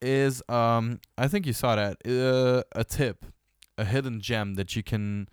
[0.00, 3.26] Is um I think you saw that uh, a tip,
[3.76, 5.28] a hidden gem that you can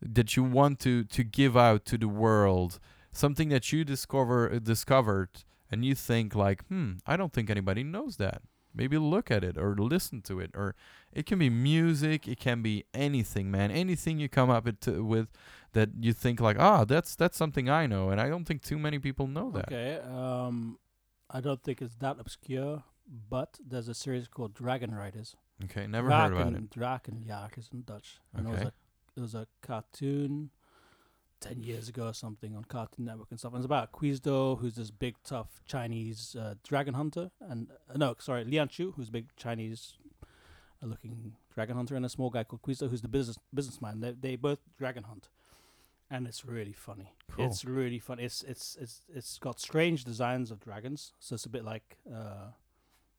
[0.00, 2.78] that you want to to give out to the world,
[3.10, 5.30] something that you discover uh, discovered
[5.70, 8.42] and you think like, hmm, I don't think anybody knows that.
[8.74, 10.74] Maybe look at it or listen to it, or
[11.12, 13.70] it can be music, it can be anything, man.
[13.70, 15.28] Anything you come up it with
[15.72, 18.78] that you think like, ah, that's that's something I know, and I don't think too
[18.78, 19.72] many people know that.
[19.72, 20.00] Okay.
[20.00, 20.78] Um,
[21.30, 22.82] I don't think it's that obscure,
[23.30, 25.36] but there's a series called Dragon Riders.
[25.64, 26.70] Okay, never heard about it.
[26.70, 28.18] Dragon Draken, Drakenjagers in Dutch.
[28.34, 28.68] And it was Okay.
[28.68, 28.72] a
[29.16, 30.50] it was a cartoon
[31.42, 33.52] ten years ago or something on Cartoon Network and stuff.
[33.52, 38.14] And it's about Gwizdo, who's this big tough Chinese uh, dragon hunter, and uh, no,
[38.18, 39.98] sorry, Lian Chu, who's a big Chinese
[40.82, 44.00] uh, looking dragon hunter, and a small guy called Gwizdo, who's the business businessman.
[44.00, 45.28] They they both dragon hunt,
[46.08, 47.12] and it's really funny.
[47.30, 47.46] Cool.
[47.46, 48.18] It's really fun.
[48.20, 51.98] It's it's it's it's got strange designs of dragons, so it's a bit like.
[52.08, 52.52] Uh,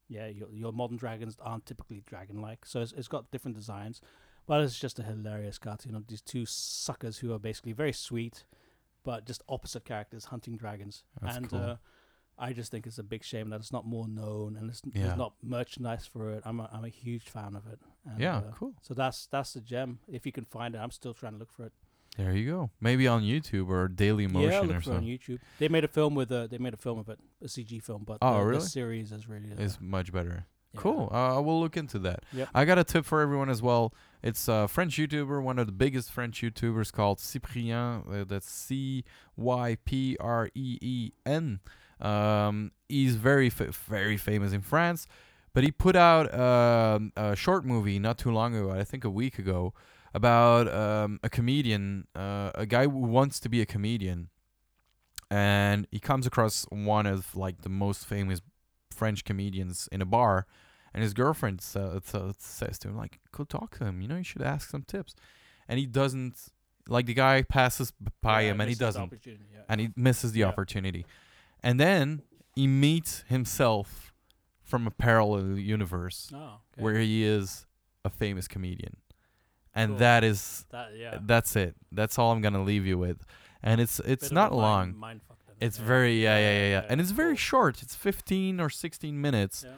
[0.09, 4.01] yeah, your, your modern dragons aren't typically dragon-like, so it's, it's got different designs.
[4.45, 7.71] But it's just a hilarious cartoon you know, of these two suckers who are basically
[7.73, 8.43] very sweet,
[9.03, 11.03] but just opposite characters hunting dragons.
[11.21, 11.59] That's and cool.
[11.59, 11.75] uh,
[12.37, 15.03] I just think it's a big shame that it's not more known and it's, Yeah.
[15.05, 16.41] there's not merchandise for it.
[16.45, 17.79] I'm a, I'm a huge fan of it.
[18.09, 18.73] And, yeah, uh, cool.
[18.81, 19.99] So that's that's the gem.
[20.07, 21.73] If you can find it, I'm still trying to look for it.
[22.17, 22.69] There you go.
[22.81, 25.03] Maybe on YouTube or Daily Motion yeah, look for it on.
[25.03, 25.39] YouTube.
[25.57, 28.03] They made a film with a they made a film of it, a CG film,
[28.05, 28.59] but Oh, the, really?
[28.59, 30.45] the series is really uh, Is much better.
[30.73, 30.81] Yeah.
[30.81, 31.09] Cool.
[31.11, 32.23] Uh, I will look into that.
[32.33, 32.49] Yep.
[32.53, 33.93] I got a tip for everyone as well.
[34.21, 38.21] It's a French YouTuber, one of the biggest French YouTubers called Cyprien.
[38.21, 39.03] Uh, that's C
[39.35, 41.59] Y P R E E N.
[41.99, 45.07] Um, he's very fa- very famous in France,
[45.53, 49.09] but he put out um, a short movie not too long ago, I think a
[49.09, 49.73] week ago,
[50.13, 54.29] about um, a comedian, uh, a guy who wants to be a comedian,
[55.29, 58.41] and he comes across one of like the most famous
[58.91, 60.45] French comedians in a bar,
[60.93, 64.01] and his girlfriend sa- sa- says to him like, "Go talk to him.
[64.01, 65.15] You know, you should ask some tips."
[65.67, 66.49] And he doesn't.
[66.89, 69.61] Like the guy passes by Yeah, him and he doesn't, yeah.
[69.69, 70.47] and he misses the Yeah.
[70.47, 71.05] opportunity.
[71.61, 72.23] And then
[72.55, 74.13] he meets himself
[74.61, 76.81] from a parallel universe Oh, okay.
[76.83, 77.65] where he is
[78.03, 78.97] a famous comedian,
[79.73, 79.97] and Cool.
[79.99, 81.19] that is that yeah.
[81.21, 81.75] that's it.
[81.91, 83.23] That's all I'm gonna leave you with.
[83.61, 84.97] And it's it's not long.
[84.97, 85.55] mind then.
[85.61, 85.85] It's Yeah.
[85.85, 87.81] very yeah yeah yeah yeah, and it's very short.
[87.81, 89.75] It's 15 or 16 minutes, Yeah.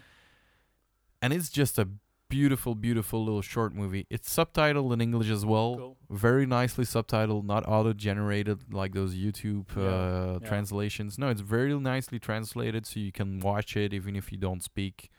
[1.22, 1.88] And it's just a
[2.27, 4.08] beautiful, beautiful little short movie.
[4.10, 5.76] It's subtitled in English as well.
[5.77, 5.98] Cool.
[6.10, 10.48] Very nicely subtitled, not auto-generated like those YouTube Yeah, uh, yeah.
[10.48, 11.18] translations.
[11.18, 15.10] No, it's very nicely translated, so you can watch it even if you don't speak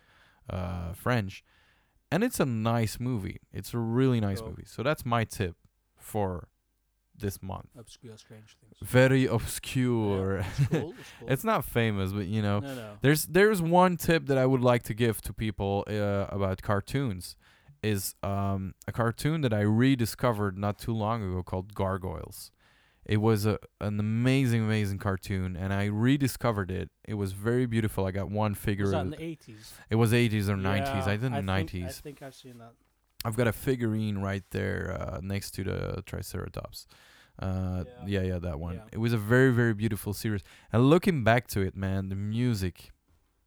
[0.50, 1.44] uh, French.
[2.10, 3.40] And it's a nice movie.
[3.52, 4.50] It's a really nice Cool.
[4.50, 4.64] movie.
[4.66, 5.56] So that's my tip
[5.96, 6.48] for
[7.20, 7.68] this month.
[7.78, 8.74] Obscure, strange things.
[8.82, 10.38] Very obscure.
[10.38, 10.94] Yeah, it's cool.
[10.98, 11.28] It's, cool.
[11.30, 12.90] it's not famous, but you know, no, no.
[13.00, 17.36] there's there's one tip that I would like to give to people uh, about cartoons
[17.82, 22.50] is um, a cartoon that I rediscovered not too long ago called Gargoyles.
[23.04, 26.90] It was a an amazing amazing cartoon and I rediscovered it.
[27.06, 28.04] It was very beautiful.
[28.04, 28.86] I got one figure.
[28.86, 29.74] It Was in the eighties?
[29.90, 31.06] It was 80s or 90s.
[31.06, 31.86] I think think- 90s.
[31.86, 32.72] I think I've seen that.
[33.24, 36.86] I've got a figurine right there uh, next to the Triceratops.
[37.38, 38.20] Uh, yeah.
[38.20, 38.28] Yeah.
[38.28, 38.74] yeah, that one.
[38.76, 38.80] Yeah.
[38.92, 40.42] It was a very, very beautiful series.
[40.72, 42.92] And looking back to it, man, the music,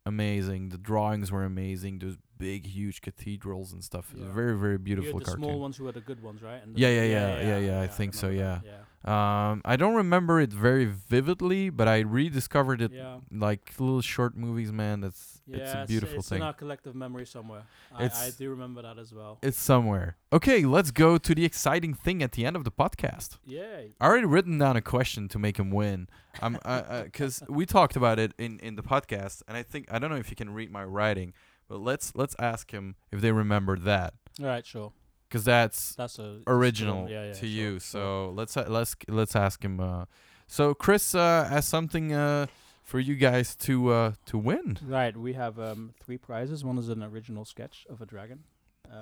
[0.06, 0.70] amazing.
[0.70, 2.00] The drawings were amazing.
[2.00, 4.12] Those big, huge cathedrals and stuff.
[4.12, 4.34] It was a Yeah.
[4.34, 5.44] very, very You beautiful had the cartoon.
[5.44, 6.62] small ones who were the good ones, right?
[6.76, 8.60] Yeah, yeah, yeah, yeah, yeah, I think so, Yeah.
[9.06, 12.92] Um, I don't remember it very vividly, but I rediscovered it
[13.32, 15.00] like little short movies, man.
[15.02, 16.38] That's Yeah, it's a beautiful it's thing.
[16.38, 17.64] in our collective memory somewhere.
[17.96, 19.40] I, I do remember that as well.
[19.42, 20.16] It's somewhere.
[20.32, 23.38] Okay, let's go to the exciting thing at the end of the podcast.
[23.46, 23.82] Yeah.
[24.00, 26.08] I already written down a question to make him win.
[26.42, 26.54] I'm
[27.04, 30.18] because we talked about it in in the podcast, and I think I don't know
[30.18, 31.34] if you can read my writing,
[31.68, 34.92] but let's let's ask him if they remember that All right, sure.
[35.28, 37.10] because that's That's a original.
[37.10, 37.72] Yeah, yeah, to sure, you.
[37.74, 37.80] sure.
[37.80, 39.80] So let's uh, let's let's ask him.
[39.80, 40.06] Uh,
[40.48, 42.48] so Chris uh, has something uh,
[42.90, 44.78] for you guys to uh, to win.
[44.98, 46.64] Right, we have um, three prizes.
[46.64, 48.40] One is an original sketch of a dragon.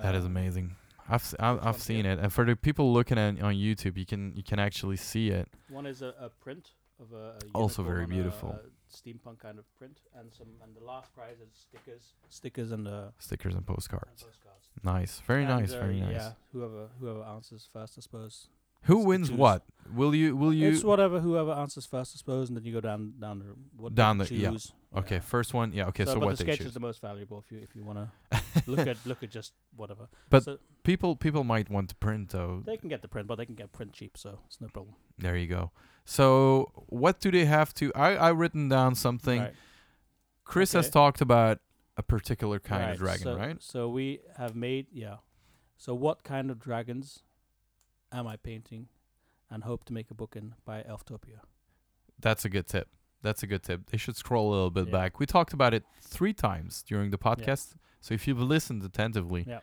[0.04, 0.76] that is Um, amazing.
[1.14, 4.04] I've s- I've, I've seen it, and for the people looking at on YouTube, you
[4.12, 5.48] can you can actually see it.
[5.80, 6.64] One is a, a print
[7.02, 8.50] of a, a Also very on a- beautiful.
[8.50, 8.60] a
[8.98, 10.48] steampunk kind of print, and some.
[10.62, 14.22] And the last prize is stickers, stickers and, uh, Stickers and and postcards.
[14.22, 14.64] postcards.
[14.82, 16.12] Nice, very And, nice, uh, very nice.
[16.20, 18.48] Yeah, whoever whoever answers first, I suppose.
[18.82, 19.38] Who wins choose.
[19.38, 19.64] what?
[19.94, 20.36] Will you?
[20.36, 20.68] Will you?
[20.70, 23.94] it's whatever whoever answers first, I suppose, and then you go down down the what
[23.94, 24.50] Down the- yeah.
[24.50, 24.72] choose.
[24.94, 25.20] okay, Yeah.
[25.22, 25.72] first one.
[25.72, 25.86] Yeah.
[25.88, 26.04] Okay.
[26.04, 26.68] So, but what the they sketch choose?
[26.68, 27.98] is the most valuable if you if you want
[28.30, 30.08] to look at look at just whatever.
[30.28, 32.62] But so people people might want to print though.
[32.66, 34.94] they can get the print, but they can get print cheap, so it's no problem.
[35.16, 35.70] There you go.
[36.04, 37.90] So what do they have to?
[37.94, 39.40] I I written down something.
[39.40, 39.54] Right.
[40.44, 41.60] Chris has talked about
[41.96, 43.62] a particular kind Right, of dragon, so, right?
[43.62, 45.16] So we have made yeah.
[45.78, 47.22] So what kind of dragons
[48.12, 48.88] am I painting,
[49.50, 51.40] and hope to make a book in by Elftopia?
[52.20, 52.88] That's a good tip.
[53.22, 53.90] That's a good tip.
[53.90, 54.92] They should scroll a little bit Yeah.
[54.92, 55.18] back.
[55.18, 57.74] We talked about it three times during the podcast.
[58.00, 59.60] So if you've listened attentively, Yeah.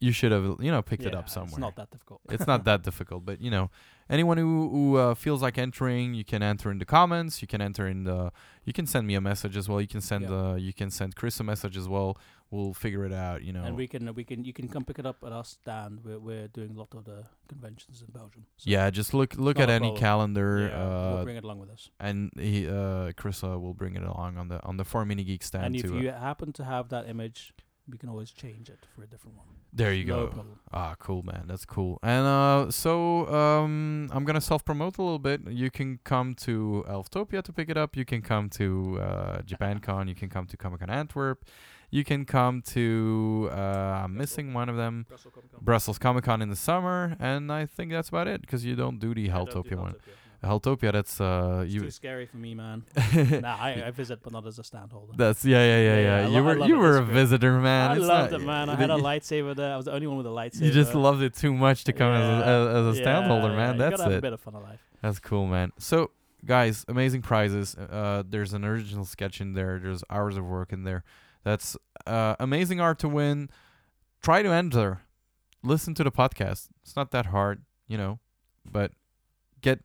[0.00, 1.50] you should have you know picked it up somewhere.
[1.50, 2.20] It's not that difficult.
[2.30, 3.70] it's not that difficult but you know
[4.10, 7.60] anyone who, who uh, feels like entering you can enter in the comments you can
[7.60, 8.32] enter in the
[8.64, 10.30] you can send me a message as well you can send Yeah.
[10.50, 12.18] uh, you can send chris a message as well
[12.52, 14.98] we'll figure it out you know And we can we can you can come pick
[15.02, 15.92] it up at our stand.
[16.04, 18.42] We're we're doing a lot of the conventions in Belgium.
[18.58, 20.00] So yeah just look look at any problem.
[20.06, 21.82] calendar yeah, uh, we'll bring it along with us.
[21.98, 25.64] and he uh chris uh, will bring it along on the on the 4MiniGeek stand
[25.66, 27.40] And if too you happen to have that image,
[27.90, 29.46] we can always change it for a different one.
[29.80, 30.58] there you no go problem.
[30.72, 31.44] Ah, cool, man.
[31.50, 31.98] That's cool.
[32.02, 35.40] And uh, so um, I'm gonna self promote a little bit.
[35.62, 37.96] You can come to Elftopia to pick it up.
[37.96, 38.66] You can come to
[39.00, 40.08] uh, JapanCon.
[40.08, 41.38] You can come to Comic Con Antwerp.
[41.92, 43.50] You can come to.
[43.52, 43.54] Uh,
[44.04, 45.04] I'm missing one of them.
[45.08, 45.60] Brussels Comic Con.
[45.62, 48.98] Brussels Comic Con in the summer, and I think that's about it because you don't
[48.98, 49.94] do the Heltopia one.
[50.42, 51.80] Heltopia, that's uh, It's you.
[51.82, 52.82] too scary for me, man.
[53.14, 55.12] nah, I, I visit, but not as a stand holder.
[55.16, 56.20] That's yeah, yeah, yeah, Yeah, yeah.
[56.22, 57.14] yeah, you lo- were you were a great.
[57.14, 57.90] visitor, man.
[57.92, 58.68] I It's loved not- it, man.
[58.70, 59.72] I had a lightsaber there.
[59.74, 60.62] I was the only one with a lightsaber.
[60.62, 63.26] You just loved it too much to come as, a, Yeah, as, as a stand
[63.26, 63.78] holder, yeah, man.
[63.78, 64.20] That's gotta have a it.
[64.22, 64.80] bit of fun in life.
[65.02, 65.70] That's cool, man.
[65.78, 66.10] So,
[66.44, 67.76] guys, amazing prizes.
[67.76, 69.78] Uh, there's an original sketch in there.
[69.78, 71.04] There's hours of work in there.
[71.44, 73.50] That's uh, amazing art to win.
[74.22, 75.02] Try to enter.
[75.62, 76.68] Listen to the podcast.
[76.82, 78.18] It's not that hard, you know,
[78.64, 78.92] but
[79.60, 79.80] get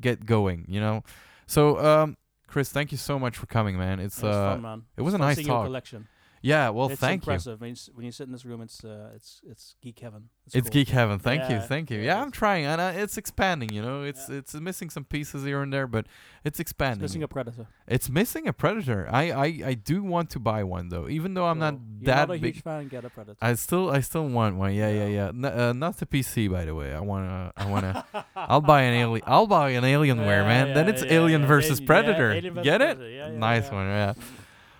[0.00, 1.02] get going, you know.
[1.46, 3.98] So, um, Chris, thank you so much for coming, man.
[4.00, 4.82] It's It was uh, fun, man.
[4.96, 5.66] it was a nice talk.
[5.66, 6.08] collection.
[6.42, 6.68] Yeah.
[6.70, 7.32] Well, it's thank you.
[7.32, 7.60] impressive.
[7.60, 10.28] When you, s- when you sit in this room, it's uh, it's it's geek heaven.
[10.52, 10.70] It's cool.
[10.70, 11.18] geek heaven.
[11.18, 11.98] Thank you, thank you.
[11.98, 13.72] yeah, Yeah, I'm trying, and uh, it's expanding.
[13.72, 14.36] You know, it's Yeah.
[14.36, 16.06] it's missing some pieces here and there, but
[16.44, 17.02] it's It's expanding.
[17.02, 17.66] missing a predator.
[17.88, 19.08] It's missing a predator.
[19.10, 22.36] I, I, I do want to buy one though, even though I'm not that not
[22.36, 22.54] a big.
[22.54, 22.86] huge fan.
[22.88, 23.38] Get a predator.
[23.42, 24.72] I still I still want one.
[24.74, 25.06] Yeah, yeah, Yeah.
[25.08, 25.28] yeah.
[25.28, 26.94] N- uh, not the PC, by the way.
[26.94, 28.04] I wanna I wanna.
[28.36, 29.24] I'll buy an alien.
[29.26, 30.74] I'll buy an Alienware, Yeah, man.
[30.74, 32.30] then it's yeah, Alien yeah, versus yeah, Predator.
[32.32, 32.96] Alien versus Get it?
[32.98, 33.74] Predator, yeah, yeah, nice yeah.
[33.74, 33.86] one.
[33.86, 34.14] Yeah.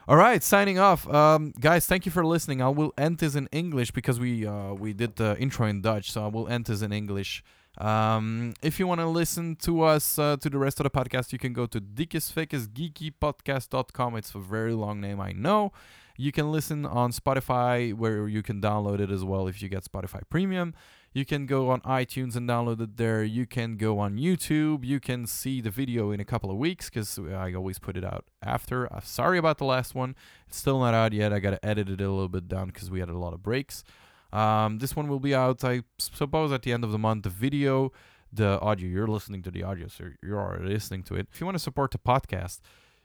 [0.08, 1.12] All right, signing off.
[1.12, 2.62] Um, guys, thank you for listening.
[2.62, 6.12] I will end this in English because we uh we did the intro in Dutch,
[6.12, 7.42] so I will end this in English.
[7.78, 11.32] Um, if you want to listen to us, uh, to the rest of the podcast,
[11.32, 14.16] you can go to dikkesvekkesgeekypodcast.com.
[14.16, 15.72] It's a very long name, I know.
[16.16, 19.82] You can listen on Spotify, where you can download it as well if you get
[19.84, 20.72] Spotify Premium.
[21.16, 23.24] You can go on iTunes and download it there.
[23.24, 24.84] You can go on YouTube.
[24.84, 28.04] You can see the video in a couple of weeks because I always put it
[28.04, 28.84] out after.
[28.92, 30.14] I'm sorry about the last one.
[30.46, 31.32] It's still not out yet.
[31.32, 33.42] I got to edit it a little bit down because we had a lot of
[33.42, 33.82] breaks.
[34.30, 37.22] Um, this one will be out, I suppose, at the end of the month.
[37.22, 37.92] The video,
[38.30, 41.28] the audio, you're listening to the audio, so you're already listening to it.
[41.32, 42.60] If you want to support the podcast,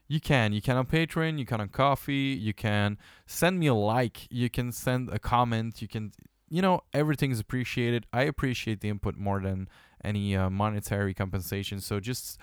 [0.10, 0.52] you can.
[0.52, 4.50] You can on Patreon, you can on Ko-fi, you can send me a like, you
[4.50, 6.12] can send a comment, you can,
[6.52, 8.06] you know, everything's appreciated.
[8.12, 9.70] I appreciate the input more than
[10.04, 11.80] any uh, monetary compensation.
[11.80, 12.38] So just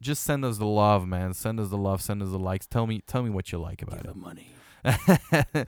[0.00, 1.32] just send us the love, man.
[1.32, 2.66] Send us the love, send us the likes.
[2.66, 4.14] Tell me tell me what you like about Give it.
[4.14, 4.50] the money.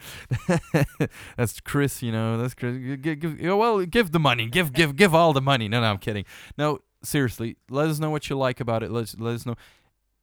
[1.37, 2.37] that's Chris, you know.
[2.37, 2.77] That's Chris.
[3.01, 4.49] Give, give, well, give the money.
[4.49, 5.69] Give, give, give all the money.
[5.69, 6.27] No, no, I'm kidding.
[6.59, 7.57] No, seriously.
[7.71, 8.91] Let us know what you like about it.
[8.91, 9.55] Let let us know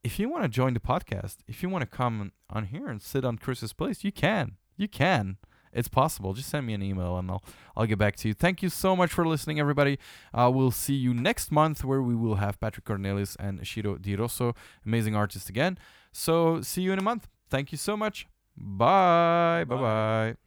[0.04, 1.38] if you want to join the podcast.
[1.48, 4.58] If you want to come on here and sit on Chris's place, you can.
[4.78, 5.38] You can.
[5.74, 6.34] It's possible.
[6.34, 7.44] Just send me an email and I'll
[7.76, 8.34] I'll get back to you.
[8.34, 9.98] Thank you so much for listening, everybody.
[10.34, 14.16] Uh, we'll see you next month where we will have Patrick Cornelius and Shiro Di
[14.16, 14.54] Rosso,
[14.86, 15.78] amazing artists again.
[16.12, 17.28] So see you in a month.
[17.50, 18.28] Thank you so much.
[18.56, 19.64] Bye.
[19.68, 19.82] Bye Bye.
[19.82, 20.44] bye.